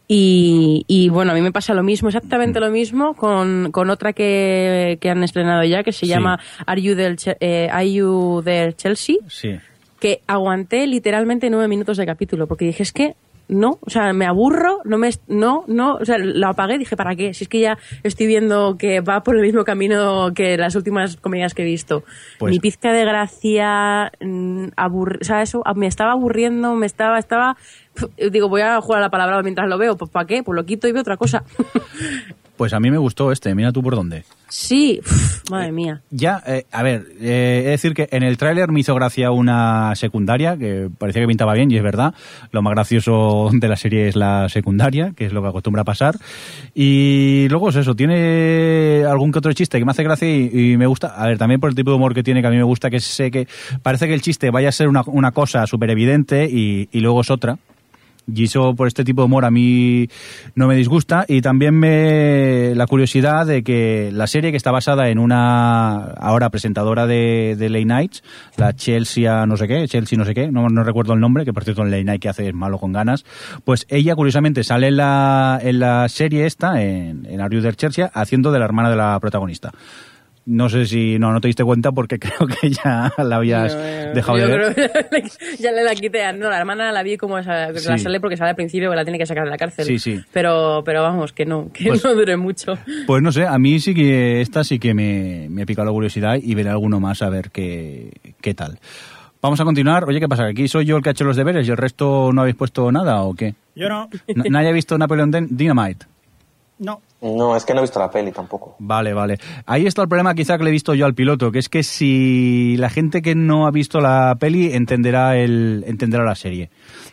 Y, 0.07 0.85
y, 0.87 1.09
bueno, 1.09 1.33
a 1.33 1.35
mí 1.35 1.41
me 1.41 1.51
pasa 1.53 1.73
lo 1.73 1.83
mismo, 1.83 2.09
exactamente 2.09 2.61
lo 2.61 2.71
mismo, 2.71 3.15
con, 3.15 3.71
con 3.73 3.89
otra 3.89 4.13
que, 4.13 4.99
que 5.01 5.09
han 5.11 5.23
estrenado 5.25 5.65
ya, 5.65 5.83
que 5.83 5.93
se 5.93 6.01
Sí. 6.01 6.07
llama 6.07 6.39
Are 6.67 6.81
You, 6.83 6.95
There, 6.95 7.17
eh, 7.41 7.69
Are 7.73 7.91
You 7.91 8.43
There 8.45 8.75
Chelsea, 8.75 9.17
Sí. 9.29 9.57
que 10.01 10.21
aguanté 10.27 10.87
literalmente 10.87 11.49
nueve 11.49 11.69
minutos 11.69 11.97
de 11.97 12.05
capítulo, 12.05 12.47
porque 12.47 12.67
dije, 12.67 12.83
es 12.83 12.93
que 12.93 13.15
no, 13.47 13.79
o 13.83 13.91
sea, 13.91 14.13
me 14.15 14.25
aburro, 14.25 14.81
no 14.85 14.97
me, 14.97 15.11
no, 15.29 15.65
no, 15.69 15.97
o 15.97 16.05
sea, 16.07 16.17
lo 16.19 16.49
apagué 16.49 16.77
y 16.77 16.79
dije, 16.79 16.97
¿para 16.97 17.15
qué? 17.15 17.35
Si 17.35 17.45
es 17.45 17.49
que 17.49 17.61
ya 17.61 17.77
estoy 18.03 18.27
viendo 18.27 18.77
que 18.79 19.01
va 19.03 19.23
por 19.23 19.37
el 19.37 19.43
mismo 19.43 19.65
camino 19.65 20.33
que 20.35 20.57
las 20.57 20.75
últimas 20.77 21.17
comedias 21.17 21.53
que 21.53 21.61
he 21.61 21.67
visto. 21.67 22.05
Pues- 22.39 22.53
Ni 22.53 22.59
pizca 22.59 22.91
de 22.93 23.05
gracia, 23.05 24.11
mm, 24.21 24.69
aburr- 24.77 25.19
o 25.21 25.25
sea, 25.25 25.43
eso, 25.43 25.63
me 25.77 25.87
estaba 25.87 26.13
aburriendo, 26.13 26.75
me 26.75 26.87
estaba, 26.87 27.19
estaba, 27.19 27.59
digo, 28.30 28.49
voy 28.49 28.62
a 28.62 28.80
jugar 28.80 28.99
a 29.01 29.07
la 29.07 29.11
palabra 29.11 29.42
mientras 29.42 29.68
lo 29.68 29.78
veo, 29.78 29.97
pues 29.97 30.11
¿para 30.11 30.26
qué? 30.26 30.42
Pues 30.42 30.57
lo 30.57 30.64
quito 30.64 30.88
y 30.88 30.92
veo 30.92 31.03
otra 31.03 31.16
cosa. 31.16 31.45
Pues 32.57 32.72
a 32.72 32.78
mí 32.78 32.88
me 32.88 32.99
gustó 32.99 33.32
este, 33.32 33.53
mira 33.57 33.72
tú 33.72 33.82
por 33.82 33.97
dónde. 33.97 34.22
sí, 34.49 35.01
uf, 35.05 35.51
madre 35.51 35.72
mía. 35.72 36.03
Ya, 36.11 36.40
eh, 36.47 36.66
a 36.70 36.84
ver, 36.84 37.05
eh, 37.20 37.62
de 37.64 37.70
decir 37.70 37.95
que 37.95 38.07
en 38.12 38.22
el 38.22 38.36
tráiler 38.36 38.70
me 38.70 38.78
hizo 38.78 38.95
gracia 38.95 39.32
una 39.32 39.92
secundaria 39.97 40.57
que 40.57 40.88
parecía 40.97 41.20
que 41.20 41.26
pintaba 41.26 41.53
bien 41.55 41.72
y 41.72 41.76
es 41.76 41.82
verdad. 41.82 42.14
Lo 42.53 42.62
más 42.62 42.72
gracioso 42.74 43.51
de 43.53 43.66
la 43.66 43.74
serie 43.74 44.07
es 44.07 44.14
la 44.14 44.49
secundaria, 44.49 45.12
que 45.16 45.26
es 45.26 45.32
lo 45.32 45.42
que 45.42 45.49
acostumbra 45.49 45.82
a 45.82 45.84
pasar. 45.84 46.14
Y 46.76 47.49
luego 47.51 47.70
es 47.70 47.74
eso, 47.76 47.97
tiene 47.97 49.03
algún 49.05 49.32
que 49.32 49.40
otro 49.40 49.53
chiste 49.53 49.80
que 49.80 49.84
me 49.84 49.90
hace 49.90 50.05
gracia 50.05 50.28
y, 50.28 50.51
y 50.53 50.76
me 50.76 50.86
gusta. 50.86 51.09
A 51.09 51.26
ver, 51.26 51.38
también 51.38 51.61
por 51.61 51.70
el 51.70 51.74
tipo 51.74 51.90
de 51.90 51.97
humor 51.97 52.14
que 52.14 52.22
tiene, 52.22 52.40
que 52.40 52.47
a 52.47 52.51
mí 52.51 52.57
me 52.57 52.62
gusta, 52.62 52.88
que 52.88 53.01
sé 53.01 53.32
que 53.32 53.49
parece 53.82 54.07
que 54.07 54.14
el 54.14 54.22
chiste 54.22 54.53
vaya 54.53 54.68
a 54.68 54.72
ser 54.72 54.86
una, 54.86 55.03
una 55.07 55.32
cosa 55.32 55.66
súper 55.66 55.90
evidente 55.90 56.49
y, 56.49 56.88
y 56.92 57.01
luego 57.01 57.22
es 57.22 57.32
otra. 57.32 57.59
Y 58.33 58.45
eso 58.45 58.75
por 58.75 58.89
este 58.89 59.05
tipo 59.05 59.22
de 59.22 59.27
humor 59.27 59.45
a 59.45 59.51
mí 59.51 60.09
no 60.55 60.66
me 60.66 60.77
disgusta. 60.77 61.25
Y 61.29 61.41
también 61.41 61.75
me 61.79 62.75
la 62.75 62.87
curiosidad 62.87 63.47
de 63.47 63.62
que 63.62 64.11
la 64.12 64.27
serie 64.27 64.51
que 64.51 64.57
está 64.57 64.70
basada 64.70 65.09
en 65.09 65.18
una 65.18 65.97
ahora 66.14 66.51
presentadora 66.51 67.07
de, 67.07 67.57
de 67.59 67.68
Late 67.68 67.85
Nights, 67.85 68.22
la 68.57 68.75
Chelsea 68.75 69.47
no 69.47 69.57
sé 69.57 69.68
qué, 69.68 69.87
Chelsea 69.89 70.18
no 70.18 70.25
sé 70.25 70.35
qué, 70.35 70.51
no, 70.51 70.68
no 70.68 70.85
recuerdo 70.85 71.12
el 71.12 71.20
nombre, 71.20 71.45
que 71.45 71.53
por 71.53 71.64
cierto 71.64 71.83
en 71.83 71.91
Late 71.91 72.05
Night 72.05 72.22
que 72.22 72.29
hace 72.29 72.49
es 72.49 72.55
malo 72.55 72.79
con 72.79 72.93
ganas, 72.93 73.25
pues 73.64 73.87
ella 73.89 74.14
curiosamente 74.14 74.64
sale 74.64 74.89
en 74.89 74.97
la, 74.97 75.59
en 75.62 75.79
la 75.81 76.09
serie 76.09 76.47
esta, 76.47 76.83
en, 76.83 77.27
en 77.27 77.41
Are 77.41 77.55
You 77.55 77.62
There, 77.62 77.77
Chelsea, 77.77 78.11
haciendo 78.12 78.53
de 78.53 78.59
la 78.59 78.64
hermana 78.64 78.91
de 78.91 78.97
la 78.97 79.18
protagonista. 79.20 79.72
No 80.47 80.68
sé 80.68 80.84
si 80.84 81.18
no, 81.18 81.32
no 81.32 81.40
te 81.40 81.49
diste 81.49 81.64
cuenta 81.64 81.90
porque 81.92 82.18
creo 82.20 82.47
que 82.47 82.68
ya 82.70 83.11
la 83.16 83.36
habías 83.36 83.74
No, 83.74 83.80
eh, 83.82 84.12
dejado 84.14 84.38
yo 84.38 84.47
de 84.47 84.57
ver. 84.59 84.74
creo 84.74 85.09
que 85.22 85.28
ya 85.59 85.72
le 85.72 85.82
la 85.84 85.95
quité. 85.95 86.30
No, 86.34 86.51
la 86.51 86.59
hermana 86.59 86.92
la 86.92 87.03
vi 87.03 87.16
como 87.16 87.38
esa, 87.38 87.72
Sí. 87.78 87.88
la 87.88 87.97
sale 87.99 88.20
porque 88.20 88.36
sale 88.36 88.51
al 88.51 88.57
principio 88.57 88.90
que 88.90 88.97
la 88.97 89.05
tiene 89.05 89.18
que 89.18 89.24
sacar 89.26 89.45
de 89.45 89.51
la 89.51 89.57
cárcel. 89.57 89.86
Sí, 89.86 89.99
sí. 89.99 90.20
Pero, 90.32 90.82
pero 90.84 91.03
vamos, 91.03 91.32
que 91.32 91.47
no, 91.47 91.70
que 91.72 91.86
Pues- 91.86 92.05
no 92.05 92.14
dure 92.14 92.36
mucho. 92.36 92.76
Pues 93.07 93.22
no 93.22 93.32
sé, 93.32 93.47
a 93.47 93.59
mí 93.59 93.80
sí 93.80 93.95
que 93.95 94.42
esta 94.42 94.64
sí 94.64 94.78
que 94.78 94.92
me, 94.92 95.47
me 95.49 95.62
ha 95.62 95.66
picado 95.66 95.86
la 95.86 95.92
curiosidad 95.92 96.36
y 96.42 96.55
veré 96.55 96.68
alguno 96.68 97.01
más 97.01 97.22
a 97.22 97.30
ver 97.30 97.51
qué, 97.51 98.11
qué 98.42 98.53
tal. 98.55 98.78
Vamos 99.40 99.61
a 99.61 99.64
continuar. 99.64 100.05
Oye, 100.05 100.20
¿qué 100.20 100.28
pasa? 100.28 100.47
¿Aquí 100.47 100.68
soy 100.68 100.84
yo 100.86 100.97
el 100.97 101.03
que 101.03 101.11
ha 101.11 101.12
hecho 101.12 101.24
los 101.24 101.36
deberes 101.36 101.66
y 101.66 101.70
el 101.70 101.76
resto 101.76 102.30
no 102.32 102.40
habéis 102.42 102.57
puesto 102.57 102.90
nada 102.92 103.22
o 103.22 103.34
qué? 103.34 103.55
Yo 103.74 103.88
no. 103.88 104.09
¿Nadie 104.51 104.68
ha 104.68 104.72
visto 104.72 104.97
Napoleon 104.97 105.30
Dyn- 105.32 105.49
Dynamite? 105.51 106.07
No. 106.79 107.01
No, 107.22 107.57
es 107.57 107.64
que 107.64 107.72
no 107.72 107.81
he 107.81 107.83
visto 107.83 107.99
la 107.99 108.11
peli 108.11 108.33
tampoco. 108.33 108.77
Vale, 108.79 109.14
vale. 109.14 109.39
Ahí 109.64 109.87
está 109.87 110.03
el 110.03 110.09
problema 110.09 110.35
quizá 110.35 110.59
que 110.59 110.64
le 110.64 110.70
he 110.70 110.72
visto 110.72 110.95
yo 110.95 111.07
al 111.07 111.14
piloto, 111.14 111.51
que 111.51 111.59
es 111.59 111.68
que 111.68 111.83
si 111.83 112.77
la 112.77 112.91
gente 112.91 113.22
que 113.22 113.35
no 113.35 113.66
ha 113.66 113.70
visto 113.70 114.01
la 114.01 114.37
peli 114.39 114.72
entenderá 114.75 115.37
el 115.37 115.85
entenderá 115.87 116.25
la 116.25 116.35
serie. 116.35 116.70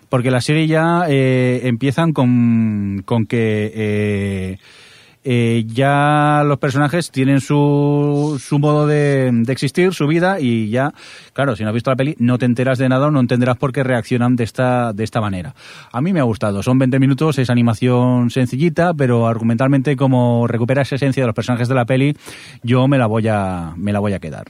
Porque 0.10 0.32
la 0.32 0.42
serie 0.42 0.68
ya 0.68 1.06
eh, 1.08 1.62
empiezan 1.64 2.12
con, 2.12 3.04
con 3.06 3.26
que 3.26 3.72
eh, 3.74 4.58
eh, 5.24 5.66
ya 5.68 6.44
los 6.46 6.58
personajes 6.58 7.12
tienen 7.12 7.42
su, 7.42 8.42
su 8.44 8.58
modo 8.60 8.88
de, 8.88 9.30
de 9.32 9.54
existir, 9.54 9.94
su 9.94 10.08
vida, 10.08 10.40
y 10.40 10.70
ya, 10.70 10.94
claro, 11.34 11.56
si 11.56 11.64
no 11.64 11.70
has 11.70 11.74
visto 11.74 11.92
la 11.92 11.96
peli, 11.96 12.16
no 12.20 12.38
te 12.38 12.46
enteras 12.46 12.78
de 12.78 12.90
nada 12.90 13.08
o 13.08 13.12
no 13.12 13.20
entenderás 13.20 13.58
por 13.58 13.72
qué 13.72 13.84
reaccionan 13.84 14.36
de 14.36 14.44
esta, 14.44 14.94
de 14.94 15.04
esta 15.04 15.22
manera. 15.22 15.54
A 15.92 16.02
mí 16.02 16.12
me 16.14 16.20
ha 16.20 16.24
gustado, 16.24 16.64
son 16.64 16.80
20 16.80 17.00
minutos, 17.00 17.38
es 17.38 17.50
animación 17.50 18.30
sencillita, 18.30 18.94
pero 18.94 19.28
argumentalmente 19.28 19.96
como 19.96 20.48
recupera 20.48 20.82
esa 20.82 20.96
esencia 20.96 21.24
de 21.24 21.28
los 21.28 21.36
personajes 21.36 21.68
de 21.68 21.76
la 21.76 21.86
peli, 21.86 22.16
yo 22.64 22.88
me 22.88 22.98
la 22.98 23.08
voy 23.08 23.28
a, 23.28 23.74
me 23.78 23.94
la 23.94 24.00
voy 24.00 24.14
a 24.14 24.20
quedar. 24.20 24.46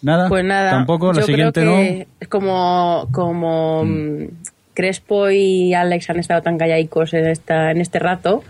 Nada, 0.00 0.28
Pues 0.28 0.44
nada, 0.44 0.70
tampoco, 0.70 1.12
la 1.12 1.20
yo 1.20 1.26
siguiente 1.26 1.60
creo 1.60 1.72
no. 1.72 1.76
que 1.76 2.06
es 2.20 2.28
como, 2.28 3.08
como 3.12 3.84
mm, 3.84 4.24
Crespo 4.72 5.28
y 5.28 5.74
Alex 5.74 6.08
han 6.10 6.20
estado 6.20 6.40
tan 6.40 6.56
callaicos 6.56 7.14
en, 7.14 7.26
esta, 7.26 7.72
en 7.72 7.80
este 7.80 7.98
rato, 7.98 8.44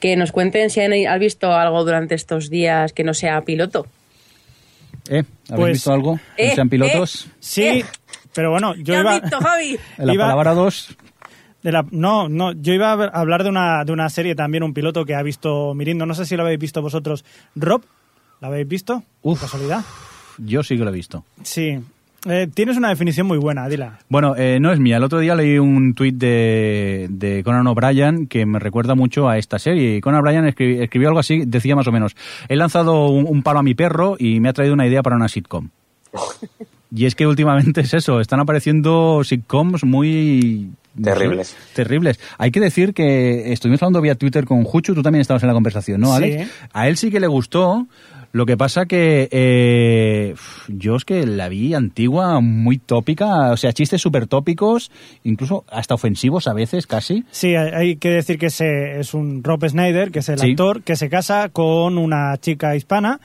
que 0.00 0.16
nos 0.16 0.32
cuenten 0.32 0.70
si 0.70 0.80
han, 0.80 0.92
han 0.92 1.20
visto 1.20 1.52
algo 1.52 1.84
durante 1.84 2.14
estos 2.14 2.50
días 2.50 2.92
que 2.92 3.04
no 3.04 3.14
sea 3.14 3.40
piloto. 3.42 3.86
¿Eh? 5.10 5.24
¿Habéis 5.48 5.56
Pues- 5.56 5.72
visto 5.74 5.92
algo? 5.92 6.20
Eh, 6.36 6.54
¿Sean 6.54 6.68
pilotos? 6.68 7.28
Sí, 7.40 7.64
Eh. 7.64 7.84
pero 8.34 8.50
bueno, 8.50 8.74
yo 8.74 8.94
¿Qué 8.94 9.00
iba... 9.00 9.14
has 9.16 9.22
visto, 9.22 9.38
Javi? 9.38 9.78
En 9.98 10.06
la 10.06 10.14
iba- 10.14 10.24
palabra 10.24 10.54
2, 10.54 10.96
De 11.62 11.72
la, 11.72 11.84
no, 11.90 12.28
no, 12.28 12.52
yo 12.52 12.72
iba 12.72 12.92
a 12.92 13.06
hablar 13.06 13.42
de 13.42 13.48
una, 13.48 13.84
de 13.84 13.90
una 13.92 14.08
serie 14.10 14.36
también, 14.36 14.62
un 14.62 14.72
piloto 14.74 15.04
que 15.04 15.16
ha 15.16 15.22
visto 15.22 15.74
Mirindo. 15.74 16.06
No 16.06 16.14
sé 16.14 16.24
si 16.24 16.36
lo 16.36 16.44
habéis 16.44 16.60
visto 16.60 16.80
vosotros. 16.82 17.24
Rob, 17.56 17.82
¿la 18.40 18.46
habéis 18.46 18.68
visto? 18.68 19.02
Uf. 19.22 19.38
¿De 19.40 19.44
casualidad? 19.46 19.80
yo 20.38 20.62
sí 20.62 20.78
que 20.78 20.84
lo 20.84 20.90
he 20.90 20.94
visto. 20.94 21.24
Sí. 21.42 21.80
Eh, 22.28 22.48
tienes 22.52 22.76
una 22.76 22.88
definición 22.90 23.26
muy 23.26 23.38
buena, 23.38 23.68
dila. 23.68 23.98
Bueno, 24.08 24.34
eh, 24.36 24.58
no 24.60 24.72
es 24.72 24.78
mía. 24.78 24.96
El 24.98 25.04
otro 25.04 25.18
día 25.20 25.34
leí 25.34 25.58
un 25.58 25.94
tuit 25.94 26.14
de, 26.16 27.06
de 27.10 27.42
Conan 27.42 27.66
O'Brien 27.66 28.26
que 28.26 28.44
me 28.46 28.58
recuerda 28.58 28.94
mucho 28.94 29.28
a 29.28 29.38
esta 29.38 29.58
serie. 29.58 29.96
Y 29.96 30.00
Conan 30.00 30.20
O'Brien 30.20 30.44
escri- 30.44 30.82
escribió 30.82 31.08
algo 31.08 31.20
así, 31.20 31.42
decía 31.46 31.74
más 31.76 31.86
o 31.86 31.92
menos, 31.92 32.16
he 32.48 32.56
lanzado 32.56 33.08
un, 33.08 33.26
un 33.28 33.42
palo 33.42 33.60
a 33.60 33.62
mi 33.62 33.74
perro 33.74 34.16
y 34.18 34.40
me 34.40 34.48
ha 34.48 34.52
traído 34.52 34.74
una 34.74 34.86
idea 34.86 35.02
para 35.02 35.16
una 35.16 35.28
sitcom. 35.28 35.68
y 36.94 37.04
es 37.06 37.14
que 37.14 37.26
últimamente 37.26 37.80
es 37.82 37.94
eso, 37.94 38.20
están 38.20 38.40
apareciendo 38.40 39.22
sitcoms 39.24 39.84
muy... 39.84 40.70
Terribles. 41.00 41.56
terribles. 41.76 42.18
Hay 42.38 42.50
que 42.50 42.58
decir 42.58 42.92
que 42.92 43.52
estuvimos 43.52 43.80
hablando 43.84 44.00
vía 44.00 44.16
Twitter 44.16 44.44
con 44.44 44.64
Juchu, 44.64 44.94
tú 44.96 45.02
también 45.02 45.20
estabas 45.20 45.44
en 45.44 45.46
la 45.46 45.52
conversación, 45.52 46.00
¿no, 46.00 46.08
Sí. 46.08 46.24
Alex? 46.24 46.50
A 46.72 46.88
él 46.88 46.96
sí 46.96 47.08
que 47.12 47.20
le 47.20 47.28
gustó. 47.28 47.86
Lo 48.32 48.44
que 48.44 48.56
pasa 48.58 48.84
que 48.84 49.28
eh, 49.32 50.34
yo 50.68 50.96
es 50.96 51.04
que 51.06 51.26
la 51.26 51.48
vi 51.48 51.72
antigua, 51.74 52.40
muy 52.40 52.76
tópica, 52.78 53.50
o 53.52 53.56
sea, 53.56 53.72
chistes 53.72 54.02
súper 54.02 54.26
tópicos, 54.26 54.90
incluso 55.24 55.64
hasta 55.70 55.94
ofensivos 55.94 56.46
a 56.46 56.52
veces 56.52 56.86
casi. 56.86 57.24
Sí, 57.30 57.54
hay 57.56 57.96
que 57.96 58.10
decir 58.10 58.38
que 58.38 58.50
se- 58.50 59.00
es 59.00 59.14
un 59.14 59.42
Rob 59.42 59.66
Snyder, 59.66 60.10
que 60.10 60.18
es 60.18 60.28
el 60.28 60.38
Sí. 60.38 60.50
actor, 60.50 60.82
que 60.82 60.94
se 60.96 61.08
casa 61.08 61.48
con 61.48 61.96
una 61.96 62.36
chica 62.36 62.76
hispana 62.76 63.18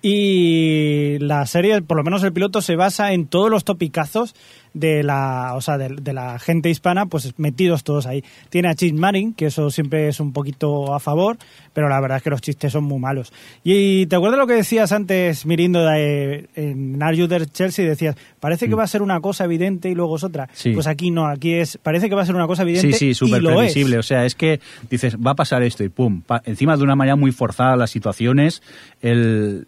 Y 0.00 1.18
la 1.20 1.44
serie, 1.46 1.82
por 1.82 1.96
lo 1.96 2.04
menos 2.04 2.22
el 2.22 2.32
piloto, 2.32 2.62
se 2.62 2.76
basa 2.76 3.12
en 3.12 3.26
todos 3.26 3.50
los 3.50 3.64
topicazos 3.64 4.34
de 4.74 5.02
la, 5.02 5.54
o 5.56 5.60
sea, 5.60 5.76
de, 5.76 5.88
de 6.00 6.12
la 6.12 6.38
gente 6.38 6.70
hispana, 6.70 7.06
pues 7.06 7.34
metidos 7.36 7.82
todos 7.82 8.06
ahí. 8.06 8.22
Tiene 8.48 8.68
a 8.68 8.74
Chis 8.74 8.92
Marin, 8.94 9.34
que 9.34 9.46
eso 9.46 9.70
siempre 9.70 10.08
es 10.08 10.20
un 10.20 10.32
poquito 10.32 10.94
a 10.94 11.00
favor, 11.00 11.36
pero 11.72 11.88
la 11.88 12.00
verdad 12.00 12.18
es 12.18 12.22
que 12.22 12.30
los 12.30 12.40
chistes 12.40 12.72
son 12.72 12.84
muy 12.84 13.00
malos. 13.00 13.32
Y 13.64 14.06
te 14.06 14.14
acuerdas 14.16 14.38
lo 14.38 14.46
que 14.46 14.54
decías 14.54 14.92
antes, 14.92 15.44
Mirindo, 15.46 15.84
de, 15.84 16.48
en 16.54 17.02
Are 17.02 17.16
You 17.16 17.26
There, 17.26 17.46
Chelsea, 17.46 17.84
decías, 17.88 18.14
parece 18.38 18.68
que 18.68 18.74
va 18.76 18.84
a 18.84 18.88
ser 18.88 19.02
una 19.02 19.20
cosa 19.20 19.44
evidente 19.46 19.88
y 19.90 19.94
luego 19.94 20.16
es 20.16 20.22
otra. 20.22 20.44
Mm. 20.44 20.48
Sí. 20.52 20.72
Pues 20.74 20.86
aquí 20.86 21.10
no, 21.10 21.26
aquí 21.26 21.54
es, 21.54 21.76
parece 21.82 22.08
que 22.08 22.14
va 22.14 22.22
a 22.22 22.26
ser 22.26 22.36
una 22.36 22.46
cosa 22.46 22.62
evidente 22.62 22.92
Sí, 22.92 22.98
sí, 23.08 23.14
súper 23.14 23.42
es. 23.42 23.48
previsible. 23.48 23.98
O 23.98 24.02
sea, 24.04 24.24
es 24.26 24.36
que 24.36 24.60
dices, 24.90 25.16
va 25.16 25.32
a 25.32 25.36
pasar 25.36 25.62
esto 25.64 25.82
y 25.82 25.88
pum. 25.88 26.20
pa- 26.20 26.42
encima 26.44 26.76
de 26.76 26.84
una 26.84 26.94
manera 26.94 27.16
muy 27.16 27.32
forzada 27.32 27.74
las 27.74 27.90
situaciones, 27.90 28.62
el 29.00 29.66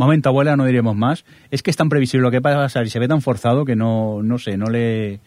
momento 0.00 0.28
abuela 0.30 0.56
no 0.56 0.64
diremos 0.66 0.96
más. 0.96 1.24
Es 1.50 1.62
que 1.62 1.70
es 1.70 1.76
tan 1.76 1.88
previsible 1.88 2.22
lo 2.22 2.30
que 2.30 2.40
va 2.40 2.52
a 2.52 2.56
pasar 2.56 2.84
y 2.86 2.90
se 2.90 2.98
ve 2.98 3.06
tan 3.08 3.22
forzado 3.22 3.64
que 3.64 3.76
no, 3.76 4.22
no 4.22 4.38
sé, 4.38 4.56
no 4.56 4.66
le, 4.68 5.20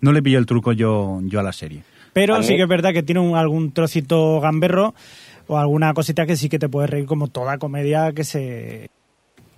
no 0.00 0.12
le 0.12 0.22
pillo 0.22 0.38
el 0.38 0.46
truco 0.46 0.72
yo, 0.72 1.20
yo 1.24 1.40
a 1.40 1.42
la 1.42 1.52
serie. 1.52 1.82
Pero 2.12 2.34
A 2.36 2.42
sí 2.42 2.56
que 2.56 2.62
es 2.62 2.68
verdad 2.68 2.92
que 2.92 3.02
tiene 3.02 3.20
un- 3.20 3.36
algún 3.36 3.72
trocito 3.72 4.40
gamberro 4.40 4.94
o 5.46 5.58
alguna 5.58 5.92
cosita 5.94 6.24
que 6.26 6.36
sí 6.36 6.48
que 6.48 6.58
te 6.58 6.68
puede 6.68 6.86
reír 6.86 7.06
como 7.06 7.28
toda 7.28 7.58
comedia 7.58 8.12
que 8.12 8.24
se 8.24 8.88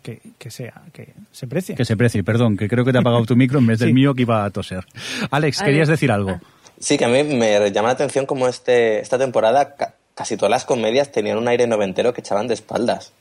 que, 0.02 0.20
que 0.38 0.50
sea 0.50 0.82
que 0.92 1.14
se 1.32 1.46
precie. 1.46 1.74
Que 1.74 1.84
se 1.84 1.96
precie, 1.96 2.22
perdón, 2.22 2.56
que 2.56 2.68
creo 2.68 2.84
que 2.84 2.92
te 2.92 2.98
ha 2.98 3.00
apagado 3.00 3.24
tu 3.26 3.36
micro 3.36 3.58
en 3.58 3.66
vez 3.66 3.78
del 3.80 3.88
Sí. 3.88 3.94
mío 3.94 4.14
que 4.14 4.22
iba 4.22 4.44
a 4.44 4.50
toser. 4.50 4.84
Alex, 5.30 5.62
querías 5.62 5.88
decir 5.88 6.10
algo. 6.12 6.40
Sí, 6.78 6.98
que 6.98 7.04
a 7.04 7.08
mí 7.08 7.22
me 7.24 7.70
llama 7.72 7.88
la 7.88 7.94
atención 7.94 8.26
como 8.26 8.46
este, 8.48 9.00
esta 9.00 9.16
temporada 9.18 9.74
ca- 9.76 9.94
casi 10.14 10.36
todas 10.36 10.50
las 10.50 10.64
comedias 10.64 11.10
tenían 11.10 11.38
un 11.38 11.48
aire 11.48 11.66
noventero 11.66 12.12
que 12.12 12.20
echaban 12.20 12.46
de 12.48 12.54
espaldas. 12.54 13.12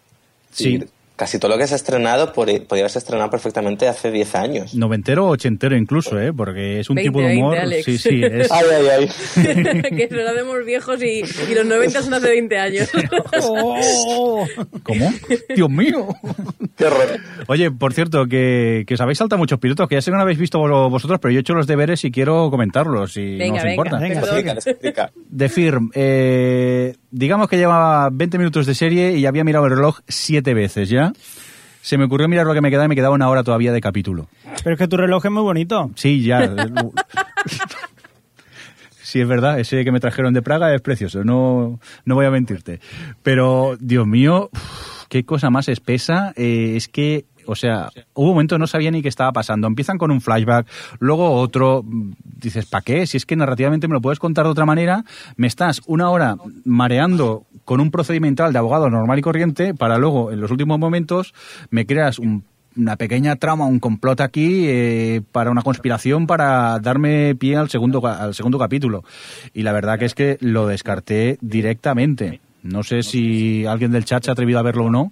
Sí. 0.51 0.75
Y 0.75 0.83
casi 1.15 1.37
todo 1.39 1.51
lo 1.51 1.57
que 1.57 1.67
se 1.67 1.73
ha 1.73 1.77
estrenado 1.77 2.33
podría 2.33 2.61
haberse 2.69 2.97
estrenado 2.99 3.29
perfectamente 3.29 3.87
hace 3.87 4.11
10 4.11 4.35
años. 4.35 4.75
Noventero 4.75 5.25
o 5.27 5.29
ochentero 5.31 5.75
incluso, 5.77 6.19
¿eh? 6.19 6.33
Porque 6.33 6.79
es 6.79 6.89
un 6.89 6.95
20, 6.95 7.09
tipo 7.09 7.19
de 7.19 7.25
20, 7.27 7.41
humor. 7.41 7.57
Alex. 7.57 7.85
Sí, 7.85 7.97
sí, 7.97 8.21
es. 8.23 8.51
Ay, 8.51 8.65
ay, 8.71 8.87
ay. 8.99 9.81
que 9.97 10.07
nos 10.11 10.27
hacemos 10.27 10.65
viejos 10.65 11.01
y, 11.03 11.21
y 11.51 11.55
los 11.55 11.65
90 11.65 12.01
son 12.01 12.13
hace 12.15 12.29
20 12.29 12.57
años. 12.57 12.89
¡Oh! 13.43 14.45
¿Cómo? 14.83 15.11
Dios 15.55 15.69
mío. 15.69 16.07
Qué 16.77 16.85
horror. 16.85 17.19
Oye, 17.47 17.71
por 17.71 17.93
cierto, 17.93 18.25
que, 18.25 18.83
que 18.87 18.93
os 18.95 19.01
habéis 19.01 19.17
saltado 19.19 19.37
muchos 19.39 19.59
pilotos, 19.59 19.87
que 19.87 19.95
ya 19.95 20.01
sé 20.01 20.11
que 20.11 20.17
no 20.17 20.23
habéis 20.23 20.39
visto 20.39 20.59
vos- 20.59 20.91
vosotros, 20.91 21.19
pero 21.21 21.31
yo 21.31 21.37
he 21.39 21.41
hecho 21.41 21.53
los 21.53 21.67
deberes 21.67 22.03
y 22.05 22.11
quiero 22.11 22.49
comentarlos, 22.49 23.13
si 23.13 23.37
Venga, 23.37 23.45
no 23.47 23.55
os 23.57 23.63
venga, 23.63 23.71
importa. 23.71 23.97
venga. 23.99 24.19
Explica, 24.19 24.51
explica. 24.53 25.11
The 25.35 25.49
Firm, 25.49 25.91
eh, 25.93 26.95
digamos 27.13 27.47
que 27.47 27.57
llevaba 27.57 28.09
20 28.11 28.37
minutos 28.39 28.65
de 28.65 28.73
serie 28.75 29.15
y 29.17 29.25
había 29.27 29.43
mirado 29.43 29.65
el 29.65 29.71
reloj 29.75 29.99
siete 30.07 30.53
veces 30.53 30.89
ya. 30.89 31.13
Se 31.81 31.97
me 31.97 32.05
ocurrió 32.05 32.27
mirar 32.27 32.45
lo 32.47 32.53
que 32.53 32.61
me 32.61 32.69
quedaba 32.69 32.85
y 32.85 32.89
me 32.89 32.95
quedaba 32.95 33.13
una 33.13 33.29
hora 33.29 33.43
todavía 33.43 33.71
de 33.71 33.81
capítulo. 33.81 34.27
Pero 34.63 34.73
es 34.73 34.79
que 34.79 34.87
tu 34.87 34.97
reloj 34.97 35.23
es 35.25 35.31
muy 35.31 35.43
bonito. 35.43 35.91
Sí, 35.95 36.23
ya. 36.23 36.55
Sí, 39.01 39.21
es 39.21 39.27
verdad, 39.27 39.59
ese 39.59 39.83
que 39.83 39.91
me 39.91 39.99
trajeron 39.99 40.33
de 40.33 40.41
Praga 40.41 40.73
es 40.73 40.81
precioso, 40.81 41.23
no, 41.23 41.79
no 42.03 42.15
voy 42.15 42.25
a 42.25 42.31
mentirte. 42.31 42.79
Pero, 43.21 43.77
Dios 43.79 44.07
mío, 44.07 44.49
qué 45.07 45.23
cosa 45.23 45.51
más 45.51 45.67
espesa. 45.69 46.33
eh, 46.35 46.73
es 46.77 46.87
que, 46.87 47.25
o 47.45 47.55
sea, 47.55 47.89
hubo 48.13 48.27
un 48.27 48.33
momento 48.33 48.57
no 48.57 48.67
sabía 48.67 48.91
ni 48.91 49.01
qué 49.01 49.09
estaba 49.09 49.31
pasando. 49.31 49.67
Empiezan 49.67 49.97
con 49.97 50.11
un 50.11 50.21
flashback, 50.21 50.67
luego 50.99 51.31
otro. 51.33 51.83
Dices, 52.23 52.65
¿para 52.65 52.83
qué? 52.83 53.07
Si 53.07 53.17
es 53.17 53.25
que 53.25 53.35
narrativamente 53.35 53.87
me 53.87 53.93
lo 53.93 54.01
puedes 54.01 54.19
contar 54.19 54.45
de 54.45 54.51
otra 54.51 54.65
manera, 54.65 55.05
me 55.35 55.47
estás 55.47 55.81
una 55.85 56.09
hora 56.09 56.37
mareando 56.65 57.45
con 57.65 57.79
un 57.79 57.91
procedimental 57.91 58.51
de 58.51 58.59
abogado 58.59 58.89
normal 58.89 59.19
y 59.19 59.21
corriente 59.21 59.73
para 59.73 59.97
luego, 59.97 60.31
en 60.31 60.41
los 60.41 60.51
últimos 60.51 60.79
momentos, 60.79 61.33
me 61.69 61.85
creas 61.85 62.19
un 62.19 62.43
una 62.75 62.95
pequeña 62.95 63.35
trama, 63.35 63.65
un 63.65 63.79
complot 63.79 64.21
aquí 64.21 64.65
eh, 64.67 65.21
para 65.31 65.51
una 65.51 65.61
conspiración 65.61 66.27
para 66.27 66.79
darme 66.79 67.35
pie 67.35 67.55
al 67.55 67.69
segundo 67.69 68.05
al 68.05 68.33
segundo 68.33 68.57
capítulo. 68.57 69.03
Y 69.53 69.63
la 69.63 69.71
verdad 69.71 69.99
que 69.99 70.05
es 70.05 70.15
que 70.15 70.37
lo 70.41 70.67
descarté 70.67 71.37
directamente. 71.41 72.41
No 72.63 72.83
sé 72.83 73.03
si 73.03 73.65
alguien 73.65 73.91
del 73.91 74.05
chat 74.05 74.23
se 74.23 74.31
ha 74.31 74.33
atrevido 74.33 74.59
a 74.59 74.63
verlo 74.63 74.85
o 74.85 74.89
no 74.89 75.11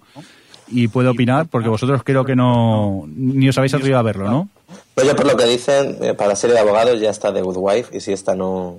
y 0.72 0.88
puede 0.88 1.10
opinar 1.10 1.48
porque 1.48 1.70
vosotros 1.70 2.02
creo 2.04 2.26
que 2.26 2.36
no 2.36 3.06
ni 3.08 3.50
os 3.50 3.58
habéis 3.58 3.74
atrevido 3.74 4.00
a 4.00 4.04
verlo, 4.04 4.30
¿no? 4.30 4.50
Pues 4.96 5.08
yo 5.08 5.16
por 5.16 5.28
lo 5.28 5.38
que 5.38 5.46
dicen, 5.46 5.98
eh, 6.02 6.14
para 6.14 6.30
la 6.30 6.36
serie 6.36 6.54
de 6.54 6.62
abogados 6.62 7.00
ya 7.00 7.10
está 7.10 7.34
The 7.34 7.42
Good 7.42 7.58
Wife 7.58 7.98
y 7.98 8.00
si 8.00 8.12
esta 8.12 8.36
no, 8.36 8.78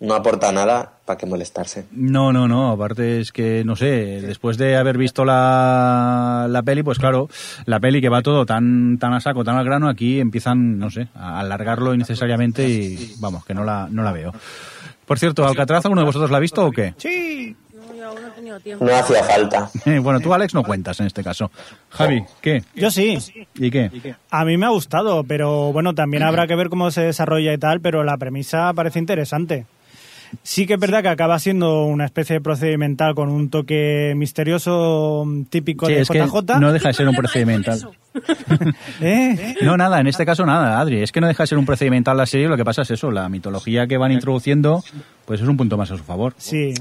no 0.00 0.14
aporta 0.14 0.50
nada, 0.50 0.92
¿para 1.04 1.18
qué 1.18 1.26
molestarse? 1.26 1.84
No, 1.92 2.32
no, 2.32 2.48
no. 2.48 2.72
Aparte 2.72 3.20
es 3.20 3.32
que, 3.32 3.62
no 3.64 3.76
sé, 3.76 4.20
después 4.22 4.56
de 4.56 4.76
haber 4.76 4.96
visto 4.96 5.24
la, 5.24 6.46
la 6.48 6.62
peli, 6.62 6.82
pues 6.82 6.98
claro, 6.98 7.28
la 7.66 7.80
peli 7.80 8.00
que 8.00 8.08
va 8.08 8.22
todo 8.22 8.46
tan, 8.46 8.98
tan 8.98 9.12
a 9.12 9.20
saco, 9.20 9.44
tan 9.44 9.56
al 9.56 9.64
grano, 9.64 9.88
aquí 9.88 10.18
empiezan, 10.18 10.78
no 10.78 10.90
sé, 10.90 11.08
a 11.14 11.40
alargarlo 11.40 11.94
innecesariamente 11.94 12.68
y 12.68 13.14
vamos, 13.18 13.44
que 13.44 13.54
no 13.54 13.64
la, 13.64 13.88
no 13.90 14.02
la 14.02 14.12
veo. 14.12 14.32
Por 15.04 15.18
cierto, 15.18 15.44
¿Alcatraz 15.44 15.84
alguno 15.84 16.02
de 16.02 16.06
vosotros 16.06 16.30
la 16.30 16.38
ha 16.38 16.40
visto 16.40 16.64
o 16.64 16.70
qué? 16.70 16.94
Sí. 16.96 17.56
No, 18.80 18.94
hacía 18.94 19.22
falta. 19.24 19.70
bueno, 20.02 20.20
tú, 20.20 20.32
Alex, 20.32 20.54
no 20.54 20.62
cuentas 20.62 21.00
en 21.00 21.06
este 21.06 21.22
caso. 21.22 21.50
Javi, 21.90 22.24
¿qué? 22.40 22.62
Yo 22.74 22.90
sí. 22.90 23.18
¿Y 23.56 23.70
qué? 23.70 24.14
A 24.30 24.44
mí 24.44 24.56
me 24.56 24.66
ha 24.66 24.70
gustado, 24.70 25.24
pero 25.24 25.72
bueno, 25.72 25.94
también 25.94 26.22
habrá 26.22 26.46
que 26.46 26.54
ver 26.56 26.68
cómo 26.68 26.90
se 26.90 27.02
desarrolla 27.02 27.52
y 27.52 27.58
tal, 27.58 27.80
pero 27.80 28.04
la 28.04 28.16
premisa 28.16 28.72
parece 28.74 28.98
interesante. 28.98 29.66
Sí 30.44 30.64
que 30.64 30.74
es 30.74 30.78
verdad 30.80 31.02
que 31.02 31.08
acaba 31.08 31.40
siendo 31.40 31.86
una 31.86 32.04
especie 32.04 32.34
de 32.34 32.40
procedimental 32.40 33.16
con 33.16 33.30
un 33.30 33.50
toque 33.50 34.12
misterioso 34.16 35.24
mm, 35.26 35.44
típico 35.46 35.86
Sí, 35.86 35.94
de 35.94 36.02
es 36.02 36.08
que 36.08 36.20
JJ. 36.20 36.60
no 36.60 36.72
deja 36.72 36.86
de 36.86 36.94
ser 36.94 37.08
un 37.08 37.16
procedimental. 37.16 37.80
¿Eh? 39.00 39.56
No, 39.62 39.76
nada, 39.76 39.98
en 39.98 40.06
este 40.06 40.24
caso 40.24 40.46
nada, 40.46 40.78
Adri. 40.80 41.02
Es 41.02 41.10
que 41.10 41.20
no 41.20 41.26
deja 41.26 41.42
de 41.42 41.46
ser 41.48 41.58
un 41.58 41.66
procedimental 41.66 42.16
la 42.16 42.26
serie, 42.26 42.46
lo 42.46 42.56
que 42.56 42.64
pasa 42.64 42.82
es 42.82 42.92
eso, 42.92 43.10
la 43.10 43.28
mitología 43.28 43.88
que 43.88 43.96
van 43.98 44.12
introduciendo, 44.12 44.84
pues 45.24 45.40
es 45.40 45.48
un 45.48 45.56
punto 45.56 45.76
más 45.76 45.90
a 45.90 45.96
su 45.96 46.04
favor. 46.04 46.32
Sí. 46.38 46.74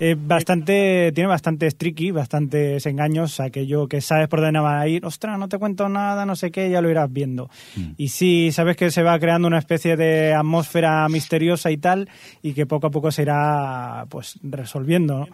Eh, 0.00 0.14
bastante, 0.16 1.10
tiene 1.12 1.26
bastantes 1.28 1.76
tricky, 1.76 2.12
bastantes 2.12 2.86
engaños, 2.86 3.40
aquello 3.40 3.88
que 3.88 4.00
sabes 4.00 4.28
por 4.28 4.40
dónde 4.40 4.60
va 4.60 4.78
a 4.80 4.86
ir, 4.86 5.04
ostras, 5.04 5.36
no 5.38 5.48
te 5.48 5.58
cuento 5.58 5.88
nada, 5.88 6.24
no 6.24 6.36
sé 6.36 6.52
qué, 6.52 6.70
ya 6.70 6.80
lo 6.80 6.88
irás 6.88 7.12
viendo. 7.12 7.50
Y 7.96 8.08
sí, 8.08 8.50
sabes 8.52 8.76
que 8.76 8.92
se 8.92 9.02
va 9.02 9.18
creando 9.18 9.48
una 9.48 9.58
especie 9.58 9.96
de 9.96 10.34
atmósfera 10.34 11.08
misteriosa 11.08 11.72
y 11.72 11.78
tal, 11.78 12.08
y 12.42 12.52
que 12.52 12.64
poco 12.64 12.86
a 12.86 12.90
poco 12.90 13.10
se 13.10 13.22
irá 13.22 14.04
pues 14.08 14.38
resolviendo, 14.42 15.18
¿no? 15.20 15.26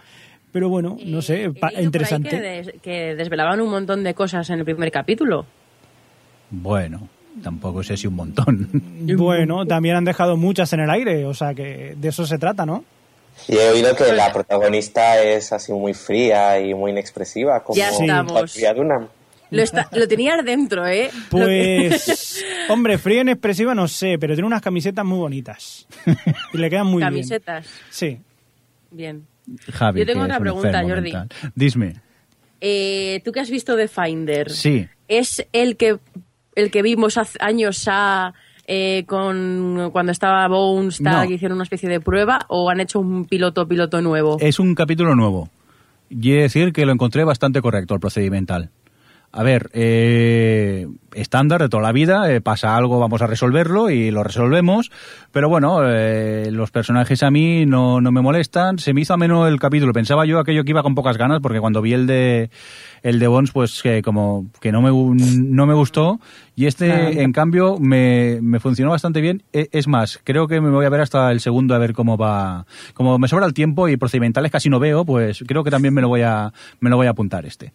Pero 0.50 0.68
bueno, 0.68 0.96
no 1.04 1.20
sé, 1.20 1.50
ahí 1.60 1.84
interesante. 1.84 2.30
Que, 2.30 2.40
des- 2.40 2.74
que 2.80 3.14
desvelaban 3.16 3.60
un 3.60 3.70
montón 3.70 4.02
de 4.04 4.14
cosas 4.14 4.48
en 4.50 4.60
el 4.60 4.64
primer 4.64 4.90
capítulo. 4.92 5.44
Bueno, 6.50 7.08
tampoco 7.42 7.82
sé 7.82 7.96
si 7.96 8.06
un 8.06 8.14
montón. 8.14 8.68
Bueno, 9.16 9.66
también 9.66 9.96
han 9.96 10.04
dejado 10.04 10.36
muchas 10.36 10.72
en 10.72 10.80
el 10.80 10.90
aire, 10.90 11.26
o 11.26 11.34
sea 11.34 11.52
que 11.54 11.94
de 11.96 12.08
eso 12.08 12.24
se 12.24 12.38
trata, 12.38 12.64
¿no? 12.64 12.84
Y 13.48 13.56
he 13.56 13.68
oído 13.70 13.94
que 13.96 14.12
la 14.12 14.32
protagonista 14.32 15.22
es 15.22 15.52
así 15.52 15.72
muy 15.72 15.92
fría 15.94 16.60
y 16.60 16.72
muy 16.74 16.92
inexpresiva, 16.92 17.62
como 17.62 17.76
Ya 17.76 17.90
estamos. 17.90 18.54
Dunham. 18.76 19.08
Lo, 19.50 19.62
está- 19.62 19.88
lo 19.92 20.08
tenías 20.08 20.44
dentro, 20.44 20.86
¿eh? 20.86 21.10
Pues, 21.30 22.44
hombre, 22.68 22.98
fría 22.98 23.20
en 23.20 23.28
expresiva 23.28 23.74
no 23.74 23.86
sé, 23.86 24.16
pero 24.18 24.34
tiene 24.34 24.46
unas 24.46 24.62
camisetas 24.62 25.04
muy 25.04 25.18
bonitas. 25.18 25.86
Y 26.52 26.58
le 26.58 26.70
quedan 26.70 26.86
muy 26.86 26.98
bien. 27.02 27.10
Camisetas. 27.10 27.66
Sí. 27.90 28.18
Bien. 28.90 29.26
Javi, 29.72 30.00
Yo 30.00 30.06
tengo 30.06 30.20
que 30.20 30.24
otra 30.24 30.36
es 30.36 30.40
un 30.40 30.42
pregunta, 30.44 30.82
Jordi. 30.82 31.12
mental. 31.12 31.28
Dime. 31.54 31.96
Eh, 32.60 33.20
Tú 33.24 33.32
que 33.32 33.40
has 33.40 33.50
visto 33.50 33.76
The 33.76 33.88
Finder. 33.88 34.50
Sí. 34.50 34.88
¿Es 35.08 35.44
el 35.52 35.76
que, 35.76 35.98
el 36.54 36.70
que 36.70 36.82
vimos 36.82 37.18
hace 37.18 37.36
años 37.40 37.84
a, 37.88 38.32
eh, 38.66 39.04
con, 39.06 39.90
cuando 39.92 40.12
estaba 40.12 40.46
Bones, 40.48 40.98
tal, 41.02 41.22
No. 41.22 41.28
que 41.28 41.34
hicieron 41.34 41.56
una 41.56 41.64
especie 41.64 41.88
de 41.88 42.00
prueba? 42.00 42.40
¿O 42.48 42.70
han 42.70 42.80
hecho 42.80 43.00
un 43.00 43.24
piloto 43.26 43.66
piloto 43.68 44.00
nuevo? 44.00 44.36
Es 44.40 44.58
un 44.58 44.74
capítulo 44.74 45.14
nuevo. 45.14 45.48
Y 46.10 46.32
decir 46.32 46.72
que 46.72 46.86
lo 46.86 46.92
encontré 46.92 47.24
bastante 47.24 47.60
correcto, 47.60 47.94
el 47.94 48.00
procedimental. 48.00 48.70
A 49.36 49.42
ver, 49.42 49.68
eh, 49.72 50.86
estándar 51.12 51.60
de 51.60 51.68
toda 51.68 51.82
la 51.82 51.90
vida, 51.90 52.32
eh, 52.32 52.40
pasa 52.40 52.76
algo, 52.76 53.00
vamos 53.00 53.20
a 53.20 53.26
resolverlo 53.26 53.90
y 53.90 54.12
lo 54.12 54.22
resolvemos. 54.22 54.92
Pero 55.32 55.48
bueno, 55.48 55.80
eh, 55.82 56.50
los 56.52 56.70
personajes 56.70 57.24
a 57.24 57.32
mí 57.32 57.66
no, 57.66 58.00
no 58.00 58.12
me 58.12 58.20
molestan. 58.20 58.78
Se 58.78 58.94
me 58.94 59.00
hizo 59.00 59.12
ameno 59.12 59.48
el 59.48 59.58
capítulo. 59.58 59.92
Pensaba 59.92 60.24
yo 60.24 60.38
aquello 60.38 60.62
que 60.62 60.70
iba 60.70 60.84
con 60.84 60.94
pocas 60.94 61.16
ganas, 61.18 61.40
porque 61.40 61.58
cuando 61.58 61.82
vi 61.82 61.94
el 61.94 62.06
de 62.06 62.48
el 63.02 63.18
de 63.18 63.26
Bones, 63.26 63.50
pues 63.50 63.82
que 63.82 64.02
como 64.02 64.46
que 64.60 64.70
no 64.70 64.80
me, 64.80 64.90
no 64.92 65.66
me 65.66 65.74
gustó. 65.74 66.20
Y 66.54 66.66
este, 66.66 67.20
en 67.22 67.32
cambio, 67.32 67.78
me, 67.80 68.38
me 68.40 68.60
funcionó 68.60 68.92
bastante 68.92 69.20
bien. 69.20 69.42
E- 69.52 69.68
Es 69.72 69.88
más, 69.88 70.20
creo 70.22 70.46
que 70.46 70.60
me 70.60 70.70
voy 70.70 70.86
a 70.86 70.90
ver 70.90 71.00
hasta 71.00 71.32
el 71.32 71.40
segundo 71.40 71.74
a 71.74 71.78
ver 71.78 71.92
cómo 71.92 72.16
va. 72.16 72.66
Como 72.94 73.18
me 73.18 73.26
sobra 73.26 73.46
el 73.46 73.52
tiempo 73.52 73.88
y 73.88 73.96
procedimentales 73.96 74.52
casi 74.52 74.70
no 74.70 74.78
veo, 74.78 75.04
pues 75.04 75.42
creo 75.44 75.64
que 75.64 75.72
también 75.72 75.92
me 75.92 76.02
lo 76.02 76.08
voy 76.08 76.22
a, 76.22 76.52
me 76.78 76.88
lo 76.88 76.96
voy 76.96 77.08
a 77.08 77.10
apuntar 77.10 77.44
este. 77.46 77.72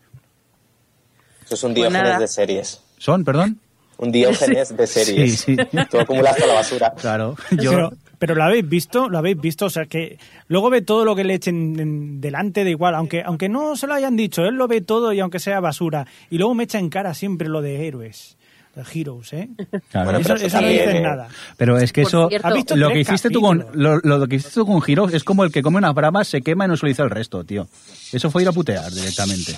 Eso 1.49 1.55
es 1.55 1.63
un 1.63 1.71
Pues 1.73 1.75
diógenes 1.89 2.03
nada. 2.03 2.19
de 2.19 2.27
series. 2.27 2.81
¿Son, 2.99 3.23
perdón? 3.25 3.59
Un 3.97 4.11
diógenes 4.11 4.69
de 4.77 4.87
series. 4.87 5.39
Sí, 5.41 5.55
sí. 5.57 5.67
Tú 5.89 5.99
acumulas 5.99 6.35
toda 6.35 6.47
la 6.47 6.53
basura. 6.53 6.93
Claro. 7.01 7.35
Yo, 7.51 7.71
Pero 7.71 7.91
Pero 8.19 8.35
lo 8.35 8.43
habéis 8.43 8.69
visto, 8.69 9.09
lo 9.09 9.17
habéis 9.17 9.39
visto, 9.41 9.65
o 9.65 9.69
sea 9.69 9.85
que 9.87 10.19
luego 10.47 10.69
ve 10.69 10.81
todo 10.83 11.05
lo 11.05 11.15
que 11.15 11.23
le 11.23 11.33
echen 11.33 11.79
en- 11.79 12.21
delante 12.21 12.63
de 12.63 12.69
igual, 12.69 12.93
aunque 12.95 13.23
aunque 13.23 13.49
no 13.49 13.75
se 13.75 13.87
lo 13.87 13.93
hayan 13.95 14.15
dicho, 14.15 14.43
él 14.45 14.55
lo 14.55 14.67
ve 14.67 14.81
todo 14.81 15.11
y 15.13 15.19
aunque 15.21 15.39
sea 15.39 15.59
basura. 15.59 16.05
Y 16.29 16.37
luego 16.37 16.53
me 16.53 16.65
echa 16.65 16.77
en 16.79 16.89
cara 16.89 17.13
siempre 17.13 17.47
lo 17.49 17.61
de 17.61 17.87
héroes, 17.87 18.37
de 18.75 18.83
heroes, 19.01 19.33
¿eh? 19.33 19.49
Claro. 19.89 20.11
Bueno, 20.11 20.19
eso 20.19 20.27
pero 20.27 20.35
eso 20.37 20.45
eso 20.47 20.61
no 20.61 20.67
dicen 20.67 20.95
eh, 20.97 21.01
nada. 21.01 21.27
Pero 21.57 21.77
es 21.79 21.91
que 21.93 22.01
Por 22.03 22.09
eso, 22.09 22.27
cierto- 22.29 22.47
¿Has 22.47 22.53
visto 22.53 22.75
lo 22.75 22.89
que 22.89 22.99
hiciste 22.99 23.29
tú 23.29 23.41
con 23.41 23.65
lo, 23.73 23.97
lo 23.99 24.27
que 24.27 24.35
hiciste 24.35 24.53
tú 24.59 24.65
con 24.65 24.81
Heroes 24.85 25.13
es 25.13 25.23
como 25.23 25.43
el 25.45 25.51
que 25.51 25.61
come 25.61 25.77
unas 25.77 25.93
bravas, 25.95 26.27
se 26.27 26.41
quema 26.41 26.65
y 26.65 26.67
no 26.67 26.77
se 26.77 26.85
lo 26.85 26.89
dice 26.89 27.01
al 27.01 27.09
resto, 27.09 27.43
tío. 27.43 27.67
Eso 28.13 28.29
fue 28.29 28.41
ir 28.43 28.47
a 28.49 28.51
putear 28.51 28.91
directamente. 28.91 29.55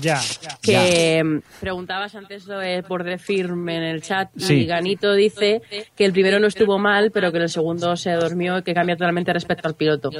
Ya. 0.00 0.18
que 0.60 1.22
mm, 1.22 1.60
preguntabas 1.60 2.14
antes 2.14 2.46
eh, 2.62 2.82
por 2.86 3.04
decirme 3.04 3.76
en 3.76 3.82
el 3.84 4.02
chat 4.02 4.30
Sí. 4.36 4.54
y 4.54 4.66
Ganito 4.66 5.14
dice 5.14 5.62
que 5.96 6.04
el 6.04 6.12
primero 6.12 6.40
no 6.40 6.46
estuvo 6.46 6.78
mal, 6.78 7.10
pero 7.12 7.30
que 7.30 7.38
el 7.38 7.48
segundo 7.48 7.96
se 7.96 8.12
durmió 8.12 8.58
y 8.58 8.62
que 8.62 8.74
cambia 8.74 8.96
totalmente 8.96 9.32
respecto 9.32 9.68
al 9.68 9.74
piloto. 9.74 10.10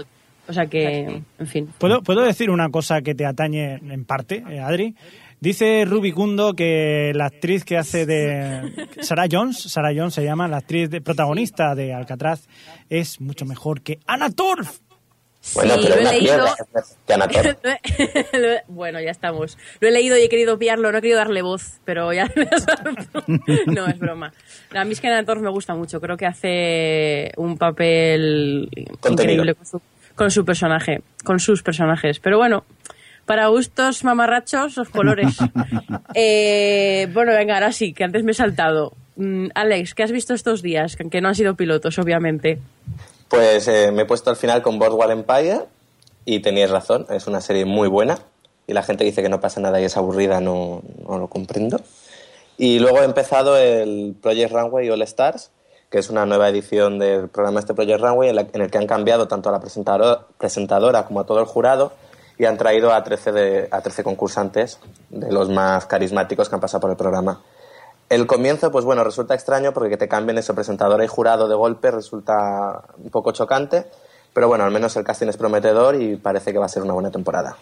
O 0.46 0.52
sea 0.52 0.66
que, 0.66 1.22
en 1.38 1.46
fin. 1.46 1.70
¿Puedo, 1.78 2.02
¿Puedo 2.02 2.22
decir 2.22 2.50
una 2.50 2.68
cosa 2.68 3.00
que 3.00 3.14
te 3.14 3.24
atañe 3.24 3.76
en 3.76 4.04
parte, 4.04 4.44
eh, 4.50 4.60
Adri? 4.60 4.94
Dice 5.40 5.84
Rubicundo 5.84 6.54
que 6.54 7.12
la 7.14 7.26
actriz 7.26 7.64
que 7.64 7.76
hace 7.76 8.06
de 8.06 8.88
Sarah 9.00 9.26
Jones, 9.30 9.58
Sarah 9.58 9.92
Jones 9.94 10.14
se 10.14 10.24
llama, 10.24 10.48
la 10.48 10.58
actriz 10.58 10.88
de, 10.88 11.00
protagonista 11.00 11.74
de 11.74 11.92
Alcatraz, 11.92 12.46
es 12.88 13.20
mucho 13.20 13.44
mejor 13.44 13.82
que 13.82 13.98
Anna 14.06 14.30
Torf. 14.30 14.80
Bueno, 15.52 15.74
Sí, 15.74 15.80
pero 15.82 15.94
lo 15.94 16.00
he 16.00 16.00
una 16.00 16.12
leído. 16.12 16.46
bueno, 18.68 19.00
ya 19.00 19.10
estamos. 19.10 19.58
Lo 19.80 19.88
he 19.88 19.90
leído 19.90 20.16
y 20.16 20.22
he 20.22 20.28
querido 20.28 20.58
pillarlo, 20.58 20.90
no 20.90 20.98
he 20.98 21.00
querido 21.00 21.18
darle 21.18 21.42
voz, 21.42 21.80
pero 21.84 22.12
ya 22.12 22.30
No, 23.66 23.86
es 23.86 23.98
broma. 23.98 24.32
A 24.74 24.84
mí 24.84 24.92
es 24.92 25.00
que 25.00 25.08
me 25.10 25.50
gusta 25.50 25.74
mucho, 25.74 26.00
creo 26.00 26.16
que 26.16 26.26
hace 26.26 27.32
un 27.36 27.58
papel 27.58 28.68
Contenido. 29.00 29.44
increíble 29.44 29.54
con 29.54 29.66
su, 29.66 29.82
con 30.14 30.30
su 30.30 30.44
personaje, 30.44 31.02
con 31.24 31.38
sus 31.38 31.62
personajes. 31.62 32.18
Pero 32.20 32.38
bueno, 32.38 32.64
para 33.26 33.46
gustos 33.48 34.04
mamarrachos, 34.04 34.76
los 34.76 34.88
colores. 34.88 35.36
Eh, 36.14 37.08
bueno, 37.12 37.32
venga, 37.32 37.54
ahora 37.54 37.72
sí, 37.72 37.92
que 37.92 38.04
antes 38.04 38.24
me 38.24 38.32
he 38.32 38.34
saltado. 38.34 38.92
Mm, 39.16 39.48
Alex, 39.54 39.94
¿qué 39.94 40.02
has 40.02 40.12
visto 40.12 40.34
estos 40.34 40.62
días? 40.62 40.96
Que 40.96 41.20
no 41.20 41.28
han 41.28 41.34
sido 41.34 41.54
pilotos, 41.54 41.98
obviamente. 41.98 42.58
Pues 43.28 43.66
eh, 43.68 43.90
me 43.92 44.02
he 44.02 44.04
puesto 44.06 44.30
al 44.30 44.36
final 44.36 44.62
con 44.62 44.78
Boardwalk 44.78 45.10
Empire 45.10 45.60
y 46.24 46.40
teníais 46.40 46.70
razón, 46.70 47.06
es 47.10 47.26
una 47.26 47.40
serie 47.40 47.64
muy 47.64 47.88
buena 47.88 48.18
y 48.66 48.72
la 48.72 48.82
gente 48.82 49.04
dice 49.04 49.22
que 49.22 49.28
no 49.28 49.40
pasa 49.40 49.60
nada 49.60 49.80
y 49.80 49.84
es 49.84 49.96
aburrida, 49.96 50.40
no, 50.40 50.82
no 51.06 51.18
lo 51.18 51.28
comprendo. 51.28 51.80
Y 52.56 52.78
luego 52.78 53.00
he 53.00 53.04
empezado 53.04 53.56
el 53.56 54.14
Project 54.22 54.52
Runway 54.52 54.88
All 54.90 55.02
Stars, 55.02 55.50
que 55.90 55.98
es 55.98 56.08
una 56.10 56.24
nueva 56.26 56.48
edición 56.48 56.98
del 56.98 57.28
programa 57.28 57.60
este 57.60 57.74
Project 57.74 58.00
Runway 58.00 58.28
en, 58.30 58.36
la- 58.36 58.46
en 58.52 58.62
el 58.62 58.70
que 58.70 58.78
han 58.78 58.86
cambiado 58.86 59.26
tanto 59.28 59.48
a 59.48 59.52
la 59.52 59.60
presentadora, 59.60 60.20
presentadora 60.38 61.04
como 61.04 61.20
a 61.20 61.26
todo 61.26 61.40
el 61.40 61.46
jurado 61.46 61.92
y 62.38 62.46
han 62.46 62.56
traído 62.56 62.92
a 62.92 63.02
13, 63.04 63.32
de, 63.32 63.68
a 63.70 63.80
13 63.80 64.02
concursantes 64.04 64.78
de 65.10 65.30
los 65.32 65.48
más 65.50 65.86
carismáticos 65.86 66.48
que 66.48 66.54
han 66.54 66.60
pasado 66.60 66.80
por 66.80 66.90
el 66.90 66.96
programa. 66.96 67.42
El 68.08 68.26
comienzo, 68.26 68.70
pues 68.70 68.84
bueno, 68.84 69.02
resulta 69.02 69.34
extraño 69.34 69.72
porque 69.72 69.90
que 69.90 69.96
te 69.96 70.08
cambien 70.08 70.38
eso, 70.38 70.54
presentadora 70.54 71.04
y 71.04 71.08
jurado 71.08 71.48
de 71.48 71.54
golpe, 71.54 71.90
resulta 71.90 72.82
un 72.98 73.10
poco 73.10 73.32
chocante, 73.32 73.86
pero 74.32 74.48
bueno, 74.48 74.64
al 74.64 74.70
menos 74.70 74.96
el 74.96 75.04
casting 75.04 75.28
es 75.28 75.36
prometedor 75.36 76.00
y 76.00 76.16
parece 76.16 76.52
que 76.52 76.58
va 76.58 76.66
a 76.66 76.68
ser 76.68 76.82
una 76.82 76.92
buena 76.92 77.10
temporada. 77.10 77.56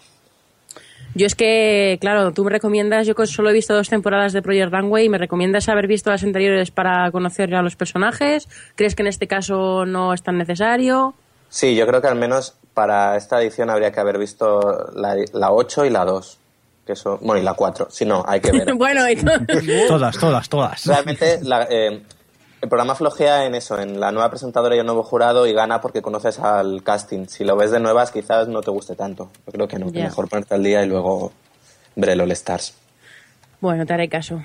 Yo 1.15 1.27
es 1.27 1.35
que, 1.35 1.99
claro, 2.01 2.33
tú 2.33 2.43
me 2.43 2.49
recomiendas, 2.49 3.05
yo 3.05 3.13
solo 3.25 3.51
he 3.51 3.53
visto 3.53 3.75
dos 3.75 3.87
temporadas 3.87 4.33
de 4.33 4.41
Project 4.41 4.73
Runway, 4.73 5.09
¿me 5.09 5.19
recomiendas 5.19 5.69
haber 5.69 5.85
visto 5.85 6.09
las 6.09 6.23
anteriores 6.23 6.71
para 6.71 7.11
conocer 7.11 7.53
a 7.53 7.61
los 7.61 7.75
personajes? 7.75 8.49
¿Crees 8.75 8.95
que 8.95 9.03
en 9.03 9.07
este 9.07 9.27
caso 9.27 9.85
no 9.85 10.13
es 10.13 10.23
tan 10.23 10.39
necesario? 10.39 11.13
Sí, 11.49 11.75
yo 11.75 11.85
creo 11.85 12.01
que 12.01 12.07
al 12.07 12.15
menos 12.15 12.55
para 12.73 13.15
esta 13.15 13.39
edición 13.39 13.69
habría 13.69 13.91
que 13.91 13.99
haber 13.99 14.17
visto 14.17 14.89
la, 14.95 15.15
la 15.33 15.51
8 15.51 15.85
y 15.85 15.91
la 15.91 16.03
2, 16.03 16.39
que 16.85 16.95
son, 16.95 17.17
bueno, 17.21 17.41
y 17.41 17.43
la 17.43 17.53
4, 17.53 17.87
si 17.89 18.05
no, 18.05 18.23
hay 18.27 18.39
que 18.41 18.51
ver. 18.51 18.73
bueno, 18.75 19.09
y- 19.09 19.15
Todas, 19.87 20.17
todas, 20.17 20.49
todas. 20.49 20.85
Realmente 20.85 21.39
la- 21.43 21.67
eh, 21.69 22.01
el 22.61 22.69
programa 22.69 22.95
flojea 22.95 23.45
en 23.45 23.55
eso, 23.55 23.77
en 23.79 23.99
la 23.99 24.11
nueva 24.11 24.29
presentadora 24.29 24.75
y 24.75 24.79
el 24.79 24.85
nuevo 24.85 25.03
jurado 25.03 25.45
y 25.47 25.53
gana 25.53 25.81
porque 25.81 26.01
conoces 26.01 26.39
al 26.39 26.81
casting. 26.83 27.25
Si 27.27 27.43
lo 27.43 27.55
ves 27.57 27.71
de 27.71 27.79
nuevas 27.81 28.11
quizás 28.11 28.47
no 28.47 28.61
te 28.61 28.71
guste 28.71 28.95
tanto. 28.95 29.29
Yo 29.47 29.51
creo 29.53 29.67
que 29.67 29.79
no, 29.79 29.87
que 29.91 29.99
Ya. 29.99 30.05
mejor 30.05 30.29
ponerte 30.29 30.55
al 30.55 30.63
día 30.63 30.81
y 30.83 30.87
luego 30.87 31.33
ver 31.95 32.11
el 32.11 32.21
All 32.21 32.31
Stars. 32.31 32.73
bueno, 33.59 33.85
te 33.85 33.93
haré 33.93 34.07
caso. 34.09 34.41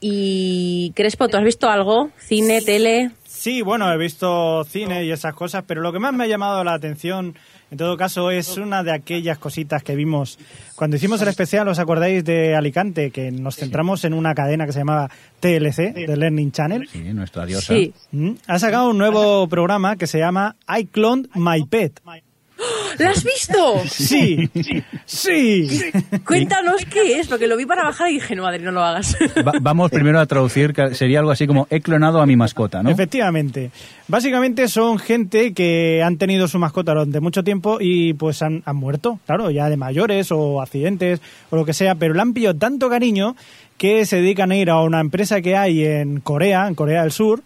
Y 0.00 0.92
Crespo, 0.94 1.28
¿tú 1.28 1.36
has 1.38 1.42
visto 1.44 1.68
algo? 1.68 2.10
¿Cine, 2.18 2.62
tele? 2.62 3.10
Sí, 3.26 3.62
bueno, 3.62 3.92
he 3.92 3.96
visto 3.98 4.64
cine 4.64 5.04
y 5.04 5.10
esas 5.10 5.34
cosas, 5.34 5.64
pero 5.66 5.80
lo 5.80 5.92
que 5.92 5.98
más 5.98 6.12
me 6.12 6.24
ha 6.24 6.26
llamado 6.28 6.62
la 6.64 6.74
atención, 6.74 7.34
en 7.70 7.78
todo 7.78 7.96
caso, 7.96 8.30
es 8.30 8.56
una 8.56 8.82
de 8.82 8.92
aquellas 8.92 9.38
cositas 9.38 9.82
que 9.82 9.94
vimos 9.94 10.38
cuando 10.74 10.96
hicimos 10.96 11.20
el 11.22 11.28
especial, 11.28 11.66
¿os 11.68 11.78
acordáis 11.78 12.24
de 12.24 12.54
Alicante? 12.54 13.10
Que 13.10 13.30
nos 13.30 13.56
centramos 13.56 14.04
en 14.04 14.14
una 14.14 14.34
cadena 14.34 14.64
que 14.64 14.72
se 14.72 14.78
llamaba 14.78 15.10
TLC, 15.40 15.92
de 15.94 16.16
Learning 16.16 16.52
Channel. 16.52 16.88
Sí, 16.88 17.00
nuestra 17.12 17.44
diosa. 17.46 17.74
Sí. 17.74 17.92
Mm, 18.12 18.30
Ha 18.46 18.58
sacado 18.58 18.90
un 18.90 18.98
nuevo 18.98 19.48
programa 19.48 19.96
que 19.96 20.06
se 20.06 20.18
llama 20.18 20.56
I 20.68 20.86
Cloned 20.86 21.28
My 21.34 21.64
Pet. 21.64 22.00
¿La 22.98 23.10
has 23.10 23.24
visto? 23.24 23.82
Sí, 23.88 24.48
sí. 25.06 25.68
Cuéntanos 26.26 26.84
qué 26.86 27.18
es, 27.18 27.28
porque 27.28 27.46
lo 27.46 27.56
vi 27.56 27.66
para 27.66 27.84
bajar 27.84 28.10
y 28.10 28.14
dije, 28.14 28.34
no, 28.36 28.46
Adri, 28.46 28.62
no 28.62 28.72
lo 28.72 28.82
hagas. 28.82 29.16
Va- 29.46 29.52
vamos 29.60 29.90
primero 29.90 30.20
a 30.20 30.26
traducir, 30.26 30.72
que 30.72 30.94
sería 30.94 31.20
algo 31.20 31.30
así 31.30 31.46
como 31.46 31.66
he 31.70 31.80
clonado 31.80 32.20
a 32.20 32.26
mi 32.26 32.36
mascota, 32.36 32.82
¿no? 32.82 32.90
Efectivamente. 32.90 33.70
Básicamente 34.08 34.68
son 34.68 34.98
gente 34.98 35.52
que 35.54 36.02
han 36.02 36.18
tenido 36.18 36.48
su 36.48 36.58
mascota 36.58 36.92
durante 36.92 37.20
mucho 37.20 37.44
tiempo 37.44 37.78
y 37.80 38.14
pues 38.14 38.42
han, 38.42 38.62
han 38.64 38.76
muerto, 38.76 39.20
claro, 39.26 39.50
ya 39.50 39.68
de 39.68 39.76
mayores 39.76 40.30
o 40.32 40.60
accidentes 40.60 41.20
o 41.50 41.56
lo 41.56 41.64
que 41.64 41.72
sea, 41.74 41.94
pero 41.94 42.14
le 42.14 42.20
han 42.20 42.32
pillado 42.34 42.56
tanto 42.58 42.88
cariño 42.90 43.36
que 43.76 44.04
se 44.06 44.16
dedican 44.16 44.50
a 44.50 44.56
ir 44.56 44.70
a 44.70 44.80
una 44.82 45.00
empresa 45.00 45.40
que 45.40 45.56
hay 45.56 45.84
en 45.84 46.20
Corea, 46.20 46.66
en 46.66 46.74
Corea 46.74 47.02
del 47.02 47.12
Sur, 47.12 47.42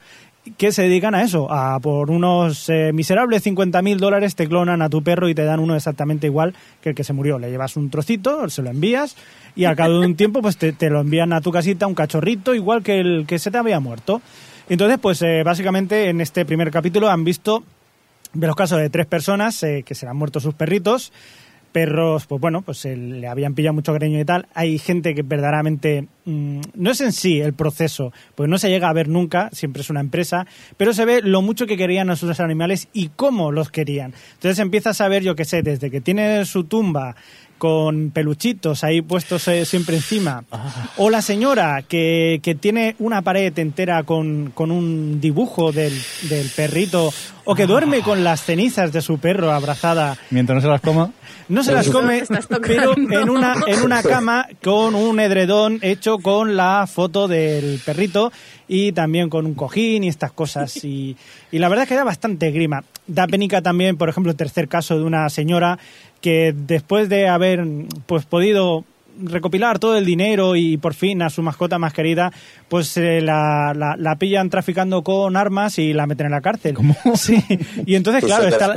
que 0.57 0.73
se 0.73 0.83
dedican 0.83 1.15
a 1.15 1.23
eso, 1.23 1.53
a 1.53 1.79
por 1.79 2.11
unos 2.11 2.69
eh, 2.69 2.93
miserables 2.93 3.45
50 3.45 3.81
mil 3.83 3.99
dólares 3.99 4.35
te 4.35 4.49
clonan 4.49 4.83
a 4.83 4.89
tu 4.89 5.03
perro 5.03 5.29
y 5.29 5.35
te 5.35 5.45
dan 5.45 5.61
uno 5.61 5.77
exactamente 5.77 6.27
igual 6.27 6.55
que 6.81 6.91
el 6.91 6.95
que 6.95 7.05
se 7.05 7.13
murió. 7.13 7.39
Le 7.39 7.51
llevas 7.51 7.77
un 7.77 7.91
trocito, 7.91 8.49
se 8.51 8.63
lo 8.63 8.71
envías 8.71 9.17
y 9.55 9.65
al 9.65 9.77
cabo 9.77 10.01
de 10.01 10.07
un 10.07 10.17
tiempo 10.17 10.43
pues 10.43 10.57
te, 10.57 10.91
lo 10.91 11.01
envían 11.01 11.33
a 11.33 11.41
tu 11.41 11.53
casita 11.53 11.87
un 11.87 11.95
cachorrito 11.95 12.55
igual 12.55 12.83
que 12.83 12.99
el 12.99 13.25
que 13.27 13.39
se 13.39 13.53
te 13.53 13.59
había 13.59 13.79
muerto. 13.79 14.21
Entonces 14.69 14.99
pues 15.01 15.23
eh, 15.23 15.43
básicamente 15.45 16.09
en 16.09 16.21
este 16.21 16.45
primer 16.45 16.73
capítulo 16.73 17.09
han 17.09 17.25
visto 17.25 17.63
de 18.33 18.47
los 18.47 18.57
casos 18.57 18.79
de 18.79 18.91
tres 18.91 19.07
personas 19.07 19.63
eh, 19.63 19.85
que 19.87 19.95
se 19.95 20.09
han 20.09 20.17
muerto 20.17 20.41
sus 20.41 20.55
perritos. 20.55 21.13
Perros, 21.73 22.27
pues 22.27 22.41
bueno, 22.41 22.63
pues 22.63 22.85
le 22.85 23.27
habían 23.27 23.55
pillado 23.55 23.75
mucho 23.75 23.93
cariño 23.93 24.21
y 24.21 24.25
tal. 24.25 24.47
Hay 24.55 24.79
gente 24.79 25.15
que 25.15 25.23
verdaderamente 25.23 26.07
mm, 26.25 26.61
no 26.75 26.91
es 26.91 27.01
en 27.01 27.13
sí 27.13 27.41
el 27.41 27.55
proceso, 27.55 28.13
pues 28.35 28.49
no 28.49 28.59
se 28.59 28.69
llega 28.69 28.89
a 28.89 28.93
ver 28.93 29.09
nunca, 29.09 29.49
siempre 29.53 29.83
es 29.83 29.91
una 29.91 30.01
empresa, 30.01 30.47
pero 30.77 30.93
se 30.93 31.05
ve 31.05 31.23
lo 31.23 31.43
mucho 31.43 31.67
que 31.67 31.77
querían 31.77 32.11
a 32.11 32.17
sus 32.17 32.39
animales 32.41 32.89
y 32.93 33.09
cómo 33.09 33.53
los 33.53 33.71
querían. 33.71 34.13
Entonces 34.35 34.59
empiezas 34.59 35.01
a 35.01 35.09
ver, 35.09 35.23
yo 35.23 35.35
qué 35.35 35.45
sé, 35.45 35.63
desde 35.63 35.91
que 35.91 36.01
tiene 36.01 36.45
su 36.45 36.65
tumba 36.65 37.17
con 37.63 38.11
peluchitos 38.11 38.83
ahí 38.83 39.03
puestos 39.03 39.47
eh, 39.47 39.65
siempre 39.65 39.95
encima. 39.95 40.43
O 40.97 41.11
la 41.11 41.23
señora 41.23 41.83
que, 41.83 42.41
que 42.43 42.57
tiene 42.57 42.97
una 42.99 43.23
pared 43.23 43.57
entera 43.57 44.03
con, 44.03 44.51
con 44.53 44.73
un 44.73 45.21
dibujo 45.21 45.71
del, 45.71 45.93
del 46.29 46.49
perrito. 46.49 47.15
O 47.45 47.55
que 47.55 47.67
duerme 47.67 48.01
con 48.03 48.25
las 48.25 48.43
cenizas 48.43 48.93
de 48.93 49.01
su 49.01 49.19
perro 49.19 49.53
abrazada. 49.53 50.17
Mientras 50.31 50.57
no 50.57 50.61
se 50.61 50.69
las 50.69 50.81
coma. 50.81 51.13
No 51.49 51.63
se 51.63 51.73
las 51.73 51.89
come, 51.91 52.23
pero 52.63 52.95
en 52.97 53.29
una, 53.29 53.55
en 53.67 53.83
una 53.83 54.03
cama 54.03 54.47
con 54.63 54.95
un 54.95 55.21
edredón 55.21 55.79
hecho 55.83 56.19
con 56.19 56.57
la 56.57 56.87
foto 56.87 57.29
del 57.29 57.81
perrito 57.85 58.33
y 58.69 58.93
también 58.93 59.29
con 59.29 59.47
un 59.47 59.55
cojín 59.55 60.05
y 60.05 60.09
estas 60.09 60.33
cosas. 60.33 60.85
Y, 60.85 61.17
y 61.51 61.59
la 61.59 61.69
verdad 61.69 61.85
es 61.85 61.89
que 61.89 61.97
da 61.97 62.05
bastante 62.05 62.51
grima. 62.51 62.85
Da 63.07 63.27
penica 63.27 63.61
también, 63.61 63.97
por 63.97 64.09
ejemplo, 64.09 64.31
el 64.31 64.37
tercer 64.37 64.69
caso 64.69 64.97
de 64.97 65.05
una 65.05 65.29
señora 65.29 65.79
que 66.23 66.55
después 66.57 67.11
de 67.11 67.29
haber 67.29 67.63
pues 68.07 68.25
podido 68.25 68.85
recopilar 69.23 69.79
todo 69.79 69.97
el 69.97 70.05
dinero 70.05 70.57
y 70.57 70.77
por 70.77 70.95
fin 70.95 71.23
a 71.23 71.31
su 71.31 71.43
mascota 71.43 71.79
más 71.79 71.93
querida, 71.93 72.33
pues 72.69 72.97
eh, 72.97 73.21
la, 73.21 73.73
la, 73.75 73.97
la 73.97 74.17
pillan 74.17 74.49
traficando 74.51 75.03
con 75.03 75.37
armas 75.37 75.79
y 75.79 75.93
la 75.93 76.07
meten 76.07 76.27
en 76.27 76.33
la 76.33 76.41
cárcel. 76.41 76.77
Sí, 77.15 77.43
y 77.87 77.95
entonces, 77.95 78.23
Pues 78.25 78.33
claro, 78.35 78.49
está, 78.49 78.75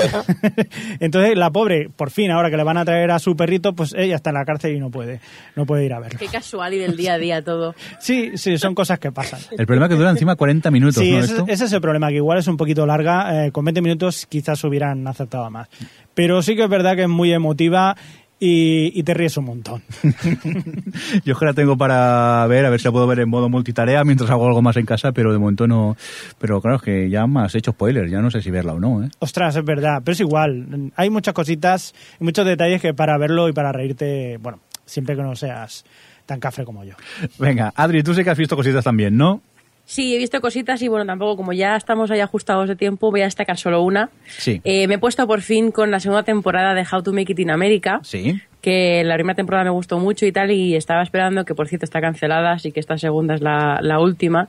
entonces 1.00 1.36
la 1.38 1.50
pobre, 1.52 1.90
por 1.96 2.10
fin, 2.12 2.32
ahora 2.32 2.50
que 2.50 2.58
le 2.58 2.64
van 2.64 2.78
a 2.78 2.86
traer 2.86 3.12
a 3.12 3.20
su 3.20 3.36
perrito, 3.36 3.74
pues 3.74 3.94
ella 3.98 4.16
está 4.16 4.30
en 4.32 4.36
la 4.36 4.46
cárcel 4.46 4.76
y 4.76 4.80
no 4.80 4.90
puede, 4.90 5.20
no 5.56 5.66
puede 5.66 5.86
ir 5.86 5.94
a 5.94 6.00
verlo. 6.00 6.20
Qué 6.20 6.28
casual 6.28 6.74
y 6.74 6.78
del 6.80 6.96
día 6.98 7.14
a 7.14 7.18
día 7.18 7.42
todo. 7.44 7.76
Sí, 8.00 8.32
sí, 8.36 8.58
son 8.58 8.76
cosas 8.76 9.00
que 9.00 9.12
pasan. 9.12 9.40
El 9.58 9.66
problema 9.66 9.86
es 9.86 9.90
que 9.92 9.96
dura 9.98 10.10
encima 10.12 10.36
40 10.36 10.72
minutos, 10.72 10.96
Sí, 11.04 11.12
¿no? 11.12 11.20
ese, 11.20 11.32
Esto? 11.34 11.46
ese 11.48 11.66
es 11.66 11.74
el 11.74 11.82
problema, 11.82 12.10
que 12.10 12.16
igual 12.16 12.38
es 12.40 12.48
un 12.48 12.58
poquito 12.58 12.86
larga. 12.86 13.46
eh, 13.46 13.52
con 13.52 13.66
20 13.66 13.82
minutos 13.82 14.26
quizás 14.28 14.64
hubieran 14.64 15.08
aceptado 15.08 15.50
más. 15.50 15.68
Pero 16.14 16.42
sí 16.42 16.56
que 16.56 16.64
es 16.64 16.70
verdad 16.70 16.96
que 16.96 17.04
es 17.04 17.10
muy 17.10 17.34
emotiva 17.34 17.96
y, 18.40 18.92
y 19.00 19.04
te 19.04 19.14
ríes 19.14 19.38
un 19.38 19.46
montón. 19.46 19.82
Yo 21.24 21.34
es 21.34 21.40
que 21.40 21.46
la 21.46 21.54
tengo 21.54 21.78
para 21.78 22.46
ver, 22.48 22.66
a 22.66 22.70
ver 22.70 22.80
si 22.80 22.86
la 22.86 22.92
puedo 22.92 23.08
ver 23.08 23.20
en 23.20 23.30
modo 23.30 23.50
multitarea 23.50 24.04
mientras 24.04 24.30
hago 24.30 24.48
algo 24.48 24.62
más 24.62 24.78
en 24.78 24.86
casa, 24.86 25.12
pero 25.12 25.32
de 25.32 25.40
momento 25.40 25.68
no. 25.68 25.96
Pero 26.40 26.62
claro, 26.62 26.78
es 26.78 26.82
que 26.82 27.10
ya 27.10 27.28
me 27.28 27.42
has 27.42 27.56
hecho 27.56 27.72
spoilers, 27.72 28.12
ya 28.12 28.20
no 28.20 28.30
sé 28.30 28.42
si 28.42 28.52
verla 28.52 28.74
o 28.74 28.80
no, 28.80 29.04
¿eh? 29.04 29.10
Ostras, 29.20 29.56
es 29.56 29.66
verdad, 29.66 30.02
pero 30.04 30.14
es 30.14 30.20
igual. 30.20 30.92
Hay 30.96 31.10
muchas 31.10 31.34
cositas 31.34 31.94
y 32.20 32.24
muchos 32.24 32.46
detalles 32.46 32.82
que 32.82 32.94
para 32.94 33.18
verlo 33.18 33.48
y 33.48 33.54
para 33.54 33.72
reírte, 33.72 34.38
bueno, 34.38 34.60
siempre 34.86 35.16
que 35.16 35.22
no 35.22 35.36
seas 35.36 35.86
tan 36.26 36.40
cafre 36.40 36.66
como 36.66 36.84
yo. 36.84 36.96
Venga, 37.40 37.72
Adri, 37.76 38.04
tú 38.04 38.14
sé 38.14 38.24
que 38.24 38.32
has 38.32 38.38
visto 38.38 38.56
cositas 38.56 38.84
también, 38.84 39.16
¿no? 39.16 39.42
Sí, 39.86 40.16
he 40.16 40.18
visto 40.18 40.42
cositas 40.42 40.82
y 40.82 40.88
bueno, 40.88 41.06
tampoco, 41.06 41.38
como 41.38 41.54
ya 41.54 41.76
estamos 41.76 42.10
ahí 42.10 42.20
ajustados 42.20 42.68
de 42.68 42.76
tiempo, 42.76 43.12
voy 43.12 43.22
a 43.22 43.26
destacar 43.26 43.58
solo 43.58 43.84
una. 43.84 44.10
Sí. 44.26 44.60
Eh, 44.64 44.88
me 44.88 44.96
he 44.96 44.98
puesto 44.98 45.28
por 45.28 45.42
fin 45.42 45.72
con 45.72 45.92
la 45.92 46.00
segunda 46.00 46.24
temporada 46.24 46.74
de 46.74 46.86
How 46.92 47.04
to 47.04 47.14
Make 47.14 47.34
It 47.34 47.40
in 47.40 47.52
America. 47.52 48.00
Sí. 48.04 48.42
que 48.62 49.04
la 49.04 49.14
primera 49.14 49.36
temporada 49.36 49.64
me 49.64 49.70
gustó 49.70 50.00
mucho 50.00 50.26
y 50.26 50.32
tal, 50.32 50.50
y 50.50 50.76
estaba 50.76 51.04
esperando, 51.04 51.46
que 51.46 51.54
por 51.54 51.68
cierto 51.68 51.86
está 51.86 52.02
cancelada, 52.02 52.54
así 52.54 52.72
que 52.72 52.80
esta 52.80 52.98
segunda 52.98 53.36
es 53.36 53.42
la, 53.42 53.78
la 53.82 54.00
última. 54.00 54.48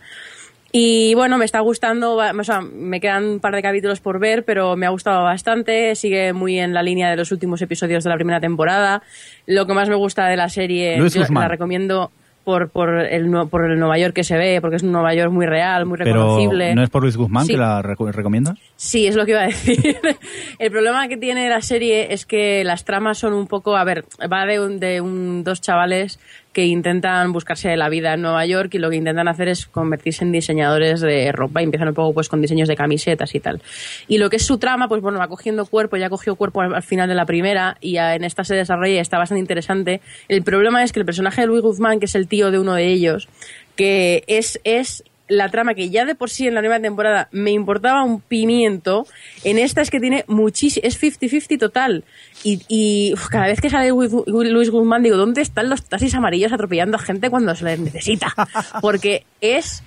Y 0.72 1.14
bueno, 1.14 1.36
me 1.38 1.44
está 1.44 1.60
gustando, 1.60 2.16
o 2.16 2.44
sea, 2.44 2.60
me 2.60 2.98
quedan 3.00 3.24
un 3.24 3.40
par 3.40 3.54
de 3.54 3.62
capítulos 3.62 4.00
por 4.00 4.18
ver, 4.18 4.44
pero 4.44 4.74
me 4.76 4.86
ha 4.86 4.90
gustado 4.90 5.22
bastante, 5.22 5.94
sigue 5.94 6.32
muy 6.32 6.58
en 6.58 6.72
la 6.74 6.82
línea 6.82 7.10
de 7.10 7.16
los 7.16 7.30
últimos 7.30 7.60
episodios 7.62 8.04
de 8.04 8.10
la 8.10 8.16
primera 8.16 8.40
temporada. 8.40 9.02
Lo 9.46 9.66
que 9.66 9.74
más 9.74 9.88
me 9.88 9.94
gusta 9.96 10.26
de 10.28 10.36
la 10.36 10.48
serie, 10.48 10.98
Luis 10.98 11.14
yo 11.14 11.20
Guzmán. 11.20 11.42
la 11.44 11.48
recomiendo 11.48 12.10
por, 12.46 12.70
por, 12.70 13.00
el, 13.00 13.28
por 13.50 13.68
el 13.68 13.76
Nueva 13.76 13.98
York 13.98 14.14
que 14.14 14.22
se 14.22 14.36
ve, 14.38 14.60
porque 14.60 14.76
es 14.76 14.84
un 14.84 14.92
Nueva 14.92 15.12
York 15.14 15.32
muy 15.32 15.46
real, 15.46 15.84
muy 15.84 15.98
Pero 15.98 16.12
reconocible. 16.12 16.76
¿no 16.76 16.84
es 16.84 16.90
por 16.90 17.02
Luis 17.02 17.16
Guzmán 17.16 17.44
Sí. 17.44 17.54
que 17.54 17.58
la 17.58 17.82
reco- 17.82 18.08
recomiendas? 18.12 18.56
Sí, 18.76 19.08
es 19.08 19.16
lo 19.16 19.24
que 19.24 19.32
iba 19.32 19.40
a 19.40 19.46
decir. 19.46 19.96
El 20.60 20.70
problema 20.70 21.08
que 21.08 21.16
tiene 21.16 21.48
la 21.50 21.60
serie 21.60 22.12
es 22.14 22.24
que 22.24 22.62
las 22.62 22.84
tramas 22.84 23.18
son 23.18 23.32
un 23.34 23.48
poco, 23.48 23.76
a 23.76 23.82
ver, 23.82 24.04
va 24.32 24.46
de, 24.46 24.60
un- 24.60 24.78
de 24.78 25.00
un- 25.00 25.42
dos 25.42 25.60
chavales 25.60 26.20
que 26.56 26.64
intentan 26.64 27.34
buscarse 27.34 27.76
la 27.76 27.90
vida 27.90 28.14
en 28.14 28.22
Nueva 28.22 28.46
York 28.46 28.72
y 28.72 28.78
lo 28.78 28.88
que 28.88 28.96
intentan 28.96 29.28
hacer 29.28 29.48
es 29.48 29.66
convertirse 29.66 30.24
en 30.24 30.32
diseñadores 30.32 31.02
de 31.02 31.30
ropa 31.30 31.60
y 31.60 31.64
empiezan 31.64 31.88
un 31.88 31.94
poco 31.94 32.14
pues 32.14 32.30
con 32.30 32.40
diseños 32.40 32.66
de 32.66 32.74
camisetas 32.74 33.34
y 33.34 33.40
tal. 33.40 33.60
Y 34.08 34.16
lo 34.16 34.30
que 34.30 34.36
es 34.36 34.46
su 34.46 34.56
trama, 34.56 34.88
pues 34.88 35.02
bueno, 35.02 35.18
va 35.18 35.28
cogiendo 35.28 35.66
cuerpo, 35.66 35.98
ya 35.98 36.08
cogió 36.08 36.34
cuerpo 36.34 36.62
al, 36.62 36.74
al 36.74 36.82
final 36.82 37.10
de 37.10 37.14
la 37.14 37.26
primera 37.26 37.76
y 37.82 37.98
en 37.98 38.24
esta 38.24 38.42
se 38.42 38.54
desarrolla 38.54 38.94
y 38.94 38.96
está 38.96 39.18
bastante 39.18 39.40
interesante. 39.40 40.00
El 40.28 40.44
problema 40.44 40.82
es 40.82 40.92
que 40.92 41.00
el 41.00 41.04
personaje 41.04 41.42
de 41.42 41.46
Luis 41.46 41.60
Guzmán, 41.60 42.00
que 42.00 42.06
es 42.06 42.14
el 42.14 42.26
tío 42.26 42.50
de 42.50 42.58
uno 42.58 42.72
de 42.72 42.86
ellos, 42.86 43.28
que 43.76 44.24
es, 44.26 44.58
es 44.64 45.04
la 45.28 45.50
trama 45.50 45.74
que 45.74 45.90
ya 45.90 46.04
de 46.04 46.14
por 46.14 46.30
sí 46.30 46.46
en 46.46 46.54
la 46.54 46.60
primera 46.60 46.80
temporada 46.80 47.28
me 47.32 47.50
importaba 47.50 48.04
un 48.04 48.20
pimiento, 48.20 49.06
en 49.44 49.58
esta 49.58 49.80
es 49.80 49.90
que 49.90 50.00
tiene 50.00 50.24
muchísimo, 50.28 50.86
es 50.86 51.00
50-50 51.00 51.58
total. 51.58 52.04
Y, 52.44 52.62
y 52.68 53.12
uf, 53.14 53.28
cada 53.28 53.46
vez 53.46 53.60
que 53.60 53.70
sale 53.70 53.90
Luis 53.90 54.12
Luis 54.26 54.70
Guzmán 54.70 55.02
digo, 55.02 55.16
¿dónde 55.16 55.42
están 55.42 55.68
los 55.68 55.84
taxis 55.84 56.14
amarillos 56.14 56.52
atropellando 56.52 56.96
a 56.96 57.00
gente 57.00 57.30
cuando 57.30 57.54
se 57.54 57.64
les 57.64 57.80
necesita? 57.80 58.34
Porque 58.80 59.24
es 59.40 59.82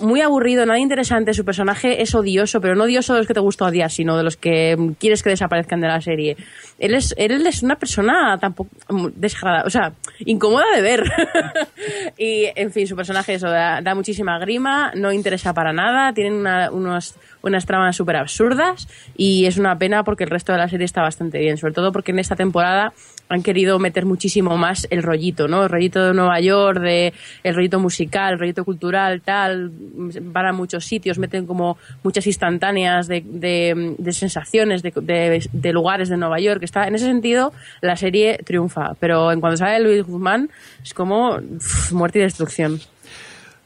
muy 0.00 0.22
aburrido, 0.22 0.64
nada 0.64 0.78
interesante, 0.78 1.34
su 1.34 1.44
personaje 1.44 2.00
es 2.00 2.14
odioso, 2.14 2.60
pero 2.62 2.74
no 2.74 2.84
odioso 2.84 3.12
de 3.12 3.20
los 3.20 3.26
que 3.26 3.34
te 3.34 3.40
gusta 3.40 3.66
odiar, 3.66 3.90
sino 3.90 4.16
de 4.16 4.22
los 4.22 4.36
que 4.36 4.74
quieres 4.98 5.22
que 5.22 5.30
desaparezcan 5.30 5.80
de 5.80 5.88
la 5.88 6.00
serie. 6.00 6.36
Él 6.78 6.94
es, 6.94 7.14
él 7.18 7.46
es 7.46 7.62
una 7.62 7.76
persona 7.76 8.38
tampoco 8.38 8.70
mm, 8.88 9.08
desagradable, 9.16 9.66
o 9.66 9.70
sea, 9.70 9.92
incómoda 10.20 10.64
de 10.74 10.82
ver. 10.82 11.04
y, 12.18 12.46
en 12.56 12.72
fin, 12.72 12.86
su 12.86 12.96
personaje 12.96 13.34
eso 13.34 13.48
da, 13.48 13.94
muchísima 13.94 14.38
grima, 14.38 14.92
no 14.94 15.12
interesa 15.12 15.52
para 15.52 15.74
nada, 15.74 16.12
tienen 16.14 16.46
unos, 16.72 17.14
unas 17.42 17.66
tramas 17.66 17.96
súper 17.96 18.16
absurdas 18.16 18.88
y 19.14 19.44
es 19.44 19.58
una 19.58 19.76
pena 19.76 20.04
porque 20.04 20.24
el 20.24 20.30
resto 20.30 20.52
de 20.52 20.58
la 20.58 20.68
serie 20.68 20.86
está 20.86 21.02
bastante 21.02 21.38
bien, 21.38 21.58
sobre 21.58 21.74
todo 21.74 21.92
porque 21.92 22.12
en 22.12 22.18
esta 22.18 22.34
temporada 22.34 22.94
han 23.28 23.42
querido 23.42 23.78
meter 23.78 24.06
muchísimo 24.06 24.56
más 24.56 24.86
el 24.90 25.02
rollito, 25.02 25.48
¿no? 25.48 25.64
El 25.64 25.68
rollito 25.68 26.04
de 26.06 26.14
Nueva 26.14 26.40
York, 26.40 26.80
de 26.80 27.12
el 27.42 27.54
rollito 27.54 27.80
musical, 27.80 28.34
el 28.34 28.38
rollito 28.38 28.64
cultural, 28.64 29.20
tal, 29.22 29.70
van 29.72 30.46
a 30.46 30.52
muchos 30.52 30.84
sitios, 30.84 31.18
meten 31.18 31.46
como 31.46 31.76
muchas 32.02 32.26
instantáneas 32.26 33.08
de, 33.08 33.22
de- 33.26 33.94
de 33.98 34.12
sensaciones, 34.12 34.82
de, 34.82 34.92
de- 35.52 35.72
lugares 35.72 36.08
de 36.08 36.16
Nueva 36.16 36.38
York. 36.40 36.62
Está, 36.62 36.86
en 36.86 36.94
ese 36.94 37.06
sentido, 37.06 37.52
la 37.80 37.96
serie 37.96 38.38
triunfa, 38.44 38.94
pero 39.00 39.32
en 39.32 39.40
cuanto 39.40 39.56
sale 39.56 39.82
Luis 39.82 40.04
Guzmán, 40.04 40.48
es 40.82 40.94
como 40.94 41.38
muerte 41.92 42.18
y 42.20 42.22
destrucción. 42.22 42.78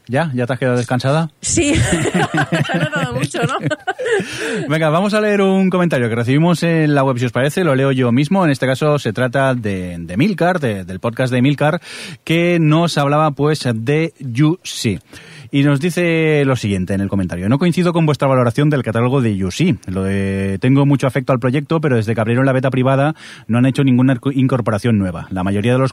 ¿Ya? 0.07 0.29
¿Ya 0.33 0.45
te 0.45 0.53
has 0.53 0.59
quedado 0.59 0.77
descansada? 0.77 1.29
Sí, 1.41 1.73
se 1.75 2.21
ha 2.73 2.77
notado 2.77 3.13
mucho, 3.13 3.39
¿no? 3.43 3.55
Venga, 4.67 4.89
vamos 4.89 5.13
a 5.13 5.21
leer 5.21 5.41
un 5.41 5.69
comentario 5.69 6.09
que 6.09 6.15
recibimos 6.15 6.63
en 6.63 6.93
la 6.95 7.03
web, 7.03 7.17
si 7.17 7.25
os 7.25 7.31
parece, 7.31 7.63
lo 7.63 7.75
leo 7.75 7.91
yo 7.91 8.11
mismo. 8.11 8.43
En 8.43 8.51
este 8.51 8.65
caso 8.67 8.99
se 8.99 9.13
trata 9.13 9.53
de, 9.55 9.95
de 9.99 10.17
Milcar, 10.17 10.59
de- 10.59 10.83
del 10.83 10.99
podcast 10.99 11.31
de 11.31 11.41
Milcar, 11.41 11.81
que 12.23 12.57
nos 12.59 12.97
hablaba 12.97 13.31
pues 13.31 13.67
de 13.73 14.13
UC. 14.19 14.99
Y 15.53 15.63
nos 15.63 15.81
dice 15.81 16.43
lo 16.45 16.55
siguiente 16.55 16.93
en 16.93 17.01
el 17.01 17.09
comentario. 17.09 17.49
No 17.49 17.59
coincido 17.59 17.91
con 17.91 18.05
vuestra 18.05 18.25
valoración 18.29 18.69
del 18.69 18.83
catálogo 18.83 19.19
de 19.19 19.43
UC. 19.43 19.79
Lo 19.87 20.03
de, 20.03 20.57
tengo 20.61 20.85
mucho 20.85 21.07
afecto 21.07 21.33
al 21.33 21.39
proyecto, 21.39 21.81
pero 21.81 21.97
desde 21.97 22.15
que 22.15 22.21
abrieron 22.21 22.45
la 22.45 22.53
beta 22.53 22.69
privada 22.69 23.15
no 23.47 23.57
han 23.57 23.65
hecho 23.65 23.83
ninguna 23.83 24.17
incorporación 24.33 24.97
nueva. 24.97 25.27
La 25.29 25.43
mayoría 25.43 25.73
de 25.73 25.79
los, 25.79 25.91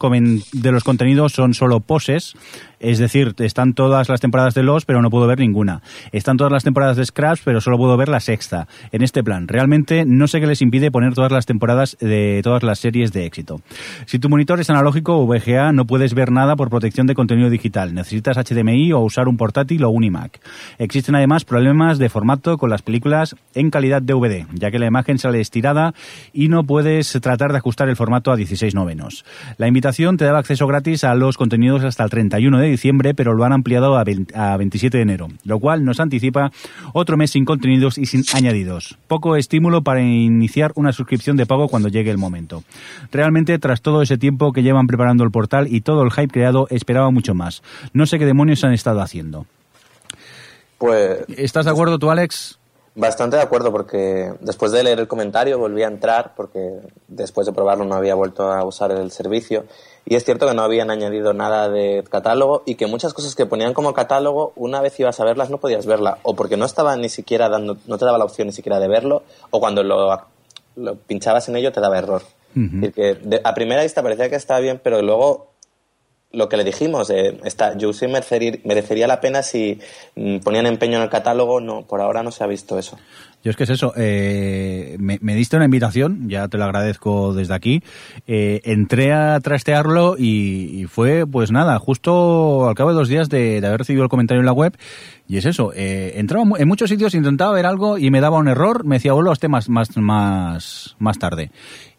de 0.52 0.72
los 0.72 0.85
contenidos 0.85 1.32
son 1.32 1.55
solo 1.55 1.80
poses, 1.80 2.35
es 2.81 2.99
decir, 2.99 3.35
están 3.39 3.75
todas 3.75 4.09
las 4.09 4.21
temporadas 4.21 4.55
de 4.55 4.63
Los, 4.63 4.85
pero 4.85 5.03
no 5.03 5.11
puedo 5.11 5.27
ver 5.27 5.39
ninguna. 5.39 5.83
Están 6.13 6.37
todas 6.37 6.53
las 6.53 6.65
temporadas 6.65 6.97
de 6.97 7.05
Scraps, 7.05 7.43
pero 7.45 7.61
solo 7.61 7.79
puedo 7.79 7.97
ver 7.97 8.09
la 8.09 8.21
sexta. 8.21 8.69
En 8.93 9.03
este 9.03 9.23
plan, 9.25 9.49
realmente 9.49 10.05
no 10.05 10.29
sé 10.29 10.41
qué 10.41 10.47
les 10.47 10.63
impide 10.63 10.91
poner 10.91 11.15
todas 11.15 11.33
las 11.33 11.47
temporadas 11.47 11.97
de 12.01 12.41
todas 12.43 12.63
las 12.63 12.79
series 12.79 13.13
de 13.13 13.27
éxito. 13.27 13.61
Si 14.07 14.19
tu 14.19 14.29
monitor 14.29 14.61
es 14.61 14.71
analógico 14.71 15.19
o 15.19 15.27
VGA, 15.27 15.73
no 15.73 15.87
puedes 15.87 16.15
ver 16.15 16.31
nada 16.31 16.57
por 16.57 16.71
protección 16.71 17.07
de 17.07 17.15
contenido 17.15 17.51
digital. 17.51 17.95
Necesitas 17.95 18.37
HDMI 18.37 18.93
o 18.93 19.01
usar 19.01 19.29
un 19.29 19.37
portátil 19.37 19.85
o 19.85 19.91
un 19.91 20.05
iMac. 20.05 20.41
Existen 20.79 21.15
además 21.15 21.45
problemas 21.45 21.99
de 21.99 22.09
formato 22.09 22.59
con 22.59 22.71
las 22.71 22.83
películas 22.83 23.37
en 23.55 23.71
calidad 23.71 24.03
DVD, 24.03 24.47
ya 24.55 24.71
que 24.71 24.79
la 24.79 24.87
imagen 24.87 25.19
sale 25.19 25.41
estirada 25.41 25.95
y 26.33 26.49
no 26.49 26.65
puedes 26.65 27.13
tratar 27.21 27.53
de 27.53 27.59
ajustar 27.59 27.89
el 27.89 27.97
formato 27.97 28.31
a 28.31 28.37
16 28.37 28.75
novenos. 28.75 29.25
La 29.57 29.69
invitación 29.69 30.17
te 30.17 30.25
daba 30.25 30.39
acceso 30.39 30.67
gratis 30.67 31.05
a 31.05 31.15
los 31.15 31.37
contenidos 31.37 31.85
hasta 31.85 32.05
el 32.05 32.11
31 32.11 32.59
de 32.59 32.68
diciembre, 32.69 33.15
pero 33.15 33.35
lo 33.35 33.45
han 33.45 33.53
ampliado 33.53 33.97
a 33.97 34.05
20 34.05 34.36
a 34.36 34.57
27 34.57 34.97
de 34.97 35.03
enero, 35.03 35.28
lo 35.45 35.59
cual 35.59 35.85
nos 35.85 36.01
anticipa 36.01 36.51
otro 36.93 37.16
mes 37.16 37.32
sin 37.32 37.45
contenidos 37.45 37.99
y 37.99 38.07
sin 38.07 38.23
añadidos. 38.35 38.99
Poco 39.07 39.36
estímulo 39.36 39.82
para 39.82 40.01
iniciar 40.01 40.73
una 40.74 40.93
suscripción 40.93 41.36
de 41.36 41.47
pago 41.47 41.69
cuando 41.69 41.89
llegue 41.89 42.11
el 42.11 42.19
momento. 42.19 42.62
Realmente, 43.11 43.59
tras 43.59 43.82
todo 43.82 44.03
ese 44.03 44.19
tiempo 44.19 44.53
que 44.53 44.62
llevan 44.62 44.86
preparando 44.86 45.24
el 45.24 45.31
portal 45.31 45.66
y 45.69 45.81
todo 45.81 46.03
el 46.03 46.12
hype 46.12 46.32
creado, 46.32 46.66
esperaba 46.70 47.11
mucho 47.11 47.35
más. 47.35 47.62
No 47.93 48.07
sé 48.07 48.19
qué 48.19 48.27
demonios 48.27 48.65
han 48.65 48.73
estado 48.73 49.01
haciendo. 49.01 49.47
Pues 50.78 51.24
¿Estás 51.28 51.65
de 51.65 51.73
acuerdo 51.73 51.99
tú, 51.99 52.11
Alex? 52.11 52.59
bastante 52.99 53.36
de 53.36 53.43
acuerdo 53.43 53.70
porque 53.70 54.32
después 54.40 54.73
de 54.73 54.82
leer 54.82 54.99
el 54.99 55.07
comentario 55.07 55.59
volví 55.59 55.85
a 55.85 55.86
entrar 55.86 56.32
porque 56.35 56.81
después 57.07 57.47
de 57.47 57.53
probarlo 57.53 57.85
no 57.85 57.95
había 57.95 58.16
vuelto 58.16 58.51
a 58.51 58.65
usar 58.65 58.90
el 58.90 59.12
servicio 59.12 59.65
y 60.10 60.14
es 60.16 60.24
cierto 60.24 60.47
que 60.48 60.55
no 60.55 60.62
habían 60.62 60.90
añadido 60.90 61.32
nada 61.35 61.68
de 61.68 62.02
catálogo 62.10 62.62
y 62.66 62.76
que 62.76 62.86
muchas 62.86 63.12
cosas 63.14 63.35
que 63.35 63.47
ponían 63.47 63.74
como 63.74 63.93
catálogo 63.93 64.52
una 64.56 64.80
vez 64.80 64.98
ibas 65.01 65.20
a 65.20 65.24
verlas 65.24 65.51
no 65.51 65.59
podías 65.59 65.85
verla 65.86 66.18
o 66.22 66.35
porque 66.35 66.56
no 66.56 66.64
estaba 66.64 66.97
ni 66.97 67.09
siquiera 67.09 67.48
dando 67.48 67.76
no 67.86 67.98
te 67.98 68.05
daba 68.05 68.18
la 68.18 68.24
opción 68.24 68.47
ni 68.48 68.52
siquiera 68.52 68.80
de 68.80 68.89
verlo 68.89 69.22
o 69.51 69.60
cuando 69.60 69.82
lo, 69.82 70.18
lo 70.76 70.94
pinchabas 70.97 71.48
en 71.48 71.56
ello 71.56 71.72
te 71.72 71.80
daba 71.80 71.98
error. 71.98 72.22
Es 72.56 72.72
decir, 72.72 72.93
que 72.94 73.14
de- 73.16 73.40
a 73.44 73.52
primera 73.55 73.82
vista 73.82 74.02
parecía 74.02 74.30
que 74.30 74.36
estaba 74.36 74.60
bien 74.60 74.80
pero 74.82 75.02
luego 75.02 75.48
lo 76.31 76.49
que 76.49 76.57
le 76.57 76.65
dijimos, 76.65 77.11
eh, 77.11 77.39
está, 77.45 77.75
sí 77.79 78.07
merecería, 78.07 78.59
merecería 78.65 79.07
la 79.07 79.21
pena 79.21 79.43
si 79.43 79.81
mm, 80.15 80.39
ponían 80.39 80.67
empeño 80.67 80.99
en 80.99 81.05
el 81.05 81.09
catálogo, 81.09 81.61
no, 81.61 81.87
por 81.87 82.01
ahora 82.01 82.23
no 82.23 82.31
se 82.31 82.45
ha 82.45 82.47
visto 82.47 82.79
eso. 82.79 82.99
Yo 83.45 83.51
es 83.51 83.57
que 83.57 83.65
es 83.65 83.71
eso, 83.71 83.93
eh, 83.97 84.97
me, 84.99 85.35
diste 85.35 85.55
una 85.55 85.67
invitación, 85.67 86.29
ya 86.29 86.49
te 86.49 86.59
lo 86.59 86.65
agradezco 86.65 87.33
desde 87.33 87.55
aquí, 87.55 87.83
eh, 88.27 88.61
entré 88.65 89.13
a 89.13 89.39
trastearlo 89.39 90.17
y, 90.19 90.87
fue, 90.91 91.25
pues 91.25 91.53
nada, 91.53 91.79
justo 91.79 92.69
al 92.69 92.75
cabo 92.75 92.91
de 92.91 92.97
dos 92.97 93.09
días 93.09 93.29
de, 93.29 93.59
haber 93.65 93.79
recibido 93.79 94.03
el 94.03 94.11
comentario 94.11 94.41
en 94.41 94.47
la 94.47 94.53
web, 94.53 94.77
y 95.29 95.37
es 95.37 95.47
eso, 95.47 95.73
eh, 95.75 96.15
entraba 96.17 96.45
en 96.59 96.67
muchos 96.67 96.91
sitios, 96.91 97.15
intentaba 97.15 97.53
ver 97.53 97.65
algo 97.65 97.97
y 97.97 98.11
me 98.11 98.21
daba 98.21 98.39
un 98.39 98.49
error, 98.49 98.85
me 98.85 98.97
decía, 98.97 99.13
vuelvo 99.13 99.31
a 99.31 99.35
este 99.35 99.47
más, 99.47 99.69
más, 99.69 99.97
más, 99.97 100.97
más 100.99 101.19
tarde. 101.19 101.53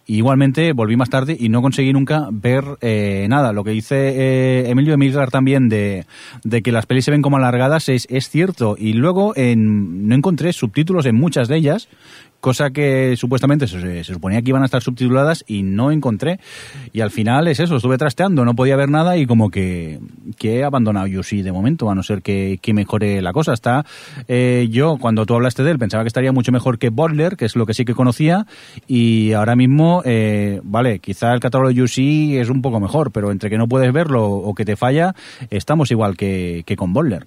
Igualmente 0.09 0.73
volví 0.73 0.97
más 0.97 1.11
tarde 1.11 1.37
y 1.39 1.49
no 1.49 1.61
conseguí 1.61 1.93
nunca 1.93 2.29
ver 2.31 2.63
eh, 2.81 3.27
nada. 3.29 3.53
Lo 3.53 3.63
que 3.63 3.69
dice 3.69 4.09
eh, 4.09 4.69
Emilio 4.71 4.95
Emilgar 4.95 5.29
también 5.29 5.69
de, 5.69 6.07
de 6.43 6.63
que 6.63 6.71
las 6.71 6.87
pelis 6.87 7.05
se 7.05 7.11
ven 7.11 7.21
como 7.21 7.37
alargadas 7.37 7.89
es, 7.89 8.07
es 8.09 8.27
cierto. 8.27 8.75
Y 8.75 8.93
luego 8.93 9.33
en, 9.35 10.07
no 10.07 10.15
encontré 10.15 10.51
subtítulos 10.51 11.05
en 11.05 11.15
muchas 11.15 11.47
de 11.47 11.57
ellas 11.57 11.89
cosa 12.39 12.71
que 12.71 13.15
supuestamente 13.17 13.67
se, 13.67 14.03
suponía 14.03 14.41
que 14.41 14.49
iban 14.49 14.61
a 14.61 14.65
estar 14.65 14.81
subtituladas 14.81 15.43
y 15.47 15.63
no 15.63 15.91
encontré. 15.91 16.39
Y 16.93 17.01
al 17.01 17.11
final 17.11 17.47
es 17.47 17.59
eso, 17.59 17.75
estuve 17.75 17.97
trasteando, 17.97 18.45
no 18.45 18.55
podía 18.55 18.75
ver 18.75 18.89
nada 18.89 19.17
y 19.17 19.25
como 19.25 19.49
que, 19.49 19.99
que 20.37 20.59
he 20.59 20.63
abandonado 20.63 21.07
Yushi 21.07 21.41
de 21.41 21.51
momento, 21.51 21.89
a 21.89 21.95
no 21.95 22.03
ser 22.03 22.21
que, 22.21 22.59
que 22.61 22.73
mejore 22.73 23.21
la 23.21 23.33
cosa. 23.33 23.53
Está 23.53 23.85
eh, 24.27 24.67
yo, 24.71 24.97
cuando 24.99 25.25
tú 25.25 25.35
hablaste 25.35 25.63
de 25.63 25.71
él, 25.71 25.79
pensaba 25.79 26.03
que 26.03 26.07
estaría 26.07 26.31
mucho 26.31 26.51
mejor 26.51 26.79
que 26.79 26.89
Butler, 26.89 27.35
que 27.35 27.45
es 27.45 27.55
lo 27.55 27.65
que 27.65 27.73
sí 27.73 27.85
que 27.85 27.93
conocía, 27.93 28.45
y 28.87 29.33
ahora 29.33 29.55
mismo, 29.55 30.01
eh, 30.05 30.61
vale, 30.63 30.99
quizá 30.99 31.33
el 31.33 31.39
catálogo 31.39 31.69
de 31.69 31.75
Yushi 31.75 32.37
es 32.37 32.49
un 32.49 32.61
poco 32.61 32.79
mejor, 32.79 33.11
pero 33.11 33.31
entre 33.31 33.49
que 33.49 33.57
no 33.57 33.67
puedes 33.67 33.91
verlo 33.91 34.25
o 34.25 34.53
que 34.53 34.65
te 34.65 34.75
falla, 34.75 35.15
estamos 35.49 35.91
igual 35.91 36.15
que, 36.17 36.63
que 36.65 36.75
con 36.75 36.93
Butler. 36.93 37.25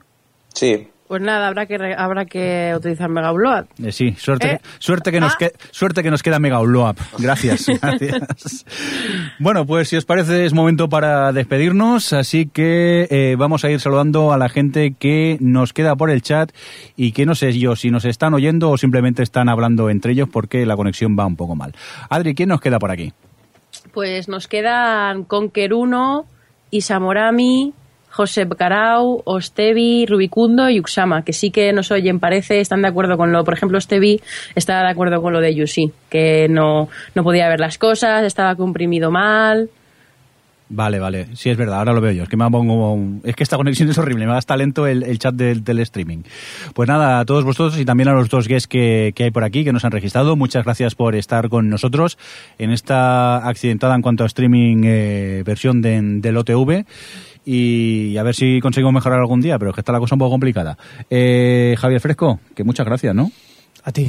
Sí, 0.54 0.88
Pues 1.12 1.20
nada, 1.20 1.48
habrá 1.48 1.66
que, 1.66 1.76
re- 1.76 1.94
habrá 1.94 2.24
que 2.24 2.72
utilizar 2.74 3.10
Mega 3.10 3.30
Upload. 3.34 3.66
Eh, 3.84 3.92
sí, 3.92 4.12
suerte, 4.12 4.52
¿Eh? 4.52 4.60
suerte, 4.78 5.12
que 5.12 5.20
nos 5.20 5.34
Ah. 5.34 5.36
que- 5.38 5.52
suerte 5.70 6.02
que 6.02 6.10
nos 6.10 6.22
queda 6.22 6.38
Mega 6.38 6.58
Upload. 6.58 6.96
Gracias, 7.18 7.66
gracias. 7.82 8.64
Bueno, 9.38 9.66
pues 9.66 9.90
si 9.90 9.96
os 9.96 10.06
parece 10.06 10.46
es 10.46 10.54
momento 10.54 10.88
para 10.88 11.30
despedirnos, 11.32 12.14
así 12.14 12.46
que 12.46 13.08
eh, 13.10 13.36
vamos 13.38 13.62
a 13.66 13.70
ir 13.70 13.78
saludando 13.78 14.32
a 14.32 14.38
la 14.38 14.48
gente 14.48 14.94
que 14.98 15.36
nos 15.42 15.74
queda 15.74 15.96
por 15.96 16.08
el 16.08 16.22
chat 16.22 16.50
y 16.96 17.12
que 17.12 17.26
no 17.26 17.34
sé 17.34 17.52
yo 17.58 17.76
si 17.76 17.90
nos 17.90 18.06
están 18.06 18.32
oyendo 18.32 18.70
o 18.70 18.78
simplemente 18.78 19.22
están 19.22 19.50
hablando 19.50 19.90
entre 19.90 20.12
ellos 20.12 20.30
porque 20.32 20.64
la 20.64 20.76
conexión 20.76 21.14
va 21.18 21.26
un 21.26 21.36
poco 21.36 21.54
mal. 21.54 21.74
Adri, 22.08 22.34
¿quién 22.34 22.48
nos 22.48 22.62
queda 22.62 22.78
por 22.78 22.90
aquí? 22.90 23.12
Pues 23.92 24.28
nos 24.30 24.48
quedan 24.48 25.24
Conquer 25.24 25.74
1, 25.74 26.24
Isamorami, 26.70 27.74
Josep 28.12 28.54
Carau, 28.56 29.22
Ostevi, 29.24 30.06
Rubicundo 30.06 30.68
y 30.68 30.78
Uxama, 30.78 31.24
que 31.24 31.32
sí 31.32 31.50
que 31.50 31.72
nos 31.72 31.90
oyen, 31.90 32.20
parece, 32.20 32.60
están 32.60 32.82
de 32.82 32.88
acuerdo 32.88 33.16
con 33.16 33.32
lo. 33.32 33.42
Por 33.42 33.54
ejemplo, 33.54 33.78
Ostevi 33.78 34.20
está 34.54 34.82
de 34.82 34.90
acuerdo 34.90 35.22
con 35.22 35.32
lo 35.32 35.40
de 35.40 35.54
Yusi, 35.54 35.90
que 36.10 36.46
no, 36.48 36.88
no 37.14 37.24
podía 37.24 37.48
ver 37.48 37.60
las 37.60 37.78
cosas, 37.78 38.24
estaba 38.24 38.54
comprimido 38.54 39.10
mal. 39.10 39.70
Vale, 40.74 40.98
vale, 40.98 41.26
sí 41.34 41.50
es 41.50 41.56
verdad, 41.58 41.80
ahora 41.80 41.92
lo 41.92 42.00
veo 42.00 42.12
yo. 42.12 42.22
Es 42.22 42.30
que 42.30 42.36
me 42.38 42.50
pongo, 42.50 42.98
es 43.24 43.36
que 43.36 43.42
esta 43.42 43.58
conexión 43.58 43.90
es 43.90 43.98
horrible, 43.98 44.24
me 44.24 44.32
da 44.32 44.38
hasta 44.38 44.56
lento 44.56 44.86
el, 44.86 45.02
el 45.02 45.18
chat 45.18 45.34
del, 45.34 45.62
del 45.62 45.80
streaming. 45.80 46.22
Pues 46.72 46.88
nada, 46.88 47.20
a 47.20 47.24
todos 47.26 47.44
vosotros 47.44 47.78
y 47.78 47.84
también 47.84 48.08
a 48.08 48.14
los 48.14 48.30
dos 48.30 48.48
guests 48.48 48.68
que, 48.68 49.12
que 49.14 49.24
hay 49.24 49.30
por 49.30 49.44
aquí, 49.44 49.64
que 49.64 49.72
nos 49.74 49.84
han 49.84 49.90
registrado, 49.90 50.34
muchas 50.34 50.64
gracias 50.64 50.94
por 50.94 51.14
estar 51.14 51.50
con 51.50 51.68
nosotros 51.68 52.16
en 52.58 52.70
esta 52.70 53.46
accidentada 53.46 53.94
en 53.94 54.00
cuanto 54.00 54.24
a 54.24 54.26
streaming 54.26 54.82
eh, 54.84 55.42
versión 55.44 55.82
de- 55.82 56.00
del 56.00 56.38
OTV. 56.38 56.86
Y 57.44 58.16
a 58.16 58.22
ver 58.22 58.34
si 58.34 58.60
conseguimos 58.60 58.94
mejorar 58.94 59.18
algún 59.18 59.42
día, 59.42 59.58
pero 59.58 59.72
es 59.72 59.74
que 59.74 59.80
está 59.82 59.92
la 59.92 59.98
cosa 59.98 60.14
un 60.14 60.20
poco 60.20 60.30
complicada. 60.30 60.78
Eh, 61.10 61.74
Javier 61.78 62.00
Fresco, 62.00 62.40
que 62.54 62.64
muchas 62.64 62.86
gracias, 62.86 63.14
¿no? 63.14 63.30
A 63.84 63.92
ti, 63.92 64.08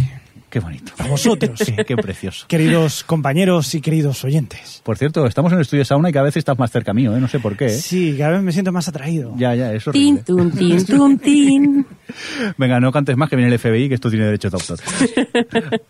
Qué 0.53 0.59
bonito. 0.59 0.91
a 0.99 1.07
vosotros, 1.07 1.59
sí. 1.65 1.73
Qué 1.83 1.95
precioso. 1.95 2.45
queridos 2.47 3.03
compañeros 3.03 3.73
y 3.73 3.81
queridos 3.81 4.23
oyentes. 4.23 4.83
Por 4.85 4.99
cierto, 4.99 5.25
estamos 5.25 5.51
en 5.51 5.57
el 5.57 5.63
estudio 5.63 5.83
sauna 5.83 6.11
y 6.11 6.13
cada 6.13 6.25
vez 6.25 6.37
estás 6.37 6.59
más 6.59 6.69
cerca 6.69 6.93
mío, 6.93 7.17
¿eh? 7.17 7.19
No 7.19 7.27
sé 7.27 7.39
por 7.39 7.57
qué, 7.57 7.65
¿eh? 7.65 7.69
Sí, 7.69 8.13
cada 8.19 8.33
vez 8.33 8.43
me 8.43 8.51
siento 8.51 8.71
más 8.71 8.87
atraído. 8.87 9.33
Ya, 9.35 9.55
ya, 9.55 9.73
es 9.73 9.87
horrible. 9.87 10.21
Tin, 10.21 10.23
tun, 10.23 10.51
tin, 10.51 10.85
tun, 10.85 11.17
tin. 11.17 11.87
Venga, 12.59 12.79
no 12.79 12.91
cantes 12.91 13.17
más 13.17 13.31
que 13.31 13.35
viene 13.35 13.51
el 13.51 13.57
FBI, 13.57 13.89
que 13.89 13.95
esto 13.95 14.11
tiene 14.11 14.25
derecho 14.25 14.51
de 14.51 14.57
autor. 14.57 14.77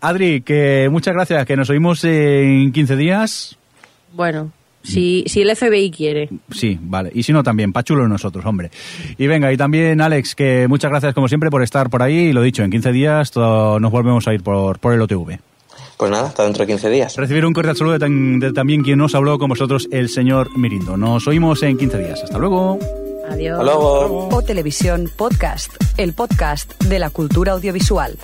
Adri, 0.00 0.40
que 0.40 0.88
muchas 0.90 1.12
gracias, 1.12 1.44
que 1.44 1.56
nos 1.56 1.68
oímos 1.68 2.02
en 2.04 2.72
15 2.72 2.96
días. 2.96 3.58
Bueno, 4.14 4.50
si, 4.84 5.24
si 5.26 5.42
el 5.42 5.56
FBI 5.56 5.90
quiere. 5.90 6.28
Sí, 6.52 6.78
vale. 6.80 7.10
Y 7.12 7.22
si 7.24 7.32
no, 7.32 7.42
también, 7.42 7.72
pachulo 7.72 8.06
nosotros, 8.06 8.44
hombre. 8.46 8.70
Y 9.18 9.26
venga, 9.26 9.52
y 9.52 9.56
también 9.56 10.00
Alex, 10.00 10.34
que 10.36 10.66
muchas 10.68 10.90
gracias 10.90 11.14
como 11.14 11.26
siempre 11.26 11.50
por 11.50 11.62
estar 11.62 11.90
por 11.90 12.02
ahí. 12.02 12.28
Y 12.28 12.32
lo 12.32 12.42
dicho, 12.42 12.62
en 12.62 12.70
15 12.70 12.92
días 12.92 13.30
todo- 13.32 13.80
nos 13.80 13.90
volvemos 13.90 14.28
a 14.28 14.34
ir 14.34 14.42
por, 14.42 14.78
por 14.78 14.92
el 14.94 15.00
OTV. 15.00 15.38
pues 15.96 16.10
nada, 16.10 16.26
hasta 16.28 16.44
dentro 16.44 16.62
de 16.64 16.66
15 16.72 16.90
días. 16.90 17.16
Recibir 17.16 17.44
un 17.46 17.52
cordial 17.52 17.76
saludo 17.76 17.94
de, 17.94 17.98
tan- 18.00 18.38
de 18.40 18.52
también 18.52 18.82
quien 18.82 18.98
nos 18.98 19.14
habló 19.14 19.38
con 19.38 19.48
vosotros, 19.48 19.88
el 19.90 20.08
señor 20.08 20.56
Mirindo. 20.56 20.96
Nos 20.96 21.26
oímos 21.26 21.62
en 21.62 21.76
15 21.78 21.98
días. 21.98 22.22
Hasta 22.22 22.38
luego. 22.38 22.78
Adiós. 23.30 23.58
Hasta 23.58 23.64
luego. 23.64 24.28
O 24.30 24.42
Televisión 24.42 25.10
Podcast, 25.16 25.72
el 25.96 26.12
podcast 26.12 26.82
de 26.84 26.98
la 26.98 27.10
cultura 27.10 27.52
audiovisual. 27.52 28.16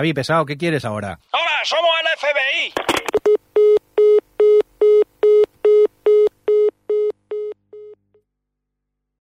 Javi, 0.00 0.14
pesado, 0.14 0.46
¿qué 0.46 0.56
quieres 0.56 0.86
ahora? 0.86 1.18
Hola, 1.30 1.58
somos 1.64 1.90
el 2.00 2.18
FBI. 2.18 3.19